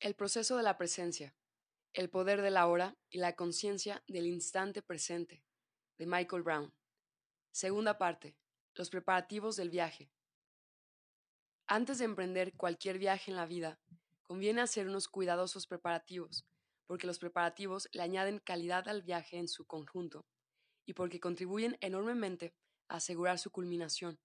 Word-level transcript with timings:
El 0.00 0.14
proceso 0.14 0.56
de 0.56 0.62
la 0.62 0.78
presencia, 0.78 1.34
el 1.92 2.08
poder 2.08 2.40
de 2.40 2.52
la 2.52 2.68
hora 2.68 2.96
y 3.10 3.18
la 3.18 3.34
conciencia 3.34 4.04
del 4.06 4.28
instante 4.28 4.80
presente, 4.80 5.42
de 5.98 6.06
Michael 6.06 6.44
Brown. 6.44 6.72
Segunda 7.50 7.98
parte, 7.98 8.36
los 8.74 8.90
preparativos 8.90 9.56
del 9.56 9.70
viaje. 9.70 10.12
Antes 11.66 11.98
de 11.98 12.04
emprender 12.04 12.54
cualquier 12.56 13.00
viaje 13.00 13.32
en 13.32 13.36
la 13.36 13.46
vida, 13.46 13.80
conviene 14.22 14.60
hacer 14.60 14.86
unos 14.86 15.08
cuidadosos 15.08 15.66
preparativos, 15.66 16.46
porque 16.86 17.08
los 17.08 17.18
preparativos 17.18 17.88
le 17.90 18.02
añaden 18.02 18.38
calidad 18.38 18.86
al 18.86 19.02
viaje 19.02 19.36
en 19.36 19.48
su 19.48 19.66
conjunto 19.66 20.28
y 20.86 20.92
porque 20.92 21.18
contribuyen 21.18 21.76
enormemente 21.80 22.54
a 22.86 22.98
asegurar 22.98 23.40
su 23.40 23.50
culminación. 23.50 24.20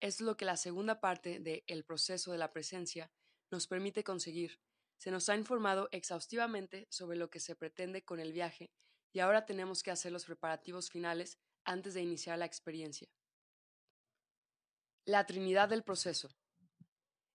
es 0.00 0.22
lo 0.22 0.38
que 0.38 0.46
la 0.46 0.56
segunda 0.56 1.00
parte 1.00 1.38
de 1.38 1.64
El 1.66 1.84
proceso 1.84 2.32
de 2.32 2.38
la 2.38 2.50
presencia 2.50 3.12
nos 3.50 3.66
permite 3.66 4.02
conseguir. 4.02 4.58
Se 5.02 5.10
nos 5.10 5.28
ha 5.28 5.34
informado 5.34 5.88
exhaustivamente 5.90 6.86
sobre 6.88 7.16
lo 7.16 7.28
que 7.28 7.40
se 7.40 7.56
pretende 7.56 8.04
con 8.04 8.20
el 8.20 8.32
viaje 8.32 8.70
y 9.12 9.18
ahora 9.18 9.46
tenemos 9.46 9.82
que 9.82 9.90
hacer 9.90 10.12
los 10.12 10.24
preparativos 10.24 10.90
finales 10.90 11.40
antes 11.64 11.94
de 11.94 12.02
iniciar 12.02 12.38
la 12.38 12.44
experiencia. 12.44 13.08
La 15.04 15.26
Trinidad 15.26 15.68
del 15.68 15.82
proceso. 15.82 16.28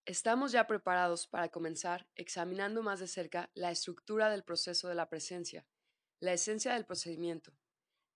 Estamos 0.05 0.53
ya 0.53 0.65
preparados 0.65 1.27
para 1.27 1.49
comenzar 1.49 2.07
examinando 2.15 2.83
más 2.83 3.01
de 3.01 3.07
cerca 3.07 3.51
la 3.53 3.69
estructura 3.69 4.29
del 4.29 4.45
proceso 4.45 4.87
de 4.87 4.95
la 4.95 5.09
presencia, 5.09 5.67
la 6.21 6.31
esencia 6.31 6.73
del 6.73 6.85
procedimiento, 6.85 7.51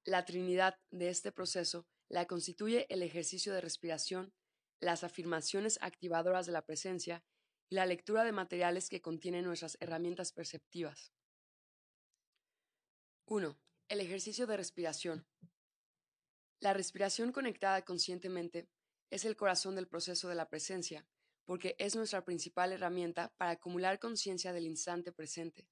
la 0.05 0.23
trinidad 0.23 0.79
de 0.91 1.09
este 1.09 1.33
proceso 1.33 1.85
la 2.07 2.25
constituye 2.25 2.87
el 2.89 3.03
ejercicio 3.03 3.53
de 3.53 3.59
respiración, 3.59 4.33
las 4.79 5.03
afirmaciones 5.03 5.77
activadoras 5.81 6.45
de 6.45 6.53
la 6.53 6.65
presencia 6.65 7.25
la 7.71 7.85
lectura 7.85 8.25
de 8.25 8.33
materiales 8.33 8.89
que 8.89 9.01
contienen 9.01 9.45
nuestras 9.45 9.77
herramientas 9.79 10.33
perceptivas. 10.33 11.13
1. 13.27 13.57
El 13.87 14.01
ejercicio 14.01 14.45
de 14.45 14.57
respiración. 14.57 15.25
La 16.59 16.73
respiración 16.73 17.31
conectada 17.31 17.85
conscientemente 17.85 18.67
es 19.09 19.23
el 19.23 19.37
corazón 19.37 19.75
del 19.75 19.87
proceso 19.87 20.27
de 20.27 20.35
la 20.35 20.49
presencia, 20.49 21.07
porque 21.45 21.77
es 21.79 21.95
nuestra 21.95 22.25
principal 22.25 22.73
herramienta 22.73 23.33
para 23.37 23.51
acumular 23.51 23.99
conciencia 23.99 24.51
del 24.51 24.65
instante 24.65 25.13
presente. 25.13 25.69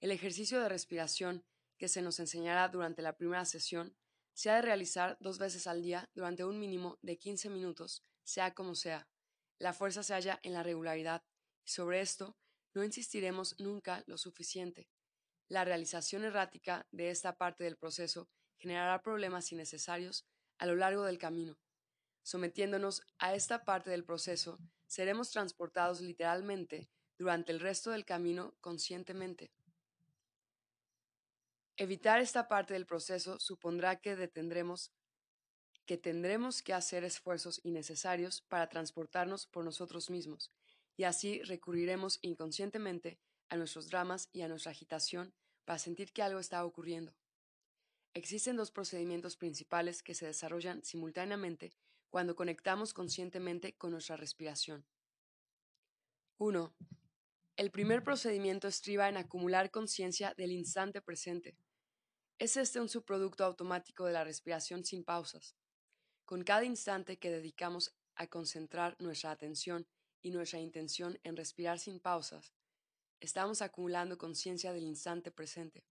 El 0.00 0.10
ejercicio 0.10 0.60
de 0.60 0.68
respiración 0.68 1.44
que 1.76 1.86
se 1.86 2.02
nos 2.02 2.18
enseñará 2.18 2.66
durante 2.66 3.00
la 3.00 3.16
primera 3.16 3.44
sesión 3.44 3.96
se 4.34 4.50
ha 4.50 4.56
de 4.56 4.62
realizar 4.62 5.16
dos 5.20 5.38
veces 5.38 5.68
al 5.68 5.82
día 5.82 6.10
durante 6.14 6.44
un 6.44 6.58
mínimo 6.58 6.98
de 7.02 7.16
15 7.16 7.48
minutos, 7.48 8.04
sea 8.24 8.54
como 8.54 8.74
sea. 8.74 9.08
La 9.60 9.72
fuerza 9.72 10.04
se 10.04 10.14
halla 10.14 10.38
en 10.44 10.52
la 10.52 10.62
regularidad, 10.62 11.24
sobre 11.68 12.00
esto 12.00 12.36
no 12.74 12.84
insistiremos 12.84 13.58
nunca 13.58 14.02
lo 14.06 14.18
suficiente. 14.18 14.88
La 15.48 15.64
realización 15.64 16.24
errática 16.24 16.86
de 16.90 17.10
esta 17.10 17.36
parte 17.36 17.64
del 17.64 17.76
proceso 17.76 18.28
generará 18.58 19.02
problemas 19.02 19.50
innecesarios 19.52 20.26
a 20.58 20.66
lo 20.66 20.76
largo 20.76 21.04
del 21.04 21.18
camino. 21.18 21.58
Sometiéndonos 22.22 23.02
a 23.18 23.34
esta 23.34 23.64
parte 23.64 23.90
del 23.90 24.04
proceso, 24.04 24.58
seremos 24.86 25.30
transportados 25.30 26.00
literalmente 26.00 26.90
durante 27.16 27.52
el 27.52 27.60
resto 27.60 27.90
del 27.90 28.04
camino 28.04 28.54
conscientemente. 28.60 29.50
Evitar 31.76 32.20
esta 32.20 32.48
parte 32.48 32.74
del 32.74 32.86
proceso 32.86 33.38
supondrá 33.38 34.00
que 34.00 34.16
detendremos 34.16 34.92
que 35.86 35.96
tendremos 35.96 36.60
que 36.60 36.74
hacer 36.74 37.02
esfuerzos 37.02 37.60
innecesarios 37.64 38.42
para 38.42 38.68
transportarnos 38.68 39.46
por 39.46 39.64
nosotros 39.64 40.10
mismos, 40.10 40.52
y 40.98 41.04
así 41.04 41.40
recurriremos 41.44 42.18
inconscientemente 42.22 43.20
a 43.48 43.56
nuestros 43.56 43.88
dramas 43.88 44.28
y 44.32 44.42
a 44.42 44.48
nuestra 44.48 44.72
agitación 44.72 45.32
para 45.64 45.78
sentir 45.78 46.12
que 46.12 46.22
algo 46.22 46.40
está 46.40 46.64
ocurriendo. 46.64 47.14
Existen 48.14 48.56
dos 48.56 48.72
procedimientos 48.72 49.36
principales 49.36 50.02
que 50.02 50.14
se 50.14 50.26
desarrollan 50.26 50.84
simultáneamente 50.84 51.72
cuando 52.10 52.34
conectamos 52.34 52.92
conscientemente 52.92 53.76
con 53.76 53.92
nuestra 53.92 54.16
respiración. 54.16 54.84
1. 56.38 56.74
El 57.56 57.70
primer 57.70 58.02
procedimiento 58.02 58.66
estriba 58.66 59.08
en 59.08 59.18
acumular 59.18 59.70
conciencia 59.70 60.34
del 60.36 60.50
instante 60.50 61.00
presente. 61.00 61.56
Es 62.40 62.56
este 62.56 62.80
un 62.80 62.88
subproducto 62.88 63.44
automático 63.44 64.04
de 64.04 64.14
la 64.14 64.24
respiración 64.24 64.84
sin 64.84 65.04
pausas. 65.04 65.54
Con 66.24 66.42
cada 66.42 66.64
instante 66.64 67.18
que 67.18 67.30
dedicamos 67.30 67.94
a 68.16 68.26
concentrar 68.26 68.96
nuestra 68.98 69.30
atención 69.30 69.86
y 70.22 70.30
nuestra 70.30 70.60
intención 70.60 71.18
en 71.22 71.36
respirar 71.36 71.78
sin 71.78 72.00
pausas, 72.00 72.52
estamos 73.20 73.62
acumulando 73.62 74.18
conciencia 74.18 74.72
del 74.72 74.84
instante 74.84 75.30
presente. 75.30 75.84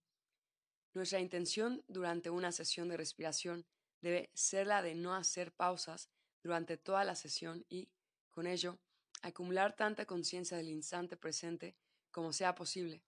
Nuestra 0.94 1.20
intención 1.20 1.84
durante 1.88 2.30
una 2.30 2.52
sesión 2.52 2.88
de 2.88 2.96
respiración 2.96 3.66
debe 4.00 4.30
ser 4.34 4.66
la 4.66 4.82
de 4.82 4.94
no 4.94 5.14
hacer 5.14 5.52
pausas 5.52 6.08
durante 6.42 6.76
toda 6.76 7.04
la 7.04 7.14
sesión 7.14 7.64
y, 7.68 7.90
con 8.30 8.46
ello, 8.46 8.78
acumular 9.22 9.76
tanta 9.76 10.06
conciencia 10.06 10.56
del 10.56 10.68
instante 10.68 11.16
presente 11.16 11.76
como 12.10 12.32
sea 12.32 12.54
posible. 12.54 13.02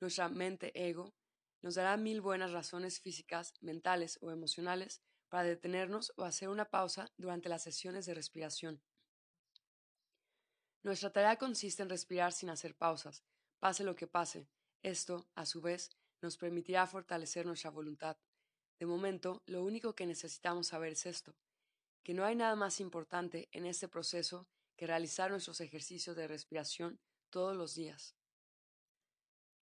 Nuestra 0.00 0.28
mente 0.28 0.72
ego 0.74 1.14
nos 1.60 1.74
dará 1.74 1.96
mil 1.96 2.20
buenas 2.20 2.52
razones 2.52 3.00
físicas, 3.00 3.54
mentales 3.60 4.18
o 4.22 4.30
emocionales 4.30 5.02
para 5.28 5.44
detenernos 5.44 6.12
o 6.16 6.24
hacer 6.24 6.48
una 6.48 6.70
pausa 6.70 7.10
durante 7.16 7.48
las 7.48 7.62
sesiones 7.62 8.06
de 8.06 8.14
respiración. 8.14 8.80
Nuestra 10.82 11.12
tarea 11.12 11.36
consiste 11.36 11.82
en 11.82 11.88
respirar 11.88 12.32
sin 12.32 12.50
hacer 12.50 12.74
pausas, 12.74 13.24
pase 13.58 13.84
lo 13.84 13.96
que 13.96 14.06
pase. 14.06 14.48
Esto, 14.82 15.28
a 15.34 15.44
su 15.44 15.60
vez, 15.60 15.90
nos 16.22 16.36
permitirá 16.36 16.86
fortalecer 16.86 17.46
nuestra 17.46 17.70
voluntad. 17.70 18.16
De 18.78 18.86
momento, 18.86 19.42
lo 19.46 19.64
único 19.64 19.94
que 19.94 20.06
necesitamos 20.06 20.68
saber 20.68 20.92
es 20.92 21.06
esto, 21.06 21.36
que 22.04 22.14
no 22.14 22.24
hay 22.24 22.36
nada 22.36 22.54
más 22.54 22.80
importante 22.80 23.48
en 23.52 23.66
este 23.66 23.88
proceso 23.88 24.48
que 24.76 24.86
realizar 24.86 25.30
nuestros 25.30 25.60
ejercicios 25.60 26.14
de 26.14 26.28
respiración 26.28 27.00
todos 27.30 27.56
los 27.56 27.74
días. 27.74 28.14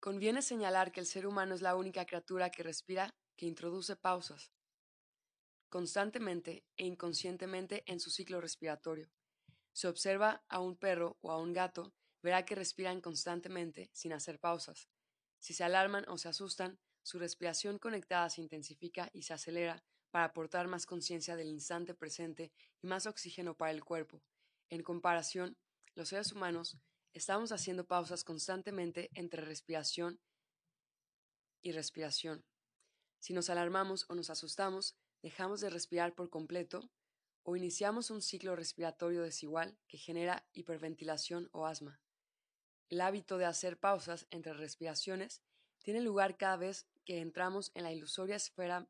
Conviene 0.00 0.42
señalar 0.42 0.90
que 0.90 1.00
el 1.00 1.06
ser 1.06 1.26
humano 1.26 1.54
es 1.54 1.62
la 1.62 1.76
única 1.76 2.06
criatura 2.06 2.50
que 2.50 2.62
respira 2.62 3.14
que 3.36 3.46
introduce 3.46 3.96
pausas 3.96 4.52
constantemente 5.74 6.62
e 6.76 6.86
inconscientemente 6.86 7.82
en 7.90 7.98
su 7.98 8.08
ciclo 8.08 8.40
respiratorio. 8.40 9.10
Si 9.74 9.86
observa 9.86 10.42
a 10.48 10.60
un 10.60 10.78
perro 10.78 11.18
o 11.20 11.30
a 11.30 11.38
un 11.38 11.52
gato, 11.52 11.92
verá 12.22 12.46
que 12.46 12.54
respiran 12.54 13.02
constantemente 13.02 13.90
sin 13.92 14.14
hacer 14.14 14.40
pausas. 14.40 14.88
Si 15.38 15.52
se 15.52 15.64
alarman 15.64 16.08
o 16.08 16.16
se 16.16 16.28
asustan, 16.28 16.78
su 17.02 17.18
respiración 17.18 17.78
conectada 17.78 18.30
se 18.30 18.40
intensifica 18.40 19.10
y 19.12 19.24
se 19.24 19.34
acelera 19.34 19.84
para 20.10 20.24
aportar 20.24 20.66
más 20.66 20.86
conciencia 20.86 21.36
del 21.36 21.48
instante 21.48 21.92
presente 21.92 22.50
y 22.80 22.86
más 22.86 23.04
oxígeno 23.04 23.54
para 23.54 23.72
el 23.72 23.84
cuerpo. 23.84 24.22
En 24.70 24.82
comparación, 24.82 25.58
los 25.94 26.08
seres 26.08 26.32
humanos 26.32 26.78
Estamos 27.14 27.52
haciendo 27.52 27.86
pausas 27.86 28.24
constantemente 28.24 29.08
entre 29.14 29.40
respiración 29.40 30.18
y 31.62 31.70
respiración. 31.70 32.44
Si 33.20 33.32
nos 33.32 33.50
alarmamos 33.50 34.04
o 34.08 34.16
nos 34.16 34.30
asustamos, 34.30 34.96
dejamos 35.22 35.60
de 35.60 35.70
respirar 35.70 36.16
por 36.16 36.28
completo 36.28 36.90
o 37.44 37.56
iniciamos 37.56 38.10
un 38.10 38.22
ciclo 38.22 38.56
respiratorio 38.56 39.22
desigual 39.22 39.78
que 39.86 39.98
genera 39.98 40.46
hiperventilación 40.52 41.48
o 41.52 41.66
asma. 41.66 42.00
El 42.88 43.00
hábito 43.00 43.38
de 43.38 43.44
hacer 43.44 43.78
pausas 43.78 44.26
entre 44.30 44.54
respiraciones 44.54 45.42
tiene 45.82 46.00
lugar 46.00 46.36
cada 46.36 46.56
vez 46.56 46.86
que 47.04 47.20
entramos 47.20 47.70
en 47.74 47.84
la 47.84 47.92
ilusoria 47.92 48.36
esfera 48.36 48.88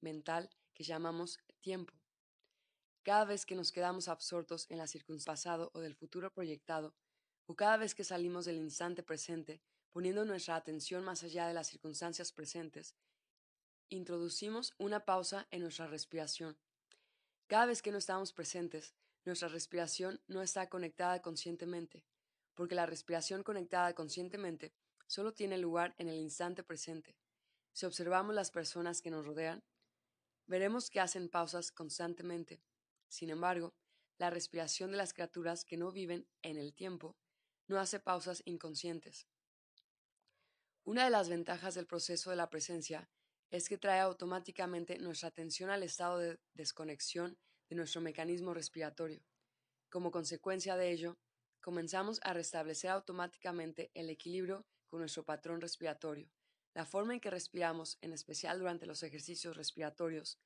mental 0.00 0.50
que 0.72 0.82
llamamos 0.82 1.38
tiempo. 1.60 1.94
Cada 3.02 3.26
vez 3.26 3.44
que 3.44 3.54
nos 3.54 3.70
quedamos 3.70 4.08
absortos 4.08 4.66
en 4.70 4.78
la 4.78 4.86
circunstancia 4.86 5.50
pasado 5.52 5.70
o 5.74 5.80
del 5.80 5.94
futuro 5.94 6.32
proyectado, 6.32 6.94
o 7.46 7.54
cada 7.54 7.76
vez 7.76 7.94
que 7.94 8.04
salimos 8.04 8.46
del 8.46 8.56
instante 8.56 9.02
presente, 9.02 9.60
poniendo 9.90 10.24
nuestra 10.24 10.56
atención 10.56 11.04
más 11.04 11.22
allá 11.22 11.46
de 11.46 11.54
las 11.54 11.68
circunstancias 11.68 12.32
presentes, 12.32 12.94
introducimos 13.88 14.72
una 14.78 15.04
pausa 15.04 15.46
en 15.50 15.62
nuestra 15.62 15.86
respiración. 15.86 16.56
Cada 17.50 17.66
vez 17.66 17.82
que 17.82 17.90
no 17.90 17.98
estamos 17.98 18.32
presentes, 18.32 18.94
nuestra 19.24 19.48
respiración 19.48 20.20
no 20.28 20.40
está 20.40 20.68
conectada 20.68 21.20
conscientemente, 21.20 22.04
porque 22.54 22.76
la 22.76 22.86
respiración 22.86 23.42
conectada 23.42 23.92
conscientemente 23.92 24.72
solo 25.08 25.34
tiene 25.34 25.58
lugar 25.58 25.96
en 25.98 26.06
el 26.06 26.14
instante 26.14 26.62
presente. 26.62 27.16
Si 27.72 27.86
observamos 27.86 28.36
las 28.36 28.52
personas 28.52 29.02
que 29.02 29.10
nos 29.10 29.26
rodean, 29.26 29.64
veremos 30.46 30.90
que 30.90 31.00
hacen 31.00 31.28
pausas 31.28 31.72
constantemente. 31.72 32.62
Sin 33.08 33.30
embargo, 33.30 33.74
la 34.16 34.30
respiración 34.30 34.92
de 34.92 34.98
las 34.98 35.12
criaturas 35.12 35.64
que 35.64 35.76
no 35.76 35.90
viven 35.90 36.28
en 36.42 36.56
el 36.56 36.72
tiempo 36.72 37.16
no 37.66 37.80
hace 37.80 37.98
pausas 37.98 38.42
inconscientes. 38.44 39.26
Una 40.84 41.02
de 41.02 41.10
las 41.10 41.28
ventajas 41.28 41.74
del 41.74 41.88
proceso 41.88 42.30
de 42.30 42.36
la 42.36 42.48
presencia 42.48 43.10
es 43.50 43.68
que 43.68 43.78
trae 43.78 44.00
automáticamente 44.00 44.98
nuestra 44.98 45.28
atención 45.28 45.70
al 45.70 45.82
estado 45.82 46.18
de 46.18 46.38
desconexión 46.54 47.36
de 47.68 47.76
nuestro 47.76 48.00
mecanismo 48.00 48.54
respiratorio. 48.54 49.22
Como 49.90 50.10
consecuencia 50.10 50.76
de 50.76 50.92
ello, 50.92 51.18
comenzamos 51.60 52.20
a 52.22 52.32
restablecer 52.32 52.90
automáticamente 52.90 53.90
el 53.94 54.08
equilibrio 54.08 54.66
con 54.88 55.00
nuestro 55.00 55.24
patrón 55.24 55.60
respiratorio. 55.60 56.30
La 56.74 56.86
forma 56.86 57.14
en 57.14 57.20
que 57.20 57.30
respiramos, 57.30 57.98
en 58.00 58.12
especial 58.12 58.58
durante 58.60 58.86
los 58.86 59.02
ejercicios 59.02 59.56
respiratorios, 59.56 60.38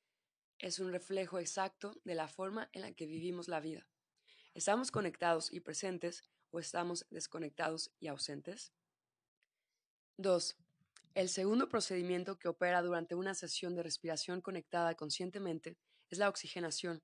es 0.57 0.79
un 0.79 0.91
reflejo 0.91 1.37
exacto 1.37 1.99
de 2.03 2.15
la 2.15 2.27
forma 2.27 2.69
en 2.73 2.81
la 2.81 2.91
que 2.93 3.05
vivimos 3.05 3.47
la 3.47 3.59
vida. 3.59 3.87
¿Estamos 4.55 4.89
conectados 4.89 5.51
y 5.51 5.59
presentes 5.59 6.23
o 6.49 6.59
estamos 6.59 7.05
desconectados 7.11 7.91
y 7.99 8.07
ausentes? 8.07 8.73
2. 10.17 10.57
El 11.15 11.29
segundo 11.29 11.69
procedimiento 11.69 12.37
que 12.37 12.49
opera 12.49 12.81
durante 12.81 13.15
una 13.15 13.33
sesión 13.33 13.73
de 13.73 13.83
respiración 13.83 14.41
conectada 14.41 14.95
conscientemente 14.95 15.77
es 16.09 16.17
la 16.17 16.27
oxigenación. 16.27 17.01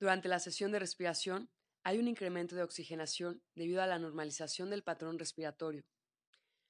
Durante 0.00 0.28
la 0.28 0.38
sesión 0.38 0.72
de 0.72 0.78
respiración 0.78 1.50
hay 1.84 1.98
un 1.98 2.08
incremento 2.08 2.56
de 2.56 2.62
oxigenación 2.62 3.42
debido 3.54 3.82
a 3.82 3.86
la 3.86 3.98
normalización 3.98 4.70
del 4.70 4.82
patrón 4.82 5.18
respiratorio. 5.18 5.84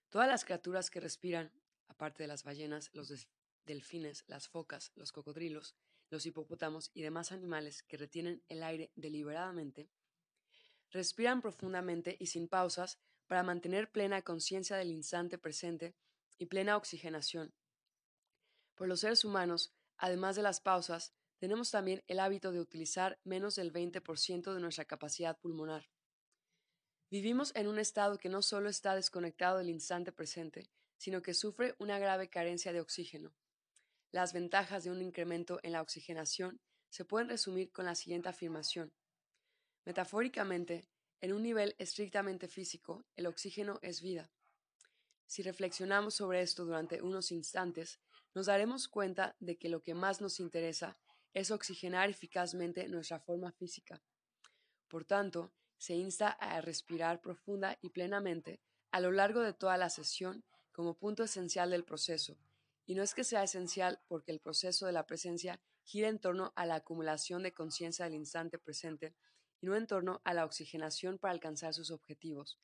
Todas 0.09 0.27
las 0.27 0.45
criaturas 0.45 0.91
que 0.91 0.99
respiran, 0.99 1.53
aparte 1.87 2.25
de 2.25 2.27
las 2.27 2.43
ballenas, 2.43 2.91
los 2.93 3.29
delfines, 3.65 4.25
las 4.27 4.49
focas, 4.49 4.91
los 4.97 5.13
cocodrilos, 5.13 5.77
los 6.11 6.27
hipopótamos 6.27 6.91
y 6.93 7.03
demás 7.03 7.31
animales 7.31 7.85
que 7.85 7.99
retienen 7.99 8.43
el 8.49 8.65
aire 8.65 8.91
deliberadamente, 8.97 9.89
respiran 10.91 11.41
profundamente 11.41 12.17
y 12.19 12.27
sin 12.27 12.49
pausas 12.49 12.99
para 13.29 13.45
mantener 13.45 13.93
plena 13.93 14.23
conciencia 14.23 14.77
del 14.77 14.91
instante 14.91 15.39
presente 15.39 15.95
y 16.39 16.47
plena 16.47 16.77
oxigenación. 16.77 17.53
Por 18.75 18.89
los 18.89 19.01
seres 19.01 19.25
humanos, 19.25 19.75
además 19.97 20.37
de 20.37 20.43
las 20.43 20.61
pausas, 20.61 21.13
tenemos 21.39 21.71
también 21.71 22.03
el 22.07 22.21
hábito 22.21 22.53
de 22.53 22.61
utilizar 22.61 23.21
menos 23.25 23.57
del 23.57 23.73
20% 23.73 24.55
de 24.55 24.61
nuestra 24.61 24.85
capacidad 24.85 25.39
pulmonar. 25.39 25.89
Vivimos 27.11 27.53
en 27.55 27.69
un 27.69 27.79
estado 27.79 28.19
que 28.19 28.29
no 28.29 28.43
solo 28.43 28.69
está 28.69 28.95
desconectado 28.95 29.59
del 29.59 29.71
instante 29.71 30.13
presente, 30.13 30.71
sino 30.97 31.23
que 31.23 31.35
sufre 31.35 31.75
una 31.79 31.99
grave 31.99 32.29
carencia 32.29 32.73
de 32.73 32.81
oxígeno. 32.81 33.35
Las 34.11 34.33
ventajas 34.33 34.85
de 34.85 34.91
un 34.91 35.01
incremento 35.01 35.61
en 35.63 35.73
la 35.73 35.83
oxigenación 35.83 36.61
se 36.91 37.05
pueden 37.05 37.29
resumir 37.29 37.73
con 37.73 37.85
la 37.85 37.95
siguiente 37.95 38.29
afirmación. 38.29 38.93
Metafóricamente, 39.85 40.89
en 41.21 41.33
un 41.33 41.43
nivel 41.43 41.75
estrictamente 41.79 42.49
físico, 42.49 43.07
el 43.17 43.27
oxígeno 43.27 43.79
es 43.83 44.03
vida. 44.03 44.31
Si 45.29 45.43
reflexionamos 45.43 46.15
sobre 46.15 46.41
esto 46.41 46.65
durante 46.65 47.03
unos 47.03 47.31
instantes, 47.33 48.01
nos 48.35 48.47
daremos 48.47 48.89
cuenta 48.89 49.37
de 49.41 49.59
que 49.59 49.69
lo 49.69 49.83
que 49.83 49.93
más 49.93 50.23
nos 50.23 50.41
interesa 50.41 50.99
es 51.35 51.51
oxigenar 51.51 52.09
eficazmente 52.09 52.89
nuestra 52.89 53.21
forma 53.21 53.53
física. 53.53 54.03
Por 54.89 55.05
tanto, 55.05 55.53
se 55.77 55.95
insta 55.95 56.29
a 56.29 56.63
respirar 56.63 57.21
profunda 57.21 57.79
y 57.83 57.91
plenamente 57.91 58.63
a 58.91 59.01
lo 59.01 59.13
largo 59.13 59.41
de 59.41 59.53
toda 59.53 59.77
la 59.77 59.91
sesión 59.91 60.45
como 60.73 60.97
punto 60.97 61.25
esencial 61.25 61.71
del 61.71 61.85
proceso, 61.85 62.39
y 62.87 62.95
no 62.95 63.03
es 63.03 63.15
que 63.15 63.23
sea 63.23 63.43
esencial 63.43 64.01
porque 64.09 64.33
el 64.33 64.41
proceso 64.41 64.87
de 64.87 64.93
la 64.93 65.05
presencia 65.05 65.61
gira 65.85 66.09
en 66.09 66.21
torno 66.21 66.55
a 66.57 66.65
la 66.65 66.77
acumulación 66.77 67.43
de 67.43 67.53
conciencia 67.53 68.07
del 68.07 68.15
instante 68.15 68.59
presente 68.59 69.15
y 69.61 69.67
no 69.67 69.77
en 69.77 69.87
torno 69.87 70.23
a 70.25 70.33
la 70.33 70.47
oxigenación 70.47 71.19
para 71.19 71.33
alcanzar 71.33 71.75
sus 71.75 71.91
objetivos, 71.91 72.59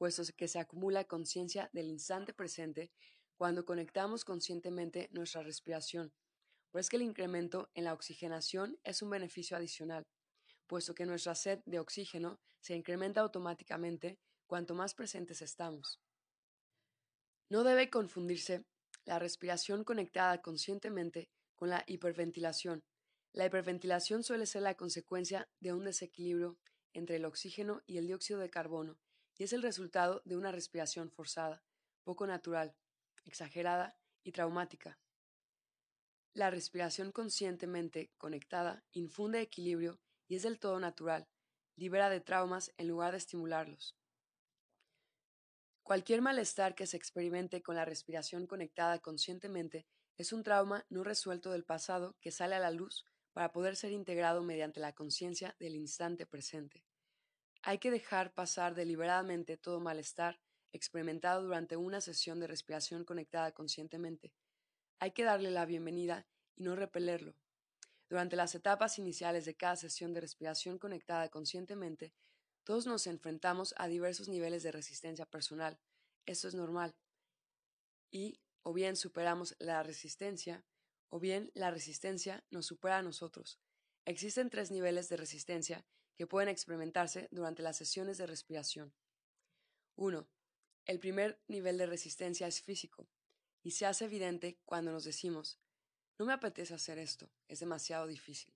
puesto 0.00 0.22
que 0.34 0.48
se 0.48 0.58
acumula 0.58 1.04
conciencia 1.04 1.68
del 1.74 1.90
instante 1.90 2.32
presente 2.32 2.90
cuando 3.36 3.66
conectamos 3.66 4.24
conscientemente 4.24 5.10
nuestra 5.12 5.42
respiración. 5.42 6.10
Por 6.70 6.80
es 6.80 6.88
que 6.88 6.96
el 6.96 7.02
incremento 7.02 7.68
en 7.74 7.84
la 7.84 7.92
oxigenación 7.92 8.78
es 8.82 9.02
un 9.02 9.10
beneficio 9.10 9.58
adicional, 9.58 10.06
puesto 10.66 10.94
que 10.94 11.04
nuestra 11.04 11.34
sed 11.34 11.60
de 11.66 11.80
oxígeno 11.80 12.40
se 12.60 12.74
incrementa 12.74 13.20
automáticamente 13.20 14.18
cuanto 14.46 14.74
más 14.74 14.94
presentes 14.94 15.42
estamos. 15.42 16.00
No 17.50 17.62
debe 17.62 17.90
confundirse 17.90 18.64
la 19.04 19.18
respiración 19.18 19.84
conectada 19.84 20.40
conscientemente 20.40 21.28
con 21.56 21.68
la 21.68 21.84
hiperventilación. 21.86 22.82
La 23.34 23.44
hiperventilación 23.44 24.22
suele 24.22 24.46
ser 24.46 24.62
la 24.62 24.76
consecuencia 24.76 25.46
de 25.60 25.74
un 25.74 25.84
desequilibrio 25.84 26.56
entre 26.94 27.16
el 27.16 27.26
oxígeno 27.26 27.82
y 27.86 27.98
el 27.98 28.06
dióxido 28.06 28.40
de 28.40 28.48
carbono 28.48 28.98
y 29.40 29.44
es 29.44 29.54
el 29.54 29.62
resultado 29.62 30.20
de 30.26 30.36
una 30.36 30.52
respiración 30.52 31.10
forzada, 31.10 31.64
poco 32.04 32.26
natural, 32.26 32.76
exagerada 33.24 33.96
y 34.22 34.32
traumática. 34.32 34.98
La 36.34 36.50
respiración 36.50 37.10
conscientemente 37.10 38.12
conectada 38.18 38.84
infunde 38.92 39.40
equilibrio 39.40 39.98
y 40.28 40.36
es 40.36 40.42
del 40.42 40.58
todo 40.58 40.78
natural, 40.78 41.26
libera 41.74 42.10
de 42.10 42.20
traumas 42.20 42.74
en 42.76 42.88
lugar 42.88 43.12
de 43.12 43.16
estimularlos. 43.16 43.96
Cualquier 45.82 46.20
malestar 46.20 46.74
que 46.74 46.86
se 46.86 46.98
experimente 46.98 47.62
con 47.62 47.76
la 47.76 47.86
respiración 47.86 48.46
conectada 48.46 48.98
conscientemente 48.98 49.86
es 50.18 50.34
un 50.34 50.42
trauma 50.42 50.84
no 50.90 51.02
resuelto 51.02 51.50
del 51.50 51.64
pasado 51.64 52.14
que 52.20 52.30
sale 52.30 52.56
a 52.56 52.60
la 52.60 52.72
luz 52.72 53.06
para 53.32 53.52
poder 53.52 53.74
ser 53.74 53.92
integrado 53.92 54.42
mediante 54.42 54.80
la 54.80 54.92
conciencia 54.94 55.56
del 55.58 55.76
instante 55.76 56.26
presente. 56.26 56.84
Hay 57.62 57.78
que 57.78 57.90
dejar 57.90 58.32
pasar 58.32 58.74
deliberadamente 58.74 59.58
todo 59.58 59.80
malestar 59.80 60.40
experimentado 60.72 61.42
durante 61.42 61.76
una 61.76 62.00
sesión 62.00 62.40
de 62.40 62.46
respiración 62.46 63.04
conectada 63.04 63.52
conscientemente. 63.52 64.32
Hay 64.98 65.10
que 65.12 65.24
darle 65.24 65.50
la 65.50 65.66
bienvenida 65.66 66.26
y 66.56 66.62
no 66.62 66.74
repelerlo. 66.74 67.36
Durante 68.08 68.36
las 68.36 68.54
etapas 68.54 68.98
iniciales 68.98 69.44
de 69.44 69.56
cada 69.56 69.76
sesión 69.76 70.14
de 70.14 70.20
respiración 70.20 70.78
conectada 70.78 71.28
conscientemente, 71.28 72.14
todos 72.64 72.86
nos 72.86 73.06
enfrentamos 73.06 73.74
a 73.76 73.88
diversos 73.88 74.28
niveles 74.28 74.62
de 74.62 74.72
resistencia 74.72 75.26
personal. 75.26 75.78
Esto 76.26 76.48
es 76.48 76.54
normal. 76.54 76.96
Y 78.10 78.40
o 78.62 78.72
bien 78.72 78.96
superamos 78.96 79.54
la 79.58 79.82
resistencia, 79.82 80.64
o 81.08 81.20
bien 81.20 81.50
la 81.54 81.70
resistencia 81.70 82.44
nos 82.50 82.66
supera 82.66 82.98
a 82.98 83.02
nosotros. 83.02 83.60
Existen 84.06 84.50
tres 84.50 84.70
niveles 84.70 85.08
de 85.08 85.16
resistencia 85.16 85.86
que 86.20 86.26
pueden 86.26 86.50
experimentarse 86.50 87.28
durante 87.30 87.62
las 87.62 87.78
sesiones 87.78 88.18
de 88.18 88.26
respiración. 88.26 88.92
1. 89.96 90.28
El 90.84 90.98
primer 90.98 91.40
nivel 91.48 91.78
de 91.78 91.86
resistencia 91.86 92.46
es 92.46 92.60
físico 92.60 93.08
y 93.62 93.70
se 93.70 93.86
hace 93.86 94.04
evidente 94.04 94.58
cuando 94.66 94.92
nos 94.92 95.04
decimos, 95.04 95.58
no 96.18 96.26
me 96.26 96.34
apetece 96.34 96.74
hacer 96.74 96.98
esto, 96.98 97.30
es 97.48 97.60
demasiado 97.60 98.06
difícil. 98.06 98.52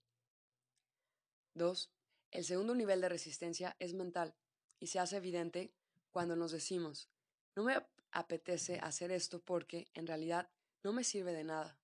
2. 1.54 1.90
El 2.32 2.44
segundo 2.44 2.74
nivel 2.74 3.00
de 3.00 3.08
resistencia 3.08 3.76
es 3.78 3.94
mental 3.94 4.36
y 4.78 4.88
se 4.88 4.98
hace 4.98 5.16
evidente 5.16 5.72
cuando 6.10 6.36
nos 6.36 6.52
decimos, 6.52 7.08
no 7.56 7.64
me 7.64 7.82
apetece 8.12 8.78
hacer 8.78 9.10
esto 9.10 9.40
porque, 9.40 9.88
en 9.94 10.06
realidad, 10.06 10.50
no 10.82 10.92
me 10.92 11.02
sirve 11.02 11.32
de 11.32 11.44
nada. 11.44 11.78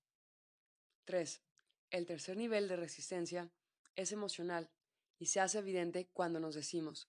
3. 1.07 1.41
El 1.91 2.05
tercer 2.05 2.37
nivel 2.37 2.69
de 2.69 2.77
resistencia 2.77 3.51
es 3.97 4.13
emocional 4.13 4.71
y 5.21 5.27
se 5.27 5.39
hace 5.39 5.59
evidente 5.59 6.09
cuando 6.13 6.41
nos 6.41 6.55
decimos, 6.55 7.09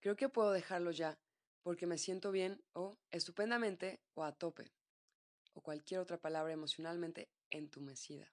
creo 0.00 0.16
que 0.16 0.28
puedo 0.28 0.50
dejarlo 0.50 0.90
ya 0.90 1.18
porque 1.62 1.86
me 1.86 1.96
siento 1.96 2.32
bien 2.32 2.62
o 2.72 2.98
estupendamente 3.12 4.02
o 4.14 4.24
a 4.24 4.32
tope 4.32 4.74
o 5.54 5.62
cualquier 5.62 6.00
otra 6.00 6.20
palabra 6.20 6.52
emocionalmente 6.52 7.30
entumecida. 7.50 8.32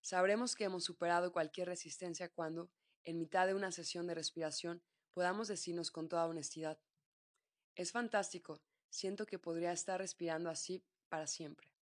Sabremos 0.00 0.56
que 0.56 0.64
hemos 0.64 0.84
superado 0.84 1.32
cualquier 1.32 1.68
resistencia 1.68 2.28
cuando, 2.28 2.72
en 3.04 3.18
mitad 3.18 3.46
de 3.46 3.54
una 3.54 3.70
sesión 3.70 4.06
de 4.06 4.14
respiración, 4.14 4.82
podamos 5.12 5.46
decirnos 5.46 5.90
con 5.90 6.08
toda 6.08 6.26
honestidad, 6.26 6.80
es 7.76 7.92
fantástico, 7.92 8.62
siento 8.88 9.26
que 9.26 9.38
podría 9.38 9.70
estar 9.72 10.00
respirando 10.00 10.50
así 10.50 10.84
para 11.08 11.26
siempre. 11.26 11.72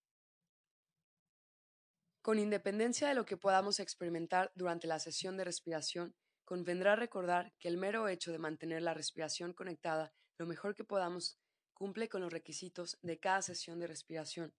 Con 2.20 2.38
independencia 2.38 3.08
de 3.08 3.14
lo 3.14 3.24
que 3.24 3.38
podamos 3.38 3.80
experimentar 3.80 4.52
durante 4.54 4.86
la 4.86 4.98
sesión 4.98 5.36
de 5.36 5.44
respiración, 5.44 6.14
convendrá 6.48 6.96
recordar 6.96 7.52
que 7.58 7.68
el 7.68 7.76
mero 7.76 8.08
hecho 8.08 8.32
de 8.32 8.38
mantener 8.38 8.80
la 8.80 8.94
respiración 8.94 9.52
conectada 9.52 10.14
lo 10.38 10.46
mejor 10.46 10.74
que 10.74 10.82
podamos 10.82 11.36
cumple 11.74 12.08
con 12.08 12.22
los 12.22 12.32
requisitos 12.32 12.96
de 13.02 13.18
cada 13.18 13.42
sesión 13.42 13.78
de 13.78 13.86
respiración. 13.86 14.54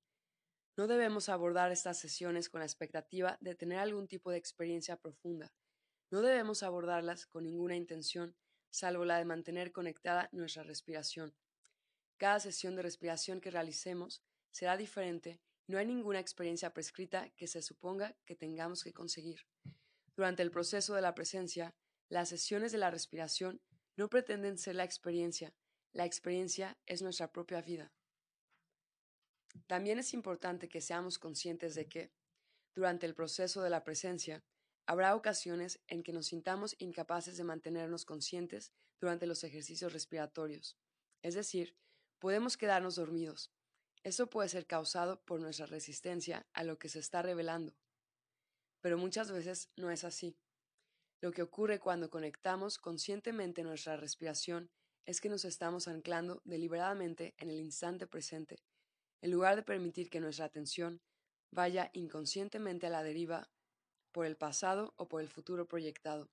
No 0.77 0.85
debemos 0.85 1.29
abordar 1.29 1.71
estas 1.71 1.97
sesiones 1.97 2.47
con 2.47 2.59
la 2.59 2.67
expectativa 2.67 3.39
de 3.41 3.55
tener 3.55 3.79
algún 3.79 4.07
tipo 4.07 4.29
de 4.29 4.37
experiencia 4.37 4.97
profunda, 4.97 5.51
no 6.11 6.21
debemos 6.21 6.61
abordarlas 6.61 7.25
con 7.25 7.45
ninguna 7.45 7.75
intención, 7.75 8.35
salvo 8.69 9.03
la 9.03 9.17
de 9.17 9.25
mantener 9.25 9.71
conectada 9.71 10.29
nuestra 10.31 10.61
respiración. 10.61 11.33
Cada 12.17 12.39
sesión 12.39 12.75
de 12.75 12.83
respiración 12.83 13.41
que 13.41 13.49
realicemos 13.49 14.21
será 14.51 14.77
diferente 14.77 15.41
y 15.65 15.71
no 15.71 15.79
hay 15.79 15.87
ninguna 15.87 16.19
experiencia 16.19 16.71
prescrita 16.71 17.31
que 17.31 17.47
se 17.47 17.63
suponga 17.63 18.15
que 18.25 18.35
tengamos 18.35 18.83
que 18.83 18.93
conseguir. 18.93 19.41
Durante 20.19 20.43
el 20.43 20.51
proceso 20.51 20.95
de 20.95 21.01
la 21.01 21.15
presencia, 21.15 21.73
las 22.09 22.27
sesiones 22.27 22.73
de 22.73 22.77
la 22.77 22.91
respiración 22.91 23.61
no 23.95 24.09
pretenden 24.09 24.57
ser 24.57 24.75
la 24.75 24.83
experiencia, 24.83 25.55
la 25.93 26.03
experiencia 26.03 26.77
es 26.85 27.01
nuestra 27.01 27.31
propia 27.31 27.61
vida. 27.61 27.93
También 29.65 29.97
es 29.97 30.13
importante 30.13 30.67
que 30.67 30.81
seamos 30.81 31.19
conscientes 31.19 31.73
de 31.73 31.87
que, 31.87 32.11
durante 32.75 33.05
el 33.05 33.15
proceso 33.15 33.61
de 33.61 33.69
la 33.69 33.85
presencia, 33.85 34.43
Habrá 34.85 35.15
ocasiones 35.15 35.79
en 35.87 36.03
que 36.03 36.11
nos 36.11 36.25
sintamos 36.25 36.75
incapaces 36.79 37.37
de 37.37 37.45
mantenernos 37.45 38.03
conscientes 38.03 38.73
durante 38.99 39.25
los 39.25 39.45
ejercicios 39.45 39.93
respiratorios. 39.93 40.77
Es 41.21 41.35
decir, 41.35 41.77
podemos 42.19 42.57
quedarnos 42.57 42.95
dormidos. 42.95 43.53
Esto 44.03 44.29
puede 44.29 44.49
ser 44.49 44.65
causado 44.65 45.23
por 45.23 45.39
nuestra 45.39 45.65
resistencia 45.67 46.45
a 46.51 46.65
lo 46.65 46.77
que 46.77 46.89
se 46.89 46.99
está 46.99 47.21
revelando. 47.21 47.77
Pero 48.81 48.97
muchas 48.97 49.31
veces 49.31 49.69
no 49.75 49.91
es 49.91 50.03
así. 50.03 50.37
Lo 51.21 51.31
que 51.31 51.41
ocurre 51.41 51.79
cuando 51.79 52.09
conectamos 52.09 52.77
conscientemente 52.77 53.63
nuestra 53.63 53.97
respiración 53.97 54.71
es 55.05 55.19
que 55.19 55.29
nos 55.29 55.43
estamos 55.43 55.87
anclando 55.87 56.41
deliberadamente 56.45 57.33
en 57.37 57.49
el 57.49 57.59
instante 57.59 58.07
presente, 58.07 58.61
en 59.21 59.31
lugar 59.31 59.55
de 59.55 59.63
permitir 59.63 60.09
que 60.09 60.21
nuestra 60.21 60.45
atención 60.45 61.01
vaya 61.51 61.89
inconscientemente 61.93 62.87
a 62.87 62.89
la 62.89 63.03
deriva 63.03 63.49
por 64.11 64.25
el 64.25 64.37
pasado 64.37 64.93
o 64.97 65.07
por 65.07 65.21
el 65.21 65.29
futuro 65.29 65.67
proyectado. 65.67 66.29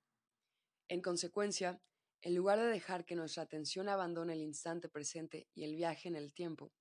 En 0.87 1.01
consecuencia, 1.01 1.81
en 2.21 2.35
lugar 2.35 2.59
de 2.59 2.67
dejar 2.67 3.05
que 3.05 3.15
nuestra 3.15 3.43
atención 3.43 3.89
abandone 3.89 4.33
el 4.33 4.41
instante 4.41 4.89
presente 4.89 5.47
y 5.53 5.63
el 5.63 5.75
viaje 5.75 6.07
en 6.07 6.15
el 6.15 6.33
tiempo, 6.33 6.71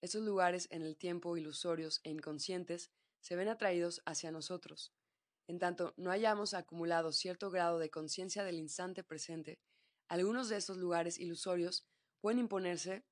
esos 0.00 0.22
lugares 0.22 0.66
en 0.70 0.82
el 0.82 0.96
tiempo 0.96 1.36
ilusorios 1.36 2.00
e 2.04 2.10
inconscientes 2.10 2.90
se 3.20 3.36
ven 3.36 3.48
atraídos 3.48 4.02
hacia 4.06 4.30
nosotros. 4.32 4.94
En 5.50 5.58
tanto 5.58 5.94
no 5.96 6.12
hayamos 6.12 6.54
acumulado 6.54 7.10
cierto 7.10 7.50
grado 7.50 7.80
de 7.80 7.90
conciencia 7.90 8.44
del 8.44 8.60
instante 8.60 9.02
presente, 9.02 9.58
algunos 10.06 10.48
de 10.48 10.56
estos 10.56 10.76
lugares 10.76 11.18
ilusorios 11.18 11.88
pueden 12.20 12.38
imponerse 12.38 13.04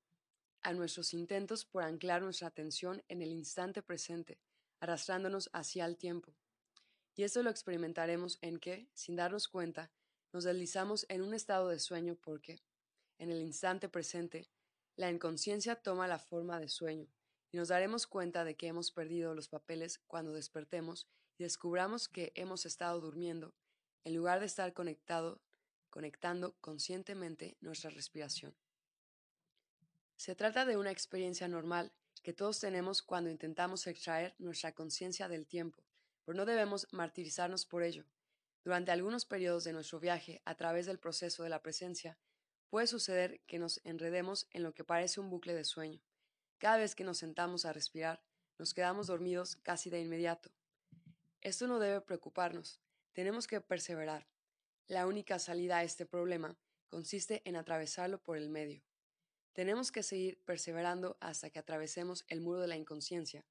a 0.62 0.72
nuestros 0.72 1.14
intentos 1.14 1.64
por 1.64 1.82
anclar 1.82 2.22
nuestra 2.22 2.46
atención 2.46 3.02
en 3.08 3.22
el 3.22 3.32
instante 3.32 3.82
presente, 3.82 4.38
arrastrándonos 4.78 5.50
hacia 5.52 5.84
el 5.84 5.96
tiempo. 5.96 6.32
Y 7.16 7.24
esto 7.24 7.42
lo 7.42 7.50
experimentaremos 7.50 8.38
en 8.40 8.60
que, 8.60 8.88
sin 8.94 9.16
darnos 9.16 9.48
cuenta, 9.48 9.90
nos 10.32 10.44
deslizamos 10.44 11.06
en 11.08 11.22
un 11.22 11.34
estado 11.34 11.66
de 11.66 11.80
sueño 11.80 12.14
porque, 12.14 12.62
en 13.18 13.32
el 13.32 13.42
instante 13.42 13.88
presente, 13.88 14.48
la 14.94 15.10
inconsciencia 15.10 15.74
toma 15.74 16.06
la 16.06 16.20
forma 16.20 16.60
de 16.60 16.68
sueño, 16.68 17.08
y 17.50 17.56
nos 17.56 17.66
daremos 17.66 18.06
cuenta 18.06 18.44
de 18.44 18.56
que 18.56 18.68
hemos 18.68 18.92
perdido 18.92 19.34
los 19.34 19.48
papeles 19.48 19.98
cuando 20.06 20.32
despertemos 20.32 21.08
descubramos 21.44 22.08
que 22.08 22.32
hemos 22.34 22.66
estado 22.66 23.00
durmiendo, 23.00 23.54
en 24.04 24.14
lugar 24.14 24.40
de 24.40 24.46
estar 24.46 24.72
conectado, 24.72 25.40
conectando 25.90 26.56
conscientemente 26.60 27.56
nuestra 27.60 27.90
respiración. 27.90 28.54
Se 30.16 30.34
trata 30.34 30.64
de 30.64 30.76
una 30.76 30.90
experiencia 30.90 31.46
normal 31.46 31.92
que 32.22 32.32
todos 32.32 32.58
tenemos 32.58 33.02
cuando 33.02 33.30
intentamos 33.30 33.86
extraer 33.86 34.34
nuestra 34.38 34.72
conciencia 34.72 35.28
del 35.28 35.46
tiempo, 35.46 35.84
pero 36.24 36.36
no 36.36 36.44
debemos 36.44 36.88
martirizarnos 36.90 37.64
por 37.64 37.82
ello. 37.82 38.04
Durante 38.64 38.90
algunos 38.90 39.24
periodos 39.24 39.64
de 39.64 39.72
nuestro 39.72 40.00
viaje 40.00 40.42
a 40.44 40.56
través 40.56 40.86
del 40.86 40.98
proceso 40.98 41.42
de 41.42 41.48
la 41.48 41.62
presencia, 41.62 42.18
puede 42.68 42.86
suceder 42.86 43.40
que 43.46 43.58
nos 43.58 43.80
enredemos 43.84 44.48
en 44.50 44.62
lo 44.62 44.74
que 44.74 44.84
parece 44.84 45.20
un 45.20 45.30
bucle 45.30 45.54
de 45.54 45.64
sueño. 45.64 46.02
Cada 46.58 46.78
vez 46.78 46.94
que 46.94 47.04
nos 47.04 47.18
sentamos 47.18 47.64
a 47.64 47.72
respirar, 47.72 48.20
nos 48.58 48.74
quedamos 48.74 49.06
dormidos 49.06 49.56
casi 49.62 49.88
de 49.88 50.00
inmediato. 50.00 50.50
Esto 51.40 51.66
no 51.66 51.78
debe 51.78 52.00
preocuparnos, 52.00 52.80
tenemos 53.12 53.46
que 53.46 53.60
perseverar. 53.60 54.28
La 54.86 55.06
única 55.06 55.38
salida 55.38 55.78
a 55.78 55.84
este 55.84 56.06
problema 56.06 56.58
consiste 56.88 57.42
en 57.44 57.56
atravesarlo 57.56 58.22
por 58.22 58.36
el 58.36 58.48
medio. 58.48 58.82
Tenemos 59.52 59.92
que 59.92 60.02
seguir 60.02 60.42
perseverando 60.44 61.16
hasta 61.20 61.50
que 61.50 61.58
atravesemos 61.58 62.24
el 62.28 62.40
muro 62.40 62.60
de 62.60 62.68
la 62.68 62.76
inconsciencia. 62.76 63.44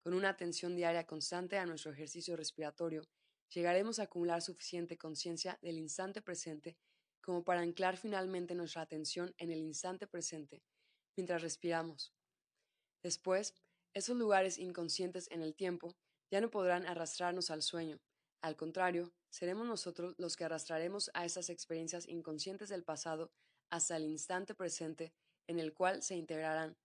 Con 0.00 0.14
una 0.14 0.28
atención 0.28 0.76
diaria 0.76 1.06
constante 1.06 1.58
a 1.58 1.66
nuestro 1.66 1.92
ejercicio 1.92 2.36
respiratorio 2.36 3.02
llegaremos 3.48 3.98
a 3.98 4.04
acumular 4.04 4.42
suficiente 4.42 4.96
conciencia 4.96 5.58
del 5.62 5.78
instante 5.78 6.22
presente 6.22 6.76
como 7.20 7.42
para 7.42 7.60
anclar 7.60 7.96
finalmente 7.96 8.54
nuestra 8.54 8.82
atención 8.82 9.34
en 9.38 9.50
el 9.50 9.58
instante 9.58 10.06
presente 10.06 10.62
mientras 11.16 11.42
respiramos. 11.42 12.14
Después, 13.02 13.54
esos 13.94 14.16
lugares 14.16 14.58
inconscientes 14.58 15.28
en 15.30 15.42
el 15.42 15.54
tiempo 15.54 15.96
ya 16.30 16.40
no 16.40 16.50
podrán 16.50 16.86
arrastrarnos 16.86 17.50
al 17.50 17.62
sueño. 17.62 18.00
Al 18.42 18.56
contrario, 18.56 19.12
seremos 19.30 19.66
nosotros 19.66 20.14
los 20.18 20.36
que 20.36 20.44
arrastraremos 20.44 21.10
a 21.14 21.24
esas 21.24 21.50
experiencias 21.50 22.06
inconscientes 22.08 22.68
del 22.68 22.84
pasado 22.84 23.30
hasta 23.70 23.96
el 23.96 24.04
instante 24.04 24.54
presente 24.54 25.12
en 25.46 25.58
el 25.58 25.72
cual 25.74 26.02
se 26.02 26.16
integrarán. 26.16 26.76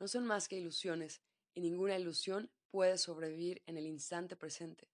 No 0.00 0.08
son 0.08 0.26
más 0.26 0.48
que 0.48 0.56
ilusiones, 0.56 1.22
y 1.54 1.60
ninguna 1.60 1.98
ilusión 1.98 2.50
puede 2.70 2.98
sobrevivir 2.98 3.62
en 3.66 3.76
el 3.76 3.86
instante 3.86 4.36
presente. 4.36 4.88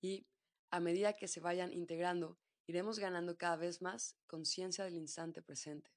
Y, 0.00 0.26
a 0.70 0.80
medida 0.80 1.14
que 1.14 1.28
se 1.28 1.40
vayan 1.40 1.72
integrando, 1.72 2.38
iremos 2.68 2.98
ganando 2.98 3.36
cada 3.36 3.56
vez 3.56 3.82
más 3.82 4.16
conciencia 4.26 4.84
del 4.84 4.96
instante 4.96 5.42
presente. 5.42 5.90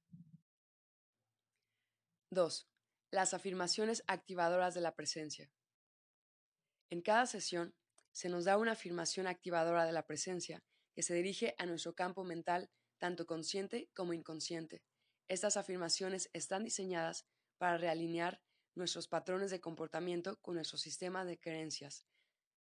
2. 2.31 2.67
Las 3.11 3.33
afirmaciones 3.33 4.03
activadoras 4.07 4.73
de 4.73 4.81
la 4.81 4.95
presencia. 4.95 5.51
En 6.89 7.01
cada 7.01 7.25
sesión 7.25 7.75
se 8.11 8.29
nos 8.29 8.45
da 8.45 8.57
una 8.57 8.71
afirmación 8.71 9.27
activadora 9.27 9.85
de 9.85 9.91
la 9.91 10.05
presencia 10.05 10.63
que 10.93 11.03
se 11.03 11.13
dirige 11.13 11.55
a 11.57 11.65
nuestro 11.65 11.93
campo 11.93 12.23
mental, 12.23 12.69
tanto 12.97 13.25
consciente 13.25 13.89
como 13.93 14.13
inconsciente. 14.13 14.81
Estas 15.27 15.57
afirmaciones 15.57 16.29
están 16.33 16.63
diseñadas 16.63 17.25
para 17.57 17.77
realinear 17.77 18.41
nuestros 18.75 19.07
patrones 19.07 19.51
de 19.51 19.61
comportamiento 19.61 20.37
con 20.41 20.55
nuestro 20.55 20.77
sistema 20.77 21.25
de 21.25 21.39
creencias, 21.39 22.05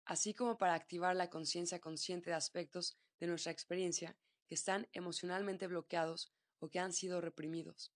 así 0.04 0.34
como 0.34 0.58
para 0.58 0.74
activar 0.74 1.16
la 1.16 1.30
conciencia 1.30 1.80
consciente 1.80 2.30
de 2.30 2.36
aspectos 2.36 2.98
de 3.20 3.26
nuestra 3.26 3.52
experiencia 3.52 4.16
que 4.46 4.54
están 4.54 4.88
emocionalmente 4.92 5.66
bloqueados 5.66 6.32
o 6.58 6.68
que 6.68 6.78
han 6.78 6.92
sido 6.92 7.20
reprimidos. 7.20 7.92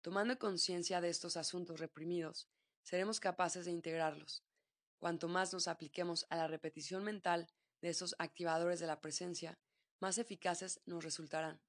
Tomando 0.00 0.38
conciencia 0.38 1.00
de 1.00 1.08
estos 1.10 1.36
asuntos 1.36 1.80
reprimidos, 1.80 2.48
seremos 2.82 3.20
capaces 3.20 3.64
de 3.64 3.72
integrarlos. 3.72 4.47
Cuanto 4.98 5.28
más 5.28 5.52
nos 5.52 5.68
apliquemos 5.68 6.26
a 6.30 6.36
la 6.36 6.48
repetición 6.48 7.04
mental 7.04 7.48
de 7.80 7.90
esos 7.90 8.14
activadores 8.18 8.80
de 8.80 8.86
la 8.86 9.00
presencia, 9.00 9.58
más 10.00 10.18
eficaces 10.18 10.80
nos 10.86 11.04
resultarán. 11.04 11.60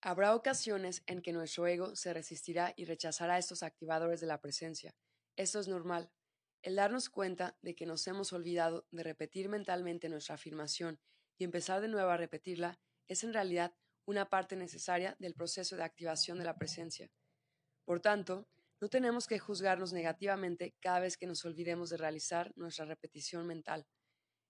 Habrá 0.00 0.34
ocasiones 0.34 1.02
en 1.06 1.22
que 1.22 1.32
nuestro 1.32 1.66
ego 1.66 1.96
se 1.96 2.12
resistirá 2.12 2.72
y 2.76 2.84
rechazará 2.84 3.36
estos 3.36 3.62
activadores 3.62 4.20
de 4.20 4.26
la 4.26 4.40
presencia. 4.40 4.94
Esto 5.36 5.58
es 5.58 5.66
normal. 5.66 6.12
El 6.62 6.76
darnos 6.76 7.08
cuenta 7.08 7.56
de 7.62 7.74
que 7.74 7.86
nos 7.86 8.06
hemos 8.06 8.32
olvidado 8.32 8.86
de 8.90 9.02
repetir 9.02 9.48
mentalmente 9.48 10.08
nuestra 10.08 10.36
afirmación 10.36 11.00
y 11.36 11.44
empezar 11.44 11.80
de 11.80 11.88
nuevo 11.88 12.10
a 12.10 12.16
repetirla 12.16 12.78
es 13.08 13.24
en 13.24 13.32
realidad 13.32 13.74
una 14.04 14.28
parte 14.28 14.56
necesaria 14.56 15.16
del 15.18 15.34
proceso 15.34 15.76
de 15.76 15.84
activación 15.84 16.38
de 16.38 16.44
la 16.44 16.56
presencia. 16.56 17.10
Por 17.84 18.00
tanto, 18.00 18.48
no 18.80 18.88
tenemos 18.88 19.26
que 19.26 19.38
juzgarnos 19.38 19.92
negativamente 19.92 20.76
cada 20.80 21.00
vez 21.00 21.16
que 21.16 21.26
nos 21.26 21.44
olvidemos 21.44 21.90
de 21.90 21.96
realizar 21.96 22.52
nuestra 22.56 22.84
repetición 22.84 23.46
mental. 23.46 23.86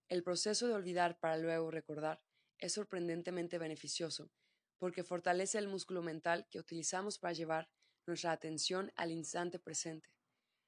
El 0.09 0.23
proceso 0.23 0.67
de 0.67 0.75
olvidar 0.75 1.19
para 1.19 1.39
luego 1.39 1.71
recordar 1.71 2.23
es 2.59 2.75
sorprendentemente 2.75 3.59
beneficioso, 3.59 4.31
porque 4.79 5.05
fortalece 5.05 5.59
el 5.59 5.69
músculo 5.69 6.03
mental 6.03 6.47
que 6.51 6.59
utilizamos 6.59 7.19
para 7.19 7.33
llevar 7.33 7.71
nuestra 8.07 8.33
atención 8.33 8.93
al 8.97 9.11
instante 9.11 9.59
presente. 9.59 10.15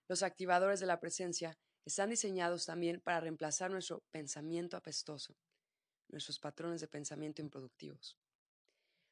Los 0.09 0.23
activadores 0.23 0.81
de 0.81 0.87
la 0.87 1.00
presencia 1.00 1.59
están 1.85 2.11
diseñados 2.11 2.67
también 2.67 3.00
para 3.00 3.21
reemplazar 3.21 3.71
nuestro 3.71 4.02
pensamiento 4.11 4.76
apestoso, 4.76 5.37
nuestros 6.09 6.38
patrones 6.38 6.81
de 6.81 6.88
pensamiento 6.88 7.43
improductivos, 7.43 8.19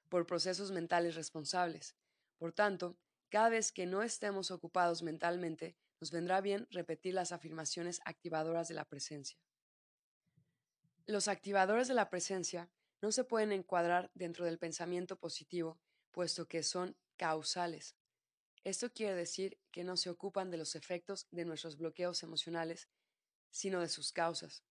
por 0.09 0.26
procesos 0.26 0.73
mentales 0.73 1.14
responsables. 1.14 1.97
Por 2.38 2.52
tanto, 2.52 2.99
cada 3.28 3.49
vez 3.49 3.73
que 3.73 3.87
no 3.87 4.02
estemos 4.02 4.50
ocupados 4.50 5.02
mentalmente, 5.02 5.76
nos 6.00 6.11
vendrá 6.11 6.40
bien 6.40 6.66
repetir 6.70 7.14
las 7.14 7.32
afirmaciones 7.32 8.00
activadoras 8.04 8.68
de 8.68 8.75
la 8.75 8.85
presencia. 8.85 9.38
Los 11.06 11.28
activadores 11.28 11.88
de 11.88 11.94
la 11.94 12.11
presencia 12.11 12.70
no 13.00 13.12
se 13.12 13.25
pueden 13.25 13.52
encuadrar 13.52 14.11
dentro 14.14 14.44
del 14.44 14.58
pensamiento 14.58 15.18
positivo, 15.18 15.80
puesto 16.11 16.47
que 16.47 16.62
son 16.62 16.97
causales, 17.16 17.97
esto 18.64 18.92
quiere 18.92 19.14
decir 19.14 19.58
que 19.70 19.82
no 19.82 19.97
se 19.97 20.11
ocupan 20.11 20.50
de 20.50 20.58
los 20.58 20.75
efectos 20.75 21.26
de 21.30 21.47
nuestros 21.47 21.78
bloqueos 21.78 22.23
emocionales, 22.23 22.88
sino 23.50 23.80
de 23.80 23.88
sus 23.88 24.12
causas. 24.12 24.62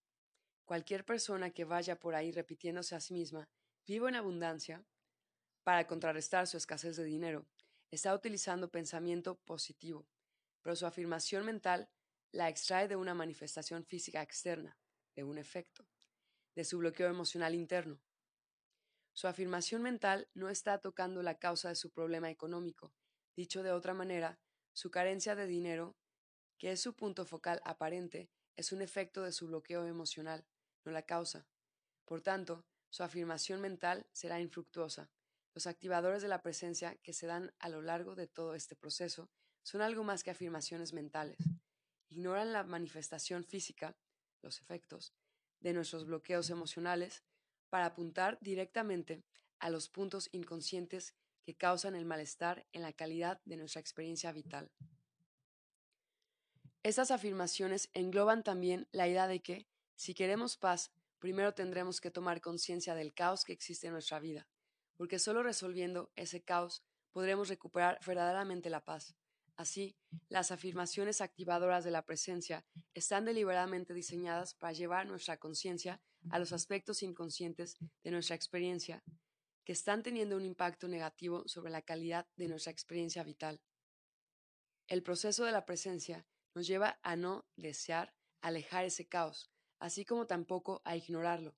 Cualquier 0.66 1.06
persona 1.06 1.52
que 1.52 1.66
vaya 1.66 2.00
por 2.00 2.14
ahí 2.14 2.32
repitiéndose 2.32 2.96
a 2.96 3.00
sí 3.00 3.14
misma, 3.14 3.50
vivo 3.88 4.08
en 4.08 4.16
abundancia, 4.16 4.86
para 5.64 5.88
contrarrestar 5.88 6.46
su 6.48 6.58
escasez 6.58 6.96
de 6.96 7.06
dinero, 7.06 7.48
está 7.92 8.14
utilizando 8.14 8.70
pensamiento 8.70 9.40
positivo, 9.40 10.08
pero 10.62 10.76
su 10.76 10.86
afirmación 10.86 11.46
mental 11.46 11.90
la 12.32 12.50
extrae 12.50 12.88
de 12.88 12.96
una 12.96 13.14
manifestación 13.14 13.86
física 13.86 14.22
externa, 14.22 14.78
de 15.16 15.24
un 15.24 15.38
efecto, 15.38 15.88
de 16.56 16.66
su 16.66 16.78
bloqueo 16.78 17.08
emocional 17.08 17.56
interno. 17.56 18.02
Su 19.14 19.28
afirmación 19.28 19.82
mental 19.82 20.30
no 20.34 20.50
está 20.50 20.80
tocando 20.80 21.24
la 21.24 21.40
causa 21.40 21.70
de 21.70 21.76
su 21.76 21.92
problema 21.92 22.30
económico, 22.30 22.94
Dicho 23.38 23.62
de 23.62 23.72
otra 23.72 23.94
manera, 23.94 24.40
su 24.74 24.90
carencia 24.90 25.36
de 25.36 25.46
dinero, 25.46 25.96
que 26.58 26.72
es 26.72 26.82
su 26.82 26.96
punto 26.96 27.24
focal 27.24 27.62
aparente, 27.64 28.32
es 28.56 28.72
un 28.72 28.82
efecto 28.82 29.22
de 29.22 29.32
su 29.32 29.46
bloqueo 29.46 29.86
emocional, 29.86 30.48
no 30.84 30.92
la 30.92 31.04
causa. 31.04 31.48
Por 32.04 32.22
tanto, 32.22 32.66
su 32.90 33.04
afirmación 33.04 33.62
mental 33.62 34.08
será 34.12 34.40
infructuosa. 34.40 35.12
Los 35.58 35.66
activadores 35.66 36.22
de 36.22 36.28
la 36.28 36.44
presencia 36.44 36.98
que 36.98 37.14
se 37.14 37.26
dan 37.26 37.52
a 37.58 37.68
lo 37.68 37.82
largo 37.82 38.14
de 38.14 38.28
todo 38.28 38.54
este 38.54 38.76
proceso 38.76 39.32
son 39.64 39.82
algo 39.82 40.04
más 40.04 40.24
que 40.24 40.30
afirmaciones 40.30 40.94
mentales. 40.94 41.40
Ignoran 42.10 42.54
la 42.54 42.64
manifestación 42.64 43.44
física, 43.44 43.98
los 44.44 44.62
efectos, 44.62 45.16
de 45.60 45.74
nuestros 45.74 46.06
bloqueos 46.06 46.52
emocionales 46.52 47.24
para 47.72 47.88
apuntar 47.88 48.38
directamente 48.40 49.24
a 49.58 49.72
los 49.72 49.90
puntos 49.90 50.30
inconscientes 50.32 51.16
que 51.42 51.58
causan 51.58 51.96
el 51.96 52.06
malestar 52.06 52.68
en 52.72 52.84
la 52.84 52.94
calidad 52.94 53.42
de 53.46 53.58
nuestra 53.58 53.82
experiencia 53.82 54.32
vital. 54.32 54.72
Estas 56.84 57.10
afirmaciones 57.10 57.90
engloban 57.96 58.44
también 58.44 58.88
la 58.92 59.08
idea 59.08 59.26
de 59.26 59.42
que, 59.42 59.68
si 59.96 60.14
queremos 60.14 60.56
paz, 60.56 60.92
primero 61.18 61.56
tendremos 61.56 62.00
que 62.00 62.12
tomar 62.12 62.42
conciencia 62.42 62.94
del 62.94 63.16
caos 63.16 63.44
que 63.44 63.54
existe 63.54 63.88
en 63.88 63.94
nuestra 63.94 64.20
vida, 64.20 64.48
porque 64.98 65.20
solo 65.20 65.44
resolviendo 65.44 66.12
ese 66.16 66.44
caos 66.44 66.84
podremos 67.12 67.50
recuperar 67.50 68.00
verdaderamente 68.06 68.70
la 68.70 68.84
paz. 68.84 69.16
Así, 69.56 69.96
las 70.30 70.52
afirmaciones 70.52 71.20
activadoras 71.22 71.84
de 71.84 71.92
la 71.92 72.06
presencia 72.06 72.66
están 72.94 73.26
deliberadamente 73.26 73.94
diseñadas 73.94 74.54
para 74.54 74.74
llevar 74.74 75.08
nuestra 75.08 75.38
conciencia 75.38 76.02
a 76.30 76.38
los 76.38 76.54
aspectos 76.54 77.02
inconscientes 77.02 77.78
de 78.04 78.12
nuestra 78.12 78.36
experiencia 78.36 79.04
que 79.64 79.74
están 79.74 80.04
teniendo 80.04 80.38
un 80.38 80.46
impacto 80.46 80.88
negativo 80.88 81.44
sobre 81.48 81.72
la 81.72 81.82
calidad 81.82 82.28
de 82.36 82.48
nuestra 82.48 82.72
experiencia 82.72 83.24
vital. 83.24 83.60
El 84.88 85.04
proceso 85.04 85.44
de 85.44 85.52
la 85.52 85.66
presencia 85.66 86.26
nos 86.54 86.68
lleva 86.68 87.00
a 87.02 87.16
no 87.16 87.46
desear 87.56 88.14
alejar 88.42 88.86
ese 88.86 89.08
caos, 89.08 89.52
así 89.80 90.06
como 90.06 90.28
tampoco 90.28 90.82
a 90.86 90.96
ignorarlo, 90.96 91.58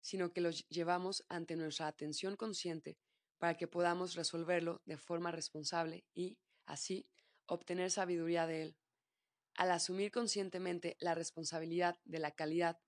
sino 0.00 0.32
que 0.32 0.40
lo 0.40 0.50
llevamos 0.50 1.24
ante 1.28 1.56
nuestra 1.56 1.86
atención 1.86 2.36
consciente 2.36 2.98
para 3.38 3.56
que 3.56 3.66
podamos 3.66 4.14
resolverlo 4.14 4.82
de 4.84 4.96
forma 4.96 5.30
responsable 5.30 6.04
y, 6.14 6.38
así, 6.66 7.08
obtener 7.46 7.90
sabiduría 7.90 8.46
de 8.46 8.62
él. 8.62 8.76
Al 9.54 9.70
asumir 9.70 10.10
conscientemente 10.10 10.96
la 11.00 11.14
responsabilidad 11.14 11.98
de 12.04 12.18
la 12.18 12.30
calidad 12.30 12.78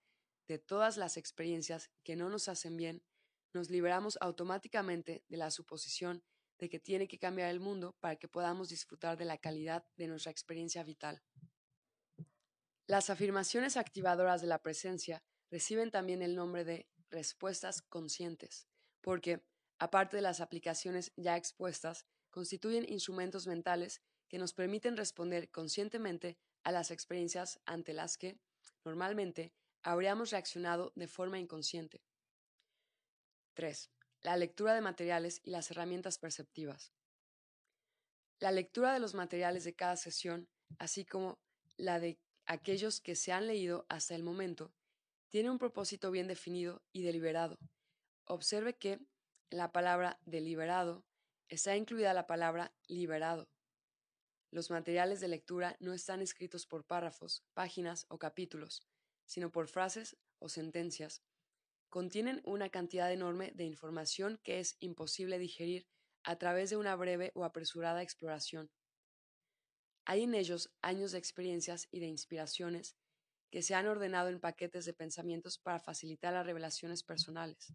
de 0.47 0.59
todas 0.59 0.97
las 0.97 1.17
experiencias 1.17 1.91
que 2.05 2.17
no 2.17 2.29
nos 2.29 2.49
hacen 2.49 2.77
bien, 2.77 3.03
nos 3.55 3.71
liberamos 3.71 4.19
automáticamente 4.21 5.25
de 5.29 5.37
la 5.37 5.51
suposición 5.51 6.23
de 6.59 6.69
que 6.69 6.79
tiene 6.79 7.09
que 7.09 7.19
cambiar 7.19 7.51
el 7.51 7.61
mundo 7.61 7.97
para 8.01 8.17
que 8.17 8.29
podamos 8.29 8.69
disfrutar 8.69 9.17
de 9.17 9.25
la 9.25 9.39
calidad 9.39 9.85
de 9.97 10.07
nuestra 10.07 10.31
experiencia 10.31 10.83
vital. 10.85 11.23
Las 12.87 13.11
afirmaciones 13.11 13.77
activadoras 13.77 14.41
de 14.41 14.47
la 14.47 14.63
presencia 14.63 15.25
reciben 15.51 15.91
también 15.91 16.23
el 16.23 16.35
nombre 16.35 16.65
de 16.65 16.89
respuestas 17.13 17.83
conscientes, 17.83 18.67
porque, 19.01 19.45
aparte 19.79 20.17
de 20.17 20.23
las 20.23 20.41
aplicaciones 20.41 21.13
ya 21.17 21.37
expuestas, 21.37 22.07
constituyen 22.31 22.89
instrumentos 22.89 23.47
mentales 23.47 24.03
que 24.29 24.39
nos 24.39 24.55
permiten 24.55 24.97
responder 24.97 25.51
conscientemente 25.51 26.39
a 26.65 26.73
las 26.73 26.91
experiencias 26.91 27.61
ante 27.67 27.93
las 27.93 28.17
que, 28.17 28.41
normalmente, 28.85 29.53
habríamos 29.83 30.31
reaccionado 30.31 30.93
de 30.97 31.07
forma 31.07 31.39
inconsciente. 31.39 32.03
3. 33.55 33.91
La 34.23 34.37
lectura 34.37 34.75
de 34.75 34.81
materiales 34.81 35.41
y 35.45 35.51
las 35.51 35.71
herramientas 35.71 36.19
perceptivas. 36.19 36.95
La 38.39 38.51
lectura 38.51 38.95
de 38.95 39.01
los 39.01 39.15
materiales 39.15 39.65
de 39.65 39.75
cada 39.75 39.97
sesión, 39.97 40.49
así 40.79 41.05
como 41.05 41.39
la 41.77 42.01
de 42.01 42.19
aquellos 42.47 43.01
que 43.01 43.17
se 43.17 43.33
han 43.33 43.47
leído 43.47 43.85
hasta 43.89 44.15
el 44.15 44.23
momento, 44.23 44.73
tiene 45.33 45.49
un 45.49 45.57
propósito 45.57 46.11
bien 46.11 46.29
definido 46.29 46.83
y 46.93 47.05
deliberado. 47.05 47.59
Observe 48.27 48.77
que 48.77 49.01
la 49.49 49.73
palabra 49.73 50.21
deliberado 50.27 51.07
está 51.49 51.75
incluida 51.75 52.13
la 52.13 52.27
palabra 52.27 52.75
liberado. 52.87 53.49
Los 54.51 54.71
materiales 54.71 55.21
de 55.21 55.29
lectura 55.29 55.75
no 55.81 55.95
están 55.95 56.21
escritos 56.21 56.67
por 56.67 56.85
párrafos, 56.85 57.43
páginas 57.55 58.05
o 58.11 58.19
capítulos, 58.19 58.83
sino 59.25 59.51
por 59.51 59.69
frases 59.69 60.19
o 60.39 60.51
sentencias. 60.51 61.23
Contienen 61.89 62.43
una 62.45 62.69
cantidad 62.69 63.11
enorme 63.11 63.53
de 63.53 63.65
información 63.65 64.39
que 64.45 64.61
es 64.61 64.77
imposible 64.81 65.39
digerir 65.39 65.87
a 66.25 66.37
través 66.37 66.69
de 66.69 66.77
una 66.77 66.95
breve 66.95 67.33
o 67.35 67.47
apresurada 67.47 68.03
exploración. 68.03 68.71
Hay 70.05 70.25
en 70.25 70.35
ellos 70.35 70.75
años 70.83 71.13
de 71.13 71.19
experiencias 71.19 71.89
y 71.91 72.01
de 72.01 72.07
inspiraciones 72.09 72.97
que 73.53 73.63
se 73.63 73.75
han 73.75 73.87
ordenado 73.87 74.31
en 74.31 74.41
paquetes 74.41 74.87
de 74.87 74.95
pensamientos 74.95 75.59
para 75.59 75.79
facilitar 75.79 76.33
las 76.33 76.47
revelaciones 76.47 77.03
personales. 77.03 77.75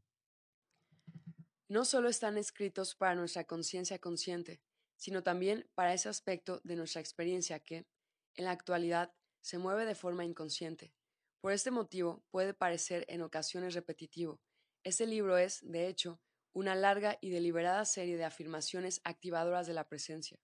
No 1.69 1.85
solo 1.85 2.09
están 2.09 2.35
escritos 2.39 2.95
para 2.95 3.13
nuestra 3.13 3.43
conciencia 3.43 3.99
consciente, 3.99 4.59
sino 4.95 5.21
también 5.21 5.69
para 5.75 5.93
ese 5.93 6.09
aspecto 6.09 6.61
de 6.63 6.75
nuestra 6.75 6.99
experiencia 6.99 7.59
que, 7.59 7.85
en 8.33 8.45
la 8.45 8.51
actualidad, 8.51 9.13
se 9.41 9.59
mueve 9.59 9.85
de 9.85 9.93
forma 9.93 10.25
inconsciente. 10.25 10.95
Por 11.41 11.51
este 11.51 11.69
motivo 11.69 12.23
puede 12.31 12.55
parecer 12.55 13.05
en 13.07 13.21
ocasiones 13.21 13.75
repetitivo. 13.75 14.41
Este 14.83 15.05
libro 15.05 15.37
es, 15.37 15.59
de 15.61 15.87
hecho, 15.87 16.19
una 16.53 16.73
larga 16.73 17.19
y 17.21 17.29
deliberada 17.29 17.85
serie 17.85 18.17
de 18.17 18.25
afirmaciones 18.25 18.99
activadoras 19.03 19.67
de 19.67 19.75
la 19.75 19.87
presencia. 19.87 20.39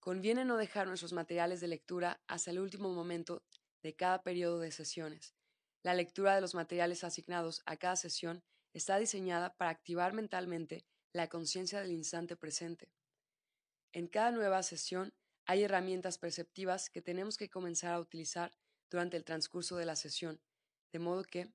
Conviene 0.00 0.44
no 0.44 0.58
dejar 0.58 0.86
nuestros 0.86 1.14
materiales 1.14 1.60
de 1.60 1.68
lectura 1.68 2.20
hasta 2.26 2.50
el 2.50 2.58
último 2.58 2.92
momento 2.92 3.42
de 3.88 3.96
cada 3.96 4.22
periodo 4.22 4.58
de 4.58 4.70
sesiones. 4.70 5.34
La 5.82 5.94
lectura 5.94 6.34
de 6.34 6.42
los 6.42 6.54
materiales 6.54 7.04
asignados 7.04 7.62
a 7.64 7.78
cada 7.78 7.96
sesión 7.96 8.44
está 8.74 8.98
diseñada 8.98 9.56
para 9.56 9.70
activar 9.70 10.12
mentalmente 10.12 10.84
la 11.14 11.30
conciencia 11.30 11.80
del 11.80 11.92
instante 11.92 12.36
presente. 12.36 12.92
En 13.94 14.06
cada 14.06 14.30
nueva 14.30 14.62
sesión 14.62 15.14
hay 15.46 15.62
herramientas 15.62 16.18
perceptivas 16.18 16.90
que 16.90 17.00
tenemos 17.00 17.38
que 17.38 17.48
comenzar 17.48 17.94
a 17.94 18.00
utilizar 18.00 18.52
durante 18.90 19.16
el 19.16 19.24
transcurso 19.24 19.78
de 19.78 19.86
la 19.86 19.96
sesión, 19.96 20.38
de 20.92 20.98
modo 20.98 21.24
que, 21.24 21.50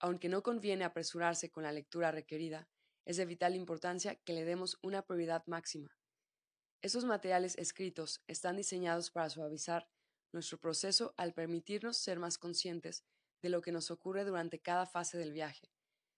aunque 0.00 0.28
no 0.28 0.42
conviene 0.42 0.82
apresurarse 0.82 1.52
con 1.52 1.62
la 1.62 1.70
lectura 1.70 2.10
requerida, 2.10 2.68
es 3.04 3.16
de 3.16 3.26
vital 3.26 3.54
importancia 3.54 4.16
que 4.16 4.32
le 4.32 4.44
demos 4.44 4.76
una 4.82 5.02
prioridad 5.02 5.46
máxima. 5.46 5.96
Estos 6.82 7.04
materiales 7.04 7.56
escritos 7.58 8.24
están 8.26 8.56
diseñados 8.56 9.12
para 9.12 9.30
suavizar 9.30 9.88
nuestro 10.32 10.58
proceso 10.58 11.14
al 11.16 11.34
permitirnos 11.34 11.96
ser 11.96 12.18
más 12.18 12.38
conscientes 12.38 13.04
de 13.42 13.48
lo 13.48 13.62
que 13.62 13.72
nos 13.72 13.90
ocurre 13.90 14.24
durante 14.24 14.60
cada 14.60 14.86
fase 14.86 15.18
del 15.18 15.32
viaje. 15.32 15.72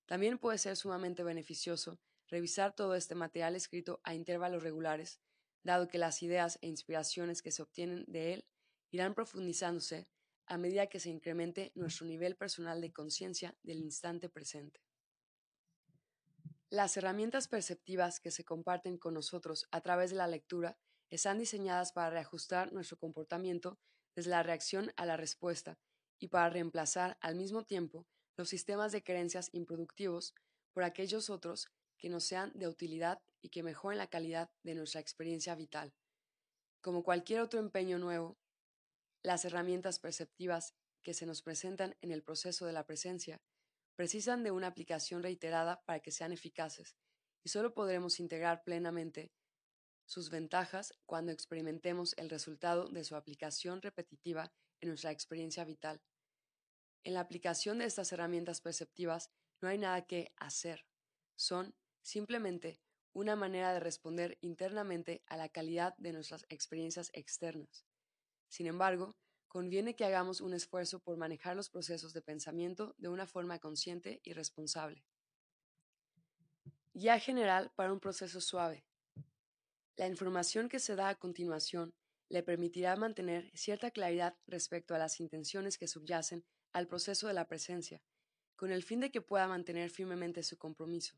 También 0.07 0.39
puede 0.39 0.59
ser 0.59 0.77
sumamente 0.77 1.23
beneficioso 1.23 1.99
revisar 2.29 2.75
todo 2.75 2.95
este 2.95 3.15
material 3.15 3.57
escrito 3.57 4.01
a 4.05 4.15
intervalos 4.15 4.63
regulares 4.63 5.21
dado 5.63 5.89
que 5.89 5.99
las 5.99 6.23
ideas 6.23 6.59
e 6.61 6.67
inspiraciones 6.67 7.43
que 7.43 7.53
se 7.53 7.63
obtienen 7.63 8.05
de 8.09 8.35
él 8.35 8.45
irán 8.91 9.15
profundizándose 9.15 10.09
a 10.47 10.59
medida 10.59 10.89
que 10.89 11.01
se 11.01 11.11
incremente 11.11 11.73
nuestro 11.75 12.07
nivel 12.07 12.37
personal 12.37 12.81
de 12.81 12.93
conciencia 12.93 13.57
del 13.63 13.79
instante 13.79 14.29
presente. 14.29 14.83
Las 16.69 16.97
herramientas 16.97 17.49
perceptivas 17.49 18.19
que 18.19 18.31
se 18.31 18.45
comparten 18.45 18.99
con 18.99 19.15
nosotros 19.15 19.69
a 19.71 19.81
través 19.83 20.11
de 20.11 20.17
la 20.17 20.27
lectura 20.27 20.79
están 21.11 21.39
diseñadas 21.39 21.93
para 21.93 22.11
reajustar 22.11 22.73
nuestro 22.73 22.99
comportamiento 22.99 23.79
desde 24.15 24.31
la 24.31 24.43
reacción 24.43 24.93
a 24.97 25.07
la 25.07 25.17
respuesta 25.17 25.79
y 26.19 26.29
para 26.29 26.51
reemplazar 26.51 27.19
al 27.21 27.35
mismo 27.35 27.65
tiempo 27.65 28.07
los 28.37 28.49
sistemas 28.49 28.93
de 28.93 29.03
creencias 29.03 29.51
improductivos 29.53 30.35
por 30.73 30.85
aquellos 30.85 31.31
otros 31.31 31.69
que 31.99 32.09
nos 32.09 32.25
sean 32.25 32.53
de 32.55 32.69
utilidad 32.69 33.23
y 33.43 33.51
que 33.51 33.63
mejoren 33.63 33.99
la 33.99 34.09
calidad 34.09 34.51
de 34.63 34.75
nuestra 34.75 35.01
experiencia 35.01 35.55
vital. 35.55 35.95
Como 36.81 37.05
cualquier 37.05 37.41
otro 37.41 37.61
empeño 37.61 37.99
nuevo, 37.99 38.39
las 39.23 39.45
herramientas 39.45 39.99
perceptivas 39.99 40.75
que 41.03 41.15
se 41.15 41.27
nos 41.27 41.43
presentan 41.43 41.97
en 42.01 42.11
el 42.11 42.23
proceso 42.23 42.67
de 42.67 42.73
la 42.73 42.87
presencia 42.87 43.41
precisan 43.95 44.43
de 44.43 44.51
una 44.51 44.69
aplicación 44.69 45.23
reiterada 45.23 45.83
para 45.85 46.01
que 46.01 46.11
sean 46.11 46.33
eficaces, 46.33 46.97
y 47.45 47.51
solo 47.51 47.75
podremos 47.75 48.21
integrar 48.21 48.65
plenamente 48.65 49.31
sus 50.13 50.29
ventajas 50.29 50.93
cuando 51.07 51.33
experimentemos 51.33 52.15
el 52.19 52.29
resultado 52.29 52.87
de 52.89 53.03
su 53.03 53.17
aplicación 53.17 53.81
repetitiva 53.81 54.53
en 54.83 54.91
nuestra 54.91 55.11
experiencia 55.11 55.65
vital. 55.65 56.03
En 57.03 57.15
la 57.15 57.21
aplicación 57.21 57.79
de 57.79 57.87
estas 57.87 58.13
herramientas 58.13 58.61
perceptivas 58.61 59.31
no 59.63 59.69
hay 59.69 59.79
nada 59.79 60.07
que 60.07 60.31
hacer, 60.37 60.85
son 61.35 61.75
simplemente 62.03 62.79
una 63.15 63.37
manera 63.37 63.73
de 63.73 63.81
responder 63.81 64.37
internamente 64.43 65.23
a 65.27 65.39
la 65.39 65.49
calidad 65.49 65.97
de 65.97 66.13
nuestras 66.13 66.45
experiencias 66.51 67.11
externas. 67.15 67.87
Sin 68.49 68.67
embargo, 68.67 69.17
conviene 69.49 69.97
que 69.97 70.05
hagamos 70.05 70.43
un 70.43 70.53
esfuerzo 70.53 71.01
por 71.01 71.17
manejar 71.17 71.57
los 71.57 71.71
procesos 71.71 72.13
de 72.13 72.21
pensamiento 72.21 72.95
de 72.99 73.09
una 73.09 73.27
forma 73.27 73.59
consciente 73.61 74.21
y 74.25 74.35
responsable. 74.35 75.07
Guía 76.93 77.19
general 77.19 77.73
para 77.75 77.95
un 77.95 78.01
proceso 78.01 78.43
suave. 78.43 78.85
La 80.03 80.09
información 80.09 80.69
que 80.69 80.81
se 80.81 80.97
da 80.97 81.11
a 81.11 81.15
continuación 81.15 81.95
le 82.29 82.43
permitirá 82.43 82.97
mantener 82.97 83.53
cierta 83.55 83.93
claridad 83.93 84.37
respecto 84.49 84.97
a 84.97 84.99
las 84.99 85.21
intenciones 85.21 85.79
que 85.79 85.87
subyacen 85.87 86.45
al 86.73 86.89
proceso 86.89 87.29
de 87.29 87.35
la 87.35 87.47
presencia, 87.47 88.03
con 88.57 88.73
el 88.73 88.83
fin 88.83 88.99
de 88.99 89.13
que 89.13 89.23
pueda 89.23 89.47
mantener 89.47 89.91
firmemente 89.91 90.43
su 90.43 90.59
compromiso. 90.59 91.15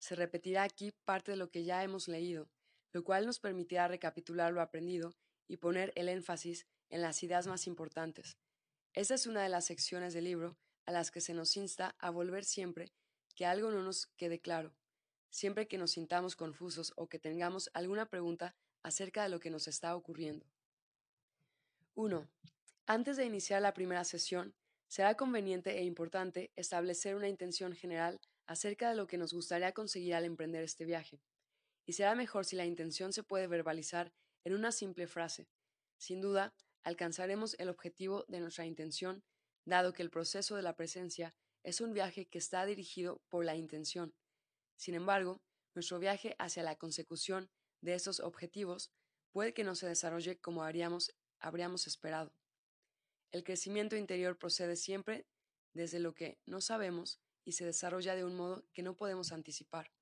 Se 0.00 0.16
repetirá 0.16 0.64
aquí 0.64 0.90
parte 1.04 1.30
de 1.30 1.36
lo 1.36 1.52
que 1.52 1.62
ya 1.62 1.84
hemos 1.84 2.08
leído, 2.08 2.50
lo 2.92 3.04
cual 3.04 3.26
nos 3.26 3.38
permitirá 3.38 3.86
recapitular 3.86 4.52
lo 4.52 4.60
aprendido 4.60 5.14
y 5.46 5.58
poner 5.58 5.92
el 5.94 6.08
énfasis 6.08 6.66
en 6.90 7.02
las 7.02 7.22
ideas 7.22 7.46
más 7.46 7.68
importantes. 7.68 8.38
Esta 8.92 9.14
es 9.14 9.28
una 9.28 9.44
de 9.44 9.50
las 9.50 9.66
secciones 9.66 10.14
del 10.14 10.24
libro 10.24 10.58
a 10.84 10.90
las 10.90 11.12
que 11.12 11.20
se 11.20 11.32
nos 11.32 11.56
insta 11.56 11.94
a 12.00 12.10
volver 12.10 12.44
siempre 12.44 12.90
que 13.36 13.46
algo 13.46 13.70
no 13.70 13.84
nos 13.84 14.08
quede 14.16 14.40
claro, 14.40 14.74
siempre 15.36 15.68
que 15.68 15.76
nos 15.76 15.90
sintamos 15.90 16.34
confusos 16.34 16.94
o 16.96 17.08
que 17.08 17.18
tengamos 17.18 17.68
alguna 17.74 18.06
pregunta 18.08 18.56
acerca 18.82 19.22
de 19.22 19.28
lo 19.28 19.38
que 19.38 19.50
nos 19.50 19.68
está 19.68 19.94
ocurriendo. 19.94 20.46
1. 21.94 22.26
Antes 22.86 23.18
de 23.18 23.26
iniciar 23.26 23.60
la 23.60 23.74
primera 23.74 24.04
sesión, 24.04 24.54
será 24.88 25.14
conveniente 25.14 25.78
e 25.78 25.84
importante 25.84 26.52
establecer 26.56 27.16
una 27.16 27.28
intención 27.28 27.74
general 27.74 28.18
acerca 28.46 28.88
de 28.88 28.96
lo 28.96 29.06
que 29.06 29.18
nos 29.18 29.34
gustaría 29.34 29.72
conseguir 29.72 30.14
al 30.14 30.24
emprender 30.24 30.64
este 30.64 30.86
viaje, 30.86 31.20
y 31.84 31.92
será 31.92 32.14
mejor 32.14 32.46
si 32.46 32.56
la 32.56 32.64
intención 32.64 33.12
se 33.12 33.22
puede 33.22 33.46
verbalizar 33.46 34.14
en 34.42 34.54
una 34.54 34.72
simple 34.72 35.06
frase. 35.06 35.50
Sin 35.98 36.22
duda, 36.22 36.54
alcanzaremos 36.82 37.56
el 37.58 37.68
objetivo 37.68 38.24
de 38.28 38.40
nuestra 38.40 38.64
intención, 38.64 39.22
dado 39.66 39.92
que 39.92 40.02
el 40.02 40.08
proceso 40.08 40.56
de 40.56 40.62
la 40.62 40.76
presencia 40.76 41.34
es 41.62 41.82
un 41.82 41.92
viaje 41.92 42.24
que 42.24 42.38
está 42.38 42.64
dirigido 42.64 43.20
por 43.28 43.44
la 43.44 43.54
intención. 43.54 44.14
Sin 44.76 44.94
embargo, 44.94 45.42
nuestro 45.74 45.98
viaje 45.98 46.34
hacia 46.38 46.62
la 46.62 46.76
consecución 46.76 47.50
de 47.80 47.94
estos 47.94 48.20
objetivos 48.20 48.92
puede 49.30 49.52
que 49.52 49.64
no 49.64 49.74
se 49.74 49.86
desarrolle 49.86 50.38
como 50.38 50.62
habríamos 50.64 51.86
esperado. 51.86 52.34
El 53.32 53.44
crecimiento 53.44 53.96
interior 53.96 54.38
procede 54.38 54.76
siempre 54.76 55.26
desde 55.72 55.98
lo 55.98 56.14
que 56.14 56.38
no 56.46 56.60
sabemos 56.60 57.20
y 57.44 57.52
se 57.52 57.64
desarrolla 57.64 58.14
de 58.14 58.24
un 58.24 58.34
modo 58.34 58.66
que 58.72 58.82
no 58.82 58.96
podemos 58.96 59.32
anticipar. 59.32 59.92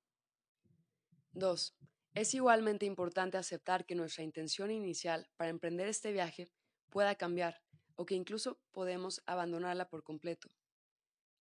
2. 1.33 1.77
Es 2.15 2.35
igualmente 2.35 2.87
importante 2.87 3.37
aceptar 3.37 3.87
que 3.87 3.97
nuestra 3.97 4.23
intención 4.23 4.71
inicial 4.71 5.29
para 5.37 5.51
emprender 5.51 5.89
este 5.89 6.13
viaje 6.13 6.53
pueda 6.91 7.17
cambiar 7.17 7.61
o 7.97 8.07
que 8.07 8.15
incluso 8.15 8.61
podemos 8.71 9.23
abandonarla 9.27 9.89
por 9.89 10.05
completo 10.05 10.49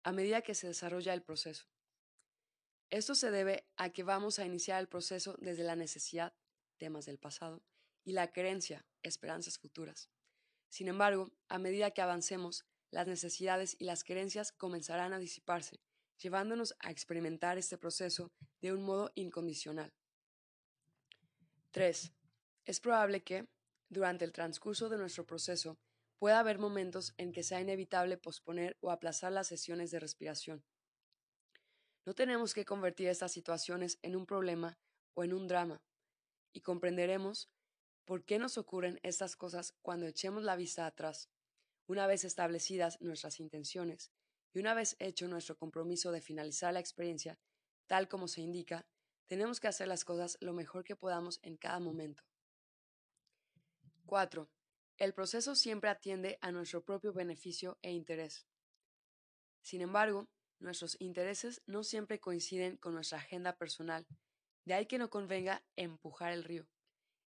a 0.03 0.11
medida 0.11 0.41
que 0.41 0.55
se 0.55 0.67
desarrolla 0.67 1.13
el 1.13 1.21
proceso. 1.21 1.65
Esto 2.91 3.15
se 3.15 3.31
debe 3.31 3.65
a 3.77 3.89
que 3.89 4.03
vamos 4.03 4.37
a 4.37 4.45
iniciar 4.45 4.81
el 4.81 4.89
proceso 4.89 5.37
desde 5.39 5.63
la 5.63 5.77
necesidad, 5.77 6.33
temas 6.77 7.05
del 7.05 7.19
pasado, 7.19 7.63
y 8.03 8.11
la 8.11 8.33
creencia, 8.33 8.85
esperanzas 9.01 9.57
futuras. 9.57 10.09
Sin 10.67 10.89
embargo, 10.89 11.31
a 11.47 11.57
medida 11.57 11.91
que 11.91 12.01
avancemos, 12.01 12.65
las 12.91 13.07
necesidades 13.07 13.77
y 13.79 13.85
las 13.85 14.03
creencias 14.03 14.51
comenzarán 14.51 15.13
a 15.13 15.19
disiparse, 15.19 15.79
llevándonos 16.17 16.75
a 16.79 16.91
experimentar 16.91 17.57
este 17.57 17.77
proceso 17.77 18.33
de 18.59 18.73
un 18.73 18.83
modo 18.83 19.13
incondicional. 19.15 19.93
3. 21.71 22.11
Es 22.65 22.81
probable 22.81 23.23
que, 23.23 23.47
durante 23.87 24.25
el 24.25 24.33
transcurso 24.33 24.89
de 24.89 24.97
nuestro 24.97 25.25
proceso, 25.25 25.79
pueda 26.19 26.39
haber 26.39 26.59
momentos 26.59 27.13
en 27.17 27.31
que 27.31 27.43
sea 27.43 27.61
inevitable 27.61 28.17
posponer 28.17 28.77
o 28.81 28.91
aplazar 28.91 29.31
las 29.31 29.47
sesiones 29.47 29.91
de 29.91 30.01
respiración. 30.01 30.65
No 32.05 32.13
tenemos 32.15 32.53
que 32.53 32.65
convertir 32.65 33.07
estas 33.07 33.31
situaciones 33.31 33.99
en 34.01 34.15
un 34.15 34.25
problema 34.25 34.77
o 35.13 35.23
en 35.23 35.33
un 35.33 35.47
drama, 35.47 35.81
y 36.53 36.61
comprenderemos 36.61 37.49
por 38.05 38.25
qué 38.25 38.39
nos 38.39 38.57
ocurren 38.57 38.99
estas 39.03 39.35
cosas 39.35 39.73
cuando 39.81 40.07
echemos 40.07 40.43
la 40.43 40.55
vista 40.55 40.85
atrás, 40.85 41.29
una 41.87 42.07
vez 42.07 42.23
establecidas 42.23 42.99
nuestras 43.01 43.39
intenciones 43.39 44.11
y 44.53 44.59
una 44.59 44.73
vez 44.73 44.95
hecho 44.99 45.27
nuestro 45.27 45.55
compromiso 45.55 46.11
de 46.11 46.21
finalizar 46.21 46.73
la 46.73 46.79
experiencia 46.79 47.39
tal 47.87 48.07
como 48.07 48.27
se 48.27 48.41
indica, 48.41 48.87
tenemos 49.27 49.59
que 49.59 49.67
hacer 49.67 49.87
las 49.87 50.05
cosas 50.05 50.37
lo 50.39 50.53
mejor 50.53 50.83
que 50.83 50.95
podamos 50.95 51.39
en 51.41 51.57
cada 51.57 51.79
momento. 51.79 52.23
4. 54.05 54.49
El 54.97 55.13
proceso 55.13 55.55
siempre 55.55 55.89
atiende 55.89 56.37
a 56.41 56.51
nuestro 56.51 56.83
propio 56.83 57.13
beneficio 57.13 57.77
e 57.81 57.91
interés. 57.91 58.45
Sin 59.61 59.81
embargo, 59.81 60.29
nuestros 60.61 60.95
intereses 60.99 61.61
no 61.65 61.83
siempre 61.83 62.19
coinciden 62.19 62.77
con 62.77 62.93
nuestra 62.93 63.17
agenda 63.17 63.57
personal, 63.57 64.07
de 64.65 64.73
ahí 64.73 64.85
que 64.85 64.97
no 64.97 65.09
convenga 65.09 65.63
empujar 65.75 66.31
el 66.31 66.43
río. 66.43 66.67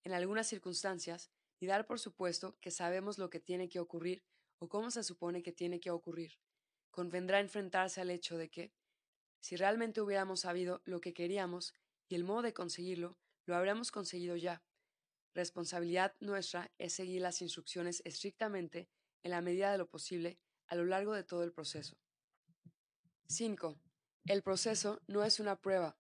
En 0.05 0.13
algunas 0.13 0.47
circunstancias, 0.47 1.31
y 1.63 1.67
dar 1.67 1.87
por 1.87 2.01
supuesto 2.01 2.57
que 2.61 2.73
sabemos 2.73 3.19
lo 3.19 3.31
que 3.31 3.39
tiene 3.39 3.69
que 3.69 3.79
ocurrir 3.79 4.25
o 4.59 4.69
cómo 4.69 4.91
se 4.91 5.05
supone 5.05 5.45
que 5.45 5.53
tiene 5.53 5.79
que 5.79 5.93
ocurrir. 5.93 6.39
Convendrá 6.91 7.39
enfrentarse 7.39 8.01
al 8.01 8.11
hecho 8.11 8.37
de 8.37 8.51
que, 8.51 8.73
si 9.41 9.55
realmente 9.55 10.01
hubiéramos 10.01 10.41
sabido 10.41 10.83
lo 10.85 11.01
que 11.01 11.15
queríamos 11.15 11.73
y 12.09 12.17
el 12.17 12.25
modo 12.25 12.43
de 12.43 12.53
conseguirlo, 12.53 13.17
lo 13.47 13.55
habríamos 13.55 13.93
conseguido 13.93 14.37
ya. 14.37 14.65
Responsabilidad 15.35 16.17
nuestra 16.19 16.73
es 16.79 16.95
seguir 16.95 17.23
las 17.23 17.41
instrucciones 17.41 18.03
estrictamente 18.05 18.89
en 19.23 19.31
la 19.31 19.41
medida 19.41 19.71
de 19.71 19.79
lo 19.79 19.89
posible 19.89 20.41
a 20.67 20.75
lo 20.75 20.85
largo 20.85 21.15
de 21.15 21.23
todo 21.23 21.45
el 21.45 21.53
proceso. 21.53 21.97
5. 23.29 23.79
El 24.27 24.43
proceso 24.43 25.01
no 25.07 25.25
es 25.25 25.41
una 25.41 25.57
prueba. 25.57 25.97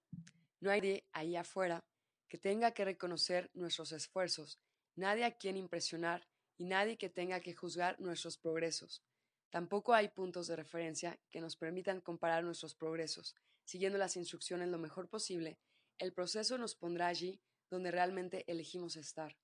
No 0.60 0.70
hay 0.70 0.80
nadie 0.80 1.08
ahí 1.12 1.36
afuera 1.36 1.84
que 2.28 2.38
tenga 2.38 2.72
que 2.72 2.84
reconocer 2.84 3.50
nuestros 3.52 3.92
esfuerzos, 3.92 4.60
nadie 4.94 5.24
a 5.24 5.36
quien 5.36 5.56
impresionar 5.56 6.26
y 6.56 6.64
nadie 6.64 6.96
que 6.96 7.08
tenga 7.08 7.40
que 7.40 7.54
juzgar 7.54 7.98
nuestros 8.00 8.38
progresos. 8.38 9.02
Tampoco 9.50 9.92
hay 9.92 10.08
puntos 10.08 10.46
de 10.46 10.56
referencia 10.56 11.20
que 11.30 11.40
nos 11.40 11.56
permitan 11.56 12.00
comparar 12.00 12.44
nuestros 12.44 12.74
progresos. 12.74 13.34
Siguiendo 13.64 13.98
las 13.98 14.16
instrucciones 14.16 14.68
lo 14.68 14.78
mejor 14.78 15.08
posible, 15.08 15.58
el 15.98 16.12
proceso 16.12 16.56
nos 16.58 16.74
pondrá 16.74 17.08
allí 17.08 17.40
donde 17.70 17.90
realmente 17.90 18.44
elegimos 18.50 18.96
estar. 18.96 19.36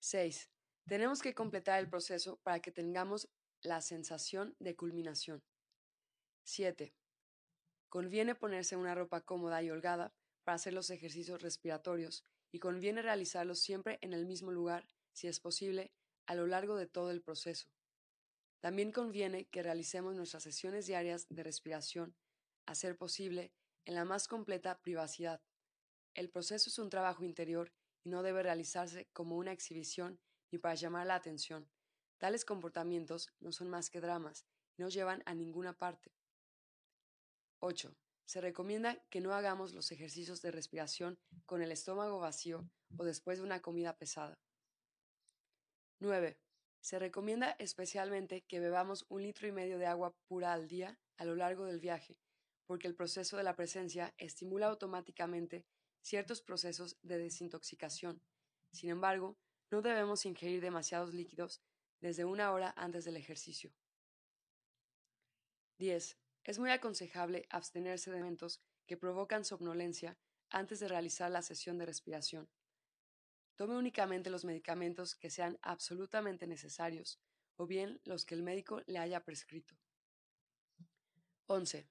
6. 0.00 0.50
Tenemos 0.86 1.20
que 1.20 1.34
completar 1.34 1.80
el 1.80 1.88
proceso 1.88 2.38
para 2.42 2.60
que 2.60 2.70
tengamos 2.70 3.28
la 3.62 3.80
sensación 3.80 4.54
de 4.58 4.76
culminación. 4.76 5.42
7. 6.48 6.94
Conviene 7.90 8.34
ponerse 8.34 8.74
una 8.74 8.94
ropa 8.94 9.20
cómoda 9.20 9.62
y 9.62 9.70
holgada 9.70 10.14
para 10.44 10.56
hacer 10.56 10.72
los 10.72 10.88
ejercicios 10.88 11.42
respiratorios 11.42 12.24
y 12.50 12.58
conviene 12.58 13.02
realizarlos 13.02 13.60
siempre 13.60 13.98
en 14.00 14.14
el 14.14 14.24
mismo 14.24 14.50
lugar, 14.50 14.88
si 15.12 15.28
es 15.28 15.40
posible, 15.40 15.92
a 16.24 16.34
lo 16.34 16.46
largo 16.46 16.76
de 16.76 16.86
todo 16.86 17.10
el 17.10 17.20
proceso. 17.20 17.68
También 18.60 18.92
conviene 18.92 19.44
que 19.48 19.62
realicemos 19.62 20.16
nuestras 20.16 20.42
sesiones 20.42 20.86
diarias 20.86 21.26
de 21.28 21.42
respiración, 21.42 22.16
a 22.64 22.74
ser 22.74 22.96
posible, 22.96 23.52
en 23.84 23.94
la 23.94 24.06
más 24.06 24.26
completa 24.26 24.80
privacidad. 24.80 25.42
El 26.14 26.30
proceso 26.30 26.70
es 26.70 26.78
un 26.78 26.88
trabajo 26.88 27.24
interior 27.24 27.74
y 28.04 28.08
no 28.08 28.22
debe 28.22 28.42
realizarse 28.42 29.06
como 29.12 29.36
una 29.36 29.52
exhibición 29.52 30.18
ni 30.50 30.58
para 30.58 30.76
llamar 30.76 31.08
la 31.08 31.16
atención. 31.16 31.68
Tales 32.16 32.46
comportamientos 32.46 33.34
no 33.38 33.52
son 33.52 33.68
más 33.68 33.90
que 33.90 34.00
dramas 34.00 34.46
y 34.78 34.82
no 34.82 34.88
llevan 34.88 35.22
a 35.26 35.34
ninguna 35.34 35.76
parte. 35.76 36.17
8. 37.60 37.94
Se 38.24 38.40
recomienda 38.40 39.02
que 39.10 39.20
no 39.20 39.34
hagamos 39.34 39.72
los 39.72 39.90
ejercicios 39.90 40.42
de 40.42 40.50
respiración 40.50 41.18
con 41.46 41.62
el 41.62 41.72
estómago 41.72 42.18
vacío 42.18 42.68
o 42.96 43.04
después 43.04 43.38
de 43.38 43.44
una 43.44 43.62
comida 43.62 43.96
pesada. 43.96 44.38
9. 46.00 46.38
Se 46.80 46.98
recomienda 46.98 47.56
especialmente 47.58 48.42
que 48.42 48.60
bebamos 48.60 49.06
un 49.08 49.22
litro 49.22 49.48
y 49.48 49.52
medio 49.52 49.78
de 49.78 49.86
agua 49.86 50.14
pura 50.28 50.52
al 50.52 50.68
día 50.68 50.98
a 51.16 51.24
lo 51.24 51.34
largo 51.34 51.64
del 51.64 51.80
viaje, 51.80 52.16
porque 52.66 52.86
el 52.86 52.94
proceso 52.94 53.36
de 53.36 53.42
la 53.42 53.56
presencia 53.56 54.14
estimula 54.18 54.66
automáticamente 54.66 55.64
ciertos 56.02 56.40
procesos 56.40 56.98
de 57.02 57.18
desintoxicación. 57.18 58.22
Sin 58.72 58.90
embargo, 58.90 59.36
no 59.70 59.82
debemos 59.82 60.24
ingerir 60.24 60.60
demasiados 60.60 61.12
líquidos 61.12 61.60
desde 62.00 62.24
una 62.24 62.52
hora 62.52 62.72
antes 62.76 63.04
del 63.04 63.16
ejercicio. 63.16 63.72
10. 65.78 66.18
Es 66.44 66.58
muy 66.58 66.70
aconsejable 66.70 67.46
abstenerse 67.50 68.10
de 68.10 68.16
alimentos 68.16 68.60
que 68.86 68.96
provocan 68.96 69.44
somnolencia 69.44 70.18
antes 70.50 70.80
de 70.80 70.88
realizar 70.88 71.30
la 71.30 71.42
sesión 71.42 71.78
de 71.78 71.86
respiración. 71.86 72.48
Tome 73.54 73.76
únicamente 73.76 74.30
los 74.30 74.44
medicamentos 74.44 75.14
que 75.14 75.30
sean 75.30 75.58
absolutamente 75.62 76.46
necesarios 76.46 77.20
o 77.56 77.66
bien 77.66 78.00
los 78.04 78.24
que 78.24 78.34
el 78.34 78.42
médico 78.42 78.82
le 78.86 78.98
haya 78.98 79.24
prescrito. 79.24 79.76
11. 81.46 81.88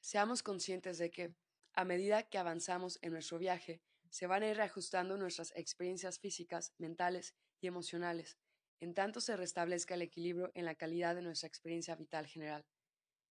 Seamos 0.00 0.42
conscientes 0.42 0.98
de 0.98 1.10
que, 1.10 1.34
a 1.72 1.84
medida 1.84 2.22
que 2.28 2.38
avanzamos 2.38 2.98
en 3.02 3.12
nuestro 3.12 3.38
viaje, 3.38 3.82
se 4.08 4.26
van 4.26 4.42
a 4.42 4.48
ir 4.48 4.56
reajustando 4.56 5.16
nuestras 5.16 5.52
experiencias 5.56 6.18
físicas, 6.18 6.72
mentales 6.78 7.34
y 7.60 7.66
emocionales, 7.66 8.38
en 8.80 8.94
tanto 8.94 9.20
se 9.20 9.36
restablezca 9.36 9.94
el 9.94 10.02
equilibrio 10.02 10.50
en 10.54 10.64
la 10.64 10.74
calidad 10.74 11.14
de 11.14 11.22
nuestra 11.22 11.48
experiencia 11.48 11.96
vital 11.96 12.26
general. 12.26 12.64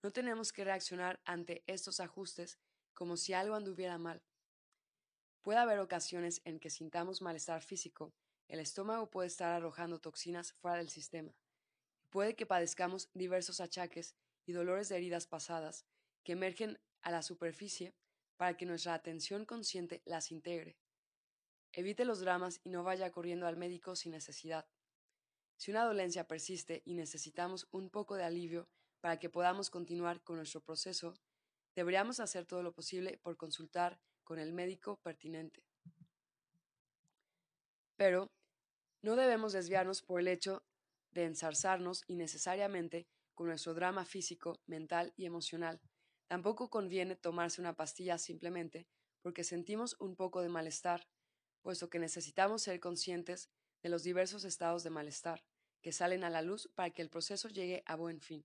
No 0.03 0.11
tenemos 0.11 0.53
que 0.53 0.63
reaccionar 0.63 1.19
ante 1.25 1.63
estos 1.67 1.99
ajustes 1.99 2.59
como 2.93 3.17
si 3.17 3.33
algo 3.33 3.55
anduviera 3.55 3.97
mal. 3.97 4.21
Puede 5.41 5.59
haber 5.59 5.79
ocasiones 5.79 6.41
en 6.45 6.59
que 6.59 6.69
sintamos 6.69 7.21
malestar 7.21 7.61
físico, 7.61 8.13
el 8.47 8.59
estómago 8.59 9.09
puede 9.09 9.27
estar 9.27 9.51
arrojando 9.51 9.99
toxinas 9.99 10.53
fuera 10.53 10.77
del 10.77 10.89
sistema. 10.89 11.35
Puede 12.09 12.35
que 12.35 12.45
padezcamos 12.45 13.09
diversos 13.13 13.59
achaques 13.59 14.15
y 14.45 14.53
dolores 14.53 14.89
de 14.89 14.97
heridas 14.97 15.25
pasadas 15.27 15.85
que 16.23 16.33
emergen 16.33 16.79
a 17.01 17.11
la 17.11 17.23
superficie 17.23 17.93
para 18.37 18.55
que 18.55 18.65
nuestra 18.65 18.93
atención 18.93 19.45
consciente 19.45 20.01
las 20.05 20.31
integre. 20.31 20.77
Evite 21.73 22.05
los 22.05 22.19
dramas 22.19 22.61
y 22.63 22.69
no 22.69 22.83
vaya 22.83 23.11
corriendo 23.11 23.47
al 23.47 23.57
médico 23.57 23.95
sin 23.95 24.11
necesidad. 24.11 24.65
Si 25.57 25.71
una 25.71 25.83
dolencia 25.83 26.27
persiste 26.27 26.83
y 26.85 26.93
necesitamos 26.93 27.67
un 27.71 27.89
poco 27.89 28.15
de 28.15 28.23
alivio 28.23 28.69
para 29.05 29.19
que 29.19 29.29
podamos 29.29 29.69
continuar 29.69 30.23
con 30.23 30.37
nuestro 30.37 30.61
proceso, 30.61 31.13
deberíamos 31.75 32.19
hacer 32.19 32.47
todo 32.47 32.63
lo 32.63 32.73
posible 32.73 33.19
por 33.21 33.37
consultar 33.37 33.99
con 34.23 34.39
el 34.39 34.51
médico 34.51 34.99
pertinente. 35.03 35.63
Pero 37.97 38.31
no 39.03 39.15
debemos 39.15 39.53
desviarnos 39.53 40.01
por 40.01 40.21
el 40.21 40.27
hecho 40.27 40.63
de 41.11 41.25
ensarzarnos 41.25 42.03
innecesariamente 42.07 43.05
con 43.35 43.45
nuestro 43.45 43.75
drama 43.75 44.05
físico, 44.05 44.59
mental 44.65 45.13
y 45.15 45.27
emocional. 45.27 45.79
Tampoco 46.25 46.71
conviene 46.71 47.15
tomarse 47.15 47.61
una 47.61 47.75
pastilla 47.75 48.17
simplemente 48.17 48.87
porque 49.21 49.43
sentimos 49.43 49.95
un 49.99 50.15
poco 50.15 50.41
de 50.41 50.49
malestar, 50.49 51.07
puesto 51.61 51.91
que 51.91 51.99
necesitamos 51.99 52.63
ser 52.63 52.79
conscientes 52.79 53.51
de 53.83 53.89
los 53.89 54.01
diversos 54.01 54.45
estados 54.45 54.81
de 54.81 54.89
malestar 54.89 55.45
que 55.83 55.91
salen 55.91 56.23
a 56.23 56.31
la 56.31 56.41
luz 56.41 56.71
para 56.73 56.89
que 56.89 57.03
el 57.03 57.11
proceso 57.11 57.49
llegue 57.49 57.83
a 57.85 57.95
buen 57.95 58.19
fin. 58.19 58.43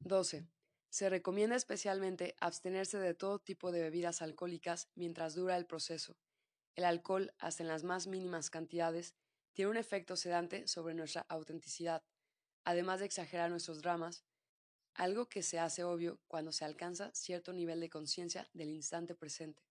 12. 0.00 0.46
Se 0.88 1.10
recomienda 1.10 1.56
especialmente 1.56 2.34
abstenerse 2.40 2.98
de 2.98 3.14
todo 3.14 3.38
tipo 3.38 3.72
de 3.72 3.82
bebidas 3.82 4.22
alcohólicas 4.22 4.88
mientras 4.94 5.34
dura 5.34 5.56
el 5.56 5.66
proceso. 5.66 6.16
El 6.74 6.84
alcohol, 6.84 7.34
hasta 7.38 7.62
en 7.62 7.68
las 7.68 7.84
más 7.84 8.06
mínimas 8.06 8.50
cantidades, 8.50 9.14
tiene 9.52 9.70
un 9.70 9.76
efecto 9.76 10.16
sedante 10.16 10.68
sobre 10.68 10.94
nuestra 10.94 11.22
autenticidad, 11.28 12.04
además 12.64 13.00
de 13.00 13.06
exagerar 13.06 13.50
nuestros 13.50 13.80
dramas, 13.80 14.24
algo 14.94 15.28
que 15.28 15.42
se 15.42 15.58
hace 15.58 15.84
obvio 15.84 16.20
cuando 16.26 16.52
se 16.52 16.64
alcanza 16.64 17.10
cierto 17.14 17.52
nivel 17.52 17.80
de 17.80 17.90
conciencia 17.90 18.48
del 18.52 18.70
instante 18.70 19.14
presente. 19.14 19.62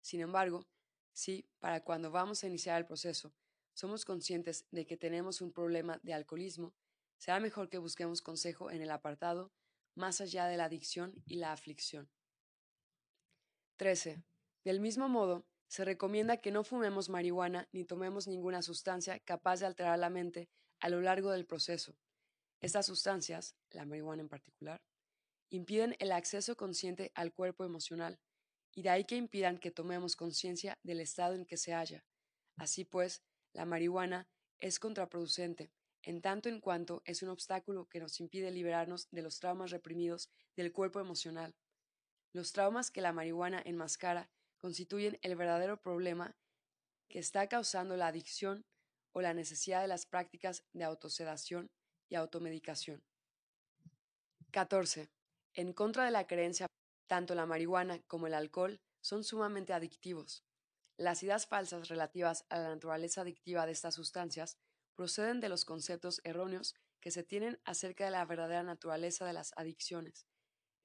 Sin 0.00 0.20
embargo, 0.20 0.66
si, 1.12 1.48
para 1.58 1.82
cuando 1.84 2.10
vamos 2.10 2.42
a 2.42 2.46
iniciar 2.46 2.78
el 2.78 2.86
proceso, 2.86 3.32
somos 3.74 4.04
conscientes 4.04 4.66
de 4.70 4.86
que 4.86 4.96
tenemos 4.96 5.40
un 5.40 5.52
problema 5.52 5.98
de 6.02 6.14
alcoholismo, 6.14 6.74
será 7.22 7.38
mejor 7.38 7.68
que 7.68 7.78
busquemos 7.78 8.20
consejo 8.20 8.72
en 8.72 8.82
el 8.82 8.90
apartado 8.90 9.52
más 9.94 10.20
allá 10.20 10.46
de 10.46 10.56
la 10.56 10.64
adicción 10.64 11.22
y 11.24 11.36
la 11.36 11.52
aflicción. 11.52 12.10
13. 13.76 14.24
Del 14.64 14.80
mismo 14.80 15.08
modo, 15.08 15.46
se 15.68 15.84
recomienda 15.84 16.38
que 16.38 16.50
no 16.50 16.64
fumemos 16.64 17.08
marihuana 17.08 17.68
ni 17.70 17.84
tomemos 17.84 18.26
ninguna 18.26 18.60
sustancia 18.60 19.20
capaz 19.20 19.60
de 19.60 19.66
alterar 19.66 20.00
la 20.00 20.10
mente 20.10 20.48
a 20.80 20.88
lo 20.88 21.00
largo 21.00 21.30
del 21.30 21.46
proceso. 21.46 21.96
Estas 22.60 22.86
sustancias, 22.86 23.54
la 23.70 23.84
marihuana 23.84 24.22
en 24.22 24.28
particular, 24.28 24.82
impiden 25.48 25.94
el 26.00 26.10
acceso 26.10 26.56
consciente 26.56 27.12
al 27.14 27.32
cuerpo 27.32 27.64
emocional, 27.64 28.18
y 28.74 28.82
de 28.82 28.88
ahí 28.88 29.04
que 29.04 29.14
impidan 29.14 29.58
que 29.58 29.70
tomemos 29.70 30.16
conciencia 30.16 30.76
del 30.82 30.98
estado 30.98 31.36
en 31.36 31.46
que 31.46 31.56
se 31.56 31.72
halla. 31.72 32.04
Así 32.56 32.84
pues, 32.84 33.22
la 33.52 33.64
marihuana 33.64 34.26
es 34.58 34.80
contraproducente, 34.80 35.70
en 36.02 36.20
tanto 36.20 36.48
en 36.48 36.60
cuanto 36.60 37.02
es 37.04 37.22
un 37.22 37.28
obstáculo 37.28 37.88
que 37.88 38.00
nos 38.00 38.20
impide 38.20 38.50
liberarnos 38.50 39.08
de 39.10 39.22
los 39.22 39.38
traumas 39.38 39.70
reprimidos 39.70 40.30
del 40.56 40.72
cuerpo 40.72 41.00
emocional. 41.00 41.54
Los 42.32 42.52
traumas 42.52 42.90
que 42.90 43.00
la 43.00 43.12
marihuana 43.12 43.62
enmascara 43.64 44.30
constituyen 44.58 45.18
el 45.22 45.36
verdadero 45.36 45.80
problema 45.80 46.36
que 47.08 47.18
está 47.18 47.48
causando 47.48 47.96
la 47.96 48.06
adicción 48.08 48.64
o 49.12 49.20
la 49.20 49.34
necesidad 49.34 49.82
de 49.82 49.88
las 49.88 50.06
prácticas 50.06 50.64
de 50.72 50.84
autosedación 50.84 51.70
y 52.08 52.14
automedicación. 52.14 53.02
14. 54.50 55.10
En 55.54 55.72
contra 55.72 56.04
de 56.04 56.10
la 56.10 56.26
creencia, 56.26 56.66
tanto 57.06 57.34
la 57.34 57.46
marihuana 57.46 58.00
como 58.06 58.26
el 58.26 58.34
alcohol 58.34 58.80
son 59.02 59.24
sumamente 59.24 59.72
adictivos. 59.72 60.44
Las 60.96 61.22
ideas 61.22 61.46
falsas 61.46 61.88
relativas 61.88 62.46
a 62.48 62.58
la 62.58 62.68
naturaleza 62.68 63.22
adictiva 63.22 63.66
de 63.66 63.72
estas 63.72 63.94
sustancias 63.94 64.56
proceden 64.94 65.40
de 65.40 65.48
los 65.48 65.64
conceptos 65.64 66.20
erróneos 66.24 66.74
que 67.00 67.10
se 67.10 67.22
tienen 67.22 67.60
acerca 67.64 68.04
de 68.04 68.10
la 68.12 68.24
verdadera 68.24 68.62
naturaleza 68.62 69.26
de 69.26 69.32
las 69.32 69.52
adicciones. 69.56 70.26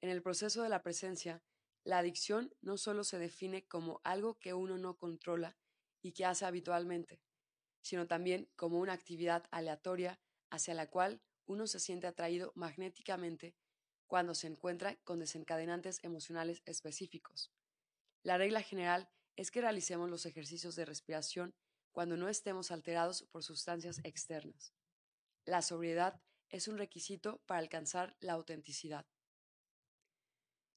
En 0.00 0.10
el 0.10 0.22
proceso 0.22 0.62
de 0.62 0.68
la 0.68 0.82
presencia, 0.82 1.42
la 1.84 1.98
adicción 1.98 2.54
no 2.60 2.76
solo 2.76 3.04
se 3.04 3.18
define 3.18 3.66
como 3.66 4.00
algo 4.04 4.38
que 4.38 4.54
uno 4.54 4.78
no 4.78 4.96
controla 4.96 5.56
y 6.02 6.12
que 6.12 6.24
hace 6.24 6.44
habitualmente, 6.44 7.22
sino 7.82 8.06
también 8.06 8.50
como 8.56 8.78
una 8.78 8.92
actividad 8.92 9.46
aleatoria 9.50 10.20
hacia 10.50 10.74
la 10.74 10.88
cual 10.90 11.22
uno 11.46 11.66
se 11.66 11.80
siente 11.80 12.06
atraído 12.06 12.52
magnéticamente 12.54 13.56
cuando 14.06 14.34
se 14.34 14.46
encuentra 14.46 14.96
con 15.04 15.18
desencadenantes 15.18 16.02
emocionales 16.02 16.62
específicos. 16.66 17.52
La 18.22 18.38
regla 18.38 18.62
general 18.62 19.08
es 19.36 19.50
que 19.50 19.60
realicemos 19.60 20.10
los 20.10 20.26
ejercicios 20.26 20.74
de 20.76 20.84
respiración 20.84 21.54
cuando 21.98 22.16
no 22.16 22.28
estemos 22.28 22.70
alterados 22.70 23.24
por 23.24 23.42
sustancias 23.42 23.98
externas. 24.04 24.72
La 25.44 25.62
sobriedad 25.62 26.22
es 26.48 26.68
un 26.68 26.78
requisito 26.78 27.42
para 27.44 27.58
alcanzar 27.58 28.14
la 28.20 28.34
autenticidad. 28.34 29.04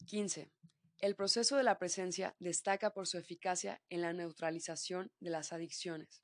15. 0.08 0.52
El 0.98 1.16
proceso 1.16 1.58
de 1.58 1.64
la 1.64 1.78
presencia 1.78 2.36
destaca 2.40 2.96
por 2.96 3.06
su 3.06 3.20
eficacia 3.20 3.84
en 3.92 4.02
la 4.02 4.14
neutralización 4.14 5.12
de 5.20 5.30
las 5.30 5.54
adicciones. 5.54 6.24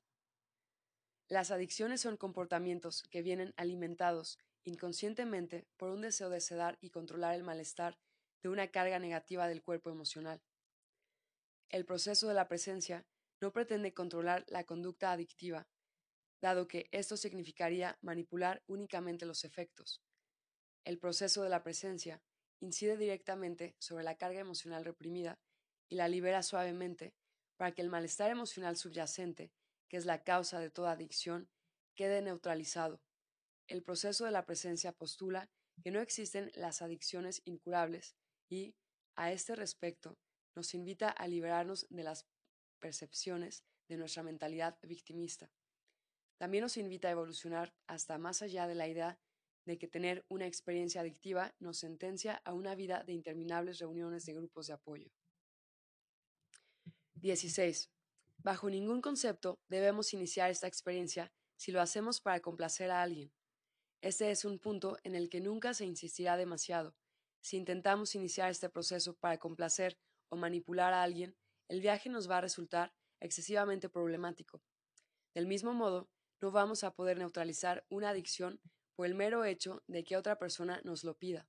Las 1.28 1.52
adicciones 1.52 2.00
son 2.00 2.16
comportamientos 2.16 3.04
que 3.04 3.22
vienen 3.22 3.54
alimentados 3.56 4.36
inconscientemente 4.64 5.68
por 5.76 5.90
un 5.90 6.00
deseo 6.00 6.28
de 6.28 6.40
sedar 6.40 6.76
y 6.80 6.90
controlar 6.90 7.36
el 7.36 7.44
malestar 7.44 8.00
de 8.42 8.48
una 8.48 8.66
carga 8.72 8.98
negativa 8.98 9.46
del 9.46 9.62
cuerpo 9.62 9.90
emocional. 9.90 10.42
El 11.68 11.84
proceso 11.84 12.26
de 12.26 12.34
la 12.34 12.48
presencia 12.48 13.06
no 13.40 13.52
pretende 13.52 13.94
controlar 13.94 14.44
la 14.48 14.64
conducta 14.64 15.12
adictiva, 15.12 15.68
dado 16.40 16.68
que 16.68 16.88
esto 16.92 17.16
significaría 17.16 17.98
manipular 18.00 18.62
únicamente 18.66 19.26
los 19.26 19.44
efectos. 19.44 20.02
El 20.84 20.98
proceso 20.98 21.42
de 21.42 21.48
la 21.48 21.62
presencia 21.62 22.22
incide 22.60 22.96
directamente 22.96 23.76
sobre 23.78 24.04
la 24.04 24.16
carga 24.16 24.40
emocional 24.40 24.84
reprimida 24.84 25.38
y 25.88 25.96
la 25.96 26.08
libera 26.08 26.42
suavemente 26.42 27.14
para 27.56 27.72
que 27.72 27.82
el 27.82 27.88
malestar 27.88 28.30
emocional 28.30 28.76
subyacente, 28.76 29.52
que 29.88 29.96
es 29.96 30.06
la 30.06 30.22
causa 30.22 30.60
de 30.60 30.70
toda 30.70 30.92
adicción, 30.92 31.48
quede 31.94 32.22
neutralizado. 32.22 33.00
El 33.66 33.82
proceso 33.82 34.24
de 34.24 34.30
la 34.30 34.46
presencia 34.46 34.92
postula 34.92 35.50
que 35.82 35.90
no 35.90 36.00
existen 36.00 36.50
las 36.54 36.82
adicciones 36.82 37.42
incurables 37.44 38.16
y, 38.48 38.74
a 39.14 39.32
este 39.32 39.54
respecto, 39.54 40.18
nos 40.54 40.74
invita 40.74 41.08
a 41.08 41.28
liberarnos 41.28 41.86
de 41.90 42.02
las 42.02 42.26
percepciones 42.78 43.64
de 43.88 43.96
nuestra 43.96 44.22
mentalidad 44.22 44.78
victimista. 44.82 45.50
También 46.38 46.62
nos 46.62 46.76
invita 46.76 47.08
a 47.08 47.12
evolucionar 47.12 47.74
hasta 47.86 48.18
más 48.18 48.42
allá 48.42 48.66
de 48.66 48.74
la 48.74 48.88
idea 48.88 49.18
de 49.64 49.78
que 49.78 49.88
tener 49.88 50.24
una 50.28 50.46
experiencia 50.46 51.00
adictiva 51.00 51.54
nos 51.58 51.78
sentencia 51.78 52.40
a 52.44 52.54
una 52.54 52.74
vida 52.74 53.02
de 53.04 53.12
interminables 53.12 53.78
reuniones 53.78 54.24
de 54.24 54.34
grupos 54.34 54.68
de 54.68 54.72
apoyo. 54.72 55.10
16. 57.14 57.90
Bajo 58.38 58.70
ningún 58.70 59.02
concepto 59.02 59.60
debemos 59.68 60.14
iniciar 60.14 60.50
esta 60.50 60.68
experiencia 60.68 61.32
si 61.56 61.72
lo 61.72 61.80
hacemos 61.80 62.20
para 62.20 62.40
complacer 62.40 62.90
a 62.90 63.02
alguien. 63.02 63.32
Este 64.00 64.30
es 64.30 64.44
un 64.44 64.60
punto 64.60 64.96
en 65.02 65.16
el 65.16 65.28
que 65.28 65.40
nunca 65.40 65.74
se 65.74 65.84
insistirá 65.84 66.36
demasiado. 66.36 66.94
Si 67.40 67.56
intentamos 67.56 68.14
iniciar 68.14 68.50
este 68.50 68.68
proceso 68.68 69.14
para 69.16 69.38
complacer 69.38 69.98
o 70.28 70.36
manipular 70.36 70.92
a 70.92 71.02
alguien, 71.02 71.36
el 71.68 71.80
viaje 71.80 72.08
nos 72.08 72.30
va 72.30 72.38
a 72.38 72.40
resultar 72.40 72.94
excesivamente 73.20 73.88
problemático. 73.88 74.62
Del 75.34 75.46
mismo 75.46 75.74
modo, 75.74 76.08
no 76.40 76.50
vamos 76.50 76.84
a 76.84 76.94
poder 76.94 77.18
neutralizar 77.18 77.84
una 77.88 78.10
adicción 78.10 78.60
por 78.94 79.06
el 79.06 79.14
mero 79.14 79.44
hecho 79.44 79.82
de 79.86 80.02
que 80.04 80.16
otra 80.16 80.38
persona 80.38 80.80
nos 80.84 81.04
lo 81.04 81.16
pida. 81.16 81.46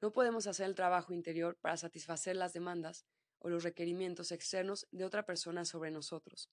No 0.00 0.12
podemos 0.12 0.46
hacer 0.46 0.66
el 0.66 0.74
trabajo 0.74 1.12
interior 1.12 1.56
para 1.60 1.76
satisfacer 1.76 2.34
las 2.36 2.52
demandas 2.52 3.04
o 3.38 3.48
los 3.48 3.62
requerimientos 3.62 4.32
externos 4.32 4.86
de 4.90 5.04
otra 5.04 5.24
persona 5.24 5.64
sobre 5.64 5.90
nosotros. 5.90 6.48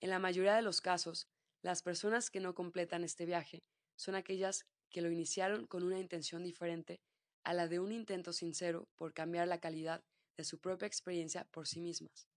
En 0.00 0.10
la 0.10 0.18
mayoría 0.18 0.54
de 0.54 0.62
los 0.62 0.80
casos, 0.80 1.28
las 1.62 1.82
personas 1.82 2.28
que 2.28 2.40
no 2.40 2.54
completan 2.54 3.04
este 3.04 3.24
viaje 3.24 3.62
son 3.96 4.14
aquellas 4.14 4.66
que 4.90 5.00
lo 5.00 5.10
iniciaron 5.10 5.66
con 5.66 5.84
una 5.84 5.98
intención 5.98 6.42
diferente 6.42 7.00
a 7.44 7.54
la 7.54 7.68
de 7.68 7.78
un 7.78 7.92
intento 7.92 8.32
sincero 8.32 8.88
por 8.96 9.14
cambiar 9.14 9.48
la 9.48 9.60
calidad 9.60 10.02
de 10.36 10.44
su 10.44 10.58
propia 10.58 10.86
experiencia 10.86 11.46
por 11.50 11.66
sí 11.66 11.80
mismas. 11.80 12.31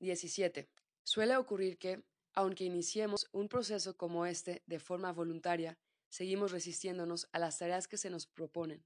17. 0.00 0.68
Suele 1.02 1.36
ocurrir 1.36 1.78
que, 1.78 2.02
aunque 2.34 2.64
iniciemos 2.64 3.28
un 3.32 3.48
proceso 3.48 3.96
como 3.96 4.26
este 4.26 4.62
de 4.66 4.78
forma 4.78 5.12
voluntaria, 5.12 5.78
seguimos 6.08 6.52
resistiéndonos 6.52 7.28
a 7.32 7.38
las 7.38 7.58
tareas 7.58 7.88
que 7.88 7.96
se 7.96 8.10
nos 8.10 8.26
proponen, 8.26 8.84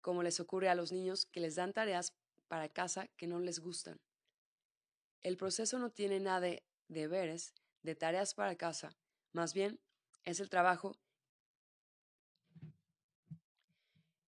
como 0.00 0.22
les 0.22 0.40
ocurre 0.40 0.68
a 0.68 0.74
los 0.74 0.92
niños 0.92 1.26
que 1.26 1.40
les 1.40 1.54
dan 1.54 1.72
tareas 1.72 2.14
para 2.48 2.68
casa 2.68 3.08
que 3.16 3.26
no 3.26 3.40
les 3.40 3.60
gustan. 3.60 4.00
El 5.20 5.36
proceso 5.36 5.78
no 5.78 5.90
tiene 5.90 6.20
nada 6.20 6.40
de 6.40 6.64
deberes, 6.88 7.54
de 7.82 7.94
tareas 7.94 8.34
para 8.34 8.56
casa, 8.56 8.96
más 9.32 9.54
bien 9.54 9.80
es 10.24 10.40
el 10.40 10.48
trabajo 10.48 10.96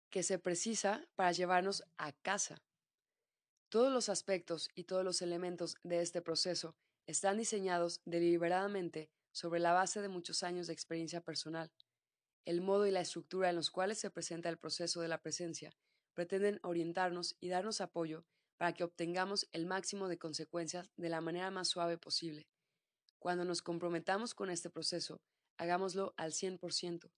que 0.09 0.23
se 0.23 0.37
precisa 0.37 1.05
para 1.15 1.31
llevarnos 1.31 1.83
a 1.97 2.11
casa. 2.11 2.61
Todos 3.73 3.91
los 3.91 4.07
aspectos 4.07 4.69
y 4.75 4.83
todos 4.83 5.03
los 5.03 5.23
elementos 5.23 5.77
de 5.81 6.01
este 6.01 6.21
proceso 6.21 6.75
están 7.07 7.39
diseñados 7.39 8.01
deliberadamente 8.05 9.09
sobre 9.31 9.59
la 9.59 9.73
base 9.73 9.99
de 9.99 10.09
muchos 10.09 10.43
años 10.43 10.67
de 10.67 10.73
experiencia 10.73 11.21
personal. 11.21 11.71
El 12.45 12.61
modo 12.61 12.85
y 12.85 12.91
la 12.91 13.01
estructura 13.01 13.49
en 13.49 13.55
los 13.55 13.71
cuales 13.71 13.97
se 13.97 14.11
presenta 14.11 14.49
el 14.49 14.59
proceso 14.59 15.01
de 15.01 15.07
la 15.07 15.23
presencia 15.23 15.75
pretenden 16.13 16.59
orientarnos 16.61 17.35
y 17.39 17.49
darnos 17.49 17.81
apoyo 17.81 18.27
para 18.57 18.73
que 18.73 18.83
obtengamos 18.83 19.47
el 19.51 19.65
máximo 19.65 20.07
de 20.07 20.19
consecuencias 20.19 20.91
de 20.95 21.09
la 21.09 21.21
manera 21.21 21.49
más 21.49 21.67
suave 21.67 21.97
posible. 21.97 22.47
Cuando 23.17 23.43
nos 23.43 23.63
comprometamos 23.63 24.35
con 24.35 24.51
este 24.51 24.69
proceso, 24.69 25.19
hagámoslo 25.57 26.13
al 26.15 26.31
100%. 26.31 27.09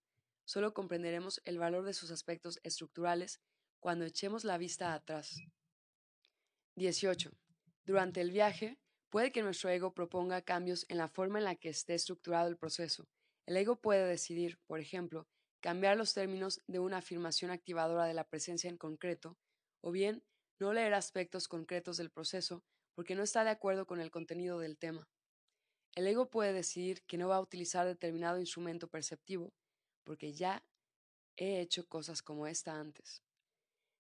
Solo 0.46 0.74
comprenderemos 0.74 1.42
el 1.44 1.60
valor 1.60 1.84
de 1.84 1.94
sus 1.94 2.12
aspectos 2.12 2.62
estructurales 2.64 3.42
cuando 3.82 4.06
echemos 4.06 4.46
la 4.46 4.58
vista 4.58 4.94
atrás. 4.94 5.36
18. 6.76 7.32
Durante 7.86 8.22
el 8.22 8.32
viaje, 8.32 8.78
puede 9.10 9.32
que 9.32 9.44
nuestro 9.44 9.70
ego 9.70 9.94
proponga 9.94 10.42
cambios 10.42 10.86
en 10.90 10.98
la 10.98 11.08
forma 11.08 11.40
en 11.40 11.46
la 11.46 11.56
que 11.56 11.70
esté 11.70 11.94
estructurado 11.94 12.48
el 12.48 12.58
proceso. 12.58 13.08
El 13.46 13.58
ego 13.58 13.80
puede 13.80 14.06
decidir, 14.06 14.60
por 14.68 14.80
ejemplo, 14.80 15.28
cambiar 15.62 15.98
los 15.98 16.14
términos 16.14 16.62
de 16.68 16.80
una 16.80 16.98
afirmación 16.98 17.52
activadora 17.52 18.06
de 18.06 18.14
la 18.14 18.28
presencia 18.28 18.70
en 18.70 18.78
concreto, 18.78 19.38
o 19.82 19.92
bien 19.92 20.24
no 20.60 20.74
leer 20.74 20.94
aspectos 20.94 21.48
concretos 21.48 21.98
del 21.98 22.12
proceso 22.12 22.64
porque 22.94 23.16
no 23.16 23.24
está 23.24 23.44
de 23.44 23.50
acuerdo 23.50 23.86
con 23.86 24.00
el 24.00 24.12
contenido 24.12 24.60
del 24.60 24.78
tema. 24.78 25.08
El 25.96 26.08
ego 26.08 26.30
puede 26.30 26.54
decidir 26.54 27.04
que 27.04 27.18
no 27.18 27.30
va 27.30 27.38
a 27.38 27.42
utilizar 27.42 27.86
determinado 27.86 28.40
instrumento 28.40 28.88
perceptivo 28.88 29.54
porque 30.04 30.34
ya 30.34 30.64
he 31.38 31.60
hecho 31.62 31.88
cosas 31.88 32.22
como 32.22 32.48
esta 32.48 32.80
antes. 32.80 33.25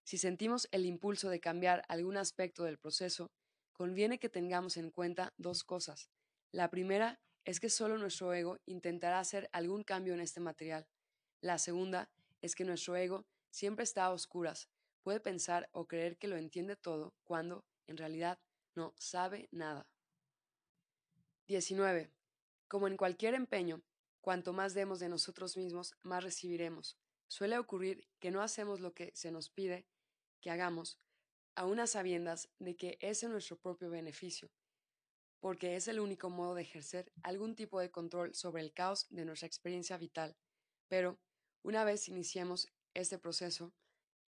Si 0.05 0.19
sentimos 0.19 0.67
el 0.71 0.85
impulso 0.85 1.29
de 1.29 1.39
cambiar 1.39 1.83
algún 1.87 2.15
aspecto 2.15 2.63
del 2.63 2.77
proceso, 2.77 3.31
conviene 3.73 4.19
que 4.19 4.29
tengamos 4.29 4.77
en 4.77 4.91
cuenta 4.91 5.33
dos 5.37 5.63
cosas. 5.63 6.11
La 6.51 6.69
primera 6.69 7.19
es 7.43 7.59
que 7.59 7.71
solo 7.71 7.97
nuestro 7.97 8.31
ego 8.31 8.59
intentará 8.67 9.19
hacer 9.19 9.49
algún 9.51 9.83
cambio 9.83 10.13
en 10.13 10.19
este 10.19 10.39
material. 10.39 10.87
La 11.41 11.57
segunda 11.57 12.11
es 12.41 12.53
que 12.53 12.65
nuestro 12.65 12.95
ego 12.95 13.25
siempre 13.49 13.83
está 13.83 14.05
a 14.05 14.11
oscuras, 14.11 14.69
puede 15.01 15.19
pensar 15.19 15.69
o 15.71 15.87
creer 15.87 16.17
que 16.17 16.27
lo 16.27 16.37
entiende 16.37 16.75
todo 16.75 17.15
cuando, 17.23 17.65
en 17.87 17.97
realidad, 17.97 18.39
no 18.75 18.93
sabe 18.97 19.49
nada. 19.51 19.89
19. 21.47 22.11
Como 22.67 22.87
en 22.87 22.95
cualquier 22.95 23.33
empeño, 23.33 23.81
cuanto 24.21 24.53
más 24.53 24.75
demos 24.75 24.99
de 24.99 25.09
nosotros 25.09 25.57
mismos, 25.57 25.95
más 26.03 26.23
recibiremos. 26.23 26.95
Suele 27.27 27.57
ocurrir 27.57 28.07
que 28.19 28.29
no 28.29 28.43
hacemos 28.43 28.79
lo 28.79 28.93
que 28.93 29.11
se 29.15 29.31
nos 29.31 29.49
pide 29.49 29.87
que 30.41 30.49
hagamos, 30.49 30.99
a 31.55 31.65
unas 31.65 31.91
sabiendas 31.91 32.49
de 32.59 32.75
que 32.75 32.97
es 33.01 33.23
en 33.23 33.31
nuestro 33.31 33.57
propio 33.57 33.89
beneficio, 33.89 34.51
porque 35.39 35.75
es 35.75 35.87
el 35.87 35.99
único 35.99 36.29
modo 36.29 36.55
de 36.55 36.63
ejercer 36.63 37.11
algún 37.23 37.55
tipo 37.55 37.79
de 37.79 37.91
control 37.91 38.33
sobre 38.33 38.61
el 38.61 38.73
caos 38.73 39.07
de 39.09 39.25
nuestra 39.25 39.47
experiencia 39.47 39.97
vital. 39.97 40.35
Pero, 40.87 41.19
una 41.63 41.83
vez 41.83 42.07
iniciemos 42.09 42.67
este 42.93 43.17
proceso, 43.17 43.73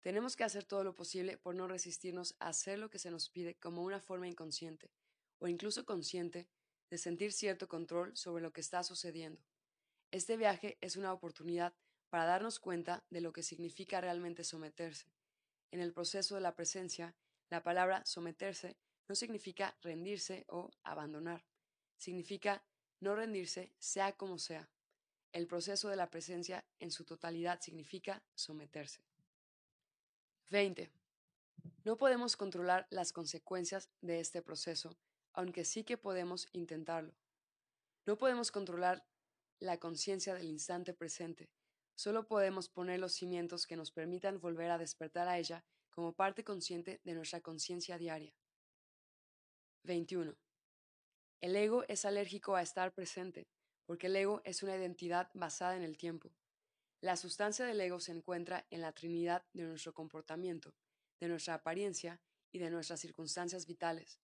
tenemos 0.00 0.36
que 0.36 0.44
hacer 0.44 0.64
todo 0.64 0.84
lo 0.84 0.94
posible 0.94 1.36
por 1.36 1.54
no 1.54 1.66
resistirnos 1.66 2.34
a 2.38 2.48
hacer 2.48 2.78
lo 2.78 2.88
que 2.88 2.98
se 2.98 3.10
nos 3.10 3.30
pide 3.30 3.56
como 3.56 3.82
una 3.82 4.00
forma 4.00 4.28
inconsciente, 4.28 4.90
o 5.38 5.48
incluso 5.48 5.84
consciente, 5.84 6.48
de 6.90 6.98
sentir 6.98 7.32
cierto 7.32 7.68
control 7.68 8.16
sobre 8.16 8.42
lo 8.42 8.52
que 8.52 8.60
está 8.60 8.82
sucediendo. 8.82 9.42
Este 10.10 10.36
viaje 10.36 10.78
es 10.80 10.96
una 10.96 11.12
oportunidad 11.12 11.74
para 12.10 12.24
darnos 12.24 12.58
cuenta 12.58 13.04
de 13.10 13.20
lo 13.20 13.32
que 13.32 13.42
significa 13.42 14.00
realmente 14.00 14.44
someterse. 14.44 15.12
En 15.70 15.80
el 15.80 15.92
proceso 15.92 16.34
de 16.34 16.40
la 16.40 16.54
presencia, 16.54 17.14
la 17.50 17.62
palabra 17.62 18.04
someterse 18.04 18.76
no 19.08 19.14
significa 19.14 19.76
rendirse 19.82 20.44
o 20.48 20.70
abandonar, 20.82 21.44
significa 21.96 22.62
no 23.00 23.14
rendirse 23.14 23.72
sea 23.78 24.12
como 24.16 24.38
sea. 24.38 24.68
El 25.32 25.46
proceso 25.46 25.88
de 25.88 25.96
la 25.96 26.10
presencia 26.10 26.64
en 26.78 26.90
su 26.90 27.04
totalidad 27.04 27.60
significa 27.60 28.22
someterse. 28.34 29.02
20. 30.50 30.90
No 31.84 31.96
podemos 31.96 32.36
controlar 32.36 32.86
las 32.90 33.12
consecuencias 33.12 33.90
de 34.00 34.20
este 34.20 34.42
proceso, 34.42 34.96
aunque 35.32 35.64
sí 35.64 35.84
que 35.84 35.98
podemos 35.98 36.48
intentarlo. 36.52 37.14
No 38.06 38.16
podemos 38.16 38.50
controlar 38.50 39.04
la 39.58 39.78
conciencia 39.78 40.34
del 40.34 40.48
instante 40.48 40.94
presente, 40.94 41.50
solo 41.98 42.28
podemos 42.28 42.68
poner 42.68 43.00
los 43.00 43.12
cimientos 43.14 43.66
que 43.66 43.74
nos 43.74 43.90
permitan 43.90 44.38
volver 44.38 44.70
a 44.70 44.78
despertar 44.78 45.26
a 45.26 45.36
ella 45.36 45.64
como 45.90 46.12
parte 46.12 46.44
consciente 46.44 47.00
de 47.02 47.14
nuestra 47.14 47.40
conciencia 47.40 47.98
diaria. 47.98 48.32
21. 49.82 50.38
El 51.40 51.56
ego 51.56 51.84
es 51.88 52.04
alérgico 52.04 52.54
a 52.54 52.62
estar 52.62 52.94
presente, 52.94 53.48
porque 53.84 54.06
el 54.06 54.14
ego 54.14 54.40
es 54.44 54.62
una 54.62 54.76
identidad 54.76 55.28
basada 55.34 55.76
en 55.76 55.82
el 55.82 55.96
tiempo. 55.98 56.32
La 57.00 57.16
sustancia 57.16 57.66
del 57.66 57.80
ego 57.80 57.98
se 57.98 58.12
encuentra 58.12 58.64
en 58.70 58.80
la 58.82 58.92
trinidad 58.92 59.44
de 59.52 59.64
nuestro 59.64 59.92
comportamiento, 59.92 60.76
de 61.18 61.26
nuestra 61.26 61.54
apariencia 61.54 62.20
y 62.52 62.60
de 62.60 62.70
nuestras 62.70 63.00
circunstancias 63.00 63.66
vitales. 63.66 64.20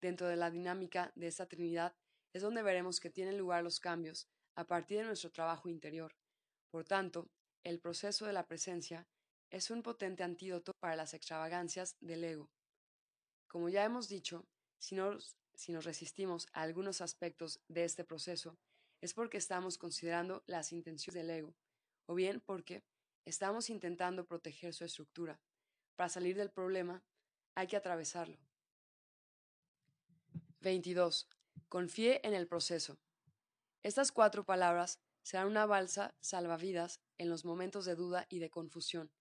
Dentro 0.00 0.26
de 0.26 0.34
la 0.34 0.50
dinámica 0.50 1.12
de 1.14 1.28
esta 1.28 1.46
trinidad 1.46 1.94
es 2.32 2.42
donde 2.42 2.64
veremos 2.64 2.98
que 2.98 3.10
tienen 3.10 3.38
lugar 3.38 3.62
los 3.62 3.78
cambios 3.78 4.28
a 4.56 4.66
partir 4.66 4.98
de 4.98 5.04
nuestro 5.04 5.30
trabajo 5.30 5.68
interior. 5.68 6.16
Por 6.72 6.84
tanto, 6.84 7.28
el 7.64 7.80
proceso 7.80 8.24
de 8.24 8.32
la 8.32 8.46
presencia 8.46 9.06
es 9.50 9.70
un 9.70 9.82
potente 9.82 10.22
antídoto 10.22 10.72
para 10.80 10.96
las 10.96 11.12
extravagancias 11.12 11.96
del 12.00 12.24
ego. 12.24 12.50
Como 13.46 13.68
ya 13.68 13.84
hemos 13.84 14.08
dicho, 14.08 14.46
si 14.78 14.94
nos, 14.94 15.36
si 15.52 15.70
nos 15.70 15.84
resistimos 15.84 16.48
a 16.54 16.62
algunos 16.62 17.02
aspectos 17.02 17.60
de 17.68 17.84
este 17.84 18.04
proceso, 18.04 18.56
es 19.02 19.12
porque 19.12 19.36
estamos 19.36 19.76
considerando 19.76 20.42
las 20.46 20.72
intenciones 20.72 21.22
del 21.22 21.36
ego, 21.36 21.54
o 22.06 22.14
bien 22.14 22.40
porque 22.40 22.82
estamos 23.26 23.68
intentando 23.68 24.24
proteger 24.24 24.72
su 24.72 24.86
estructura. 24.86 25.38
Para 25.94 26.08
salir 26.08 26.36
del 26.38 26.50
problema, 26.50 27.04
hay 27.54 27.66
que 27.66 27.76
atravesarlo. 27.76 28.38
22. 30.60 31.28
Confíe 31.68 32.26
en 32.26 32.32
el 32.32 32.48
proceso. 32.48 32.98
Estas 33.82 34.10
cuatro 34.10 34.46
palabras 34.46 35.02
serán 35.22 35.46
una 35.46 35.66
balsa 35.66 36.14
salvavidas 36.20 37.00
en 37.18 37.28
los 37.28 37.44
momentos 37.44 37.84
de 37.84 37.94
duda 37.94 38.26
y 38.28 38.38
de 38.38 38.50
confusión. 38.50 39.12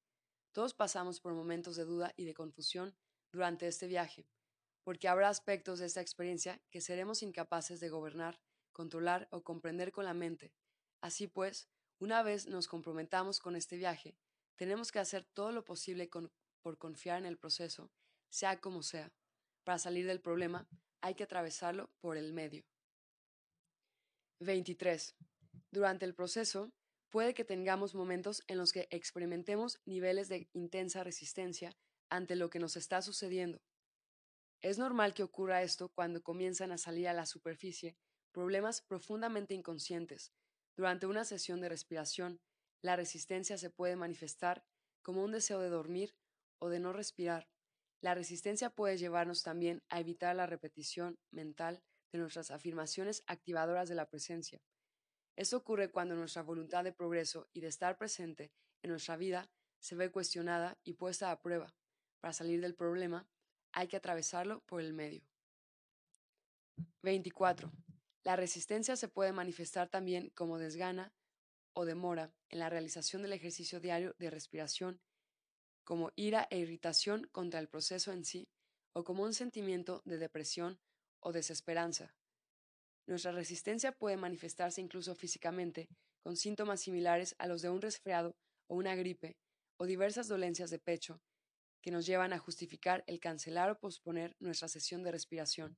Todos 0.51 0.73
pasamos 0.73 1.19
por 1.19 1.33
momentos 1.33 1.75
de 1.75 1.85
duda 1.85 2.13
y 2.17 2.25
de 2.25 2.33
confusión 2.33 2.95
durante 3.31 3.67
este 3.67 3.87
viaje, 3.87 4.27
porque 4.83 5.07
habrá 5.07 5.29
aspectos 5.29 5.79
de 5.79 5.85
esta 5.85 6.01
experiencia 6.01 6.61
que 6.69 6.81
seremos 6.81 7.23
incapaces 7.23 7.79
de 7.79 7.89
gobernar, 7.89 8.41
controlar 8.71 9.27
o 9.31 9.43
comprender 9.43 9.91
con 9.91 10.05
la 10.05 10.13
mente. 10.13 10.53
Así 11.01 11.27
pues, 11.27 11.69
una 11.99 12.23
vez 12.23 12.47
nos 12.47 12.67
comprometamos 12.67 13.39
con 13.39 13.55
este 13.55 13.77
viaje, 13.77 14.17
tenemos 14.55 14.91
que 14.91 14.99
hacer 14.99 15.23
todo 15.23 15.51
lo 15.51 15.63
posible 15.63 16.09
por 16.61 16.77
confiar 16.77 17.17
en 17.17 17.25
el 17.25 17.37
proceso, 17.37 17.91
sea 18.29 18.59
como 18.59 18.83
sea. 18.83 19.11
Para 19.63 19.79
salir 19.79 20.05
del 20.05 20.21
problema, 20.21 20.67
hay 21.01 21.15
que 21.15 21.23
atravesarlo 21.23 21.89
por 21.99 22.17
el 22.17 22.33
medio. 22.33 22.63
23. 24.39 25.15
Durante 25.71 26.05
el 26.05 26.13
proceso, 26.13 26.71
puede 27.09 27.33
que 27.33 27.45
tengamos 27.45 27.95
momentos 27.95 28.43
en 28.47 28.57
los 28.57 28.71
que 28.71 28.87
experimentemos 28.91 29.79
niveles 29.85 30.29
de 30.29 30.49
intensa 30.53 31.03
resistencia 31.03 31.75
ante 32.09 32.35
lo 32.35 32.49
que 32.49 32.59
nos 32.59 32.77
está 32.77 33.01
sucediendo. 33.01 33.61
Es 34.61 34.77
normal 34.77 35.13
que 35.13 35.23
ocurra 35.23 35.63
esto 35.63 35.89
cuando 35.89 36.21
comienzan 36.21 36.71
a 36.71 36.77
salir 36.77 37.07
a 37.07 37.13
la 37.13 37.25
superficie 37.25 37.95
problemas 38.31 38.81
profundamente 38.81 39.53
inconscientes, 39.53 40.31
durante 40.77 41.05
una 41.05 41.25
sesión 41.25 41.59
de 41.61 41.69
respiración, 41.69 42.39
la 42.81 42.95
resistencia 42.95 43.57
se 43.57 43.69
puede 43.69 43.95
manifestar 43.95 44.63
como 45.03 45.23
un 45.23 45.31
deseo 45.31 45.59
de 45.59 45.69
dormir 45.69 46.15
o 46.59 46.69
de 46.69 46.79
no 46.79 46.93
respirar. 46.93 47.47
La 48.01 48.15
resistencia 48.15 48.69
puede 48.69 48.97
llevarnos 48.97 49.43
también 49.43 49.83
a 49.89 49.99
evitar 49.99 50.35
la 50.35 50.47
repetición 50.47 51.19
mental 51.29 51.83
de 52.11 52.19
nuestras 52.19 52.51
afirmaciones 52.51 53.23
activadoras 53.27 53.89
de 53.89 53.95
la 53.95 54.07
presencia. 54.07 54.59
Esto 55.35 55.57
ocurre 55.57 55.91
cuando 55.91 56.15
nuestra 56.15 56.43
voluntad 56.43 56.83
de 56.83 56.91
progreso 56.91 57.47
y 57.53 57.61
de 57.61 57.67
estar 57.67 57.97
presente 57.97 58.51
en 58.81 58.91
nuestra 58.91 59.17
vida 59.17 59.49
se 59.79 59.95
ve 59.95 60.11
cuestionada 60.11 60.77
y 60.83 60.93
puesta 60.93 61.31
a 61.31 61.41
prueba. 61.41 61.73
Para 62.19 62.33
salir 62.33 62.61
del 62.61 62.75
problema, 62.75 63.27
hay 63.71 63.87
que 63.87 63.97
atravesarlo 63.97 64.61
por 64.65 64.81
el 64.81 64.93
medio. 64.93 65.25
24. 67.01 67.71
La 68.23 68.35
resistencia 68.35 68.95
se 68.95 69.07
puede 69.07 69.33
manifestar 69.33 69.89
también 69.89 70.29
como 70.29 70.59
desgana 70.59 71.13
o 71.73 71.85
demora 71.85 72.33
en 72.49 72.59
la 72.59 72.69
realización 72.69 73.21
del 73.21 73.33
ejercicio 73.33 73.79
diario 73.79 74.15
de 74.19 74.29
respiración, 74.29 75.01
como 75.83 76.11
ira 76.15 76.47
e 76.51 76.59
irritación 76.59 77.27
contra 77.31 77.59
el 77.59 77.67
proceso 77.67 78.11
en 78.11 78.25
sí, 78.25 78.47
o 78.93 79.03
como 79.03 79.23
un 79.23 79.33
sentimiento 79.33 80.01
de 80.05 80.17
depresión 80.17 80.79
o 81.19 81.31
desesperanza. 81.31 82.13
Nuestra 83.07 83.31
resistencia 83.31 83.91
puede 83.91 84.17
manifestarse 84.17 84.81
incluso 84.81 85.15
físicamente, 85.15 85.89
con 86.21 86.37
síntomas 86.37 86.81
similares 86.81 87.35
a 87.39 87.47
los 87.47 87.61
de 87.61 87.69
un 87.69 87.81
resfriado 87.81 88.35
o 88.67 88.75
una 88.75 88.95
gripe, 88.95 89.37
o 89.77 89.85
diversas 89.85 90.27
dolencias 90.27 90.69
de 90.69 90.79
pecho 90.79 91.21
que 91.81 91.91
nos 91.91 92.05
llevan 92.05 92.31
a 92.31 92.39
justificar 92.39 93.03
el 93.07 93.19
cancelar 93.19 93.71
o 93.71 93.79
posponer 93.79 94.35
nuestra 94.39 94.67
sesión 94.67 95.03
de 95.03 95.11
respiración. 95.11 95.77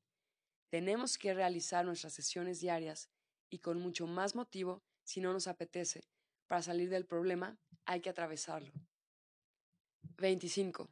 Tenemos 0.70 1.18
que 1.18 1.34
realizar 1.34 1.86
nuestras 1.86 2.14
sesiones 2.14 2.60
diarias 2.60 3.10
y 3.50 3.60
con 3.60 3.80
mucho 3.80 4.08
más 4.08 4.36
motivo 4.36 4.84
si 5.04 5.22
no 5.22 5.32
nos 5.32 5.48
apetece. 5.48 6.02
Para 6.48 6.62
salir 6.62 6.90
del 6.90 7.06
problema 7.06 7.58
hay 7.86 8.02
que 8.02 8.10
atravesarlo. 8.10 8.74
25. 10.18 10.90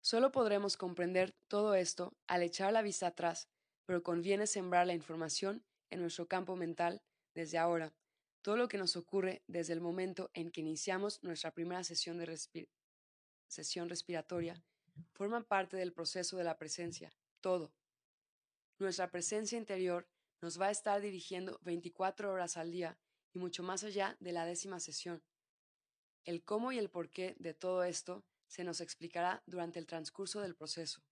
Solo 0.00 0.32
podremos 0.32 0.76
comprender 0.76 1.32
todo 1.48 1.74
esto 1.74 2.12
al 2.26 2.42
echar 2.42 2.72
la 2.72 2.82
vista 2.82 3.06
atrás, 3.06 3.48
pero 3.86 4.02
conviene 4.02 4.46
sembrar 4.46 4.86
la 4.86 4.94
información 4.94 5.64
en 5.90 6.00
nuestro 6.00 6.26
campo 6.26 6.56
mental 6.56 7.02
desde 7.34 7.58
ahora. 7.58 7.92
Todo 8.42 8.56
lo 8.56 8.68
que 8.68 8.78
nos 8.78 8.96
ocurre 8.96 9.42
desde 9.46 9.72
el 9.72 9.80
momento 9.80 10.30
en 10.34 10.50
que 10.50 10.60
iniciamos 10.60 11.22
nuestra 11.22 11.52
primera 11.52 11.84
sesión, 11.84 12.18
de 12.18 12.68
sesión 13.46 13.88
respiratoria 13.88 14.62
forma 15.12 15.42
parte 15.46 15.76
del 15.76 15.92
proceso 15.92 16.36
de 16.36 16.44
la 16.44 16.58
presencia, 16.58 17.14
todo. 17.40 17.72
Nuestra 18.78 19.10
presencia 19.10 19.58
interior 19.58 20.08
nos 20.40 20.60
va 20.60 20.66
a 20.66 20.70
estar 20.70 21.00
dirigiendo 21.00 21.58
24 21.62 22.32
horas 22.32 22.56
al 22.56 22.72
día 22.72 22.98
y 23.32 23.38
mucho 23.38 23.62
más 23.62 23.84
allá 23.84 24.16
de 24.20 24.32
la 24.32 24.44
décima 24.44 24.80
sesión. 24.80 25.22
El 26.24 26.44
cómo 26.44 26.72
y 26.72 26.78
el 26.78 26.90
por 26.90 27.10
qué 27.10 27.36
de 27.38 27.54
todo 27.54 27.84
esto 27.84 28.24
se 28.46 28.64
nos 28.64 28.80
explicará 28.80 29.42
durante 29.46 29.78
el 29.78 29.86
transcurso 29.86 30.40
del 30.40 30.54
proceso. 30.54 31.02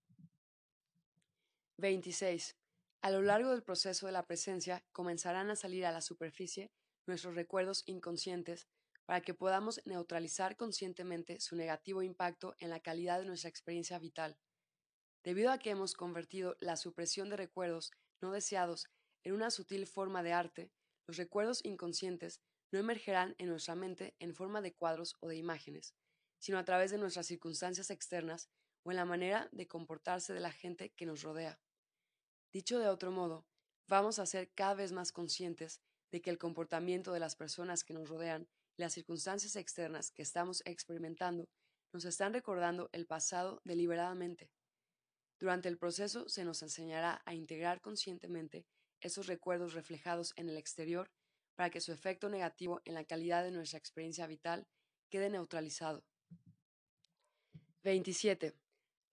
26. 1.79 2.60
A 3.03 3.11
lo 3.11 3.23
largo 3.23 3.51
del 3.51 3.63
proceso 3.63 4.05
de 4.05 4.13
la 4.13 4.27
presencia 4.27 4.85
comenzarán 4.93 5.49
a 5.49 5.57
salir 5.57 5.87
a 5.87 5.93
la 5.93 6.03
superficie 6.03 6.71
nuestros 7.07 7.35
recuerdos 7.35 7.83
inconscientes 7.87 8.69
para 9.07 9.23
que 9.23 9.33
podamos 9.33 9.81
neutralizar 9.87 10.59
conscientemente 10.59 11.41
su 11.41 11.57
negativo 11.57 12.03
impacto 12.03 12.55
en 12.59 12.69
la 12.69 12.81
calidad 12.81 13.19
de 13.19 13.25
nuestra 13.25 13.49
experiencia 13.49 13.99
vital. 13.99 14.39
Debido 15.25 15.51
a 15.51 15.59
que 15.59 15.71
hemos 15.71 15.95
convertido 15.95 16.59
la 16.61 16.77
supresión 16.77 17.31
de 17.31 17.39
recuerdos 17.39 17.91
no 18.21 18.33
deseados 18.33 18.87
en 19.23 19.33
una 19.33 19.51
sutil 19.51 19.87
forma 19.87 20.23
de 20.23 20.35
arte, 20.35 20.71
los 21.07 21.17
recuerdos 21.17 21.65
inconscientes 21.65 22.43
no 22.71 22.79
emergerán 22.79 23.35
en 23.39 23.49
nuestra 23.49 23.75
mente 23.75 24.15
en 24.19 24.35
forma 24.35 24.61
de 24.61 24.75
cuadros 24.75 25.17
o 25.21 25.29
de 25.29 25.37
imágenes, 25.37 25.95
sino 26.39 26.59
a 26.59 26.65
través 26.67 26.91
de 26.91 26.99
nuestras 26.99 27.27
circunstancias 27.27 27.91
externas 27.91 28.51
o 28.83 28.91
en 28.91 28.99
la 28.99 29.07
manera 29.07 29.49
de 29.53 29.67
comportarse 29.67 30.35
de 30.35 30.41
la 30.41 30.53
gente 30.53 30.93
que 30.93 31.07
nos 31.07 31.23
rodea. 31.23 31.59
Dicho 32.53 32.81
de 32.81 32.89
otro 32.89 33.13
modo, 33.13 33.47
vamos 33.87 34.19
a 34.19 34.27
ser 34.27 34.51
cada 34.51 34.75
vez 34.75 34.91
más 34.91 35.13
conscientes 35.13 35.81
de 36.11 36.21
que 36.21 36.31
el 36.31 36.39
comportamiento 36.39 37.13
de 37.13 37.21
las 37.21 37.37
personas 37.37 37.85
que 37.85 37.95
nos 37.95 38.09
rodean 38.09 38.49
y 38.77 38.83
las 38.83 38.93
circunstancias 38.93 39.55
externas 39.55 40.11
que 40.11 40.23
estamos 40.23 40.63
experimentando 40.65 41.49
nos 41.93 42.05
están 42.05 42.33
recordando 42.33 42.89
el 42.93 43.07
pasado 43.07 43.61
deliberadamente. 43.65 44.51
Durante 45.39 45.69
el 45.69 45.79
proceso 45.79 46.29
se 46.29 46.45
nos 46.45 46.63
enseñará 46.63 47.23
a 47.25 47.35
integrar 47.35 47.81
conscientemente 47.81 48.67
esos 49.01 49.29
recuerdos 49.29 49.75
reflejados 49.75 50.33
en 50.37 50.49
el 50.49 50.57
exterior 50.57 51.09
para 51.55 51.71
que 51.71 51.81
su 51.81 51.93
efecto 51.93 52.29
negativo 52.29 52.81
en 52.85 52.95
la 52.95 53.05
calidad 53.05 53.45
de 53.45 53.53
nuestra 53.53 53.79
experiencia 53.79 54.27
vital 54.27 54.67
quede 55.09 55.31
neutralizado. 55.31 56.05
27. 57.85 58.55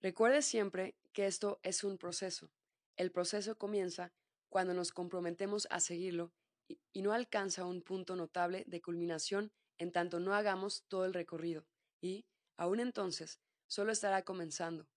Recuerde 0.02 0.42
siempre 0.42 0.96
que 1.14 1.28
esto 1.28 1.60
es 1.64 1.84
un 1.84 1.98
proceso. 1.98 2.50
El 2.98 3.12
proceso 3.12 3.58
comienza 3.58 4.12
cuando 4.50 4.74
nos 4.74 4.92
comprometemos 4.92 5.68
a 5.70 5.80
seguirlo 5.80 6.34
y, 6.68 7.02
no 7.02 7.14
alcanza 7.14 7.66
un 7.66 7.82
punto 7.82 8.16
notable 8.16 8.64
de 8.68 8.82
culminación 8.82 9.52
en 9.78 9.92
tanto 9.92 10.20
no 10.20 10.34
hagamos 10.34 10.84
todo 10.88 11.06
el 11.06 11.14
recorrido, 11.14 11.68
y, 12.02 12.26
aún 12.58 12.80
entonces, 12.80 13.40
solo 13.68 13.92
estará 13.92 14.24
comenzando. 14.24 14.88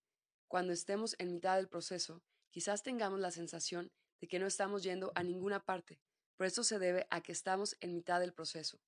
Cuando 0.49 0.73
estemos 0.73 1.15
en 1.19 1.33
mitad 1.33 1.57
del 1.57 1.69
proceso, 1.69 2.23
quizás 2.51 2.83
tengamos 2.83 3.21
la 3.21 3.31
sensación 3.31 3.93
de 4.21 4.29
que 4.29 4.39
no 4.39 4.47
estamos 4.47 4.83
yendo 4.83 5.13
a 5.15 5.23
ninguna 5.23 5.65
parte, 5.65 6.01
pero 6.37 6.49
esto 6.49 6.65
se 6.65 6.79
debe 6.79 7.07
a 7.11 7.21
que 7.21 7.33
estamos 7.33 7.77
en 7.81 7.93
mitad 7.93 8.21
del 8.21 8.33
proceso. 8.33 8.81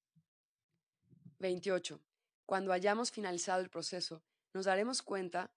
28. 1.39 2.01
Cuando 2.47 2.73
hayamos 2.73 3.11
finalizado 3.13 3.61
el 3.61 3.69
proceso, 3.69 4.23
nos 4.55 4.65
daremos 4.65 5.03
cuenta 5.03 5.53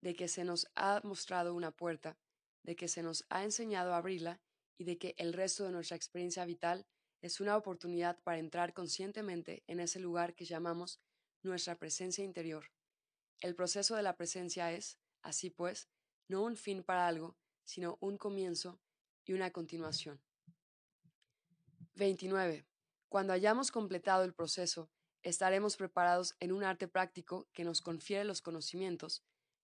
de 0.00 0.14
que 0.14 0.28
se 0.28 0.44
nos 0.44 0.68
ha 0.76 1.00
mostrado 1.02 1.54
una 1.54 1.72
puerta, 1.72 2.16
de 2.62 2.76
que 2.76 2.88
se 2.88 3.02
nos 3.02 3.24
ha 3.28 3.44
enseñado 3.44 3.94
a 3.94 3.98
abrirla 3.98 4.40
y 4.78 4.84
de 4.84 4.98
que 4.98 5.14
el 5.18 5.32
resto 5.32 5.64
de 5.64 5.72
nuestra 5.72 5.96
experiencia 5.96 6.44
vital 6.44 6.86
es 7.22 7.40
una 7.40 7.56
oportunidad 7.56 8.18
para 8.22 8.38
entrar 8.38 8.72
conscientemente 8.72 9.62
en 9.66 9.80
ese 9.80 10.00
lugar 10.00 10.34
que 10.34 10.44
llamamos 10.44 11.00
nuestra 11.42 11.78
presencia 11.78 12.24
interior. 12.24 12.70
El 13.40 13.54
proceso 13.54 13.96
de 13.96 14.02
la 14.02 14.16
presencia 14.16 14.72
es, 14.72 14.98
así 15.22 15.50
pues, 15.50 15.88
no 16.28 16.42
un 16.42 16.56
fin 16.56 16.82
para 16.82 17.06
algo, 17.06 17.36
sino 17.64 17.98
un 18.00 18.16
comienzo 18.16 18.80
y 19.24 19.32
una 19.32 19.50
continuación. 19.50 20.20
29. 21.94 22.66
Cuando 23.08 23.32
hayamos 23.32 23.70
completado 23.70 24.24
el 24.24 24.34
proceso, 24.34 24.90
estaremos 25.22 25.76
preparados 25.76 26.36
en 26.40 26.52
un 26.52 26.64
arte 26.64 26.88
práctico 26.88 27.48
que 27.52 27.64
nos 27.64 27.82
confiere 27.82 28.24
los 28.24 28.40
conocimientos, 28.40 29.22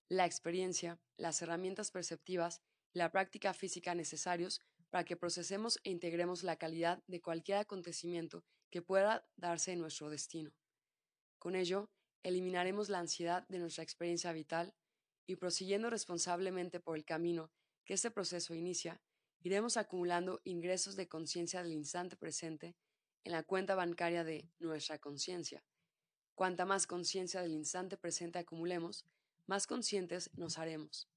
la 0.09 0.26
experiencia, 0.26 1.01
las 1.16 1.40
herramientas 1.42 1.90
perceptivas 1.90 2.62
la 2.97 3.12
práctica 3.12 3.53
física 3.53 3.94
necesarios 3.94 4.62
para 4.88 5.05
que 5.05 5.18
procesemos 5.18 5.78
e 5.84 5.90
integremos 5.90 6.42
la 6.42 6.57
calidad 6.57 7.03
de 7.07 7.20
cualquier 7.20 7.59
acontecimiento 7.59 8.42
que 8.70 8.80
pueda 8.80 9.28
darse 9.36 9.72
en 9.72 9.80
nuestro 9.80 10.09
destino. 10.09 10.51
Con 11.38 11.57
ello, 11.57 11.90
eliminaremos 12.22 12.88
la 12.88 13.01
ansiedad 13.01 13.47
de 13.49 13.59
nuestra 13.59 13.84
experiencia 13.84 14.32
vital 14.32 14.74
y 15.26 15.36
prosiguiendo 15.36 15.90
responsablemente 15.90 16.80
por 16.80 16.97
el 16.97 17.05
camino 17.05 17.51
que 17.84 17.92
este 17.92 18.11
proceso 18.11 18.55
inicia, 18.55 19.03
iremos 19.42 19.76
acumulando 19.76 20.40
ingresos 20.44 20.97
de 20.97 21.07
conciencia 21.07 21.62
del 21.62 21.72
instante 21.72 22.16
presente 22.16 22.76
en 23.24 23.32
la 23.32 23.42
cuenta 23.42 23.74
bancaria 23.74 24.24
de 24.24 24.51
nuestra 24.59 24.99
conciencia. 24.99 25.62
Cuanta 26.34 26.64
más 26.64 26.86
conciencia 26.86 27.42
del 27.42 27.53
instante 27.53 27.99
presente 27.99 28.38
acumulemos, 28.38 29.05
más 29.47 29.66
conscientes 29.66 30.30
nos 30.34 30.57
haremos. 30.57 31.11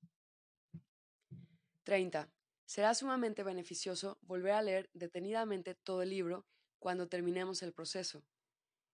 30. 1.89 2.31
Será 2.67 2.93
sumamente 2.93 3.41
beneficioso 3.41 4.19
volver 4.21 4.51
a 4.51 4.61
leer 4.61 4.91
detenidamente 4.93 5.73
todo 5.73 6.03
el 6.03 6.11
libro 6.11 6.45
cuando 6.77 7.07
terminemos 7.07 7.63
el 7.63 7.73
proceso. 7.73 8.23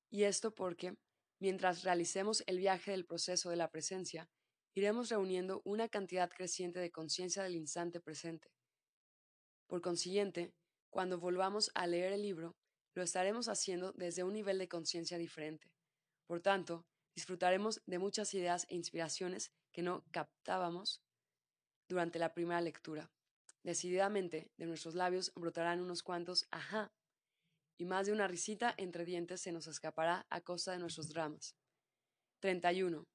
Y 0.09 0.23
esto 0.23 0.55
porque, 0.55 0.95
mientras 1.41 1.83
realicemos 1.83 2.41
el 2.47 2.57
viaje 2.57 2.91
del 2.91 3.05
proceso 3.05 3.49
de 3.49 3.57
la 3.57 3.69
presencia, 3.69 4.29
iremos 4.77 5.09
reuniendo 5.09 5.61
una 5.65 5.89
cantidad 5.89 6.29
creciente 6.29 6.79
de 6.79 6.89
conciencia 6.89 7.43
del 7.43 7.57
instante 7.57 7.99
presente. 7.99 8.47
Por 9.67 9.81
consiguiente, 9.81 10.53
cuando 10.89 11.19
volvamos 11.19 11.71
a 11.73 11.87
leer 11.87 12.13
el 12.13 12.21
libro, 12.21 12.55
lo 12.93 13.03
estaremos 13.03 13.49
haciendo 13.49 13.91
desde 13.91 14.23
un 14.23 14.31
nivel 14.31 14.57
de 14.57 14.69
conciencia 14.69 15.17
diferente. 15.17 15.69
Por 16.27 16.39
tanto, 16.39 16.85
disfrutaremos 17.13 17.81
de 17.87 17.99
muchas 17.99 18.33
ideas 18.33 18.65
e 18.69 18.75
inspiraciones 18.75 19.51
que 19.73 19.81
no 19.81 20.05
captábamos 20.11 21.04
durante 21.87 22.19
la 22.19 22.33
primera 22.33 22.61
lectura. 22.61 23.09
Decididamente, 23.63 24.51
de 24.57 24.65
nuestros 24.65 24.95
labios 24.95 25.31
brotarán 25.35 25.81
unos 25.81 26.03
cuantos 26.03 26.47
ajá, 26.51 26.91
y 27.77 27.85
más 27.85 28.05
de 28.05 28.13
una 28.13 28.27
risita 28.27 28.73
entre 28.77 29.05
dientes 29.05 29.41
se 29.41 29.51
nos 29.51 29.67
escapará 29.67 30.25
a 30.29 30.41
costa 30.41 30.71
de 30.71 30.79
nuestros 30.79 31.09
dramas. 31.09 31.55
31. 32.39 33.05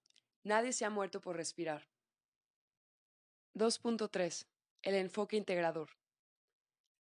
Nadie 0.43 0.73
se 0.73 0.85
ha 0.85 0.91
muerto 0.91 1.21
por 1.21 1.37
respirar. 1.37 1.89
2.3. 3.55 4.47
El 4.83 4.95
enfoque 4.95 5.37
integrador. 5.37 5.91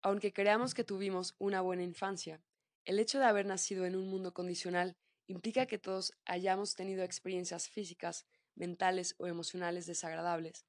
Aunque 0.03 0.33
creamos 0.33 0.75
que 0.75 0.85
tuvimos 0.85 1.35
una 1.39 1.61
buena 1.61 1.83
infancia, 1.83 2.43
el 2.85 2.99
hecho 2.99 3.19
de 3.19 3.25
haber 3.25 3.47
nacido 3.47 3.85
en 3.85 3.97
un 3.97 4.09
mundo 4.09 4.33
condicional 4.33 4.97
implica 5.27 5.67
que 5.67 5.79
todos 5.79 6.13
hayamos 6.25 6.75
tenido 6.75 7.03
experiencias 7.03 7.69
físicas, 7.69 8.27
mentales 8.55 9.15
o 9.19 9.27
emocionales 9.27 9.87
desagradables, 9.87 10.65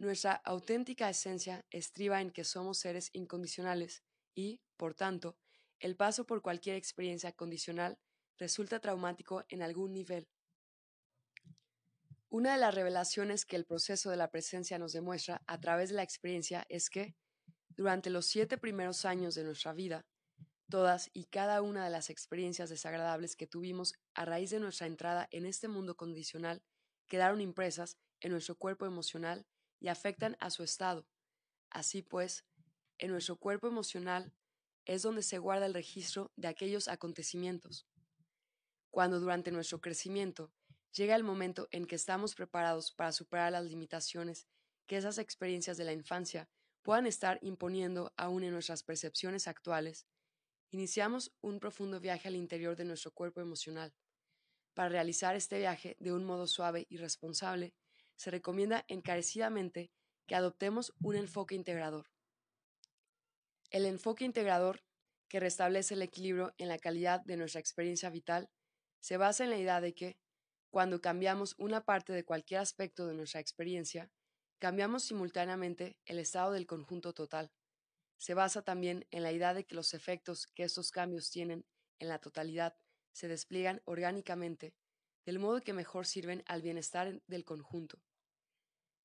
nuestra 0.00 0.32
auténtica 0.32 1.10
esencia 1.10 1.66
estriba 1.70 2.22
en 2.22 2.30
que 2.30 2.42
somos 2.42 2.78
seres 2.78 3.10
incondicionales 3.12 4.02
y, 4.34 4.62
por 4.78 4.94
tanto, 4.94 5.36
el 5.78 5.94
paso 5.94 6.24
por 6.24 6.40
cualquier 6.40 6.76
experiencia 6.76 7.32
condicional 7.32 7.98
resulta 8.38 8.80
traumático 8.80 9.44
en 9.50 9.60
algún 9.60 9.92
nivel. 9.92 10.26
Una 12.30 12.52
de 12.52 12.58
las 12.58 12.74
revelaciones 12.74 13.44
que 13.44 13.56
el 13.56 13.66
proceso 13.66 14.08
de 14.08 14.16
la 14.16 14.30
presencia 14.30 14.78
nos 14.78 14.92
demuestra 14.92 15.42
a 15.46 15.60
través 15.60 15.90
de 15.90 15.96
la 15.96 16.02
experiencia 16.02 16.64
es 16.70 16.88
que, 16.88 17.14
durante 17.68 18.08
los 18.08 18.24
siete 18.24 18.56
primeros 18.56 19.04
años 19.04 19.34
de 19.34 19.44
nuestra 19.44 19.74
vida, 19.74 20.06
todas 20.70 21.10
y 21.12 21.26
cada 21.26 21.60
una 21.60 21.84
de 21.84 21.90
las 21.90 22.08
experiencias 22.08 22.70
desagradables 22.70 23.36
que 23.36 23.46
tuvimos 23.46 23.92
a 24.14 24.24
raíz 24.24 24.48
de 24.48 24.60
nuestra 24.60 24.86
entrada 24.86 25.28
en 25.30 25.44
este 25.44 25.68
mundo 25.68 25.94
condicional 25.94 26.62
quedaron 27.06 27.42
impresas 27.42 27.98
en 28.20 28.32
nuestro 28.32 28.56
cuerpo 28.56 28.86
emocional 28.86 29.44
y 29.80 29.88
afectan 29.88 30.36
a 30.40 30.50
su 30.50 30.62
estado. 30.62 31.06
Así 31.70 32.02
pues, 32.02 32.44
en 32.98 33.10
nuestro 33.10 33.36
cuerpo 33.36 33.66
emocional 33.66 34.32
es 34.84 35.02
donde 35.02 35.22
se 35.22 35.38
guarda 35.38 35.66
el 35.66 35.74
registro 35.74 36.32
de 36.36 36.48
aquellos 36.48 36.88
acontecimientos. 36.88 37.86
Cuando 38.90 39.20
durante 39.20 39.50
nuestro 39.50 39.80
crecimiento 39.80 40.52
llega 40.92 41.16
el 41.16 41.24
momento 41.24 41.68
en 41.70 41.86
que 41.86 41.94
estamos 41.94 42.34
preparados 42.34 42.92
para 42.92 43.12
superar 43.12 43.52
las 43.52 43.64
limitaciones 43.64 44.46
que 44.86 44.96
esas 44.96 45.18
experiencias 45.18 45.76
de 45.76 45.84
la 45.84 45.92
infancia 45.92 46.48
puedan 46.82 47.06
estar 47.06 47.38
imponiendo 47.42 48.12
aún 48.16 48.42
en 48.42 48.52
nuestras 48.52 48.82
percepciones 48.82 49.46
actuales, 49.46 50.06
iniciamos 50.70 51.32
un 51.40 51.60
profundo 51.60 52.00
viaje 52.00 52.28
al 52.28 52.36
interior 52.36 52.76
de 52.76 52.84
nuestro 52.84 53.12
cuerpo 53.12 53.40
emocional. 53.40 53.94
Para 54.74 54.88
realizar 54.88 55.36
este 55.36 55.58
viaje 55.58 55.96
de 56.00 56.12
un 56.12 56.24
modo 56.24 56.46
suave 56.46 56.86
y 56.88 56.96
responsable, 56.96 57.74
se 58.20 58.30
recomienda 58.30 58.84
encarecidamente 58.88 59.90
que 60.26 60.34
adoptemos 60.34 60.92
un 61.00 61.16
enfoque 61.16 61.54
integrador. 61.54 62.10
El 63.70 63.86
enfoque 63.86 64.26
integrador, 64.26 64.84
que 65.26 65.40
restablece 65.40 65.94
el 65.94 66.02
equilibrio 66.02 66.52
en 66.58 66.68
la 66.68 66.76
calidad 66.76 67.22
de 67.24 67.38
nuestra 67.38 67.60
experiencia 67.60 68.10
vital, 68.10 68.50
se 69.00 69.16
basa 69.16 69.44
en 69.44 69.48
la 69.48 69.56
idea 69.56 69.80
de 69.80 69.94
que, 69.94 70.18
cuando 70.68 71.00
cambiamos 71.00 71.54
una 71.56 71.86
parte 71.86 72.12
de 72.12 72.22
cualquier 72.22 72.60
aspecto 72.60 73.06
de 73.06 73.14
nuestra 73.14 73.40
experiencia, 73.40 74.10
cambiamos 74.58 75.04
simultáneamente 75.04 75.96
el 76.04 76.18
estado 76.18 76.52
del 76.52 76.66
conjunto 76.66 77.14
total. 77.14 77.50
Se 78.18 78.34
basa 78.34 78.60
también 78.60 79.06
en 79.10 79.22
la 79.22 79.32
idea 79.32 79.54
de 79.54 79.64
que 79.64 79.74
los 79.74 79.94
efectos 79.94 80.46
que 80.46 80.64
estos 80.64 80.90
cambios 80.90 81.30
tienen 81.30 81.64
en 81.98 82.08
la 82.08 82.18
totalidad 82.18 82.76
se 83.12 83.28
despliegan 83.28 83.80
orgánicamente, 83.86 84.74
del 85.24 85.38
modo 85.38 85.62
que 85.62 85.72
mejor 85.72 86.06
sirven 86.06 86.42
al 86.44 86.60
bienestar 86.60 87.22
del 87.26 87.46
conjunto. 87.46 88.02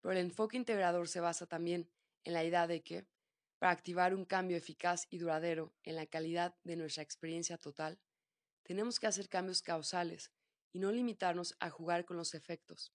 Pero 0.06 0.20
el 0.20 0.26
enfoque 0.26 0.56
integrador 0.56 1.08
se 1.08 1.20
basa 1.20 1.48
también 1.48 1.90
en 2.26 2.34
la 2.34 2.44
idea 2.44 2.68
de 2.68 2.84
que, 2.84 3.08
para 3.58 3.72
activar 3.72 4.14
un 4.14 4.24
cambio 4.24 4.56
eficaz 4.56 5.08
y 5.10 5.18
duradero 5.18 5.74
en 5.82 5.96
la 5.96 6.06
calidad 6.06 6.56
de 6.64 6.76
nuestra 6.76 7.02
experiencia 7.02 7.58
total, 7.58 8.00
tenemos 8.62 9.00
que 9.00 9.08
hacer 9.08 9.30
cambios 9.30 9.64
causales 9.64 10.32
y 10.72 10.78
no 10.78 10.92
limitarnos 10.92 11.56
a 11.60 11.72
jugar 11.72 12.06
con 12.06 12.18
los 12.18 12.36
efectos. 12.36 12.94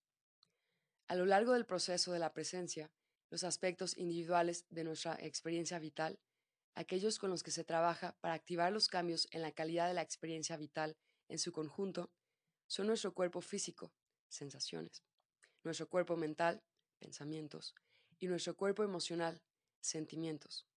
A 1.09 1.15
lo 1.15 1.25
largo 1.25 1.51
del 1.51 1.65
proceso 1.65 2.13
de 2.13 2.19
la 2.19 2.31
presencia, 2.31 2.93
los 3.29 3.43
aspectos 3.43 3.97
individuales 3.97 4.65
de 4.69 4.85
nuestra 4.85 5.17
experiencia 5.19 5.79
vital, 5.79 6.17
aquellos 6.75 7.19
con 7.19 7.29
los 7.29 7.43
que 7.43 7.51
se 7.51 7.65
trabaja 7.65 8.15
para 8.21 8.35
activar 8.35 8.71
los 8.71 8.87
cambios 8.87 9.27
en 9.31 9.41
la 9.41 9.51
calidad 9.51 9.89
de 9.89 9.95
la 9.95 10.01
experiencia 10.01 10.55
vital 10.55 10.95
en 11.27 11.39
su 11.39 11.51
conjunto, 11.51 12.09
son 12.67 12.87
nuestro 12.87 13.13
cuerpo 13.13 13.41
físico, 13.41 13.91
sensaciones, 14.29 15.03
nuestro 15.65 15.89
cuerpo 15.89 16.15
mental, 16.15 16.63
pensamientos, 17.01 17.73
y 18.19 18.27
nuestro 18.27 18.55
cuerpo 18.55 18.83
emocional, 18.83 19.41
sentimientos. 19.81 20.67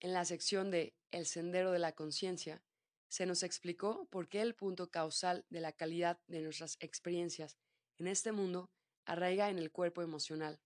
En 0.00 0.12
la 0.12 0.26
sección 0.26 0.70
de 0.70 0.94
El 1.10 1.24
sendero 1.24 1.72
de 1.72 1.78
la 1.78 1.92
conciencia, 1.92 2.62
se 3.08 3.24
nos 3.24 3.42
explicó 3.42 4.06
por 4.10 4.28
qué 4.28 4.42
el 4.42 4.54
punto 4.54 4.90
causal 4.90 5.46
de 5.48 5.60
la 5.60 5.72
calidad 5.72 6.20
de 6.26 6.42
nuestras 6.42 6.76
experiencias 6.80 7.56
en 7.96 8.08
este 8.08 8.32
mundo 8.32 8.70
arraiga 9.06 9.48
en 9.48 9.58
el 9.58 9.70
cuerpo 9.70 10.02
emocional. 10.02 10.60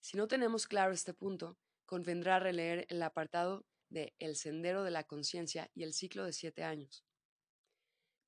Si 0.00 0.16
no 0.16 0.26
tenemos 0.26 0.66
claro 0.66 0.92
este 0.92 1.12
punto, 1.12 1.58
convendrá 1.84 2.38
releer 2.38 2.86
el 2.88 3.02
apartado 3.02 3.66
de 3.90 4.14
El 4.18 4.36
sendero 4.36 4.84
de 4.84 4.90
la 4.90 5.04
conciencia 5.04 5.70
y 5.74 5.82
el 5.82 5.92
ciclo 5.92 6.24
de 6.24 6.32
siete 6.32 6.64
años. 6.64 7.04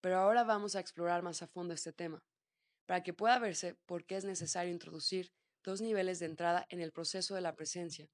Pero 0.01 0.18
ahora 0.18 0.44
vamos 0.44 0.76
a 0.76 0.80
explorar 0.80 1.22
más 1.22 1.42
a 1.42 1.46
fondo 1.46 1.74
este 1.74 1.92
tema, 1.92 2.22
para 2.89 3.03
que 3.03 3.12
pueda 3.12 3.39
verse 3.39 3.74
por 3.84 4.07
qué 4.07 4.16
es 4.16 4.24
necesario 4.24 4.72
introducir 4.72 5.30
dos 5.62 5.82
niveles 5.82 6.20
de 6.20 6.24
entrada 6.24 6.64
en 6.70 6.80
el 6.80 6.91
proceso 6.91 7.34
de 7.34 7.43
la 7.43 7.55
presencia, 7.55 8.09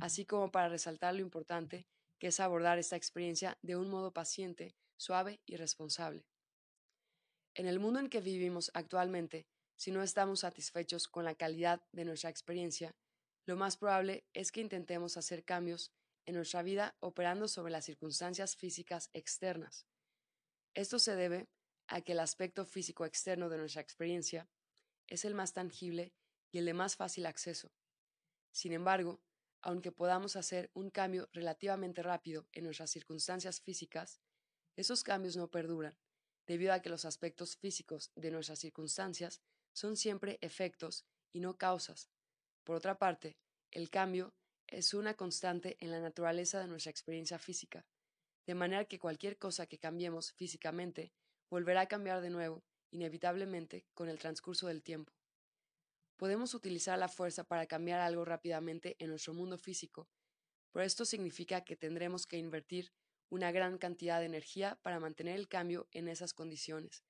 así 0.00 0.24
como 0.24 0.50
para 0.50 0.70
resaltar 0.70 1.14
lo 1.14 1.20
importante 1.20 1.86
que 2.18 2.28
es 2.28 2.40
abordar 2.40 2.78
esta 2.78 2.96
experiencia 2.96 3.58
de 3.60 3.76
un 3.76 3.90
modo 3.90 4.14
paciente, 4.14 4.74
suave 4.96 5.42
y 5.44 5.56
responsable. 5.56 6.24
En 7.54 7.66
el 7.66 7.80
mundo 7.80 8.00
en 8.00 8.08
que 8.08 8.22
vivimos 8.22 8.70
actualmente, 8.72 9.46
si 9.76 9.90
no 9.90 10.02
estamos 10.02 10.40
satisfechos 10.40 11.06
con 11.06 11.26
la 11.26 11.34
calidad 11.34 11.82
de 11.92 12.06
nuestra 12.06 12.30
experiencia, 12.30 12.96
lo 13.44 13.56
más 13.56 13.76
probable 13.76 14.24
es 14.32 14.52
que 14.52 14.62
intentemos 14.62 15.18
hacer 15.18 15.44
cambios 15.44 15.92
en 16.24 16.34
nuestra 16.34 16.62
vida 16.62 16.96
operando 17.00 17.46
sobre 17.46 17.72
las 17.72 17.84
circunstancias 17.84 18.56
físicas 18.56 19.10
externas. 19.12 19.86
Esto 20.72 20.98
se 20.98 21.14
debe 21.14 21.46
a 21.88 22.02
que 22.02 22.12
el 22.12 22.20
aspecto 22.20 22.64
físico 22.64 23.04
externo 23.04 23.48
de 23.48 23.58
nuestra 23.58 23.82
experiencia 23.82 24.48
es 25.06 25.24
el 25.24 25.34
más 25.34 25.52
tangible 25.54 26.14
y 26.50 26.58
el 26.58 26.66
de 26.66 26.74
más 26.74 26.96
fácil 26.96 27.26
acceso. 27.26 27.72
Sin 28.52 28.72
embargo, 28.72 29.20
aunque 29.60 29.90
podamos 29.90 30.36
hacer 30.36 30.70
un 30.74 30.90
cambio 30.90 31.28
relativamente 31.32 32.02
rápido 32.02 32.46
en 32.52 32.64
nuestras 32.64 32.90
circunstancias 32.90 33.60
físicas, 33.60 34.20
esos 34.76 35.02
cambios 35.02 35.36
no 35.36 35.50
perduran, 35.50 35.98
debido 36.46 36.72
a 36.72 36.80
que 36.80 36.90
los 36.90 37.04
aspectos 37.04 37.56
físicos 37.56 38.12
de 38.14 38.30
nuestras 38.30 38.60
circunstancias 38.60 39.40
son 39.72 39.96
siempre 39.96 40.38
efectos 40.40 41.06
y 41.32 41.40
no 41.40 41.56
causas. 41.56 42.10
Por 42.64 42.76
otra 42.76 42.98
parte, 42.98 43.38
el 43.70 43.90
cambio 43.90 44.34
es 44.66 44.94
una 44.94 45.14
constante 45.14 45.76
en 45.80 45.90
la 45.90 46.00
naturaleza 46.00 46.60
de 46.60 46.68
nuestra 46.68 46.90
experiencia 46.90 47.38
física, 47.38 47.86
de 48.46 48.54
manera 48.54 48.84
que 48.84 48.98
cualquier 48.98 49.38
cosa 49.38 49.66
que 49.66 49.78
cambiemos 49.78 50.32
físicamente 50.32 51.12
volverá 51.50 51.82
a 51.82 51.88
cambiar 51.88 52.20
de 52.20 52.30
nuevo, 52.30 52.64
inevitablemente, 52.90 53.86
con 53.94 54.08
el 54.08 54.18
transcurso 54.18 54.66
del 54.66 54.82
tiempo. 54.82 55.12
Podemos 56.16 56.54
utilizar 56.54 56.98
la 56.98 57.08
fuerza 57.08 57.44
para 57.44 57.66
cambiar 57.66 58.00
algo 58.00 58.24
rápidamente 58.24 58.96
en 58.98 59.10
nuestro 59.10 59.34
mundo 59.34 59.56
físico, 59.56 60.08
pero 60.72 60.84
esto 60.84 61.04
significa 61.04 61.64
que 61.64 61.76
tendremos 61.76 62.26
que 62.26 62.38
invertir 62.38 62.92
una 63.30 63.52
gran 63.52 63.78
cantidad 63.78 64.20
de 64.20 64.26
energía 64.26 64.78
para 64.82 65.00
mantener 65.00 65.36
el 65.36 65.48
cambio 65.48 65.88
en 65.92 66.08
esas 66.08 66.34
condiciones. 66.34 67.04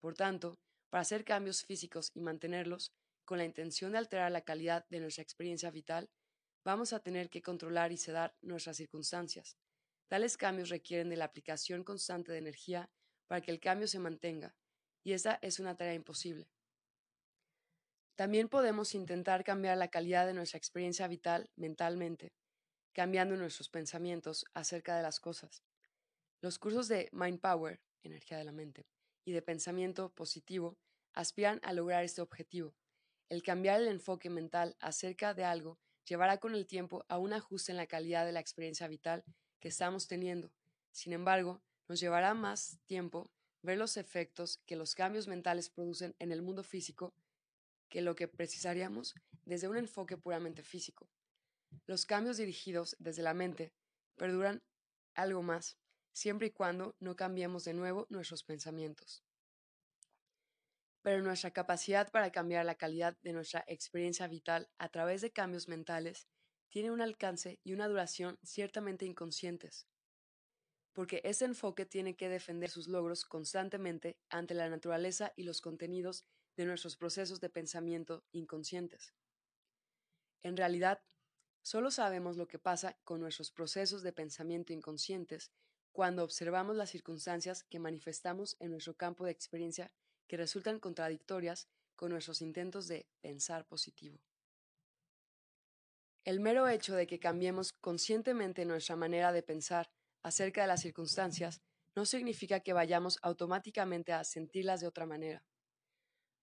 Por 0.00 0.14
tanto, 0.14 0.58
para 0.90 1.02
hacer 1.02 1.24
cambios 1.24 1.64
físicos 1.64 2.10
y 2.14 2.20
mantenerlos, 2.20 2.92
con 3.24 3.38
la 3.38 3.44
intención 3.44 3.92
de 3.92 3.98
alterar 3.98 4.32
la 4.32 4.40
calidad 4.42 4.86
de 4.88 4.98
nuestra 5.00 5.22
experiencia 5.22 5.70
vital, 5.70 6.10
vamos 6.64 6.92
a 6.92 7.00
tener 7.00 7.30
que 7.30 7.42
controlar 7.42 7.92
y 7.92 7.96
sedar 7.96 8.34
nuestras 8.40 8.76
circunstancias. 8.76 9.56
Tales 10.08 10.36
cambios 10.36 10.68
requieren 10.68 11.08
de 11.08 11.16
la 11.16 11.26
aplicación 11.26 11.84
constante 11.84 12.32
de 12.32 12.38
energía 12.38 12.90
para 13.30 13.42
que 13.42 13.52
el 13.52 13.60
cambio 13.60 13.86
se 13.86 14.00
mantenga, 14.00 14.56
y 15.04 15.12
esa 15.12 15.38
es 15.40 15.60
una 15.60 15.76
tarea 15.76 15.94
imposible. 15.94 16.50
También 18.16 18.48
podemos 18.48 18.92
intentar 18.96 19.44
cambiar 19.44 19.78
la 19.78 19.86
calidad 19.86 20.26
de 20.26 20.34
nuestra 20.34 20.58
experiencia 20.58 21.06
vital 21.06 21.48
mentalmente, 21.54 22.32
cambiando 22.92 23.36
nuestros 23.36 23.68
pensamientos 23.68 24.46
acerca 24.52 24.96
de 24.96 25.04
las 25.04 25.20
cosas. 25.20 25.62
Los 26.40 26.58
cursos 26.58 26.88
de 26.88 27.08
Mind 27.12 27.38
Power, 27.40 27.80
energía 28.02 28.36
de 28.36 28.42
la 28.42 28.50
mente, 28.50 28.88
y 29.24 29.30
de 29.30 29.42
pensamiento 29.42 30.12
positivo 30.12 30.76
aspiran 31.12 31.60
a 31.62 31.72
lograr 31.72 32.02
este 32.02 32.22
objetivo. 32.22 32.74
El 33.28 33.44
cambiar 33.44 33.80
el 33.80 33.86
enfoque 33.86 34.28
mental 34.28 34.76
acerca 34.80 35.34
de 35.34 35.44
algo 35.44 35.78
llevará 36.04 36.38
con 36.38 36.56
el 36.56 36.66
tiempo 36.66 37.04
a 37.08 37.18
un 37.18 37.32
ajuste 37.32 37.70
en 37.70 37.76
la 37.76 37.86
calidad 37.86 38.26
de 38.26 38.32
la 38.32 38.40
experiencia 38.40 38.88
vital 38.88 39.22
que 39.60 39.68
estamos 39.68 40.08
teniendo. 40.08 40.52
Sin 40.90 41.12
embargo, 41.12 41.62
nos 41.90 41.98
llevará 41.98 42.34
más 42.34 42.78
tiempo 42.86 43.32
ver 43.62 43.76
los 43.76 43.96
efectos 43.96 44.58
que 44.64 44.76
los 44.76 44.94
cambios 44.94 45.26
mentales 45.26 45.70
producen 45.70 46.14
en 46.20 46.30
el 46.30 46.40
mundo 46.40 46.62
físico 46.62 47.12
que 47.88 48.00
lo 48.00 48.14
que 48.14 48.28
precisaríamos 48.28 49.16
desde 49.44 49.66
un 49.66 49.76
enfoque 49.76 50.16
puramente 50.16 50.62
físico. 50.62 51.10
Los 51.86 52.06
cambios 52.06 52.36
dirigidos 52.36 52.94
desde 53.00 53.24
la 53.24 53.34
mente 53.34 53.72
perduran 54.14 54.62
algo 55.14 55.42
más 55.42 55.78
siempre 56.12 56.46
y 56.46 56.50
cuando 56.52 56.94
no 57.00 57.16
cambiemos 57.16 57.64
de 57.64 57.74
nuevo 57.74 58.06
nuestros 58.08 58.44
pensamientos. 58.44 59.24
Pero 61.02 61.24
nuestra 61.24 61.50
capacidad 61.50 62.08
para 62.12 62.30
cambiar 62.30 62.66
la 62.66 62.76
calidad 62.76 63.18
de 63.22 63.32
nuestra 63.32 63.64
experiencia 63.66 64.28
vital 64.28 64.70
a 64.78 64.90
través 64.90 65.22
de 65.22 65.32
cambios 65.32 65.66
mentales 65.66 66.28
tiene 66.68 66.92
un 66.92 67.00
alcance 67.00 67.58
y 67.64 67.72
una 67.72 67.88
duración 67.88 68.38
ciertamente 68.44 69.06
inconscientes, 69.06 69.88
porque 70.92 71.20
ese 71.24 71.44
enfoque 71.44 71.86
tiene 71.86 72.16
que 72.16 72.28
defender 72.28 72.70
sus 72.70 72.88
logros 72.88 73.24
constantemente 73.24 74.18
ante 74.28 74.54
la 74.54 74.68
naturaleza 74.68 75.32
y 75.36 75.44
los 75.44 75.60
contenidos 75.60 76.24
de 76.56 76.64
nuestros 76.64 76.96
procesos 76.96 77.40
de 77.40 77.48
pensamiento 77.48 78.24
inconscientes. 78.32 79.14
En 80.42 80.56
realidad, 80.56 81.02
solo 81.62 81.90
sabemos 81.90 82.36
lo 82.36 82.48
que 82.48 82.58
pasa 82.58 82.98
con 83.04 83.20
nuestros 83.20 83.50
procesos 83.50 84.02
de 84.02 84.12
pensamiento 84.12 84.72
inconscientes 84.72 85.52
cuando 85.92 86.24
observamos 86.24 86.76
las 86.76 86.90
circunstancias 86.90 87.64
que 87.64 87.78
manifestamos 87.78 88.56
en 88.60 88.70
nuestro 88.70 88.96
campo 88.96 89.24
de 89.24 89.32
experiencia 89.32 89.92
que 90.26 90.36
resultan 90.36 90.78
contradictorias 90.78 91.68
con 91.96 92.10
nuestros 92.10 92.40
intentos 92.40 92.88
de 92.88 93.06
pensar 93.20 93.66
positivo. 93.66 94.20
El 96.24 96.40
mero 96.40 96.68
hecho 96.68 96.94
de 96.94 97.06
que 97.06 97.18
cambiemos 97.18 97.72
conscientemente 97.72 98.64
nuestra 98.64 98.96
manera 98.96 99.32
de 99.32 99.42
pensar 99.42 99.90
acerca 100.22 100.62
de 100.62 100.68
las 100.68 100.80
circunstancias 100.80 101.62
no 101.96 102.06
significa 102.06 102.60
que 102.60 102.72
vayamos 102.72 103.18
automáticamente 103.22 104.12
a 104.12 104.24
sentirlas 104.24 104.80
de 104.80 104.86
otra 104.86 105.06
manera. 105.06 105.42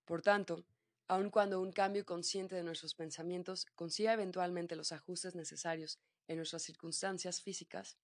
Por 0.05 0.21
tanto, 0.21 0.65
aun 1.07 1.29
cuando 1.29 1.61
un 1.61 1.71
cambio 1.71 2.05
consciente 2.05 2.55
de 2.55 2.63
nuestros 2.63 2.95
pensamientos 2.95 3.65
consiga 3.75 4.13
eventualmente 4.13 4.75
los 4.75 4.91
ajustes 4.91 5.35
necesarios 5.35 5.99
en 6.27 6.37
nuestras 6.37 6.63
circunstancias 6.63 7.41
físicas, 7.41 7.97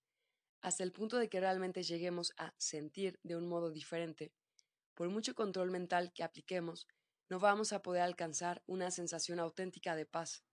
hasta 0.62 0.82
el 0.82 0.92
punto 0.92 1.18
de 1.18 1.28
que 1.28 1.40
realmente 1.40 1.82
lleguemos 1.82 2.32
a 2.38 2.54
sentir 2.56 3.20
de 3.22 3.36
un 3.36 3.46
modo 3.46 3.70
diferente, 3.70 4.32
por 4.94 5.10
mucho 5.10 5.34
control 5.34 5.70
mental 5.70 6.12
que 6.14 6.22
apliquemos, 6.22 6.86
no 7.28 7.38
vamos 7.38 7.72
a 7.72 7.82
poder 7.82 8.02
alcanzar 8.02 8.62
una 8.66 8.90
sensación 8.90 9.40
auténtica 9.40 9.96
de 9.96 10.06
paz. 10.06 10.44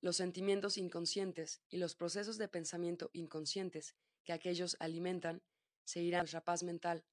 Los 0.00 0.16
sentimientos 0.16 0.78
inconscientes 0.78 1.62
y 1.68 1.78
los 1.78 1.94
procesos 1.94 2.38
de 2.38 2.48
pensamiento 2.48 3.10
inconscientes 3.12 3.94
que 4.24 4.32
aquellos 4.32 4.76
alimentan 4.80 5.42
seguirán 5.84 6.20
nuestra 6.20 6.44
paz 6.44 6.62
mental. 6.62 7.04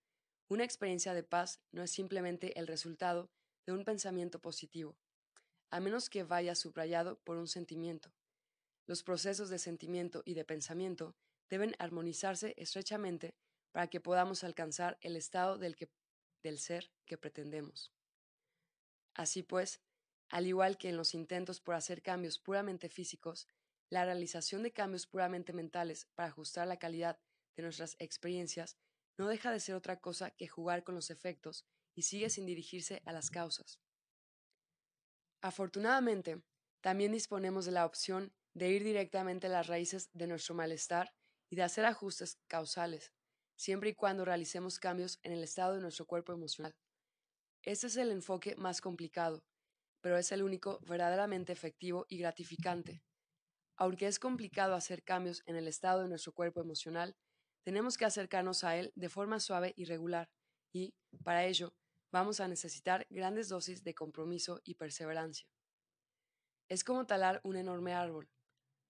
Una 0.49 0.63
experiencia 0.63 1.13
de 1.13 1.23
paz 1.23 1.59
no 1.71 1.83
es 1.83 1.91
simplemente 1.91 2.57
el 2.59 2.67
resultado 2.67 3.29
de 3.65 3.73
un 3.73 3.83
pensamiento 3.83 4.39
positivo, 4.39 4.97
a 5.69 5.79
menos 5.79 6.09
que 6.09 6.23
vaya 6.23 6.55
subrayado 6.55 7.19
por 7.19 7.37
un 7.37 7.47
sentimiento. 7.47 8.13
Los 8.85 9.03
procesos 9.03 9.49
de 9.49 9.59
sentimiento 9.59 10.23
y 10.25 10.33
de 10.33 10.45
pensamiento 10.45 11.15
deben 11.49 11.75
armonizarse 11.79 12.53
estrechamente 12.57 13.35
para 13.71 13.87
que 13.87 13.99
podamos 13.99 14.43
alcanzar 14.43 14.97
el 15.01 15.15
estado 15.15 15.57
del 15.57 16.57
ser 16.57 16.91
que 17.05 17.17
pretendemos. 17.17 17.91
Así 19.13 19.43
pues, 19.43 19.81
al 20.29 20.47
igual 20.47 20.77
que 20.77 20.89
en 20.89 20.97
los 20.97 21.13
intentos 21.13 21.59
por 21.59 21.75
hacer 21.75 22.01
cambios 22.01 22.39
puramente 22.39 22.89
físicos, 22.89 23.47
la 23.89 24.05
realización 24.05 24.63
de 24.63 24.73
cambios 24.73 25.07
puramente 25.07 25.53
mentales 25.53 26.07
para 26.15 26.29
ajustar 26.29 26.67
la 26.67 26.77
calidad 26.77 27.19
de 27.55 27.63
nuestras 27.63 27.95
experiencias 27.99 28.77
no 29.17 29.27
deja 29.27 29.51
de 29.51 29.59
ser 29.59 29.75
otra 29.75 29.99
cosa 29.99 30.31
que 30.31 30.47
jugar 30.47 30.83
con 30.83 30.95
los 30.95 31.09
efectos 31.09 31.65
y 31.95 32.03
sigue 32.03 32.29
sin 32.29 32.45
dirigirse 32.45 33.01
a 33.05 33.11
las 33.11 33.29
causas. 33.29 33.79
Afortunadamente, 35.41 36.43
también 36.81 37.11
disponemos 37.11 37.65
de 37.65 37.71
la 37.71 37.85
opción 37.85 38.33
de 38.53 38.69
ir 38.69 38.83
directamente 38.83 39.47
a 39.47 39.51
las 39.51 39.67
raíces 39.67 40.09
de 40.13 40.27
nuestro 40.27 40.55
malestar 40.55 41.13
y 41.49 41.55
de 41.55 41.63
hacer 41.63 41.85
ajustes 41.85 42.39
causales, 42.47 43.11
siempre 43.55 43.89
y 43.89 43.95
cuando 43.95 44.25
realicemos 44.25 44.79
cambios 44.79 45.19
en 45.23 45.31
el 45.31 45.43
estado 45.43 45.75
de 45.75 45.81
nuestro 45.81 46.05
cuerpo 46.05 46.33
emocional. 46.33 46.75
Este 47.63 47.87
es 47.87 47.97
el 47.97 48.11
enfoque 48.11 48.55
más 48.55 48.81
complicado, 48.81 49.43
pero 50.01 50.17
es 50.17 50.31
el 50.31 50.43
único 50.43 50.79
verdaderamente 50.87 51.53
efectivo 51.53 52.05
y 52.09 52.17
gratificante. 52.19 53.01
Aunque 53.77 54.07
es 54.07 54.17
complicado 54.17 54.73
hacer 54.73 55.03
cambios 55.03 55.43
en 55.45 55.55
el 55.55 55.67
estado 55.67 56.01
de 56.01 56.09
nuestro 56.09 56.33
cuerpo 56.33 56.59
emocional, 56.59 57.15
tenemos 57.63 57.95
que 57.95 58.05
acercarnos 58.05 58.63
a 58.63 58.75
él 58.75 58.91
de 58.95 59.07
forma 59.07 59.39
suave 59.39 59.73
y 59.75 59.85
regular, 59.85 60.29
y, 60.73 60.95
para 61.23 61.45
ello, 61.45 61.73
vamos 62.11 62.39
a 62.39 62.47
necesitar 62.47 63.05
grandes 63.09 63.49
dosis 63.49 63.83
de 63.83 63.93
compromiso 63.93 64.61
y 64.63 64.75
perseverancia. 64.75 65.47
Es 66.69 66.83
como 66.83 67.05
talar 67.05 67.39
un 67.43 67.55
enorme 67.55 67.93
árbol. 67.93 68.29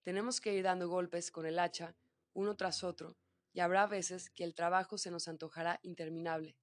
Tenemos 0.02 0.40
que 0.40 0.54
ir 0.54 0.64
dando 0.64 0.88
golpes 0.88 1.30
con 1.30 1.44
el 1.44 1.58
hacha, 1.58 1.94
uno 2.32 2.56
tras 2.56 2.82
otro, 2.82 3.18
y 3.52 3.60
habrá 3.60 3.86
veces 3.86 4.30
que 4.30 4.44
el 4.44 4.54
trabajo 4.54 4.96
se 4.96 5.10
nos 5.10 5.28
antojará 5.28 5.80
interminable. 5.82 6.56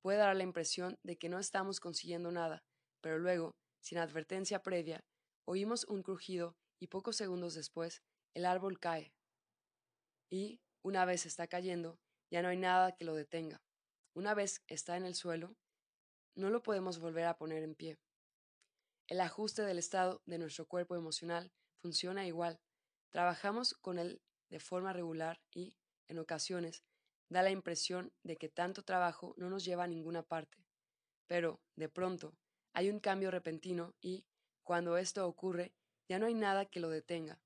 Puede 0.00 0.18
dar 0.18 0.34
la 0.34 0.44
impresión 0.44 0.98
de 1.02 1.18
que 1.18 1.28
no 1.28 1.38
estamos 1.38 1.80
consiguiendo 1.80 2.32
nada, 2.32 2.64
pero 3.02 3.18
luego, 3.18 3.54
sin 3.80 3.98
advertencia 3.98 4.62
previa, 4.62 5.04
oímos 5.44 5.84
un 5.84 6.02
crujido 6.02 6.56
y 6.78 6.88
pocos 6.88 7.16
segundos 7.16 7.54
después 7.54 8.02
el 8.34 8.44
árbol 8.44 8.78
cae. 8.78 9.12
Y, 10.30 10.60
una 10.82 11.04
vez 11.04 11.26
está 11.26 11.46
cayendo, 11.46 11.98
ya 12.30 12.42
no 12.42 12.48
hay 12.48 12.56
nada 12.56 12.96
que 12.96 13.04
lo 13.04 13.14
detenga. 13.14 13.62
Una 14.14 14.34
vez 14.34 14.62
está 14.66 14.96
en 14.96 15.04
el 15.04 15.14
suelo, 15.14 15.56
no 16.34 16.50
lo 16.50 16.62
podemos 16.62 16.98
volver 16.98 17.24
a 17.26 17.38
poner 17.38 17.62
en 17.62 17.74
pie. 17.74 17.98
El 19.08 19.20
ajuste 19.20 19.62
del 19.62 19.78
estado 19.78 20.22
de 20.26 20.38
nuestro 20.38 20.66
cuerpo 20.66 20.96
emocional 20.96 21.52
funciona 21.80 22.26
igual. 22.26 22.60
Trabajamos 23.10 23.74
con 23.74 23.98
él 23.98 24.20
de 24.50 24.60
forma 24.60 24.92
regular 24.92 25.40
y, 25.52 25.76
en 26.08 26.18
ocasiones, 26.18 26.82
da 27.28 27.42
la 27.42 27.50
impresión 27.50 28.12
de 28.22 28.36
que 28.36 28.48
tanto 28.48 28.82
trabajo 28.82 29.34
no 29.36 29.48
nos 29.48 29.64
lleva 29.64 29.84
a 29.84 29.88
ninguna 29.88 30.22
parte. 30.22 30.64
Pero, 31.26 31.60
de 31.76 31.88
pronto, 31.88 32.36
hay 32.72 32.90
un 32.90 33.00
cambio 33.00 33.30
repentino 33.30 33.94
y, 34.00 34.26
cuando 34.62 34.96
esto 34.96 35.26
ocurre, 35.26 35.72
ya 36.08 36.18
no 36.18 36.26
hay 36.26 36.34
nada 36.34 36.66
que 36.66 36.80
lo 36.80 36.90
detenga. 36.90 37.40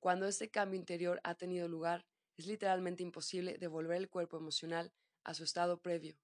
Cuando 0.00 0.26
este 0.26 0.50
cambio 0.50 0.78
interior 0.78 1.20
ha 1.24 1.34
tenido 1.34 1.68
lugar, 1.68 2.06
es 2.36 2.46
literalmente 2.46 3.02
imposible 3.02 3.58
devolver 3.58 3.96
el 3.96 4.10
cuerpo 4.10 4.36
emocional 4.36 4.92
a 5.24 5.34
su 5.34 5.44
estado 5.44 5.80
previo. 5.80 6.18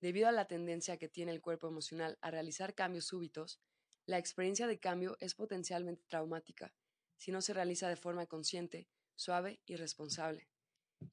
Debido 0.00 0.28
a 0.28 0.32
la 0.32 0.46
tendencia 0.46 0.96
que 0.96 1.08
tiene 1.08 1.32
el 1.32 1.40
cuerpo 1.40 1.68
emocional 1.68 2.18
a 2.20 2.30
realizar 2.30 2.74
cambios 2.74 3.06
súbitos, 3.06 3.60
la 4.06 4.18
experiencia 4.18 4.66
de 4.66 4.78
cambio 4.78 5.16
es 5.20 5.34
potencialmente 5.34 6.04
traumática 6.08 6.72
si 7.20 7.32
no 7.32 7.42
se 7.42 7.52
realiza 7.52 7.86
de 7.88 7.96
forma 7.96 8.24
consciente, 8.24 8.88
suave 9.14 9.60
y 9.66 9.76
responsable. 9.76 10.48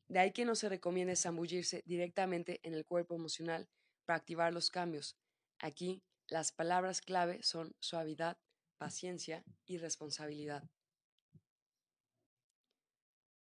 De 0.07 0.19
ahí 0.19 0.31
que 0.31 0.45
no 0.45 0.55
se 0.55 0.69
recomiende 0.69 1.17
zambullirse 1.17 1.83
directamente 1.85 2.61
en 2.63 2.73
el 2.73 2.85
cuerpo 2.85 3.13
emocional 3.13 3.67
para 4.05 4.17
activar 4.17 4.53
los 4.53 4.69
cambios. 4.69 5.17
Aquí, 5.59 6.01
las 6.29 6.53
palabras 6.53 7.01
clave 7.01 7.43
son 7.43 7.75
suavidad, 7.79 8.37
paciencia 8.77 9.43
y 9.65 9.77
responsabilidad. 9.77 10.69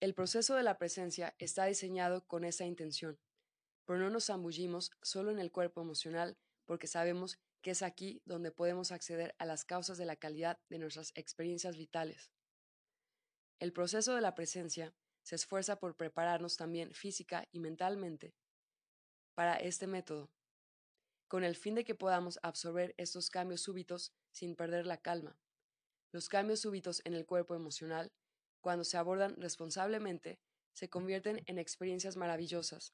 El 0.00 0.14
proceso 0.14 0.56
de 0.56 0.64
la 0.64 0.78
presencia 0.78 1.34
está 1.38 1.66
diseñado 1.66 2.26
con 2.26 2.44
esa 2.44 2.64
intención, 2.64 3.20
pero 3.84 3.98
no 3.98 4.10
nos 4.10 4.26
zambullimos 4.26 4.90
solo 5.00 5.30
en 5.30 5.38
el 5.38 5.52
cuerpo 5.52 5.80
emocional 5.80 6.36
porque 6.64 6.86
sabemos 6.86 7.38
que 7.60 7.70
es 7.70 7.82
aquí 7.82 8.20
donde 8.24 8.50
podemos 8.50 8.90
acceder 8.90 9.34
a 9.38 9.46
las 9.46 9.64
causas 9.64 9.98
de 9.98 10.04
la 10.04 10.16
calidad 10.16 10.58
de 10.68 10.78
nuestras 10.78 11.12
experiencias 11.14 11.76
vitales. 11.76 12.32
El 13.60 13.72
proceso 13.72 14.14
de 14.16 14.20
la 14.20 14.34
presencia 14.34 14.92
se 15.22 15.36
esfuerza 15.36 15.78
por 15.78 15.96
prepararnos 15.96 16.56
también 16.56 16.92
física 16.92 17.46
y 17.52 17.60
mentalmente 17.60 18.34
para 19.34 19.54
este 19.56 19.86
método 19.86 20.32
con 21.28 21.44
el 21.44 21.56
fin 21.56 21.74
de 21.74 21.84
que 21.84 21.94
podamos 21.94 22.38
absorber 22.42 22.94
estos 22.98 23.30
cambios 23.30 23.62
súbitos 23.62 24.12
sin 24.32 24.56
perder 24.56 24.86
la 24.86 24.96
calma. 24.96 25.38
Los 26.10 26.28
cambios 26.28 26.60
súbitos 26.60 27.00
en 27.04 27.14
el 27.14 27.24
cuerpo 27.24 27.54
emocional, 27.54 28.12
cuando 28.60 28.84
se 28.84 28.96
abordan 28.96 29.34
responsablemente, 29.40 30.40
se 30.72 30.88
convierten 30.88 31.42
en 31.46 31.58
experiencias 31.58 32.16
maravillosas, 32.16 32.92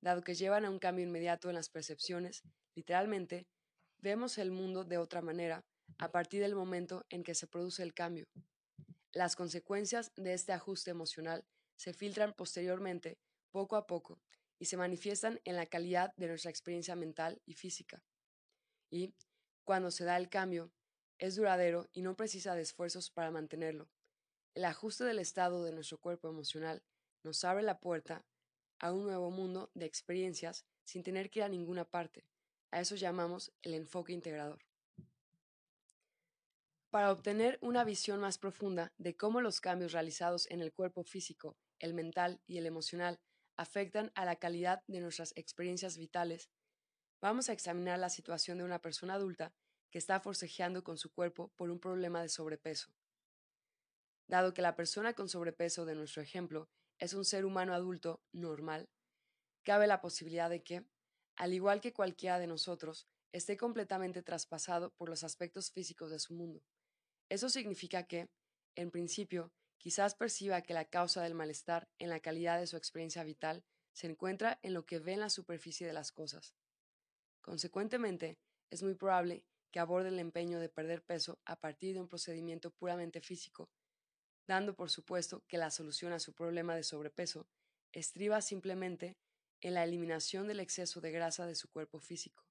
dado 0.00 0.22
que 0.22 0.34
llevan 0.34 0.64
a 0.64 0.70
un 0.70 0.78
cambio 0.78 1.04
inmediato 1.04 1.48
en 1.48 1.54
las 1.54 1.68
percepciones, 1.68 2.42
literalmente, 2.74 3.46
vemos 3.98 4.38
el 4.38 4.50
mundo 4.50 4.84
de 4.84 4.98
otra 4.98 5.22
manera 5.22 5.64
a 5.98 6.10
partir 6.10 6.40
del 6.42 6.54
momento 6.54 7.04
en 7.08 7.22
que 7.22 7.34
se 7.34 7.46
produce 7.46 7.82
el 7.82 7.94
cambio. 7.94 8.26
Las 9.12 9.36
consecuencias 9.36 10.12
de 10.16 10.34
este 10.34 10.52
ajuste 10.52 10.90
emocional 10.90 11.44
se 11.76 11.92
filtran 11.92 12.34
posteriormente, 12.34 13.18
poco 13.50 13.76
a 13.76 13.86
poco, 13.86 14.20
y 14.58 14.66
se 14.66 14.76
manifiestan 14.76 15.40
en 15.44 15.56
la 15.56 15.66
calidad 15.66 16.12
de 16.16 16.28
nuestra 16.28 16.50
experiencia 16.50 16.96
mental 16.96 17.40
y 17.46 17.54
física. 17.54 18.02
Y, 18.90 19.14
cuando 19.66 19.90
se 19.90 20.04
da 20.04 20.16
el 20.16 20.28
cambio, 20.28 20.70
es 21.18 21.34
duradero 21.34 21.88
y 21.92 22.00
no 22.00 22.16
precisa 22.16 22.54
de 22.54 22.62
esfuerzos 22.62 23.10
para 23.10 23.32
mantenerlo. 23.32 23.88
El 24.54 24.64
ajuste 24.64 25.02
del 25.04 25.18
estado 25.18 25.64
de 25.64 25.72
nuestro 25.72 25.98
cuerpo 25.98 26.28
emocional 26.28 26.84
nos 27.24 27.42
abre 27.42 27.64
la 27.64 27.80
puerta 27.80 28.24
a 28.78 28.92
un 28.92 29.02
nuevo 29.02 29.32
mundo 29.32 29.72
de 29.74 29.84
experiencias 29.84 30.64
sin 30.84 31.02
tener 31.02 31.30
que 31.30 31.40
ir 31.40 31.42
a 31.42 31.48
ninguna 31.48 31.84
parte. 31.84 32.24
A 32.70 32.80
eso 32.80 32.94
llamamos 32.94 33.52
el 33.62 33.74
enfoque 33.74 34.12
integrador. 34.12 34.64
Para 36.90 37.10
obtener 37.10 37.58
una 37.60 37.82
visión 37.82 38.20
más 38.20 38.38
profunda 38.38 38.92
de 38.98 39.16
cómo 39.16 39.40
los 39.40 39.60
cambios 39.60 39.90
realizados 39.90 40.48
en 40.48 40.60
el 40.60 40.72
cuerpo 40.72 41.02
físico, 41.02 41.56
el 41.80 41.92
mental 41.92 42.40
y 42.46 42.58
el 42.58 42.66
emocional 42.66 43.18
afectan 43.56 44.12
a 44.14 44.24
la 44.24 44.36
calidad 44.36 44.84
de 44.86 45.00
nuestras 45.00 45.32
experiencias 45.36 45.98
vitales, 45.98 46.50
vamos 47.20 47.48
a 47.48 47.52
examinar 47.52 47.98
la 47.98 48.10
situación 48.10 48.58
de 48.58 48.64
una 48.64 48.80
persona 48.80 49.14
adulta 49.14 49.52
que 49.90 49.98
está 49.98 50.20
forcejeando 50.20 50.84
con 50.84 50.98
su 50.98 51.12
cuerpo 51.12 51.52
por 51.56 51.70
un 51.70 51.78
problema 51.78 52.22
de 52.22 52.28
sobrepeso. 52.28 52.92
Dado 54.28 54.54
que 54.54 54.62
la 54.62 54.74
persona 54.74 55.14
con 55.14 55.28
sobrepeso 55.28 55.84
de 55.84 55.94
nuestro 55.94 56.22
ejemplo 56.22 56.68
es 56.98 57.14
un 57.14 57.24
ser 57.24 57.44
humano 57.44 57.74
adulto 57.74 58.22
normal, 58.32 58.88
cabe 59.62 59.86
la 59.86 60.00
posibilidad 60.00 60.50
de 60.50 60.62
que, 60.62 60.84
al 61.36 61.52
igual 61.52 61.80
que 61.80 61.92
cualquiera 61.92 62.38
de 62.38 62.46
nosotros, 62.46 63.06
esté 63.32 63.56
completamente 63.56 64.22
traspasado 64.22 64.92
por 64.96 65.08
los 65.08 65.24
aspectos 65.24 65.70
físicos 65.70 66.10
de 66.10 66.18
su 66.18 66.34
mundo. 66.34 66.62
Eso 67.28 67.48
significa 67.48 68.04
que, 68.04 68.30
en 68.76 68.90
principio, 68.90 69.52
quizás 69.78 70.14
perciba 70.14 70.62
que 70.62 70.74
la 70.74 70.86
causa 70.86 71.22
del 71.22 71.34
malestar 71.34 71.88
en 71.98 72.08
la 72.08 72.20
calidad 72.20 72.58
de 72.58 72.66
su 72.66 72.76
experiencia 72.76 73.24
vital 73.24 73.64
se 73.92 74.06
encuentra 74.06 74.58
en 74.62 74.74
lo 74.74 74.86
que 74.86 74.98
ve 74.98 75.14
en 75.14 75.20
la 75.20 75.30
superficie 75.30 75.86
de 75.86 75.92
las 75.92 76.12
cosas. 76.12 76.54
Consecuentemente, 77.46 78.36
es 78.68 78.82
muy 78.82 78.94
probable 78.94 79.46
que 79.70 79.78
aborde 79.78 80.10
el 80.10 80.18
empeño 80.18 80.60
de 80.60 80.68
perder 80.68 81.02
peso 81.02 81.38
a 81.46 81.56
partir 81.56 81.94
de 81.94 82.00
un 82.00 82.08
procedimiento 82.08 82.70
puramente 82.70 83.22
físico, 83.22 83.70
dando 84.46 84.74
por 84.74 84.90
supuesto 84.90 85.42
que 85.48 85.56
la 85.56 85.70
solución 85.70 86.12
a 86.12 86.18
su 86.18 86.34
problema 86.34 86.76
de 86.76 86.82
sobrepeso 86.82 87.48
estriba 87.92 88.42
simplemente 88.42 89.16
en 89.62 89.72
la 89.72 89.84
eliminación 89.84 90.46
del 90.46 90.60
exceso 90.60 91.00
de 91.00 91.12
grasa 91.12 91.46
de 91.46 91.54
su 91.54 91.70
cuerpo 91.70 92.00
físico. 92.00 92.44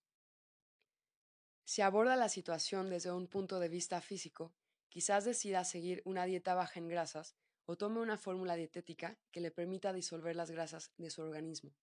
Si 1.65 1.83
aborda 1.83 2.15
la 2.15 2.29
situación 2.29 2.89
desde 2.89 3.11
un 3.11 3.27
punto 3.27 3.59
de 3.59 3.69
vista 3.69 4.01
físico, 4.01 4.55
Quizás 4.95 5.25
decida 5.25 5.65
seguir 5.65 6.01
una 6.05 6.23
dieta 6.23 6.55
baja 6.55 6.79
en 6.79 6.87
grasas 6.87 7.35
o 7.65 7.75
tome 7.75 7.99
una 7.99 8.17
fórmula 8.17 8.55
dietética 8.55 9.19
que 9.33 9.41
le 9.41 9.51
permita 9.51 9.91
disolver 9.91 10.37
las 10.37 10.51
grasas 10.51 10.93
de 10.95 11.09
su 11.09 11.21
organismo. 11.21 11.75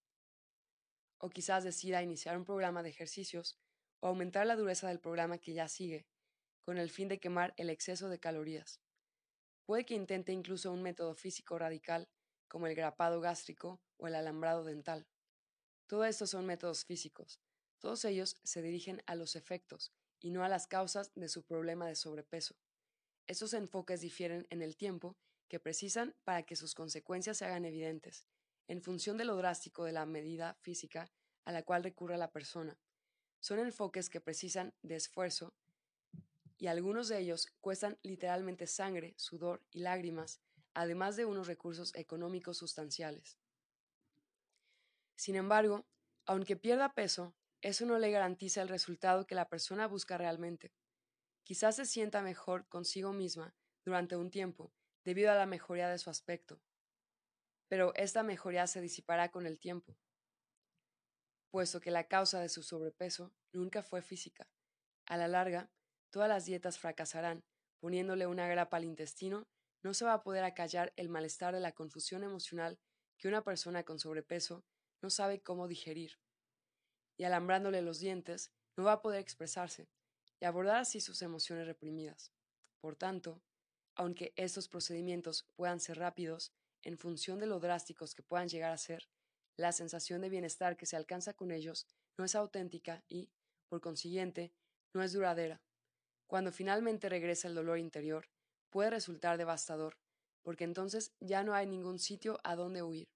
O 1.22 1.30
quizás 1.30 1.62
decida 1.62 2.02
iniciar 2.02 2.36
un 2.36 2.44
programa 2.44 2.82
de 2.82 2.90
ejercicios 2.90 3.56
o 4.00 4.08
aumentar 4.08 4.44
la 4.44 4.56
dureza 4.56 4.88
del 4.88 4.98
programa 4.98 5.38
que 5.38 5.54
ya 5.54 5.68
sigue, 5.68 6.04
con 6.64 6.78
el 6.78 6.90
fin 6.90 7.06
de 7.06 7.20
quemar 7.20 7.54
el 7.56 7.70
exceso 7.70 8.08
de 8.08 8.18
calorías. 8.18 8.80
Puede 9.64 9.84
que 9.84 9.94
intente 9.94 10.32
incluso 10.32 10.72
un 10.72 10.82
método 10.82 11.14
físico 11.14 11.56
radical, 11.58 12.08
como 12.48 12.66
el 12.66 12.74
grapado 12.74 13.20
gástrico 13.20 13.80
o 13.98 14.08
el 14.08 14.16
alambrado 14.16 14.64
dental. 14.64 15.06
Todo 15.86 16.04
esto 16.04 16.26
son 16.26 16.44
métodos 16.44 16.84
físicos. 16.84 17.40
Todos 17.78 18.04
ellos 18.04 18.36
se 18.42 18.60
dirigen 18.60 19.00
a 19.06 19.14
los 19.14 19.36
efectos 19.36 19.92
y 20.20 20.30
no 20.30 20.42
a 20.42 20.48
las 20.48 20.66
causas 20.66 21.12
de 21.14 21.28
su 21.28 21.44
problema 21.44 21.86
de 21.86 21.94
sobrepeso. 21.94 22.56
Estos 23.28 23.54
enfoques 23.54 24.00
difieren 24.00 24.48
en 24.50 24.60
el 24.60 24.76
tiempo 24.76 25.16
que 25.48 25.60
precisan 25.60 26.16
para 26.24 26.42
que 26.42 26.56
sus 26.56 26.74
consecuencias 26.74 27.38
se 27.38 27.44
hagan 27.44 27.64
evidentes, 27.64 28.26
en 28.72 28.80
función 28.80 29.18
de 29.18 29.26
lo 29.26 29.36
drástico 29.36 29.84
de 29.84 29.92
la 29.92 30.06
medida 30.06 30.54
física 30.62 31.12
a 31.44 31.52
la 31.52 31.62
cual 31.62 31.84
recurre 31.84 32.16
la 32.16 32.32
persona. 32.32 32.78
Son 33.38 33.58
enfoques 33.58 34.08
que 34.08 34.22
precisan 34.22 34.72
de 34.80 34.96
esfuerzo 34.96 35.52
y 36.56 36.68
algunos 36.68 37.08
de 37.08 37.18
ellos 37.18 37.48
cuestan 37.60 37.98
literalmente 38.02 38.66
sangre, 38.66 39.12
sudor 39.18 39.62
y 39.72 39.80
lágrimas, 39.80 40.40
además 40.72 41.16
de 41.16 41.26
unos 41.26 41.48
recursos 41.48 41.94
económicos 41.94 42.56
sustanciales. 42.56 43.36
Sin 45.16 45.36
embargo, 45.36 45.84
aunque 46.24 46.56
pierda 46.56 46.94
peso, 46.94 47.34
eso 47.60 47.84
no 47.84 47.98
le 47.98 48.10
garantiza 48.10 48.62
el 48.62 48.70
resultado 48.70 49.26
que 49.26 49.34
la 49.34 49.50
persona 49.50 49.86
busca 49.86 50.16
realmente. 50.16 50.72
Quizás 51.44 51.76
se 51.76 51.84
sienta 51.84 52.22
mejor 52.22 52.66
consigo 52.70 53.12
misma 53.12 53.54
durante 53.84 54.16
un 54.16 54.30
tiempo 54.30 54.72
debido 55.04 55.30
a 55.30 55.34
la 55.34 55.44
mejoría 55.44 55.90
de 55.90 55.98
su 55.98 56.08
aspecto, 56.08 56.62
pero 57.72 57.94
esta 57.94 58.22
mejoría 58.22 58.66
se 58.66 58.82
disipará 58.82 59.30
con 59.30 59.46
el 59.46 59.58
tiempo, 59.58 59.96
puesto 61.50 61.80
que 61.80 61.90
la 61.90 62.06
causa 62.06 62.38
de 62.38 62.50
su 62.50 62.62
sobrepeso 62.62 63.32
nunca 63.50 63.82
fue 63.82 64.02
física. 64.02 64.46
A 65.06 65.16
la 65.16 65.26
larga, 65.26 65.70
todas 66.10 66.28
las 66.28 66.44
dietas 66.44 66.78
fracasarán, 66.78 67.46
poniéndole 67.80 68.26
una 68.26 68.46
grapa 68.46 68.76
al 68.76 68.84
intestino, 68.84 69.48
no 69.82 69.94
se 69.94 70.04
va 70.04 70.12
a 70.12 70.22
poder 70.22 70.44
acallar 70.44 70.92
el 70.96 71.08
malestar 71.08 71.54
de 71.54 71.60
la 71.60 71.72
confusión 71.72 72.24
emocional 72.24 72.78
que 73.16 73.28
una 73.28 73.42
persona 73.42 73.84
con 73.84 73.98
sobrepeso 73.98 74.66
no 75.00 75.08
sabe 75.08 75.40
cómo 75.40 75.66
digerir. 75.66 76.20
Y 77.16 77.24
alambrándole 77.24 77.80
los 77.80 78.00
dientes, 78.00 78.52
no 78.76 78.84
va 78.84 78.92
a 78.92 79.00
poder 79.00 79.20
expresarse 79.20 79.88
y 80.40 80.44
abordar 80.44 80.76
así 80.76 81.00
sus 81.00 81.22
emociones 81.22 81.66
reprimidas. 81.66 82.34
Por 82.82 82.96
tanto, 82.96 83.42
aunque 83.94 84.34
estos 84.36 84.68
procedimientos 84.68 85.48
puedan 85.56 85.80
ser 85.80 85.96
rápidos, 85.96 86.52
en 86.82 86.98
función 86.98 87.38
de 87.38 87.46
lo 87.46 87.60
drásticos 87.60 88.14
que 88.14 88.22
puedan 88.22 88.48
llegar 88.48 88.72
a 88.72 88.78
ser, 88.78 89.08
la 89.56 89.72
sensación 89.72 90.20
de 90.20 90.28
bienestar 90.28 90.76
que 90.76 90.86
se 90.86 90.96
alcanza 90.96 91.34
con 91.34 91.50
ellos 91.50 91.86
no 92.16 92.24
es 92.24 92.34
auténtica 92.34 93.04
y, 93.08 93.30
por 93.68 93.80
consiguiente, 93.80 94.52
no 94.94 95.02
es 95.02 95.12
duradera. 95.12 95.62
Cuando 96.26 96.52
finalmente 96.52 97.08
regresa 97.08 97.48
el 97.48 97.54
dolor 97.54 97.78
interior, 97.78 98.28
puede 98.70 98.90
resultar 98.90 99.36
devastador, 99.36 99.98
porque 100.42 100.64
entonces 100.64 101.12
ya 101.20 101.44
no 101.44 101.54
hay 101.54 101.66
ningún 101.66 101.98
sitio 101.98 102.38
a 102.44 102.56
donde 102.56 102.82
huir. 102.82 103.08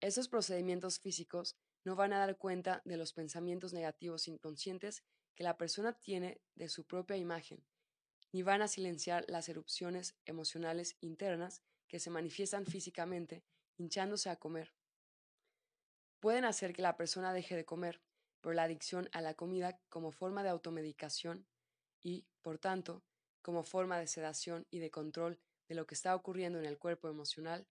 Esos 0.00 0.28
procedimientos 0.28 1.00
físicos 1.00 1.56
no 1.84 1.96
van 1.96 2.12
a 2.12 2.18
dar 2.18 2.36
cuenta 2.36 2.82
de 2.84 2.96
los 2.96 3.12
pensamientos 3.12 3.72
negativos 3.72 4.28
inconscientes 4.28 5.02
que 5.34 5.44
la 5.44 5.56
persona 5.56 5.92
tiene 5.92 6.40
de 6.54 6.68
su 6.68 6.84
propia 6.84 7.16
imagen, 7.16 7.64
ni 8.32 8.42
van 8.42 8.62
a 8.62 8.68
silenciar 8.68 9.24
las 9.28 9.48
erupciones 9.48 10.14
emocionales 10.24 10.96
internas 11.00 11.62
que 11.88 11.98
se 11.98 12.10
manifiestan 12.10 12.66
físicamente 12.66 13.42
hinchándose 13.78 14.30
a 14.30 14.36
comer. 14.36 14.74
Pueden 16.20 16.44
hacer 16.44 16.72
que 16.72 16.82
la 16.82 16.96
persona 16.96 17.32
deje 17.32 17.56
de 17.56 17.64
comer, 17.64 18.02
por 18.40 18.54
la 18.54 18.64
adicción 18.64 19.08
a 19.12 19.20
la 19.20 19.34
comida 19.34 19.80
como 19.88 20.12
forma 20.12 20.42
de 20.42 20.48
automedicación 20.48 21.46
y, 22.00 22.26
por 22.42 22.58
tanto, 22.58 23.02
como 23.42 23.62
forma 23.62 23.98
de 23.98 24.06
sedación 24.06 24.66
y 24.70 24.78
de 24.78 24.90
control 24.90 25.40
de 25.68 25.74
lo 25.74 25.86
que 25.86 25.94
está 25.94 26.14
ocurriendo 26.14 26.58
en 26.58 26.64
el 26.64 26.78
cuerpo 26.78 27.08
emocional, 27.08 27.66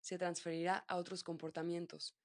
se 0.00 0.18
transferirá 0.18 0.84
a 0.88 0.96
otros 0.96 1.22
comportamientos. 1.22 2.16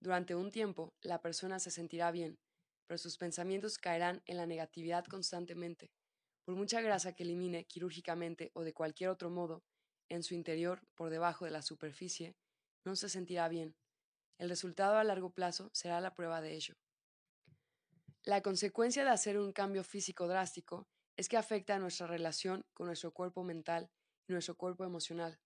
Durante 0.00 0.34
un 0.34 0.50
tiempo, 0.50 0.94
la 1.00 1.20
persona 1.20 1.58
se 1.58 1.70
sentirá 1.70 2.10
bien, 2.10 2.38
pero 2.86 2.98
sus 2.98 3.16
pensamientos 3.16 3.78
caerán 3.78 4.22
en 4.26 4.36
la 4.36 4.46
negatividad 4.46 5.04
constantemente. 5.04 5.90
Por 6.44 6.56
mucha 6.56 6.80
grasa 6.82 7.14
que 7.14 7.22
elimine 7.22 7.64
quirúrgicamente 7.64 8.50
o 8.54 8.62
de 8.62 8.74
cualquier 8.74 9.10
otro 9.10 9.30
modo, 9.30 9.64
en 10.08 10.22
su 10.22 10.34
interior, 10.34 10.82
por 10.94 11.10
debajo 11.10 11.44
de 11.44 11.50
la 11.50 11.62
superficie, 11.62 12.36
no 12.84 12.96
se 12.96 13.08
sentirá 13.08 13.48
bien. 13.48 13.76
El 14.38 14.48
resultado 14.48 14.96
a 14.96 15.04
largo 15.04 15.30
plazo 15.30 15.70
será 15.72 16.00
la 16.00 16.14
prueba 16.14 16.40
de 16.40 16.54
ello. 16.54 16.74
La 18.24 18.42
consecuencia 18.42 19.04
de 19.04 19.10
hacer 19.10 19.38
un 19.38 19.52
cambio 19.52 19.84
físico 19.84 20.26
drástico 20.26 20.88
es 21.16 21.28
que 21.28 21.36
afecta 21.36 21.76
a 21.76 21.78
nuestra 21.78 22.06
relación 22.06 22.64
con 22.72 22.86
nuestro 22.86 23.12
cuerpo 23.12 23.44
mental 23.44 23.90
y 24.26 24.32
nuestro 24.32 24.56
cuerpo 24.56 24.84
emocional. 24.84 25.38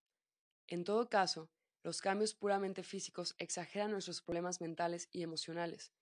En 0.66 0.84
todo 0.84 1.08
caso, 1.08 1.50
los 1.82 2.00
cambios 2.00 2.34
puramente 2.34 2.82
físicos 2.82 3.34
exageran 3.38 3.90
nuestros 3.90 4.22
problemas 4.22 4.60
mentales 4.60 5.08
y 5.12 5.22
emocionales. 5.22 5.92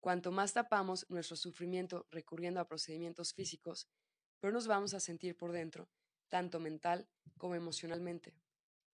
Cuanto 0.00 0.32
más 0.32 0.52
tapamos 0.52 1.06
nuestro 1.08 1.36
sufrimiento 1.36 2.06
recurriendo 2.10 2.60
a 2.60 2.66
procedimientos 2.66 3.32
físicos, 3.32 3.88
pero 4.40 4.52
nos 4.52 4.66
vamos 4.66 4.94
a 4.94 5.00
sentir 5.00 5.36
por 5.36 5.52
dentro, 5.52 5.88
tanto 6.32 6.60
mental 6.60 7.06
como 7.36 7.56
emocionalmente. 7.56 8.32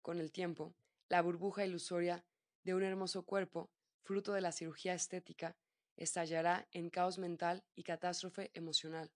Con 0.03 0.19
el 0.19 0.33
tiempo, 0.33 0.75
la 1.09 1.23
burbuja 1.23 1.65
ilusoria 1.65 2.25
de 2.65 2.75
un 2.75 2.83
hermoso 2.83 3.25
cuerpo, 3.25 3.71
fruto 4.03 4.33
de 4.33 4.41
la 4.41 4.51
cirugía 4.51 4.93
estética, 4.93 5.57
estallará 5.97 6.67
en 6.73 6.91
caos 6.91 7.17
mental 7.17 7.63
y 7.77 7.85
catástrofe 7.85 8.51
emocional. 8.55 9.13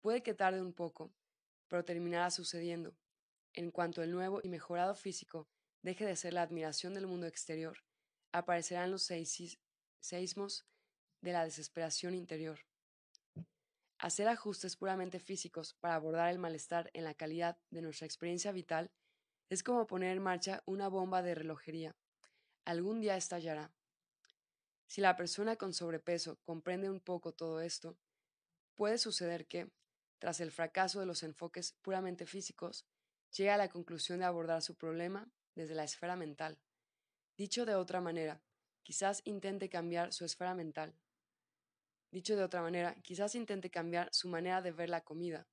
Puede 0.00 0.24
que 0.24 0.34
tarde 0.34 0.60
un 0.60 0.72
poco, 0.72 1.12
pero 1.68 1.84
terminará 1.84 2.32
sucediendo. 2.32 2.96
En 3.52 3.70
cuanto 3.70 4.02
el 4.02 4.10
nuevo 4.10 4.40
y 4.42 4.48
mejorado 4.48 4.96
físico 4.96 5.48
deje 5.82 6.04
de 6.06 6.16
ser 6.16 6.32
la 6.32 6.42
admiración 6.42 6.92
del 6.92 7.06
mundo 7.06 7.28
exterior, 7.28 7.84
aparecerán 8.32 8.90
los 8.90 9.08
seismos 10.00 10.66
de 11.20 11.32
la 11.32 11.44
desesperación 11.44 12.16
interior. 12.16 12.67
Hacer 13.98 14.28
ajustes 14.28 14.76
puramente 14.76 15.18
físicos 15.18 15.74
para 15.74 15.96
abordar 15.96 16.30
el 16.30 16.38
malestar 16.38 16.88
en 16.94 17.02
la 17.02 17.14
calidad 17.14 17.58
de 17.70 17.82
nuestra 17.82 18.06
experiencia 18.06 18.52
vital 18.52 18.92
es 19.50 19.64
como 19.64 19.88
poner 19.88 20.16
en 20.16 20.22
marcha 20.22 20.62
una 20.66 20.88
bomba 20.88 21.20
de 21.20 21.34
relojería. 21.34 21.96
Algún 22.64 23.00
día 23.00 23.16
estallará. 23.16 23.72
Si 24.86 25.00
la 25.00 25.16
persona 25.16 25.56
con 25.56 25.74
sobrepeso 25.74 26.38
comprende 26.44 26.88
un 26.88 27.00
poco 27.00 27.32
todo 27.32 27.60
esto, 27.60 27.98
puede 28.76 28.98
suceder 28.98 29.48
que, 29.48 29.72
tras 30.20 30.40
el 30.40 30.52
fracaso 30.52 31.00
de 31.00 31.06
los 31.06 31.24
enfoques 31.24 31.72
puramente 31.82 32.24
físicos, 32.24 32.86
llegue 33.36 33.50
a 33.50 33.56
la 33.56 33.68
conclusión 33.68 34.20
de 34.20 34.26
abordar 34.26 34.62
su 34.62 34.76
problema 34.76 35.28
desde 35.56 35.74
la 35.74 35.82
esfera 35.84 36.14
mental. 36.14 36.60
Dicho 37.36 37.66
de 37.66 37.74
otra 37.74 38.00
manera, 38.00 38.40
quizás 38.84 39.22
intente 39.24 39.68
cambiar 39.68 40.12
su 40.12 40.24
esfera 40.24 40.54
mental. 40.54 40.94
Dicho 42.10 42.36
de 42.36 42.42
otra 42.42 42.62
manera, 42.62 42.94
quizás 43.02 43.34
intente 43.34 43.70
cambiar 43.70 44.08
su 44.12 44.28
manera 44.28 44.62
de 44.62 44.72
ver 44.72 44.88
la 44.88 45.04
comida, 45.04 45.46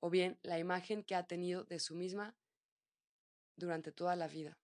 o 0.00 0.10
bien 0.10 0.38
la 0.42 0.58
imagen 0.58 1.04
que 1.04 1.14
ha 1.14 1.26
tenido 1.26 1.64
de 1.64 1.78
su 1.78 1.94
misma 1.94 2.36
durante 3.56 3.92
toda 3.92 4.16
la 4.16 4.26
vida. 4.26 4.58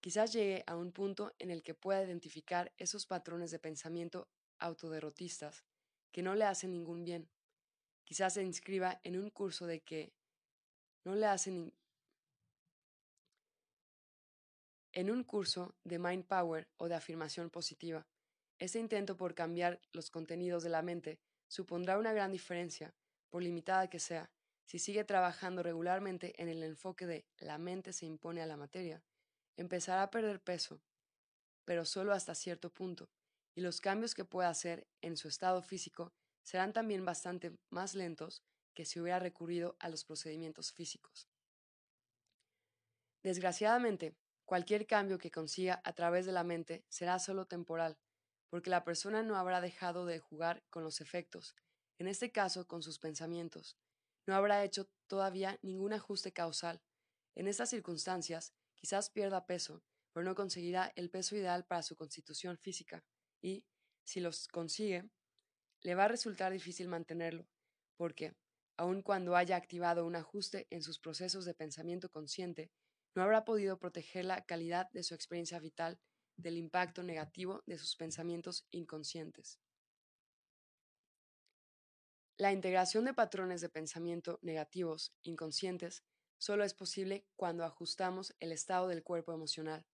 Quizás 0.00 0.32
llegue 0.32 0.64
a 0.66 0.76
un 0.76 0.92
punto 0.92 1.34
en 1.38 1.50
el 1.50 1.62
que 1.62 1.74
pueda 1.74 2.02
identificar 2.02 2.72
esos 2.78 3.04
patrones 3.06 3.50
de 3.50 3.58
pensamiento 3.58 4.28
autoderrotistas 4.58 5.64
que 6.10 6.22
no 6.22 6.34
le 6.34 6.44
hacen 6.44 6.72
ningún 6.72 7.04
bien. 7.04 7.28
Quizás 8.04 8.34
se 8.34 8.42
inscriba 8.42 9.00
en 9.04 9.18
un 9.18 9.28
curso 9.28 9.66
de 9.66 9.80
que 9.82 10.14
no 11.04 11.14
le 11.14 11.26
hacen 11.26 11.74
en 14.92 15.10
un 15.10 15.22
curso 15.24 15.76
de 15.84 15.98
Mind 15.98 16.24
Power 16.24 16.68
o 16.78 16.88
de 16.88 16.94
afirmación 16.94 17.50
positiva 17.50 18.06
ese 18.60 18.78
intento 18.78 19.16
por 19.16 19.34
cambiar 19.34 19.80
los 19.92 20.10
contenidos 20.10 20.62
de 20.62 20.68
la 20.68 20.82
mente 20.82 21.18
supondrá 21.48 21.98
una 21.98 22.12
gran 22.12 22.30
diferencia, 22.30 22.94
por 23.30 23.42
limitada 23.42 23.88
que 23.88 23.98
sea, 23.98 24.30
si 24.66 24.78
sigue 24.78 25.02
trabajando 25.02 25.62
regularmente 25.62 26.40
en 26.40 26.48
el 26.48 26.62
enfoque 26.62 27.06
de 27.06 27.26
la 27.38 27.58
mente 27.58 27.92
se 27.92 28.06
impone 28.06 28.42
a 28.42 28.46
la 28.46 28.56
materia. 28.56 29.02
Empezará 29.56 30.04
a 30.04 30.10
perder 30.10 30.40
peso, 30.40 30.80
pero 31.64 31.84
solo 31.84 32.12
hasta 32.12 32.34
cierto 32.34 32.72
punto, 32.72 33.10
y 33.54 33.62
los 33.62 33.80
cambios 33.80 34.14
que 34.14 34.24
pueda 34.24 34.48
hacer 34.48 34.86
en 35.00 35.16
su 35.16 35.26
estado 35.26 35.62
físico 35.62 36.12
serán 36.42 36.72
también 36.72 37.04
bastante 37.04 37.58
más 37.70 37.94
lentos 37.94 38.44
que 38.74 38.84
si 38.84 39.00
hubiera 39.00 39.18
recurrido 39.18 39.76
a 39.80 39.88
los 39.88 40.04
procedimientos 40.04 40.72
físicos. 40.72 41.28
Desgraciadamente, 43.22 44.14
cualquier 44.44 44.86
cambio 44.86 45.18
que 45.18 45.30
consiga 45.30 45.80
a 45.84 45.92
través 45.94 46.26
de 46.26 46.32
la 46.32 46.44
mente 46.44 46.84
será 46.88 47.18
solo 47.18 47.46
temporal, 47.46 47.98
porque 48.50 48.70
la 48.70 48.84
persona 48.84 49.22
no 49.22 49.36
habrá 49.36 49.60
dejado 49.60 50.04
de 50.04 50.18
jugar 50.18 50.62
con 50.68 50.84
los 50.84 51.00
efectos, 51.00 51.54
en 51.98 52.08
este 52.08 52.32
caso 52.32 52.66
con 52.66 52.82
sus 52.82 52.98
pensamientos, 52.98 53.78
no 54.26 54.34
habrá 54.34 54.64
hecho 54.64 54.90
todavía 55.06 55.58
ningún 55.62 55.92
ajuste 55.92 56.32
causal. 56.32 56.82
En 57.34 57.46
estas 57.46 57.70
circunstancias, 57.70 58.52
quizás 58.74 59.10
pierda 59.10 59.46
peso, 59.46 59.82
pero 60.12 60.24
no 60.24 60.34
conseguirá 60.34 60.92
el 60.96 61.10
peso 61.10 61.36
ideal 61.36 61.64
para 61.64 61.82
su 61.82 61.96
constitución 61.96 62.58
física 62.58 63.04
y, 63.40 63.64
si 64.04 64.20
los 64.20 64.48
consigue, 64.48 65.08
le 65.82 65.94
va 65.94 66.04
a 66.04 66.08
resultar 66.08 66.52
difícil 66.52 66.88
mantenerlo, 66.88 67.48
porque, 67.96 68.34
aun 68.76 69.02
cuando 69.02 69.36
haya 69.36 69.56
activado 69.56 70.04
un 70.04 70.16
ajuste 70.16 70.66
en 70.70 70.82
sus 70.82 70.98
procesos 70.98 71.44
de 71.44 71.54
pensamiento 71.54 72.10
consciente, 72.10 72.70
no 73.14 73.22
habrá 73.22 73.44
podido 73.44 73.78
proteger 73.78 74.24
la 74.24 74.44
calidad 74.44 74.88
de 74.92 75.02
su 75.02 75.14
experiencia 75.14 75.58
vital 75.58 76.00
del 76.40 76.56
impacto 76.56 77.02
negativo 77.02 77.62
de 77.66 77.78
sus 77.78 77.96
pensamientos 77.96 78.66
inconscientes. 78.70 79.58
La 82.36 82.52
integración 82.52 83.04
de 83.04 83.12
patrones 83.12 83.60
de 83.60 83.68
pensamiento 83.68 84.38
negativos 84.40 85.12
inconscientes 85.22 86.04
solo 86.38 86.64
es 86.64 86.72
posible 86.72 87.26
cuando 87.36 87.64
ajustamos 87.64 88.34
el 88.40 88.50
estado 88.52 88.88
del 88.88 89.02
cuerpo 89.02 89.34
emocional, 89.34 89.84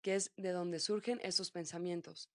que 0.00 0.14
es 0.14 0.32
de 0.36 0.50
donde 0.50 0.80
surgen 0.80 1.20
estos 1.22 1.50
pensamientos. 1.50 2.30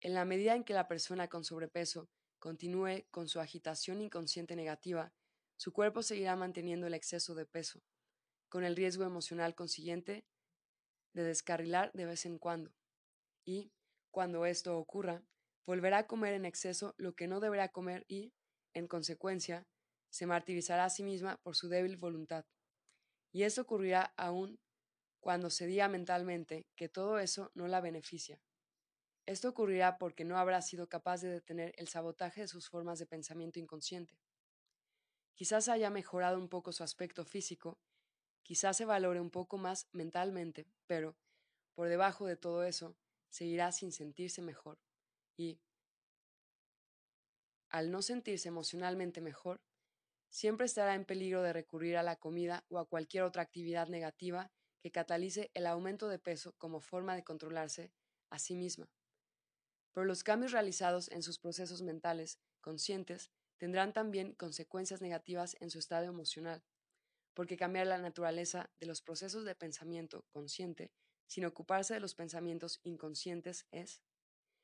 En 0.00 0.14
la 0.14 0.24
medida 0.24 0.54
en 0.54 0.64
que 0.64 0.72
la 0.72 0.88
persona 0.88 1.28
con 1.28 1.44
sobrepeso 1.44 2.08
continúe 2.38 3.04
con 3.10 3.28
su 3.28 3.38
agitación 3.38 4.00
inconsciente 4.00 4.56
negativa, 4.56 5.12
su 5.56 5.72
cuerpo 5.72 6.02
seguirá 6.02 6.34
manteniendo 6.34 6.86
el 6.86 6.94
exceso 6.94 7.34
de 7.34 7.46
peso, 7.46 7.82
con 8.48 8.64
el 8.64 8.76
riesgo 8.76 9.04
emocional 9.04 9.54
consiguiente 9.54 10.26
de 11.14 11.24
descarrilar 11.24 11.90
de 11.94 12.04
vez 12.04 12.26
en 12.26 12.38
cuando. 12.38 12.74
Y, 13.44 13.72
cuando 14.10 14.46
esto 14.46 14.76
ocurra, 14.78 15.24
volverá 15.66 15.98
a 15.98 16.06
comer 16.06 16.34
en 16.34 16.44
exceso 16.44 16.94
lo 16.98 17.14
que 17.14 17.26
no 17.26 17.40
deberá 17.40 17.68
comer 17.70 18.04
y, 18.08 18.32
en 18.74 18.86
consecuencia, 18.86 19.66
se 20.10 20.26
martirizará 20.26 20.84
a 20.84 20.90
sí 20.90 21.02
misma 21.02 21.38
por 21.42 21.56
su 21.56 21.68
débil 21.68 21.96
voluntad. 21.96 22.44
Y 23.32 23.42
esto 23.42 23.62
ocurrirá 23.62 24.12
aún 24.16 24.60
cuando 25.20 25.50
se 25.50 25.66
diga 25.66 25.88
mentalmente 25.88 26.66
que 26.76 26.88
todo 26.88 27.18
eso 27.18 27.50
no 27.54 27.66
la 27.66 27.80
beneficia. 27.80 28.40
Esto 29.26 29.48
ocurrirá 29.48 29.96
porque 29.96 30.24
no 30.24 30.38
habrá 30.38 30.60
sido 30.60 30.88
capaz 30.88 31.22
de 31.22 31.30
detener 31.30 31.72
el 31.78 31.88
sabotaje 31.88 32.42
de 32.42 32.48
sus 32.48 32.68
formas 32.68 32.98
de 32.98 33.06
pensamiento 33.06 33.58
inconsciente. 33.58 34.20
Quizás 35.34 35.68
haya 35.68 35.90
mejorado 35.90 36.38
un 36.38 36.48
poco 36.48 36.72
su 36.72 36.84
aspecto 36.84 37.24
físico, 37.24 37.78
quizás 38.44 38.76
se 38.76 38.84
valore 38.84 39.20
un 39.20 39.30
poco 39.30 39.58
más 39.58 39.88
mentalmente, 39.92 40.68
pero, 40.86 41.16
por 41.74 41.88
debajo 41.88 42.26
de 42.26 42.36
todo 42.36 42.62
eso, 42.62 42.96
seguirá 43.30 43.72
sin 43.72 43.90
sentirse 43.90 44.42
mejor. 44.42 44.78
Y, 45.36 45.58
al 47.70 47.90
no 47.90 48.02
sentirse 48.02 48.48
emocionalmente 48.48 49.20
mejor, 49.20 49.60
siempre 50.30 50.66
estará 50.66 50.94
en 50.94 51.04
peligro 51.04 51.42
de 51.42 51.52
recurrir 51.52 51.96
a 51.96 52.02
la 52.02 52.16
comida 52.16 52.64
o 52.68 52.78
a 52.78 52.86
cualquier 52.86 53.24
otra 53.24 53.42
actividad 53.42 53.88
negativa 53.88 54.52
que 54.80 54.92
catalice 54.92 55.50
el 55.54 55.66
aumento 55.66 56.08
de 56.08 56.18
peso 56.18 56.54
como 56.58 56.80
forma 56.80 57.16
de 57.16 57.24
controlarse 57.24 57.92
a 58.30 58.38
sí 58.38 58.54
misma. 58.54 58.90
Pero 59.92 60.04
los 60.04 60.22
cambios 60.22 60.52
realizados 60.52 61.10
en 61.10 61.22
sus 61.22 61.38
procesos 61.38 61.82
mentales 61.82 62.38
conscientes 62.60 63.30
tendrán 63.58 63.92
también 63.92 64.34
consecuencias 64.34 65.00
negativas 65.00 65.56
en 65.60 65.70
su 65.70 65.78
estado 65.78 66.04
emocional, 66.04 66.62
porque 67.34 67.56
cambiar 67.56 67.86
la 67.86 67.98
naturaleza 67.98 68.70
de 68.80 68.86
los 68.86 69.02
procesos 69.02 69.44
de 69.44 69.54
pensamiento 69.54 70.24
consciente 70.32 70.90
sin 71.26 71.44
ocuparse 71.44 71.94
de 71.94 72.00
los 72.00 72.14
pensamientos 72.14 72.80
inconscientes 72.84 73.66
es, 73.70 74.02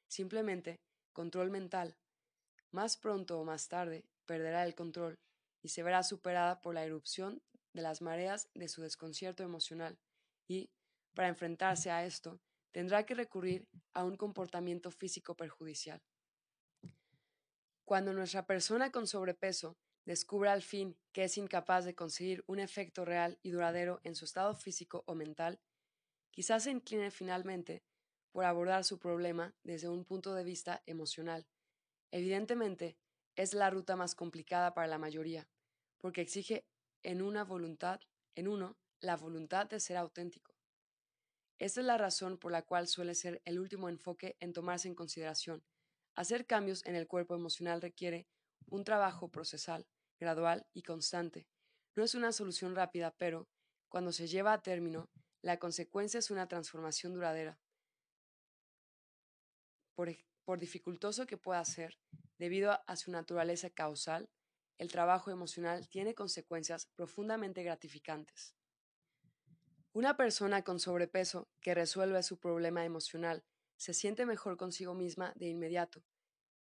simplemente, 0.08 0.80
control 1.12 1.50
mental 1.50 1.96
más 2.72 2.96
pronto 2.96 3.40
o 3.40 3.44
más 3.44 3.68
tarde 3.68 4.04
perderá 4.26 4.64
el 4.64 4.74
control 4.74 5.18
y 5.62 5.68
se 5.68 5.82
verá 5.82 6.02
superada 6.02 6.60
por 6.60 6.74
la 6.74 6.84
erupción 6.84 7.42
de 7.72 7.82
las 7.82 8.00
mareas 8.00 8.48
de 8.54 8.68
su 8.68 8.82
desconcierto 8.82 9.42
emocional 9.42 9.98
y, 10.48 10.70
para 11.14 11.28
enfrentarse 11.28 11.90
a 11.90 12.04
esto, 12.04 12.40
tendrá 12.72 13.04
que 13.04 13.14
recurrir 13.14 13.68
a 13.92 14.04
un 14.04 14.16
comportamiento 14.16 14.90
físico 14.90 15.36
perjudicial. 15.36 16.00
Cuando 17.84 18.12
nuestra 18.12 18.46
persona 18.46 18.92
con 18.92 19.08
sobrepeso 19.08 19.76
descubra 20.10 20.52
al 20.52 20.62
fin 20.62 20.96
que 21.12 21.24
es 21.24 21.38
incapaz 21.38 21.84
de 21.84 21.94
conseguir 21.94 22.44
un 22.46 22.58
efecto 22.58 23.04
real 23.04 23.38
y 23.42 23.50
duradero 23.50 24.00
en 24.04 24.14
su 24.14 24.24
estado 24.24 24.54
físico 24.54 25.04
o 25.06 25.14
mental, 25.14 25.60
quizás 26.30 26.64
se 26.64 26.70
incline 26.70 27.10
finalmente 27.10 27.82
por 28.32 28.44
abordar 28.44 28.84
su 28.84 28.98
problema 28.98 29.54
desde 29.62 29.88
un 29.88 30.04
punto 30.04 30.34
de 30.34 30.44
vista 30.44 30.82
emocional 30.86 31.46
Evidentemente, 32.12 32.98
es 33.36 33.54
la 33.54 33.70
ruta 33.70 33.94
más 33.94 34.14
complicada 34.14 34.74
para 34.74 34.88
la 34.88 34.98
mayoría, 34.98 35.48
porque 35.98 36.20
exige 36.20 36.66
en 37.02 37.22
una 37.22 37.44
voluntad, 37.44 38.00
en 38.34 38.48
uno, 38.48 38.76
la 39.00 39.16
voluntad 39.16 39.66
de 39.68 39.80
ser 39.80 39.96
auténtico. 39.96 40.56
Esta 41.58 41.80
es 41.80 41.86
la 41.86 41.98
razón 41.98 42.38
por 42.38 42.52
la 42.52 42.62
cual 42.62 42.88
suele 42.88 43.14
ser 43.14 43.40
el 43.44 43.60
último 43.60 43.88
enfoque 43.88 44.36
en 44.40 44.52
tomarse 44.52 44.88
en 44.88 44.94
consideración. 44.94 45.62
Hacer 46.14 46.46
cambios 46.46 46.84
en 46.84 46.96
el 46.96 47.06
cuerpo 47.06 47.34
emocional 47.34 47.80
requiere 47.80 48.26
un 48.66 48.82
trabajo 48.82 49.28
procesal, 49.28 49.86
gradual 50.20 50.66
y 50.74 50.82
constante. 50.82 51.48
No 51.96 52.04
es 52.04 52.14
una 52.14 52.30
solución 52.30 52.76
rápida, 52.76 53.14
pero, 53.16 53.48
cuando 53.88 54.12
se 54.12 54.28
lleva 54.28 54.52
a 54.52 54.62
término, 54.62 55.10
la 55.42 55.58
consecuencia 55.58 56.18
es 56.18 56.30
una 56.30 56.46
transformación 56.46 57.14
duradera. 57.14 57.58
Por, 59.94 60.58
dificultoso 60.58 61.26
que 61.26 61.36
pueda 61.36 61.64
ser, 61.64 61.98
debido 62.38 62.78
a 62.86 62.96
su 62.96 63.10
naturaleza 63.10 63.70
causal, 63.70 64.28
el 64.78 64.90
trabajo 64.90 65.30
emocional 65.30 65.88
tiene 65.88 66.14
consecuencias 66.14 66.86
profundamente 66.86 67.62
gratificantes. 67.62 68.54
Una 69.92 70.16
persona 70.16 70.62
con 70.62 70.80
sobrepeso 70.80 71.48
que 71.60 71.74
resuelve 71.74 72.22
su 72.22 72.38
problema 72.38 72.84
emocional 72.84 73.44
se 73.76 73.94
siente 73.94 74.26
mejor 74.26 74.56
consigo 74.56 74.94
misma 74.94 75.32
de 75.36 75.48
inmediato, 75.48 76.02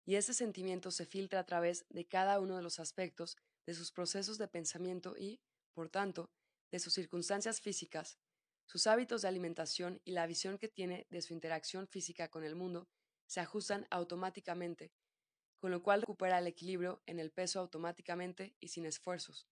y 0.06 0.16
ese 0.16 0.34
sentimiento 0.34 0.91
se 0.91 1.06
filtra 1.06 1.39
a 1.39 1.45
través 1.45 1.86
de 1.89 2.08
cada 2.08 2.39
uno 2.39 2.56
de 2.56 2.62
los 2.62 2.80
aspectos 2.80 3.38
de 3.66 3.74
sus 3.74 3.91
procesos 3.91 4.38
de 4.38 4.47
pensamiento 4.47 5.18
y, 5.18 5.41
por 5.74 5.89
tanto, 5.89 6.30
de 6.72 6.80
sus 6.80 6.93
circunstancias 6.93 7.60
físicas, 7.60 8.20
sus 8.68 8.88
hábitos 8.88 9.22
de 9.24 9.28
alimentación 9.28 10.01
y 10.03 10.12
la 10.12 10.28
visión 10.28 10.58
que 10.58 10.68
tiene 10.68 11.08
de 11.10 11.22
su 11.22 11.34
interacción 11.34 11.88
física 11.88 12.30
con 12.30 12.43
el 12.43 12.56
mundo 12.56 12.88
se 13.28 13.39
ajustan 13.39 13.88
automáticamente, 13.89 14.93
con 15.60 15.72
lo 15.72 15.82
cual 15.82 16.01
recupera 16.01 16.39
el 16.39 16.47
equilibrio 16.47 17.01
en 17.06 17.20
el 17.20 17.32
peso 17.32 17.60
automáticamente 17.60 18.56
y 18.60 18.68
sin 18.70 18.86
esfuerzos. 18.86 19.47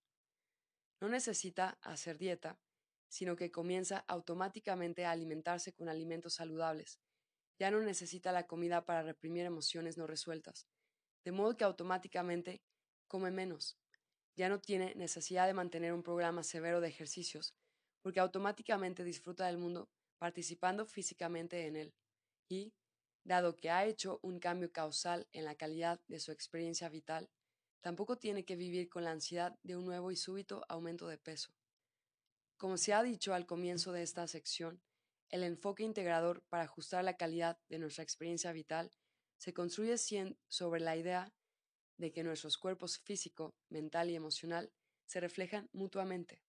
No 1.01 1.10
necesita 1.10 1.80
hacer 1.82 2.18
dieta, 2.18 2.60
sino 3.10 3.36
que 3.36 3.51
comienza 3.51 3.99
automáticamente 4.08 5.06
a 5.06 5.12
alimentarse 5.12 5.74
con 5.74 5.89
alimentos 5.89 6.36
saludables. 6.36 6.99
Ya 7.60 7.72
no 7.72 7.80
necesita 7.82 8.32
la 8.32 8.47
comida 8.47 8.86
para 8.86 9.04
reprimir 9.04 9.45
emociones 9.45 9.97
no 9.97 10.08
resueltas, 10.08 10.68
de 11.24 11.32
modo 11.32 11.56
que 11.56 11.64
automáticamente 11.64 12.62
come 13.08 13.32
menos. 13.32 13.78
Ya 14.36 14.49
no 14.49 14.60
tiene 14.60 14.95
necesidad 14.95 15.45
de 15.47 15.54
mantener 15.54 15.93
un 15.93 16.04
programa 16.04 16.43
severo 16.43 16.82
de 16.82 16.88
ejercicios, 16.88 17.54
porque 18.01 18.20
automáticamente 18.20 19.04
disfruta 19.04 19.45
del 19.45 19.58
mundo 19.58 19.89
participando 20.18 20.86
físicamente 20.86 21.68
en 21.68 21.76
él. 21.76 21.93
Y, 22.49 22.74
dado 23.24 23.56
que 23.56 23.70
ha 23.70 23.86
hecho 23.86 24.20
un 24.24 24.39
cambio 24.39 24.72
causal 24.72 25.28
en 25.32 25.45
la 25.45 25.56
calidad 25.56 26.01
de 26.08 26.20
su 26.20 26.32
experiencia 26.32 26.89
vital, 26.89 27.30
tampoco 27.82 28.18
tiene 28.18 28.45
que 28.45 28.56
vivir 28.56 28.89
con 28.89 29.04
la 29.04 29.12
ansiedad 29.12 29.58
de 29.64 29.76
un 29.76 29.86
nuevo 29.86 30.12
y 30.12 30.16
súbito 30.16 30.66
aumento 30.68 31.08
de 31.08 31.18
peso. 31.18 31.54
Como 32.58 32.78
se 32.78 32.93
ha 32.93 33.04
dicho 33.04 33.34
al 33.34 33.45
comienzo 33.45 33.91
de 33.91 34.04
esta 34.04 34.28
sección, 34.28 34.82
el 35.30 35.44
enfoque 35.44 35.84
integrador 35.84 36.44
para 36.50 36.64
ajustar 36.64 37.04
la 37.04 37.18
calidad 37.18 37.60
de 37.70 37.80
nuestra 37.80 38.04
experiencia 38.04 38.52
vital 38.52 38.92
se 39.38 39.54
construye 39.54 39.96
sobre 40.48 40.80
la 40.80 40.96
idea 40.96 41.34
de 41.98 42.12
que 42.12 42.24
nuestros 42.24 42.58
cuerpos 42.58 43.00
físico, 43.00 43.56
mental 43.70 44.10
y 44.10 44.16
emocional 44.16 44.72
se 45.06 45.20
reflejan 45.20 45.70
mutuamente 45.74 46.42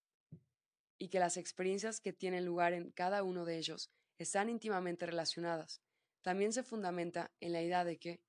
y 0.97 1.09
que 1.09 1.19
las 1.19 1.37
experiencias 1.37 1.99
que 1.99 2.13
tienen 2.13 2.45
lugar 2.45 2.73
en 2.73 2.91
cada 2.91 3.23
uno 3.23 3.45
de 3.45 3.57
ellos 3.57 3.91
están 4.17 4.49
íntimamente 4.49 5.05
relacionadas. 5.05 5.81
También 6.21 6.53
se 6.53 6.63
fundamenta 6.63 7.31
en 7.39 7.51
la 7.51 7.61
idea 7.61 7.83
de 7.83 7.99
que, 7.99 8.21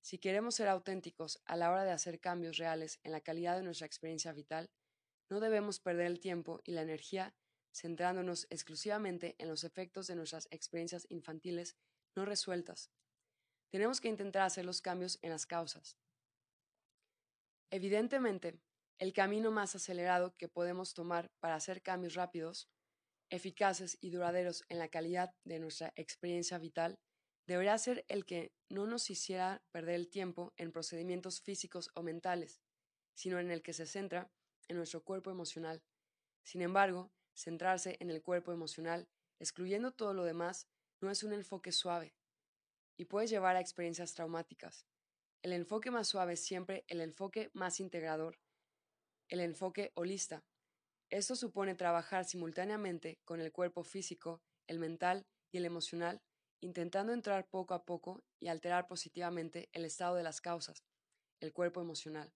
si 0.00 0.18
queremos 0.18 0.56
ser 0.56 0.68
auténticos 0.68 1.40
a 1.44 1.56
la 1.56 1.70
hora 1.70 1.84
de 1.84 1.92
hacer 1.92 2.20
cambios 2.20 2.56
reales 2.56 2.98
en 3.02 3.12
la 3.12 3.20
calidad 3.20 3.56
de 3.56 3.62
nuestra 3.62 3.86
experiencia 3.86 4.32
vital, 4.32 4.70
no 5.30 5.40
debemos 5.40 5.80
perder 5.80 6.06
el 6.06 6.20
tiempo 6.20 6.60
y 6.64 6.72
la 6.72 6.82
energía 6.82 7.34
centrándonos 7.80 8.46
exclusivamente 8.50 9.36
en 9.38 9.48
los 9.48 9.64
efectos 9.64 10.06
de 10.06 10.16
nuestras 10.16 10.48
experiencias 10.50 11.06
infantiles 11.10 11.76
no 12.16 12.24
resueltas. 12.24 12.90
Tenemos 13.70 14.00
que 14.00 14.08
intentar 14.08 14.42
hacer 14.42 14.64
los 14.64 14.80
cambios 14.80 15.18
en 15.22 15.30
las 15.30 15.46
causas. 15.46 15.98
Evidentemente, 17.70 18.58
el 18.98 19.12
camino 19.12 19.50
más 19.50 19.74
acelerado 19.74 20.34
que 20.36 20.48
podemos 20.48 20.94
tomar 20.94 21.30
para 21.38 21.54
hacer 21.54 21.82
cambios 21.82 22.14
rápidos, 22.14 22.68
eficaces 23.30 23.98
y 24.00 24.10
duraderos 24.10 24.64
en 24.68 24.78
la 24.78 24.88
calidad 24.88 25.34
de 25.44 25.58
nuestra 25.60 25.92
experiencia 25.96 26.58
vital 26.58 26.98
debería 27.46 27.78
ser 27.78 28.04
el 28.08 28.24
que 28.24 28.52
no 28.68 28.86
nos 28.86 29.08
hiciera 29.10 29.62
perder 29.70 29.94
el 29.94 30.08
tiempo 30.08 30.52
en 30.56 30.72
procedimientos 30.72 31.40
físicos 31.40 31.90
o 31.94 32.02
mentales, 32.02 32.60
sino 33.14 33.38
en 33.38 33.50
el 33.50 33.62
que 33.62 33.72
se 33.72 33.86
centra 33.86 34.30
en 34.68 34.76
nuestro 34.76 35.02
cuerpo 35.04 35.30
emocional. 35.30 35.82
Sin 36.42 36.62
embargo, 36.62 37.10
centrarse 37.38 37.96
en 38.00 38.10
el 38.10 38.20
cuerpo 38.20 38.52
emocional 38.52 39.08
excluyendo 39.38 39.92
todo 39.92 40.14
lo 40.14 40.24
demás, 40.24 40.66
no 41.00 41.10
es 41.10 41.22
un 41.22 41.32
enfoque 41.32 41.72
suave 41.72 42.14
y 42.96 43.04
puede 43.04 43.28
llevar 43.28 43.56
a 43.56 43.60
experiencias 43.60 44.12
traumáticas. 44.14 44.84
El 45.42 45.52
enfoque 45.52 45.92
más 45.92 46.08
suave 46.08 46.32
es 46.32 46.44
siempre 46.44 46.84
el 46.88 47.00
enfoque 47.00 47.50
más 47.54 47.78
integrador, 47.78 48.40
el 49.28 49.40
enfoque 49.40 49.92
holista. 49.94 50.44
Esto 51.10 51.36
supone 51.36 51.76
trabajar 51.76 52.24
simultáneamente 52.24 53.20
con 53.24 53.40
el 53.40 53.52
cuerpo 53.52 53.84
físico, 53.84 54.42
el 54.66 54.80
mental 54.80 55.26
y 55.52 55.58
el 55.58 55.64
emocional, 55.64 56.20
intentando 56.60 57.12
entrar 57.12 57.48
poco 57.48 57.74
a 57.74 57.84
poco 57.84 58.24
y 58.40 58.48
alterar 58.48 58.88
positivamente 58.88 59.68
el 59.72 59.84
estado 59.84 60.16
de 60.16 60.24
las 60.24 60.40
causas, 60.40 60.82
el 61.38 61.52
cuerpo 61.52 61.80
emocional. 61.80 62.34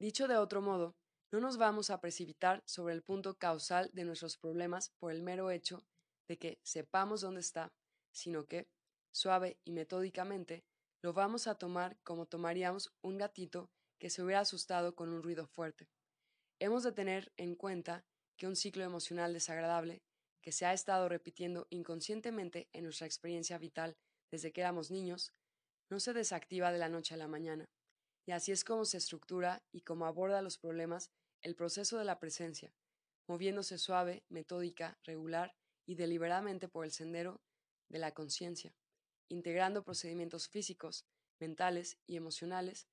Dicho 0.00 0.26
de 0.26 0.36
otro 0.36 0.60
modo, 0.60 0.96
no 1.32 1.40
nos 1.40 1.58
vamos 1.58 1.90
a 1.90 2.00
precipitar 2.00 2.62
sobre 2.66 2.94
el 2.94 3.02
punto 3.02 3.38
causal 3.38 3.90
de 3.92 4.04
nuestros 4.04 4.36
problemas 4.36 4.90
por 4.98 5.12
el 5.12 5.22
mero 5.22 5.50
hecho 5.50 5.84
de 6.26 6.38
que 6.38 6.58
sepamos 6.62 7.20
dónde 7.20 7.40
está, 7.40 7.72
sino 8.12 8.46
que, 8.46 8.68
suave 9.12 9.58
y 9.64 9.72
metódicamente, 9.72 10.64
lo 11.02 11.12
vamos 11.12 11.46
a 11.46 11.54
tomar 11.54 11.98
como 12.02 12.26
tomaríamos 12.26 12.92
un 13.02 13.18
gatito 13.18 13.70
que 13.98 14.10
se 14.10 14.22
hubiera 14.22 14.40
asustado 14.40 14.94
con 14.94 15.08
un 15.08 15.22
ruido 15.22 15.46
fuerte. 15.46 15.88
Hemos 16.58 16.82
de 16.82 16.92
tener 16.92 17.32
en 17.36 17.54
cuenta 17.54 18.04
que 18.36 18.46
un 18.46 18.56
ciclo 18.56 18.82
emocional 18.84 19.32
desagradable, 19.32 20.02
que 20.42 20.52
se 20.52 20.66
ha 20.66 20.72
estado 20.72 21.08
repitiendo 21.08 21.66
inconscientemente 21.70 22.68
en 22.72 22.84
nuestra 22.84 23.06
experiencia 23.06 23.58
vital 23.58 23.96
desde 24.30 24.52
que 24.52 24.62
éramos 24.62 24.90
niños, 24.90 25.32
no 25.90 26.00
se 26.00 26.12
desactiva 26.12 26.72
de 26.72 26.78
la 26.78 26.88
noche 26.88 27.14
a 27.14 27.18
la 27.18 27.28
mañana, 27.28 27.68
y 28.26 28.32
así 28.32 28.52
es 28.52 28.64
como 28.64 28.84
se 28.84 28.98
estructura 28.98 29.62
y 29.72 29.82
como 29.82 30.06
aborda 30.06 30.42
los 30.42 30.58
problemas 30.58 31.10
el 31.42 31.54
proceso 31.54 31.98
de 31.98 32.04
la 32.04 32.18
presencia, 32.18 32.74
moviéndose 33.26 33.78
suave, 33.78 34.24
metódica, 34.28 34.98
regular 35.04 35.54
y 35.86 35.94
deliberadamente 35.94 36.68
por 36.68 36.84
el 36.84 36.92
sendero 36.92 37.40
de 37.88 37.98
la 37.98 38.12
conciencia, 38.12 38.74
integrando 39.28 39.82
procedimientos 39.82 40.48
físicos, 40.48 41.06
mentales 41.38 41.98
y 42.06 42.16
emocionales 42.16 42.88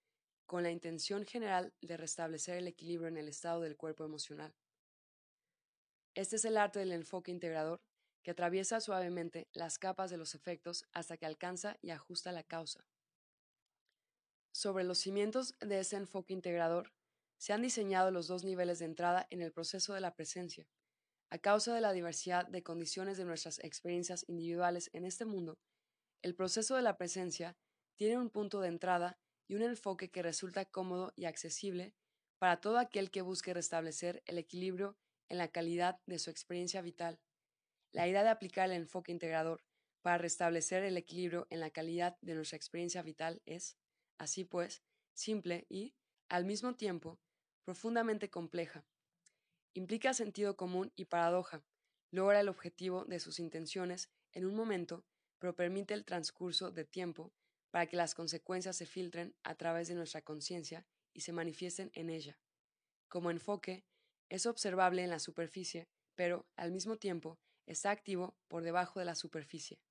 con 0.45 0.63
la 0.63 0.71
intención 0.71 1.25
general 1.25 1.73
de 1.81 1.97
restablecer 1.97 2.57
el 2.57 2.67
equilibrio 2.67 3.09
en 3.09 3.17
el 3.17 3.27
estado 3.27 3.61
del 3.61 3.75
cuerpo 3.75 4.05
emocional. 4.05 4.55
Este 6.15 6.37
es 6.37 6.45
el 6.45 6.57
arte 6.57 6.79
del 6.79 6.93
enfoque 6.93 7.31
integrador 7.31 7.81
que 8.23 8.31
atraviesa 8.31 8.81
suavemente 8.81 9.47
las 9.53 9.77
capas 9.77 10.09
de 10.09 10.17
los 10.17 10.35
efectos 10.35 10.85
hasta 10.93 11.17
que 11.17 11.25
alcanza 11.25 11.77
y 11.81 11.91
ajusta 11.91 12.31
la 12.31 12.43
causa. 12.43 12.85
Sobre 14.51 14.83
los 14.83 14.97
cimientos 14.97 15.53
de 15.59 15.79
ese 15.79 15.97
enfoque 15.97 16.33
integrador 16.33 16.91
se 17.37 17.53
han 17.53 17.61
diseñado 17.61 18.11
los 18.11 18.27
dos 18.27 18.43
niveles 18.43 18.79
de 18.79 18.85
entrada 18.85 19.27
en 19.29 19.41
el 19.41 19.51
proceso 19.51 19.93
de 19.93 20.01
la 20.01 20.15
presencia. 20.15 20.67
A 21.29 21.37
causa 21.37 21.73
de 21.73 21.81
la 21.81 21.93
diversidad 21.93 22.47
de 22.47 22.63
condiciones 22.63 23.17
de 23.17 23.25
nuestras 23.25 23.59
experiencias 23.59 24.25
individuales 24.27 24.89
en 24.93 25.05
este 25.05 25.25
mundo, 25.25 25.59
el 26.21 26.35
proceso 26.35 26.75
de 26.75 26.81
la 26.81 26.97
presencia 26.97 27.57
tiene 27.95 28.17
un 28.17 28.29
punto 28.29 28.61
de 28.61 28.69
entrada 28.69 29.19
y 29.47 29.55
un 29.55 29.61
enfoque 29.61 30.09
que 30.09 30.21
resulta 30.21 30.65
cómodo 30.65 31.13
y 31.15 31.25
accesible 31.25 31.93
para 32.39 32.61
todo 32.61 32.77
aquel 32.77 33.11
que 33.11 33.21
busque 33.21 33.53
restablecer 33.53 34.23
el 34.25 34.37
equilibrio 34.37 34.97
en 35.29 35.37
la 35.37 35.49
calidad 35.49 35.99
de 36.05 36.19
su 36.19 36.29
experiencia 36.29 36.81
vital. 36.81 37.19
La 37.91 38.07
idea 38.07 38.23
de 38.23 38.29
aplicar 38.29 38.69
el 38.69 38.75
enfoque 38.75 39.11
integrador 39.11 39.63
para 40.01 40.17
restablecer 40.17 40.83
el 40.83 40.97
equilibrio 40.97 41.47
en 41.49 41.59
la 41.59 41.71
calidad 41.71 42.17
de 42.21 42.35
nuestra 42.35 42.55
experiencia 42.55 43.01
vital 43.01 43.41
es, 43.45 43.77
así 44.17 44.43
pues, 44.43 44.83
simple 45.13 45.65
y, 45.69 45.95
al 46.29 46.45
mismo 46.45 46.75
tiempo, 46.75 47.19
profundamente 47.67 48.29
compleja. 48.29 48.85
Implica 49.73 50.13
sentido 50.13 50.55
común 50.55 50.93
y 50.95 51.03
paradoja, 51.03 51.65
logra 52.11 52.39
el 52.39 52.47
objetivo 52.47 53.03
de 53.03 53.19
sus 53.19 53.39
intenciones 53.39 54.09
en 54.31 54.45
un 54.45 54.55
momento, 54.55 55.03
pero 55.37 55.53
permite 55.53 55.93
el 55.93 56.05
transcurso 56.05 56.71
de 56.71 56.85
tiempo 56.85 57.33
para 57.69 57.85
que 57.85 57.97
las 57.97 58.15
consecuencias 58.15 58.77
se 58.77 58.85
filtren 58.85 59.35
a 59.43 59.55
través 59.55 59.89
de 59.89 59.95
nuestra 59.95 60.21
conciencia 60.21 60.85
y 61.13 61.19
se 61.19 61.33
manifiesten 61.33 61.91
en 61.93 62.09
ella. 62.09 62.39
Como 63.09 63.31
enfoque, 63.31 63.83
es 64.29 64.45
observable 64.45 65.03
en 65.03 65.09
la 65.09 65.19
superficie, 65.19 65.89
pero, 66.15 66.47
al 66.55 66.71
mismo 66.71 66.95
tiempo, 66.95 67.37
está 67.65 67.91
activo 67.91 68.37
por 68.47 68.63
debajo 68.63 68.99
de 68.99 69.05
la 69.07 69.15
superficie. 69.15 69.81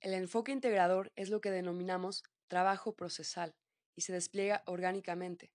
El 0.00 0.14
enfoque 0.14 0.50
integrador 0.50 1.12
es 1.14 1.28
lo 1.28 1.42
que 1.42 1.50
denominamos 1.50 2.22
trabajo 2.46 2.96
procesal 2.96 3.54
y 3.94 4.00
se 4.00 4.14
despliega 4.14 4.62
orgánicamente, 4.64 5.52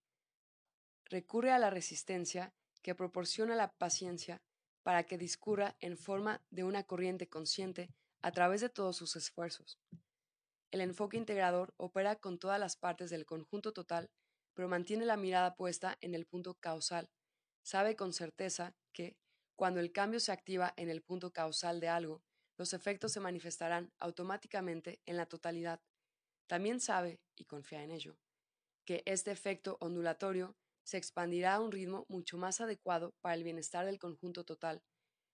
recurre 1.14 1.52
a 1.52 1.60
la 1.60 1.70
resistencia 1.70 2.56
que 2.82 2.96
proporciona 2.96 3.56
la 3.56 3.72
paciencia 3.72 4.42
para 4.82 5.04
que 5.04 5.20
discurra 5.20 5.78
en 5.80 5.96
forma 5.96 6.42
de 6.50 6.64
una 6.64 6.84
corriente 6.86 7.30
consciente 7.30 7.92
a 8.24 8.32
través 8.32 8.62
de 8.62 8.70
todos 8.70 8.98
sus 8.98 9.16
esfuerzos. 9.16 9.80
El 10.72 10.82
enfoque 10.82 11.18
integrador 11.18 11.76
opera 11.78 12.16
con 12.16 12.40
todas 12.40 12.60
las 12.60 12.78
partes 12.78 13.12
del 13.12 13.28
conjunto 13.28 13.74
total, 13.74 14.10
pero 14.56 14.68
mantiene 14.68 15.06
la 15.06 15.16
mirada 15.16 15.56
puesta 15.56 16.00
en 16.02 16.16
el 16.16 16.26
punto 16.26 16.56
causal. 16.56 17.12
Sabe 17.62 17.96
con 17.96 18.12
certeza 18.12 18.76
que, 18.92 19.16
cuando 19.56 19.82
el 19.82 19.92
cambio 19.92 20.20
se 20.20 20.32
activa 20.32 20.74
en 20.78 20.90
el 20.90 21.04
punto 21.04 21.32
causal 21.32 21.80
de 21.80 21.90
algo, 21.90 22.24
los 22.58 22.74
efectos 22.74 23.12
se 23.12 23.20
manifestarán 23.20 23.94
automáticamente 24.00 25.00
en 25.06 25.18
la 25.18 25.28
totalidad. 25.28 25.80
También 26.48 26.80
sabe, 26.80 27.22
y 27.36 27.46
confía 27.46 27.84
en 27.84 27.92
ello, 27.92 28.18
que 28.84 29.04
este 29.06 29.30
efecto 29.30 29.78
ondulatorio 29.80 30.56
se 30.84 30.98
expandirá 30.98 31.56
a 31.56 31.60
un 31.62 31.72
ritmo 31.72 32.06
mucho 32.10 32.38
más 32.38 32.62
adecuado 32.62 33.16
para 33.22 33.36
el 33.36 33.44
bienestar 33.44 33.86
del 33.86 34.00
conjunto 34.00 34.44
total. 34.44 34.84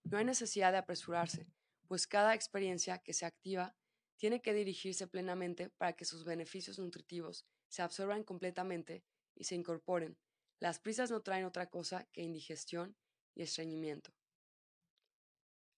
No 0.03 0.17
hay 0.17 0.25
necesidad 0.25 0.71
de 0.71 0.77
apresurarse, 0.77 1.47
pues 1.87 2.07
cada 2.07 2.33
experiencia 2.35 2.99
que 2.99 3.13
se 3.13 3.25
activa 3.25 3.75
tiene 4.17 4.41
que 4.41 4.53
dirigirse 4.53 5.07
plenamente 5.07 5.69
para 5.77 5.93
que 5.93 6.05
sus 6.05 6.25
beneficios 6.25 6.77
nutritivos 6.77 7.45
se 7.69 7.81
absorban 7.81 8.23
completamente 8.23 9.03
y 9.35 9.45
se 9.45 9.55
incorporen. 9.55 10.17
Las 10.59 10.79
prisas 10.79 11.09
no 11.09 11.21
traen 11.21 11.45
otra 11.45 11.69
cosa 11.69 12.05
que 12.11 12.21
indigestión 12.21 12.97
y 13.33 13.43
estreñimiento. 13.43 14.13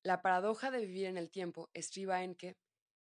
La 0.03 0.24
paradoja 0.24 0.72
de 0.72 0.86
vivir 0.86 1.05
en 1.05 1.17
el 1.17 1.30
tiempo 1.30 1.69
estriba 1.74 2.24
en 2.24 2.34
que, 2.34 2.57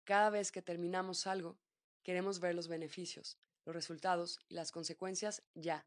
cada 0.05 0.29
vez 0.29 0.53
que 0.53 0.61
terminamos 0.61 1.27
algo, 1.27 1.59
queremos 2.03 2.39
ver 2.39 2.55
los 2.55 2.69
beneficios, 2.69 3.39
los 3.65 3.75
resultados 3.75 4.39
y 4.49 4.55
las 4.55 4.71
consecuencias 4.71 5.43
ya, 5.55 5.87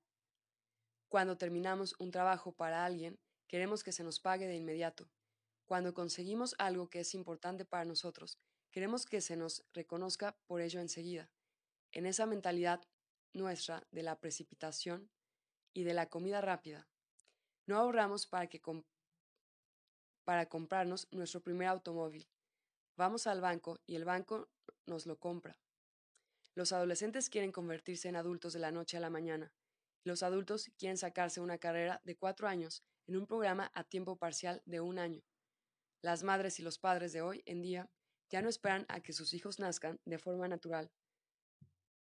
cuando 1.10 1.38
terminamos 1.38 1.96
un 2.00 2.12
trabajo 2.12 2.52
para 2.52 2.86
alguien, 2.86 3.20
queremos 3.48 3.84
que 3.84 3.92
se 3.92 4.04
nos 4.04 4.20
pague 4.20 4.48
de 4.48 4.56
inmediato. 4.56 5.10
Cuando 5.66 5.94
conseguimos 5.94 6.56
algo 6.60 6.90
que 6.90 7.00
es 7.00 7.14
importante 7.14 7.66
para 7.66 7.86
nosotros, 7.86 8.38
queremos 8.72 9.06
que 9.06 9.22
se 9.22 9.36
nos 9.36 9.64
reconozca 9.74 10.38
por 10.48 10.62
ello 10.62 10.80
enseguida. 10.80 11.32
En 11.92 12.06
esa 12.06 12.26
mentalidad 12.26 12.82
nuestra 13.34 13.86
de 13.92 14.04
la 14.04 14.20
precipitación 14.20 15.10
y 15.74 15.84
de 15.84 15.94
la 15.94 16.10
comida 16.10 16.42
rápida, 16.42 16.88
no 17.68 17.78
ahorramos 17.78 18.28
para, 18.28 18.48
que 18.48 18.62
para 20.24 20.48
comprarnos 20.48 21.08
nuestro 21.12 21.42
primer 21.42 21.68
automóvil. 21.68 22.30
Vamos 22.96 23.28
al 23.28 23.42
banco 23.42 23.80
y 23.86 23.96
el 23.96 24.06
banco 24.06 24.50
nos 24.86 25.06
lo 25.06 25.20
compra. 25.20 25.58
Los 26.54 26.72
adolescentes 26.72 27.30
quieren 27.30 27.52
convertirse 27.52 28.08
en 28.08 28.16
adultos 28.16 28.54
de 28.54 28.60
la 28.60 28.72
noche 28.72 28.98
a 28.98 29.02
la 29.02 29.10
mañana. 29.10 29.52
Los 30.06 30.22
adultos 30.22 30.70
quieren 30.78 30.98
sacarse 30.98 31.42
una 31.42 31.58
carrera 31.58 32.00
de 32.06 32.16
cuatro 32.16 32.48
años 32.48 32.84
en 33.08 33.18
un 33.18 33.26
programa 33.26 33.72
a 33.74 33.84
tiempo 33.84 34.18
parcial 34.18 34.62
de 34.68 34.80
un 34.80 35.00
año. 35.00 35.24
Las 36.04 36.22
madres 36.22 36.60
y 36.60 36.62
los 36.62 36.78
padres 36.78 37.12
de 37.12 37.24
hoy 37.24 37.42
en 37.48 37.64
día 37.64 37.90
ya 38.30 38.44
no 38.44 38.48
esperan 38.48 38.86
a 38.88 39.00
que 39.00 39.14
sus 39.14 39.34
hijos 39.34 39.58
nazcan 39.58 40.00
de 40.06 40.20
forma 40.20 40.48
natural. 40.48 40.92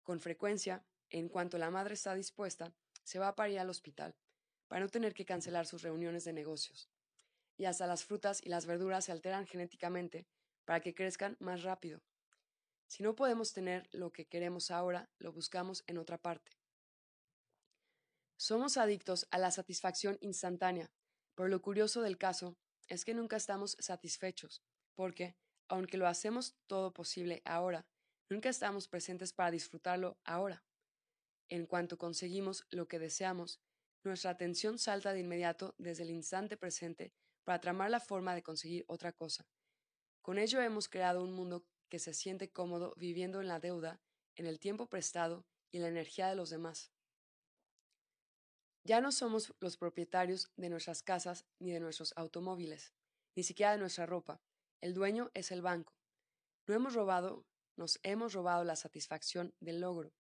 Con 0.04 0.20
frecuencia, 0.20 0.86
en 1.12 1.30
cuanto 1.30 1.58
la 1.58 1.72
madre 1.72 1.94
está 1.94 2.14
dispuesta, 2.14 2.74
se 3.04 3.20
va 3.20 3.30
a 3.30 3.36
parir 3.38 3.60
al 3.60 3.70
hospital, 3.70 4.18
para 4.68 4.82
no 4.82 4.90
tener 4.90 5.14
que 5.14 5.26
cancelar 5.26 5.66
sus 5.66 5.82
reuniones 5.82 6.26
de 6.26 6.34
negocios. 6.34 6.90
Y 7.56 7.64
hasta 7.64 7.88
las 7.88 8.04
frutas 8.04 8.42
y 8.44 8.50
las 8.50 8.66
verduras 8.66 9.06
se 9.06 9.14
alteran 9.14 9.48
genéticamente 9.48 10.28
para 10.66 10.82
que 10.82 10.94
crezcan 10.94 11.38
más 11.40 11.64
rápido. 11.64 12.02
Si 12.88 13.02
no 13.02 13.16
podemos 13.16 13.54
tener 13.54 13.88
lo 13.94 14.12
que 14.12 14.26
queremos 14.26 14.72
ahora, 14.72 15.10
lo 15.20 15.32
buscamos 15.32 15.86
en 15.88 16.00
otra 16.00 16.18
parte. 16.18 16.52
Somos 18.38 18.78
adictos 18.78 19.28
a 19.32 19.38
la 19.38 19.52
satisfacción 19.52 20.18
instantánea, 20.22 20.92
pero 21.36 21.50
lo 21.50 21.62
curioso 21.62 22.02
del 22.02 22.18
caso 22.18 22.58
es 22.88 23.06
que 23.06 23.14
nunca 23.14 23.38
estamos 23.38 23.78
satisfechos, 23.80 24.62
porque, 24.96 25.36
aunque 25.68 25.98
lo 25.98 26.08
hacemos 26.08 26.56
todo 26.68 26.94
posible 26.94 27.42
ahora, 27.46 27.88
nunca 28.30 28.50
estamos 28.50 28.88
presentes 28.88 29.34
para 29.34 29.52
disfrutarlo 29.52 30.18
ahora. 30.24 30.64
En 31.50 31.66
cuanto 31.66 31.98
conseguimos 31.98 32.66
lo 32.70 32.88
que 32.88 33.00
deseamos, 33.00 33.62
nuestra 34.04 34.32
atención 34.32 34.78
salta 34.78 35.14
de 35.14 35.20
inmediato 35.20 35.76
desde 35.78 36.04
el 36.04 36.10
instante 36.10 36.58
presente 36.58 37.14
para 37.44 37.62
tramar 37.62 37.90
la 37.90 38.00
forma 38.00 38.36
de 38.36 38.44
conseguir 38.44 38.86
otra 38.88 39.14
cosa. 39.14 39.48
Con 40.22 40.38
ello 40.38 40.62
hemos 40.62 40.90
creado 40.90 41.24
un 41.24 41.34
mundo 41.34 41.66
que 41.90 42.00
se 42.00 42.14
siente 42.14 42.52
cómodo 42.52 42.94
viviendo 42.98 43.42
en 43.42 43.48
la 43.48 43.60
deuda, 43.60 44.02
en 44.36 44.46
el 44.46 44.60
tiempo 44.60 44.88
prestado 44.88 45.46
y 45.72 45.80
la 45.80 45.90
energía 45.90 46.28
de 46.28 46.36
los 46.36 46.50
demás. 46.50 46.93
Ya 48.86 49.00
no 49.00 49.14
somos 49.14 49.54
los 49.62 49.78
propietarios 49.78 50.52
de 50.58 50.70
nuestras 50.70 51.04
casas 51.04 51.46
ni 51.60 51.72
de 51.72 51.80
nuestros 51.80 52.14
automóviles, 52.18 52.94
ni 53.34 53.44
siquiera 53.44 53.72
de 53.72 53.78
nuestra 53.78 54.06
ropa. 54.06 54.42
El 54.82 54.94
dueño 54.94 55.32
es 55.34 55.52
el 55.52 55.62
banco. 55.62 55.94
No 56.68 56.76
hemos 56.76 56.94
robado, 56.94 57.46
nos 57.78 57.98
hemos 58.04 58.34
robado 58.34 58.66
la 58.66 58.76
satisfacción 58.76 59.56
del 59.62 59.80
logro. 59.80 60.14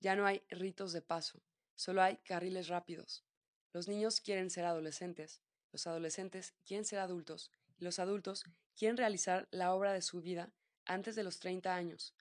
Ya 0.00 0.16
no 0.16 0.26
hay 0.26 0.42
ritos 0.50 0.92
de 0.92 1.00
paso, 1.00 1.40
solo 1.76 2.02
hay 2.02 2.16
carriles 2.18 2.66
rápidos. 2.66 3.24
Los 3.72 3.86
niños 3.86 4.20
quieren 4.20 4.50
ser 4.50 4.64
adolescentes, 4.64 5.40
los 5.70 5.86
adolescentes 5.86 6.54
quieren 6.64 6.84
ser 6.84 6.98
adultos, 6.98 7.52
y 7.78 7.84
los 7.84 8.00
adultos 8.00 8.44
quieren 8.74 8.96
realizar 8.96 9.46
la 9.52 9.72
obra 9.72 9.92
de 9.92 10.02
su 10.02 10.20
vida 10.20 10.52
antes 10.86 11.14
de 11.14 11.22
los 11.22 11.38
30 11.38 11.72
años. 11.72 12.16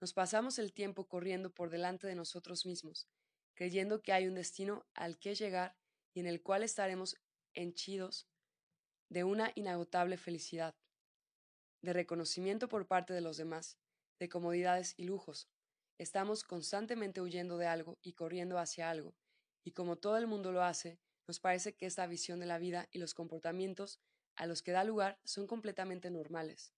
Nos 0.00 0.12
pasamos 0.12 0.58
el 0.58 0.72
tiempo 0.72 1.06
corriendo 1.06 1.50
por 1.50 1.70
delante 1.70 2.06
de 2.08 2.16
nosotros 2.16 2.66
mismos, 2.66 3.08
creyendo 3.54 4.02
que 4.02 4.12
hay 4.12 4.26
un 4.26 4.34
destino 4.34 4.86
al 4.94 5.18
que 5.18 5.34
llegar 5.34 5.76
y 6.12 6.20
en 6.20 6.26
el 6.26 6.42
cual 6.42 6.62
estaremos 6.62 7.16
henchidos 7.54 8.28
de 9.08 9.24
una 9.24 9.52
inagotable 9.54 10.16
felicidad, 10.16 10.74
de 11.82 11.92
reconocimiento 11.92 12.68
por 12.68 12.86
parte 12.86 13.12
de 13.12 13.20
los 13.20 13.36
demás, 13.36 13.78
de 14.18 14.28
comodidades 14.28 14.94
y 14.96 15.04
lujos. 15.04 15.48
Estamos 15.98 16.42
constantemente 16.42 17.20
huyendo 17.20 17.58
de 17.58 17.66
algo 17.66 17.98
y 18.02 18.14
corriendo 18.14 18.58
hacia 18.58 18.90
algo, 18.90 19.14
y 19.62 19.72
como 19.72 19.96
todo 19.96 20.16
el 20.16 20.26
mundo 20.26 20.50
lo 20.50 20.62
hace, 20.62 20.98
nos 21.26 21.40
parece 21.40 21.74
que 21.74 21.86
esta 21.86 22.06
visión 22.06 22.40
de 22.40 22.46
la 22.46 22.58
vida 22.58 22.88
y 22.90 22.98
los 22.98 23.14
comportamientos 23.14 24.00
a 24.36 24.46
los 24.46 24.62
que 24.62 24.72
da 24.72 24.84
lugar 24.84 25.20
son 25.24 25.46
completamente 25.46 26.10
normales. 26.10 26.74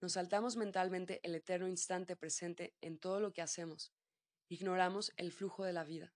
Nos 0.00 0.12
saltamos 0.12 0.56
mentalmente 0.56 1.20
el 1.22 1.34
eterno 1.34 1.68
instante 1.68 2.16
presente 2.16 2.74
en 2.80 2.98
todo 2.98 3.20
lo 3.20 3.32
que 3.32 3.42
hacemos. 3.42 3.92
Ignoramos 4.48 5.12
el 5.16 5.32
flujo 5.32 5.64
de 5.64 5.72
la 5.72 5.84
vida. 5.84 6.15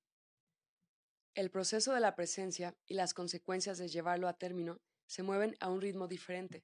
El 1.34 1.50
proceso 1.50 1.94
de 1.94 2.00
la 2.00 2.16
presencia 2.16 2.76
y 2.86 2.94
las 2.94 3.14
consecuencias 3.14 3.78
de 3.78 3.86
llevarlo 3.86 4.26
a 4.26 4.36
término 4.36 4.80
se 5.06 5.22
mueven 5.22 5.56
a 5.60 5.68
un 5.68 5.80
ritmo 5.80 6.08
diferente, 6.08 6.62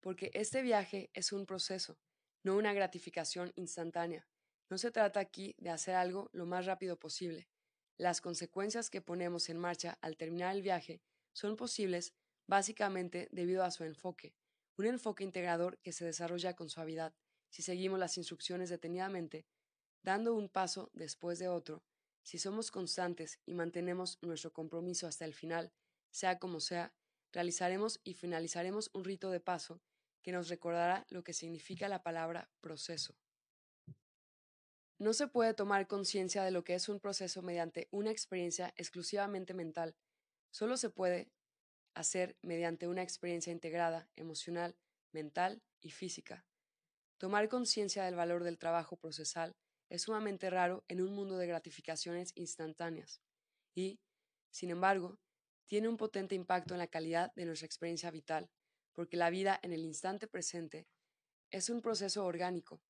porque 0.00 0.30
este 0.32 0.62
viaje 0.62 1.10
es 1.12 1.30
un 1.32 1.44
proceso, 1.44 1.98
no 2.42 2.56
una 2.56 2.72
gratificación 2.72 3.52
instantánea. 3.54 4.26
No 4.70 4.78
se 4.78 4.90
trata 4.90 5.20
aquí 5.20 5.54
de 5.58 5.68
hacer 5.68 5.94
algo 5.94 6.30
lo 6.32 6.46
más 6.46 6.64
rápido 6.64 6.98
posible. 6.98 7.48
Las 7.98 8.22
consecuencias 8.22 8.88
que 8.88 9.02
ponemos 9.02 9.50
en 9.50 9.58
marcha 9.58 9.98
al 10.00 10.16
terminar 10.16 10.56
el 10.56 10.62
viaje 10.62 11.02
son 11.34 11.56
posibles 11.56 12.14
básicamente 12.46 13.28
debido 13.30 13.62
a 13.62 13.70
su 13.70 13.84
enfoque, 13.84 14.34
un 14.78 14.86
enfoque 14.86 15.22
integrador 15.22 15.78
que 15.80 15.92
se 15.92 16.06
desarrolla 16.06 16.56
con 16.56 16.70
suavidad 16.70 17.14
si 17.50 17.60
seguimos 17.60 17.98
las 17.98 18.16
instrucciones 18.16 18.70
detenidamente, 18.70 19.44
dando 20.02 20.34
un 20.34 20.48
paso 20.48 20.90
después 20.94 21.38
de 21.38 21.48
otro, 21.48 21.84
si 22.22 22.38
somos 22.38 22.70
constantes 22.70 23.40
y 23.46 23.54
mantenemos 23.54 24.18
nuestro 24.22 24.52
compromiso 24.52 25.06
hasta 25.06 25.24
el 25.24 25.34
final, 25.34 25.72
sea 26.10 26.38
como 26.38 26.60
sea, 26.60 26.94
realizaremos 27.32 28.00
y 28.04 28.14
finalizaremos 28.14 28.90
un 28.92 29.04
rito 29.04 29.30
de 29.30 29.40
paso 29.40 29.80
que 30.22 30.32
nos 30.32 30.48
recordará 30.48 31.06
lo 31.10 31.24
que 31.24 31.32
significa 31.32 31.88
la 31.88 32.02
palabra 32.02 32.48
proceso. 32.60 33.16
No 34.98 35.14
se 35.14 35.26
puede 35.26 35.52
tomar 35.52 35.88
conciencia 35.88 36.44
de 36.44 36.52
lo 36.52 36.62
que 36.62 36.74
es 36.74 36.88
un 36.88 37.00
proceso 37.00 37.42
mediante 37.42 37.88
una 37.90 38.12
experiencia 38.12 38.72
exclusivamente 38.76 39.52
mental, 39.52 39.96
solo 40.52 40.76
se 40.76 40.90
puede 40.90 41.32
hacer 41.94 42.36
mediante 42.42 42.86
una 42.86 43.02
experiencia 43.02 43.52
integrada, 43.52 44.08
emocional, 44.14 44.76
mental 45.10 45.62
y 45.80 45.90
física. 45.90 46.46
Tomar 47.18 47.48
conciencia 47.48 48.04
del 48.04 48.14
valor 48.14 48.44
del 48.44 48.58
trabajo 48.58 48.96
procesal 48.96 49.56
es 49.92 50.02
sumamente 50.02 50.48
raro 50.48 50.86
en 50.88 51.02
un 51.02 51.12
mundo 51.12 51.36
de 51.36 51.46
gratificaciones 51.46 52.32
instantáneas 52.34 53.20
y, 53.74 54.00
sin 54.50 54.70
embargo, 54.70 55.18
tiene 55.66 55.86
un 55.86 55.98
potente 55.98 56.34
impacto 56.34 56.72
en 56.72 56.78
la 56.78 56.86
calidad 56.86 57.30
de 57.34 57.44
nuestra 57.44 57.66
experiencia 57.66 58.10
vital, 58.10 58.50
porque 58.94 59.18
la 59.18 59.28
vida 59.28 59.60
en 59.62 59.74
el 59.74 59.84
instante 59.84 60.26
presente 60.26 60.88
es 61.50 61.68
un 61.68 61.82
proceso 61.82 62.24
orgánico. 62.24 62.82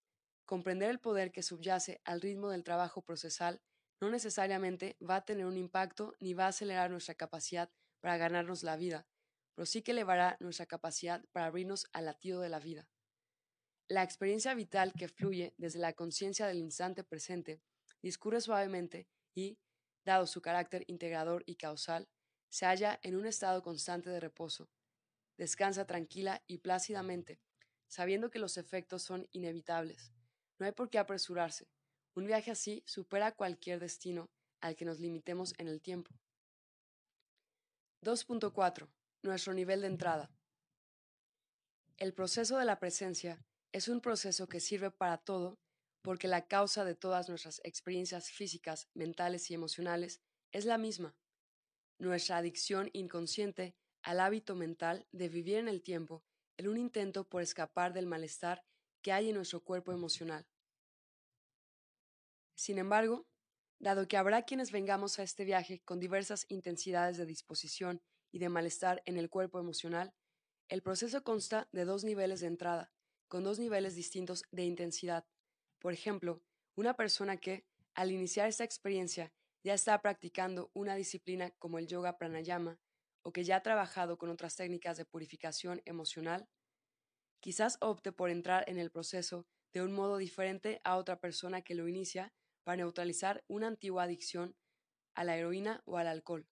Comprender 0.45 0.91
el 0.91 1.01
poder 1.01 1.33
que 1.33 1.43
subyace 1.43 2.01
al 2.05 2.21
ritmo 2.21 2.51
del 2.51 2.63
trabajo 2.63 3.03
procesal 3.03 3.61
no 4.01 4.09
necesariamente 4.09 4.97
va 5.03 5.17
a 5.17 5.25
tener 5.25 5.47
un 5.47 5.57
impacto 5.57 6.15
ni 6.21 6.35
va 6.35 6.45
a 6.45 6.49
acelerar 6.49 6.93
nuestra 6.93 7.17
capacidad 7.17 7.69
para 8.01 8.17
ganarnos 8.17 8.63
la 8.63 8.77
vida, 8.77 9.09
pero 9.57 9.67
sí 9.67 9.83
que 9.83 9.91
elevará 9.91 10.37
nuestra 10.39 10.67
capacidad 10.67 11.25
para 11.33 11.47
abrirnos 11.47 11.89
al 11.93 12.05
latido 12.05 12.41
de 12.41 12.49
la 12.49 12.61
vida. 12.61 12.89
La 13.93 14.03
experiencia 14.03 14.55
vital 14.55 14.95
que 14.95 15.07
fluye 15.07 15.53
desde 15.59 15.79
la 15.79 15.93
conciencia 15.93 16.47
del 16.47 16.57
instante 16.57 17.05
presente 17.05 17.61
discurre 18.01 18.41
suavemente 18.41 19.07
y, 19.35 19.59
dado 20.03 20.27
su 20.27 20.41
carácter 20.41 20.83
integrador 20.87 21.43
y 21.45 21.57
causal, 21.57 22.09
se 22.49 22.65
halla 22.65 22.99
en 23.03 23.17
un 23.17 23.27
estado 23.27 23.63
constante 23.63 24.09
de 24.09 24.19
reposo. 24.19 24.71
Descansa 25.37 25.87
tranquila 25.87 26.43
y 26.47 26.57
plácidamente, 26.57 27.39
sabiendo 27.87 28.31
que 28.31 28.39
los 28.39 28.57
efectos 28.57 29.03
son 29.03 29.29
inevitables. 29.31 30.15
No 30.59 30.65
hay 30.65 30.73
por 30.73 30.89
qué 30.89 30.97
apresurarse. 30.99 31.69
Un 32.15 32.25
viaje 32.25 32.51
así 32.51 32.83
supera 32.87 33.33
cualquier 33.33 33.79
destino 33.79 34.31
al 34.63 34.75
que 34.75 34.87
nos 34.87 35.01
limitemos 35.01 35.53
en 35.59 35.69
el 35.69 35.83
tiempo. 35.83 36.13
2.4. 38.01 38.89
Nuestro 39.23 39.53
nivel 39.53 39.83
de 39.83 39.89
entrada. 39.89 40.31
El 41.99 42.15
proceso 42.15 42.57
de 42.57 42.65
la 42.65 42.79
presencia 42.79 43.45
es 43.73 43.89
un 43.89 44.01
proceso 44.01 44.49
que 44.49 44.61
sirve 44.61 44.91
para 44.91 45.19
todo 45.19 45.59
porque 46.03 46.29
la 46.29 46.47
causa 46.47 46.85
de 46.85 46.95
todas 46.95 47.29
nuestras 47.29 47.61
experiencias 47.65 48.31
físicas, 48.31 48.89
mentales 48.95 49.51
y 49.51 49.55
emocionales 49.55 50.21
es 50.51 50.65
la 50.65 50.77
misma. 50.77 51.17
Nuestra 51.99 52.37
adicción 52.37 52.91
inconsciente 52.93 53.75
al 54.03 54.21
hábito 54.21 54.55
mental 54.55 55.07
de 55.13 55.29
vivir 55.29 55.57
en 55.57 55.69
el 55.69 55.83
tiempo 55.83 56.25
en 56.59 56.69
un 56.69 56.77
intento 56.77 57.29
por 57.29 57.41
escapar 57.41 57.93
del 57.93 58.07
malestar 58.07 58.65
que 59.01 59.13
hay 59.13 59.31
en 59.31 59.37
nuestro 59.37 59.63
cuerpo 59.63 59.93
emocional. 59.93 60.47
Sin 62.55 62.79
embargo, 62.79 63.27
dado 63.79 64.07
que 64.07 64.17
habrá 64.17 64.43
quienes 64.43 64.71
vengamos 64.71 65.19
a 65.19 65.23
este 65.23 65.45
viaje 65.45 65.81
con 65.85 65.99
diversas 65.99 66.45
intensidades 66.49 67.17
de 67.17 67.27
disposición 67.27 68.03
y 68.33 68.39
de 68.39 68.49
malestar 68.49 69.03
en 69.07 69.17
el 69.17 69.31
cuerpo 69.31 69.59
emocional, 69.59 70.13
el 70.69 70.83
proceso 70.83 71.23
consta 71.25 71.69
de 71.73 71.85
dos 71.85 72.05
niveles 72.05 72.41
de 72.41 72.47
entrada, 72.49 72.93
con 73.33 73.45
dos 73.45 73.59
niveles 73.59 73.95
distintos 73.95 74.45
de 74.51 74.65
intensidad. 74.65 75.25
Por 75.79 75.95
ejemplo, 75.95 76.43
una 76.77 76.93
persona 76.93 77.39
que, 77.39 77.65
al 77.95 78.11
iniciar 78.11 78.47
esta 78.47 78.63
experiencia, 78.63 79.33
ya 79.65 79.73
está 79.73 80.03
practicando 80.03 80.71
una 80.75 80.97
disciplina 80.97 81.51
como 81.53 81.79
el 81.79 81.87
yoga 81.87 82.19
pranayama, 82.19 82.79
o 83.23 83.33
que 83.33 83.43
ya 83.43 83.57
ha 83.57 83.63
trabajado 83.63 84.19
con 84.19 84.29
otras 84.29 84.55
técnicas 84.57 84.99
de 84.99 85.07
purificación 85.07 85.81
emocional, 85.87 86.47
quizás 87.41 87.79
opte 87.81 88.13
por 88.13 88.29
entrar 88.29 88.69
en 88.69 88.77
el 88.79 88.91
proceso 88.91 89.47
de 89.73 89.81
un 89.81 89.95
modo 89.95 90.19
diferente 90.19 90.83
a 90.85 90.99
otra 90.99 91.19
persona 91.19 91.63
que 91.63 91.75
lo 91.75 91.89
inicia 91.89 92.35
para 92.65 92.77
neutralizar 92.77 93.45
una 93.49 93.69
antigua 93.69 94.03
adicción 94.03 94.55
a 95.15 95.25
la 95.25 95.39
heroína 95.39 95.81
o 95.87 95.97
al 95.97 96.09
alcohol. 96.09 96.47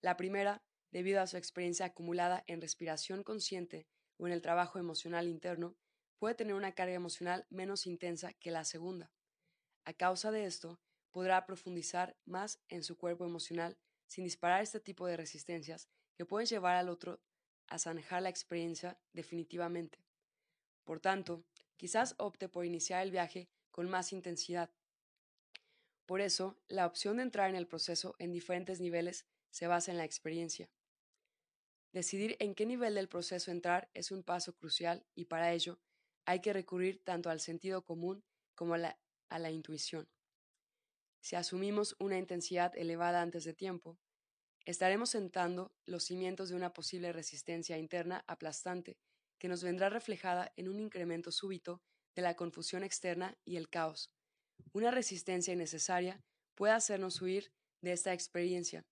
La 0.00 0.16
primera, 0.16 0.64
debido 0.90 1.20
a 1.20 1.28
su 1.28 1.36
experiencia 1.36 1.86
acumulada 1.86 2.42
en 2.48 2.60
respiración 2.60 3.22
consciente 3.22 3.86
o 4.16 4.26
en 4.26 4.32
el 4.32 4.42
trabajo 4.42 4.80
emocional 4.80 5.28
interno, 5.28 5.76
puede 6.22 6.36
tener 6.36 6.54
una 6.54 6.70
carga 6.70 6.94
emocional 6.94 7.48
menos 7.50 7.84
intensa 7.84 8.32
que 8.34 8.52
la 8.52 8.62
segunda. 8.62 9.10
A 9.84 9.92
causa 9.92 10.30
de 10.30 10.44
esto, 10.44 10.78
podrá 11.10 11.44
profundizar 11.46 12.16
más 12.26 12.60
en 12.68 12.84
su 12.84 12.96
cuerpo 12.96 13.24
emocional 13.24 13.76
sin 14.06 14.22
disparar 14.22 14.62
este 14.62 14.78
tipo 14.78 15.04
de 15.08 15.16
resistencias 15.16 15.88
que 16.14 16.24
pueden 16.24 16.46
llevar 16.46 16.76
al 16.76 16.90
otro 16.90 17.20
a 17.66 17.80
zanjar 17.80 18.22
la 18.22 18.28
experiencia 18.28 19.00
definitivamente. 19.12 19.98
Por 20.84 21.00
tanto, 21.00 21.42
quizás 21.76 22.14
opte 22.18 22.48
por 22.48 22.64
iniciar 22.64 23.02
el 23.02 23.10
viaje 23.10 23.48
con 23.72 23.90
más 23.90 24.12
intensidad, 24.12 24.70
por 26.06 26.20
eso, 26.20 26.56
la 26.68 26.86
opción 26.86 27.16
de 27.16 27.24
entrar 27.24 27.50
en 27.50 27.56
el 27.56 27.66
proceso 27.66 28.14
en 28.20 28.30
diferentes 28.30 28.78
niveles 28.78 29.26
se 29.50 29.66
basa 29.66 29.90
en 29.90 29.98
la 29.98 30.04
experiencia. 30.04 30.70
Decidir 31.90 32.36
en 32.38 32.54
qué 32.54 32.64
nivel 32.64 32.94
del 32.94 33.08
proceso 33.08 33.50
entrar 33.50 33.90
es 33.92 34.12
un 34.12 34.22
paso 34.22 34.54
crucial 34.54 35.04
y 35.16 35.24
para 35.24 35.52
ello 35.52 35.80
hay 36.24 36.40
que 36.40 36.52
recurrir 36.52 37.02
tanto 37.04 37.30
al 37.30 37.40
sentido 37.40 37.84
común 37.84 38.24
como 38.54 38.74
a 38.74 38.78
la, 38.78 39.50
intuición. 39.50 40.08
Si 41.20 41.36
asumimos 41.36 41.96
una 41.98 42.18
intensidad 42.18 42.76
elevada 42.76 43.22
antes 43.22 43.44
de 43.44 43.54
tiempo, 43.54 43.98
estaremos 44.64 45.10
sentando 45.10 45.74
los 45.84 46.04
cimientos 46.04 46.48
de 46.48 46.56
una 46.56 46.72
posible 46.72 47.12
resistencia 47.12 47.78
interna 47.78 48.24
aplastante 48.26 48.98
que 49.38 49.48
nos 49.48 49.62
vendrá 49.62 49.88
reflejada 49.88 50.52
en 50.56 50.68
un 50.68 50.78
incremento 50.78 51.32
súbito 51.32 51.82
de 52.14 52.22
la 52.22 52.36
confusión 52.36 52.84
externa 52.84 53.36
y 53.44 53.56
el 53.56 53.68
caos, 53.68 54.12
una 54.72 54.90
resistencia 54.90 55.52
innecesaria 55.52 56.24
puede 56.54 56.72
hacernos 56.72 57.20
huir 57.20 57.52
de 57.82 57.92
esta 57.92 58.12
experiencia, 58.12 58.86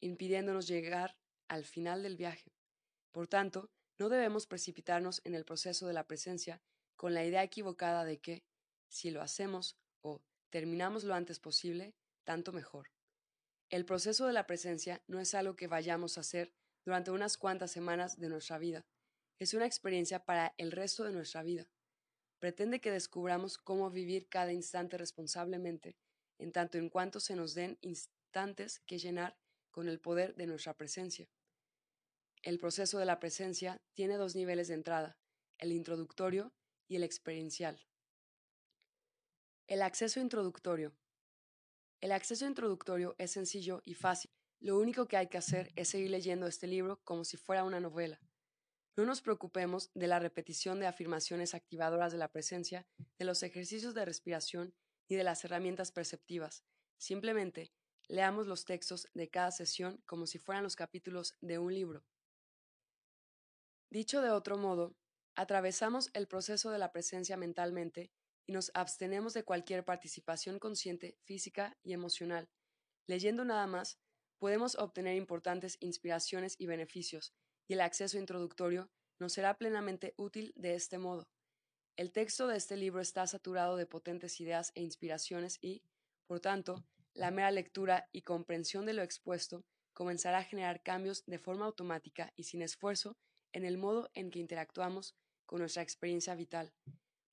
impidiéndonos 0.00 0.68
llegar 0.68 1.16
al 1.48 1.64
final 1.64 2.02
del 2.02 2.16
viaje. 2.16 2.52
Por 3.12 3.26
tanto, 3.26 3.70
no 3.98 4.08
debemos 4.08 4.46
precipitarnos 4.46 5.20
en 5.24 5.34
el 5.34 5.44
proceso 5.44 5.86
de 5.86 5.92
la 5.92 6.06
presencia 6.06 6.60
con 6.96 7.14
la 7.14 7.24
idea 7.24 7.42
equivocada 7.42 8.04
de 8.04 8.20
que, 8.20 8.44
si 8.88 9.10
lo 9.10 9.22
hacemos 9.22 9.78
o 10.02 10.22
terminamos 10.50 11.04
lo 11.04 11.14
antes 11.14 11.40
posible, 11.40 11.94
tanto 12.24 12.52
mejor. 12.52 12.90
El 13.68 13.84
proceso 13.84 14.26
de 14.26 14.32
la 14.32 14.46
presencia 14.46 15.02
no 15.06 15.20
es 15.20 15.34
algo 15.34 15.56
que 15.56 15.66
vayamos 15.66 16.16
a 16.16 16.20
hacer 16.20 16.52
durante 16.84 17.10
unas 17.10 17.36
cuantas 17.36 17.72
semanas 17.72 18.18
de 18.18 18.28
nuestra 18.28 18.58
vida, 18.58 18.86
es 19.38 19.52
una 19.52 19.66
experiencia 19.66 20.24
para 20.24 20.54
el 20.56 20.72
resto 20.72 21.04
de 21.04 21.12
nuestra 21.12 21.42
vida. 21.42 21.68
Pretende 22.38 22.80
que 22.80 22.90
descubramos 22.90 23.58
cómo 23.58 23.90
vivir 23.90 24.28
cada 24.28 24.52
instante 24.52 24.96
responsablemente, 24.96 25.98
en 26.38 26.52
tanto 26.52 26.78
en 26.78 26.88
cuanto 26.88 27.20
se 27.20 27.36
nos 27.36 27.54
den 27.54 27.78
instantes 27.82 28.80
que 28.80 28.98
llenar 28.98 29.38
con 29.70 29.88
el 29.88 30.00
poder 30.00 30.34
de 30.36 30.46
nuestra 30.46 30.74
presencia. 30.74 31.28
El 32.46 32.60
proceso 32.60 33.00
de 33.00 33.06
la 33.06 33.18
presencia 33.18 33.82
tiene 33.92 34.14
dos 34.14 34.36
niveles 34.36 34.68
de 34.68 34.74
entrada, 34.74 35.18
el 35.58 35.72
introductorio 35.72 36.54
y 36.86 36.94
el 36.94 37.02
experiencial. 37.02 37.84
El 39.66 39.82
acceso 39.82 40.20
introductorio. 40.20 40.96
El 42.00 42.12
acceso 42.12 42.46
introductorio 42.46 43.16
es 43.18 43.32
sencillo 43.32 43.82
y 43.84 43.94
fácil. 43.94 44.30
Lo 44.60 44.78
único 44.78 45.08
que 45.08 45.16
hay 45.16 45.26
que 45.26 45.38
hacer 45.38 45.72
es 45.74 45.88
seguir 45.88 46.10
leyendo 46.10 46.46
este 46.46 46.68
libro 46.68 47.00
como 47.02 47.24
si 47.24 47.36
fuera 47.36 47.64
una 47.64 47.80
novela. 47.80 48.20
No 48.96 49.04
nos 49.04 49.22
preocupemos 49.22 49.90
de 49.94 50.06
la 50.06 50.20
repetición 50.20 50.78
de 50.78 50.86
afirmaciones 50.86 51.52
activadoras 51.52 52.12
de 52.12 52.18
la 52.18 52.30
presencia, 52.30 52.86
de 53.18 53.24
los 53.24 53.42
ejercicios 53.42 53.92
de 53.92 54.04
respiración 54.04 54.72
y 55.08 55.16
de 55.16 55.24
las 55.24 55.44
herramientas 55.44 55.90
perceptivas. 55.90 56.62
Simplemente 56.96 57.72
leamos 58.06 58.46
los 58.46 58.64
textos 58.64 59.08
de 59.14 59.28
cada 59.30 59.50
sesión 59.50 60.00
como 60.06 60.28
si 60.28 60.38
fueran 60.38 60.62
los 60.62 60.76
capítulos 60.76 61.34
de 61.40 61.58
un 61.58 61.74
libro. 61.74 62.04
Dicho 63.96 64.20
de 64.20 64.30
otro 64.30 64.58
modo, 64.58 64.94
atravesamos 65.36 66.10
el 66.12 66.28
proceso 66.28 66.70
de 66.70 66.76
la 66.76 66.92
presencia 66.92 67.38
mentalmente 67.38 68.12
y 68.46 68.52
nos 68.52 68.70
abstenemos 68.74 69.32
de 69.32 69.42
cualquier 69.42 69.86
participación 69.86 70.58
consciente, 70.58 71.16
física 71.24 71.78
y 71.82 71.94
emocional. 71.94 72.50
Leyendo 73.06 73.46
nada 73.46 73.66
más, 73.66 73.98
podemos 74.38 74.74
obtener 74.74 75.16
importantes 75.16 75.78
inspiraciones 75.80 76.56
y 76.58 76.66
beneficios, 76.66 77.32
y 77.68 77.72
el 77.72 77.80
acceso 77.80 78.18
introductorio 78.18 78.90
nos 79.18 79.32
será 79.32 79.56
plenamente 79.56 80.12
útil 80.18 80.52
de 80.56 80.74
este 80.74 80.98
modo. 80.98 81.30
El 81.96 82.12
texto 82.12 82.48
de 82.48 82.58
este 82.58 82.76
libro 82.76 83.00
está 83.00 83.26
saturado 83.26 83.78
de 83.78 83.86
potentes 83.86 84.42
ideas 84.42 84.72
e 84.74 84.82
inspiraciones 84.82 85.56
y, 85.62 85.82
por 86.26 86.40
tanto, 86.40 86.84
la 87.14 87.30
mera 87.30 87.50
lectura 87.50 88.10
y 88.12 88.20
comprensión 88.20 88.84
de 88.84 88.92
lo 88.92 89.02
expuesto 89.02 89.64
comenzará 89.94 90.40
a 90.40 90.44
generar 90.44 90.82
cambios 90.82 91.24
de 91.24 91.38
forma 91.38 91.64
automática 91.64 92.30
y 92.36 92.42
sin 92.42 92.60
esfuerzo 92.60 93.16
en 93.56 93.64
el 93.64 93.78
modo 93.78 94.10
en 94.12 94.30
que 94.30 94.38
interactuamos 94.38 95.14
con 95.46 95.60
nuestra 95.60 95.82
experiencia 95.82 96.34
vital, 96.34 96.74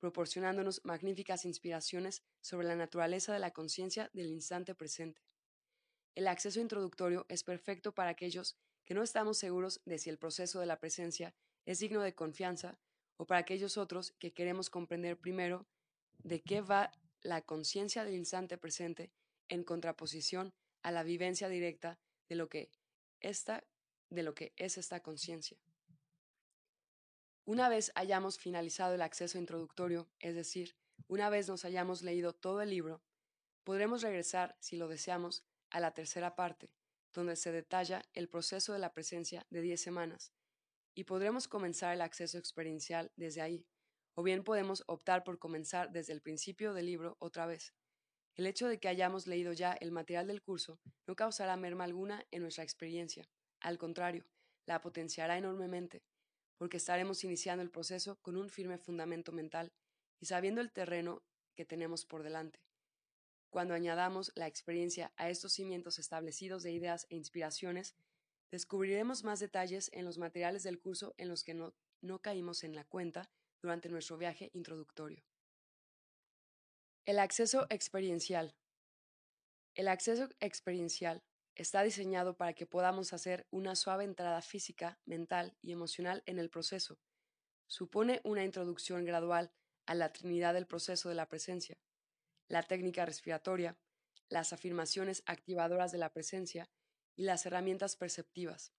proporcionándonos 0.00 0.80
magníficas 0.82 1.44
inspiraciones 1.44 2.22
sobre 2.40 2.66
la 2.66 2.76
naturaleza 2.76 3.34
de 3.34 3.40
la 3.40 3.50
conciencia 3.50 4.08
del 4.14 4.28
instante 4.28 4.74
presente. 4.74 5.20
El 6.14 6.26
acceso 6.26 6.60
introductorio 6.60 7.26
es 7.28 7.44
perfecto 7.44 7.92
para 7.92 8.08
aquellos 8.08 8.56
que 8.86 8.94
no 8.94 9.02
estamos 9.02 9.36
seguros 9.36 9.82
de 9.84 9.98
si 9.98 10.08
el 10.08 10.16
proceso 10.16 10.60
de 10.60 10.66
la 10.66 10.80
presencia 10.80 11.34
es 11.66 11.80
digno 11.80 12.00
de 12.00 12.14
confianza 12.14 12.78
o 13.18 13.26
para 13.26 13.40
aquellos 13.40 13.76
otros 13.76 14.12
que 14.12 14.32
queremos 14.32 14.70
comprender 14.70 15.18
primero 15.18 15.66
de 16.22 16.40
qué 16.40 16.62
va 16.62 16.90
la 17.20 17.42
conciencia 17.42 18.02
del 18.02 18.14
instante 18.14 18.56
presente 18.56 19.12
en 19.48 19.62
contraposición 19.62 20.54
a 20.82 20.90
la 20.90 21.02
vivencia 21.02 21.50
directa 21.50 21.98
de 22.30 22.36
lo 22.36 22.48
que 22.48 22.70
esta, 23.20 23.62
de 24.08 24.22
lo 24.22 24.34
que 24.34 24.54
es 24.56 24.78
esta 24.78 25.00
conciencia. 25.00 25.58
Una 27.46 27.68
vez 27.68 27.92
hayamos 27.94 28.38
finalizado 28.38 28.94
el 28.94 29.02
acceso 29.02 29.36
introductorio, 29.36 30.08
es 30.18 30.34
decir, 30.34 30.76
una 31.08 31.28
vez 31.28 31.46
nos 31.46 31.66
hayamos 31.66 32.00
leído 32.00 32.32
todo 32.32 32.62
el 32.62 32.70
libro, 32.70 33.02
podremos 33.64 34.00
regresar, 34.00 34.56
si 34.60 34.78
lo 34.78 34.88
deseamos, 34.88 35.44
a 35.68 35.78
la 35.78 35.92
tercera 35.92 36.36
parte, 36.36 36.72
donde 37.12 37.36
se 37.36 37.52
detalla 37.52 38.02
el 38.14 38.30
proceso 38.30 38.72
de 38.72 38.78
la 38.78 38.94
presencia 38.94 39.46
de 39.50 39.60
10 39.60 39.78
semanas, 39.78 40.32
y 40.94 41.04
podremos 41.04 41.46
comenzar 41.46 41.92
el 41.92 42.00
acceso 42.00 42.38
experiencial 42.38 43.12
desde 43.16 43.42
ahí, 43.42 43.66
o 44.14 44.22
bien 44.22 44.42
podemos 44.42 44.82
optar 44.86 45.22
por 45.22 45.38
comenzar 45.38 45.92
desde 45.92 46.14
el 46.14 46.22
principio 46.22 46.72
del 46.72 46.86
libro 46.86 47.18
otra 47.18 47.44
vez. 47.44 47.74
El 48.36 48.46
hecho 48.46 48.68
de 48.68 48.80
que 48.80 48.88
hayamos 48.88 49.26
leído 49.26 49.52
ya 49.52 49.74
el 49.74 49.92
material 49.92 50.28
del 50.28 50.40
curso 50.40 50.80
no 51.06 51.14
causará 51.14 51.58
merma 51.58 51.84
alguna 51.84 52.26
en 52.30 52.40
nuestra 52.40 52.64
experiencia, 52.64 53.28
al 53.60 53.76
contrario, 53.76 54.24
la 54.64 54.80
potenciará 54.80 55.36
enormemente 55.36 56.02
porque 56.56 56.76
estaremos 56.76 57.24
iniciando 57.24 57.62
el 57.62 57.70
proceso 57.70 58.16
con 58.22 58.36
un 58.36 58.48
firme 58.48 58.78
fundamento 58.78 59.32
mental 59.32 59.72
y 60.20 60.26
sabiendo 60.26 60.60
el 60.60 60.72
terreno 60.72 61.22
que 61.54 61.64
tenemos 61.64 62.06
por 62.06 62.22
delante. 62.22 62.60
Cuando 63.50 63.74
añadamos 63.74 64.32
la 64.34 64.46
experiencia 64.46 65.12
a 65.16 65.30
estos 65.30 65.52
cimientos 65.52 65.98
establecidos 65.98 66.62
de 66.62 66.72
ideas 66.72 67.06
e 67.08 67.16
inspiraciones, 67.16 67.94
descubriremos 68.50 69.24
más 69.24 69.40
detalles 69.40 69.90
en 69.92 70.04
los 70.04 70.18
materiales 70.18 70.62
del 70.62 70.80
curso 70.80 71.14
en 71.18 71.28
los 71.28 71.44
que 71.44 71.54
no, 71.54 71.74
no 72.00 72.20
caímos 72.20 72.64
en 72.64 72.74
la 72.74 72.84
cuenta 72.84 73.30
durante 73.62 73.88
nuestro 73.88 74.18
viaje 74.18 74.50
introductorio. 74.54 75.24
El 77.04 77.18
acceso 77.18 77.66
experiencial. 77.70 78.56
El 79.74 79.88
acceso 79.88 80.28
experiencial 80.40 81.22
está 81.54 81.82
diseñado 81.82 82.36
para 82.36 82.52
que 82.54 82.66
podamos 82.66 83.12
hacer 83.12 83.46
una 83.50 83.76
suave 83.76 84.04
entrada 84.04 84.42
física, 84.42 84.98
mental 85.04 85.56
y 85.62 85.72
emocional 85.72 86.22
en 86.26 86.38
el 86.38 86.50
proceso. 86.50 86.98
Supone 87.66 88.20
una 88.24 88.44
introducción 88.44 89.04
gradual 89.04 89.52
a 89.86 89.94
la 89.94 90.12
trinidad 90.12 90.54
del 90.54 90.66
proceso 90.66 91.08
de 91.08 91.14
la 91.14 91.28
presencia, 91.28 91.78
la 92.48 92.62
técnica 92.62 93.06
respiratoria, 93.06 93.78
las 94.28 94.52
afirmaciones 94.52 95.22
activadoras 95.26 95.92
de 95.92 95.98
la 95.98 96.12
presencia 96.12 96.70
y 97.14 97.24
las 97.24 97.46
herramientas 97.46 97.96
perceptivas. 97.96 98.72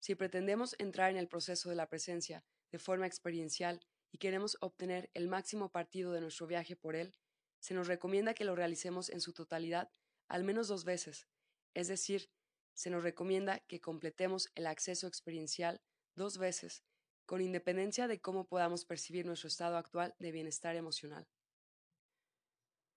Si 0.00 0.14
pretendemos 0.14 0.74
entrar 0.78 1.10
en 1.10 1.16
el 1.16 1.28
proceso 1.28 1.70
de 1.70 1.76
la 1.76 1.88
presencia 1.88 2.44
de 2.70 2.78
forma 2.78 3.06
experiencial 3.06 3.80
y 4.10 4.18
queremos 4.18 4.56
obtener 4.60 5.10
el 5.14 5.28
máximo 5.28 5.70
partido 5.70 6.12
de 6.12 6.20
nuestro 6.20 6.46
viaje 6.46 6.76
por 6.76 6.96
él, 6.96 7.14
se 7.60 7.74
nos 7.74 7.86
recomienda 7.86 8.34
que 8.34 8.44
lo 8.44 8.54
realicemos 8.54 9.10
en 9.10 9.20
su 9.20 9.32
totalidad 9.32 9.90
al 10.28 10.44
menos 10.44 10.68
dos 10.68 10.84
veces, 10.84 11.26
es 11.74 11.88
decir, 11.88 12.30
se 12.74 12.90
nos 12.90 13.02
recomienda 13.02 13.60
que 13.60 13.80
completemos 13.80 14.50
el 14.54 14.66
acceso 14.66 15.06
experiencial 15.06 15.80
dos 16.14 16.38
veces, 16.38 16.84
con 17.26 17.40
independencia 17.40 18.08
de 18.08 18.20
cómo 18.20 18.46
podamos 18.46 18.84
percibir 18.84 19.26
nuestro 19.26 19.48
estado 19.48 19.76
actual 19.76 20.14
de 20.18 20.32
bienestar 20.32 20.76
emocional. 20.76 21.26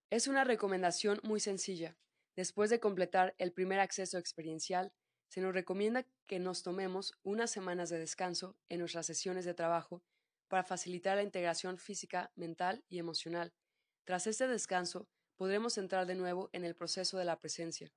Es 0.10 0.28
una 0.28 0.44
recomendación 0.44 1.20
muy 1.24 1.40
sencilla. 1.40 1.98
Después 2.36 2.70
de 2.70 2.80
completar 2.80 3.36
el 3.38 3.54
primer 3.54 3.80
acceso 3.80 4.18
experiencial, 4.18 4.94
se 5.30 5.42
nos 5.42 5.54
recomienda 5.54 6.06
que 6.28 6.40
nos 6.40 6.64
tomemos 6.64 7.14
unas 7.24 7.50
semanas 7.50 7.90
de 7.90 8.00
descanso 8.00 8.58
en 8.70 8.80
nuestras 8.80 9.06
sesiones 9.06 9.46
de 9.46 9.54
trabajo 9.54 10.04
para 10.50 10.64
facilitar 10.64 11.16
la 11.16 11.24
integración 11.24 11.78
física, 11.78 12.32
mental 12.36 12.84
y 12.90 13.00
emocional. 13.00 13.54
Tras 14.04 14.28
este 14.28 14.48
descanso, 14.48 15.08
podremos 15.38 15.78
entrar 15.78 16.06
de 16.06 16.16
nuevo 16.16 16.50
en 16.52 16.66
el 16.66 16.76
proceso 16.76 17.18
de 17.18 17.26
la 17.26 17.40
presencia. 17.40 17.94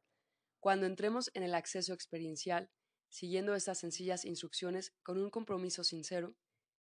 Cuando 0.65 0.87
entremos 0.87 1.31
en 1.35 1.43
el 1.43 1.55
acceso 1.55 1.93
experiencial, 1.93 2.71
siguiendo 3.11 3.55
estas 3.55 3.81
sencillas 3.81 4.25
instrucciones 4.25 4.95
con 5.03 5.19
un 5.19 5.29
compromiso 5.29 5.85
sincero, 5.85 6.39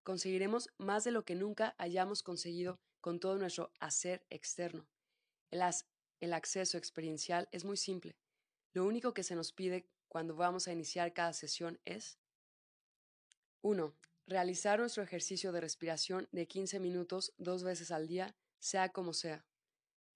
conseguiremos 0.03 0.71
más 0.79 1.05
de 1.05 1.13
lo 1.13 1.25
que 1.25 1.37
nunca 1.37 1.77
hayamos 1.79 2.25
conseguido 2.25 2.81
con 3.01 3.21
todo 3.21 3.39
nuestro 3.39 3.73
hacer 3.79 4.27
externo. 4.31 4.89
El, 5.53 6.33
acceso 6.33 6.77
experiencial 6.77 7.49
es 7.53 7.65
muy 7.65 7.77
simple. 7.77 8.17
Lo 8.73 8.85
único 8.85 9.15
que 9.15 9.23
se 9.23 9.37
nos 9.37 9.53
pide 9.53 9.89
cuando 10.09 10.35
vamos 10.35 10.67
a 10.67 10.73
iniciar 10.73 11.13
cada 11.13 11.33
sesión 11.33 11.79
es 11.85 12.19
1. 13.63 13.95
Realizar 14.27 14.81
nuestro 14.81 15.05
ejercicio 15.05 15.53
de 15.53 15.61
respiración 15.61 16.29
de 16.33 16.49
15 16.49 16.81
minutos 16.81 17.33
dos 17.39 17.63
veces 17.63 17.93
al 17.93 18.09
día, 18.09 18.35
sea 18.59 18.89
como 18.89 19.13
sea. 19.13 19.47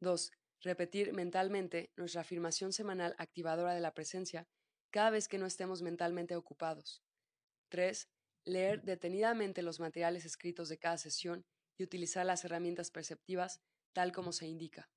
2. 0.00 0.32
Repetir 0.62 1.12
mentalmente 1.12 1.90
nuestra 1.96 2.20
afirmación 2.20 2.72
semanal 2.72 3.16
activadora 3.18 3.74
de 3.74 3.80
la 3.80 3.94
presencia 3.94 4.46
cada 4.90 5.10
vez 5.10 5.26
que 5.26 5.38
no 5.38 5.46
estemos 5.46 5.82
mentalmente 5.82 6.36
ocupados. 6.36 7.02
3. 7.68 8.08
Leer 8.44 8.82
detenidamente 8.82 9.62
los 9.62 9.80
materiales 9.80 10.24
escritos 10.24 10.68
de 10.68 10.78
cada 10.78 10.98
sesión 10.98 11.44
y 11.76 11.82
utilizar 11.82 12.24
las 12.24 12.44
herramientas 12.44 12.92
perceptivas 12.92 13.60
tal 13.92 14.12
como 14.12 14.30
se 14.30 14.46
indica. 14.46 14.88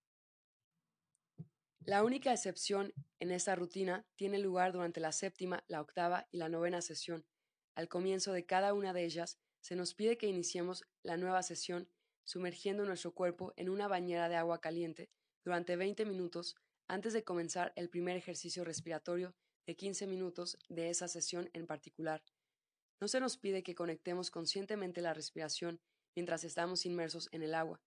La 1.79 2.03
única 2.03 2.31
excepción 2.31 2.93
en 3.19 3.31
esta 3.31 3.55
rutina 3.55 4.05
tiene 4.15 4.37
lugar 4.37 4.71
durante 4.71 4.99
la 4.99 5.11
séptima, 5.11 5.63
la 5.67 5.81
octava 5.81 6.27
y 6.31 6.37
la 6.37 6.49
novena 6.49 6.81
sesión. 6.81 7.25
Al 7.73 7.87
comienzo 7.87 8.33
de 8.33 8.45
cada 8.45 8.73
una 8.73 8.93
de 8.93 9.03
ellas, 9.03 9.39
se 9.61 9.75
nos 9.75 9.95
pide 9.95 10.17
que 10.17 10.27
iniciemos 10.27 10.83
la 11.01 11.17
nueva 11.17 11.41
sesión 11.41 11.89
sumergiendo 12.23 12.85
nuestro 12.85 13.13
cuerpo 13.13 13.53
en 13.55 13.69
una 13.69 13.87
bañera 13.87 14.29
de 14.29 14.35
agua 14.35 14.61
caliente 14.61 15.09
durante 15.45 15.75
20 15.75 16.05
minutos 16.05 16.55
antes 16.87 17.13
de 17.13 17.23
comenzar 17.23 17.71
el 17.75 17.89
primer 17.89 18.17
ejercicio 18.17 18.63
respiratorio 18.63 19.35
de 19.65 19.75
15 19.75 20.07
minutos 20.07 20.57
de 20.69 20.89
esa 20.89 21.07
sesión 21.07 21.49
en 21.53 21.67
particular. 21.67 22.23
No 22.99 23.07
se 23.07 23.19
nos 23.19 23.37
pide 23.37 23.63
que 23.63 23.75
conectemos 23.75 24.31
conscientemente 24.31 25.01
la 25.01 25.13
respiración 25.13 25.79
mientras 26.15 26.43
estamos 26.43 26.85
inmersos 26.85 27.29
en 27.31 27.43
el 27.43 27.53
agua, 27.53 27.81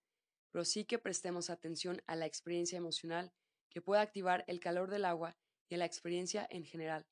pero 0.52 0.64
sí 0.64 0.84
que 0.84 0.98
prestemos 0.98 1.50
atención 1.50 2.00
a 2.06 2.14
la 2.14 2.26
experiencia 2.26 2.78
emocional 2.78 3.32
que 3.70 3.82
pueda 3.82 4.02
activar 4.02 4.44
el 4.46 4.60
calor 4.60 4.90
del 4.90 5.04
agua 5.04 5.36
y 5.68 5.74
a 5.74 5.78
la 5.78 5.84
experiencia 5.84 6.46
en 6.50 6.64
general. 6.64 7.06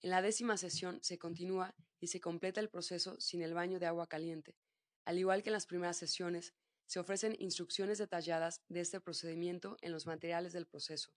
En 0.00 0.10
la 0.10 0.22
décima 0.22 0.56
sesión 0.56 1.00
se 1.02 1.18
continúa 1.18 1.74
y 2.00 2.08
se 2.08 2.20
completa 2.20 2.60
el 2.60 2.68
proceso 2.68 3.18
sin 3.20 3.42
el 3.42 3.54
baño 3.54 3.78
de 3.78 3.86
agua 3.86 4.06
caliente. 4.06 4.56
Al 5.04 5.18
igual 5.18 5.42
que 5.42 5.48
en 5.48 5.54
las 5.54 5.66
primeras 5.66 5.96
sesiones, 5.96 6.54
se 6.86 7.00
ofrecen 7.00 7.36
instrucciones 7.38 7.98
detalladas 7.98 8.62
de 8.68 8.80
este 8.80 9.00
procedimiento 9.00 9.76
en 9.80 9.92
los 9.92 10.06
materiales 10.06 10.52
del 10.52 10.66
proceso. 10.66 11.10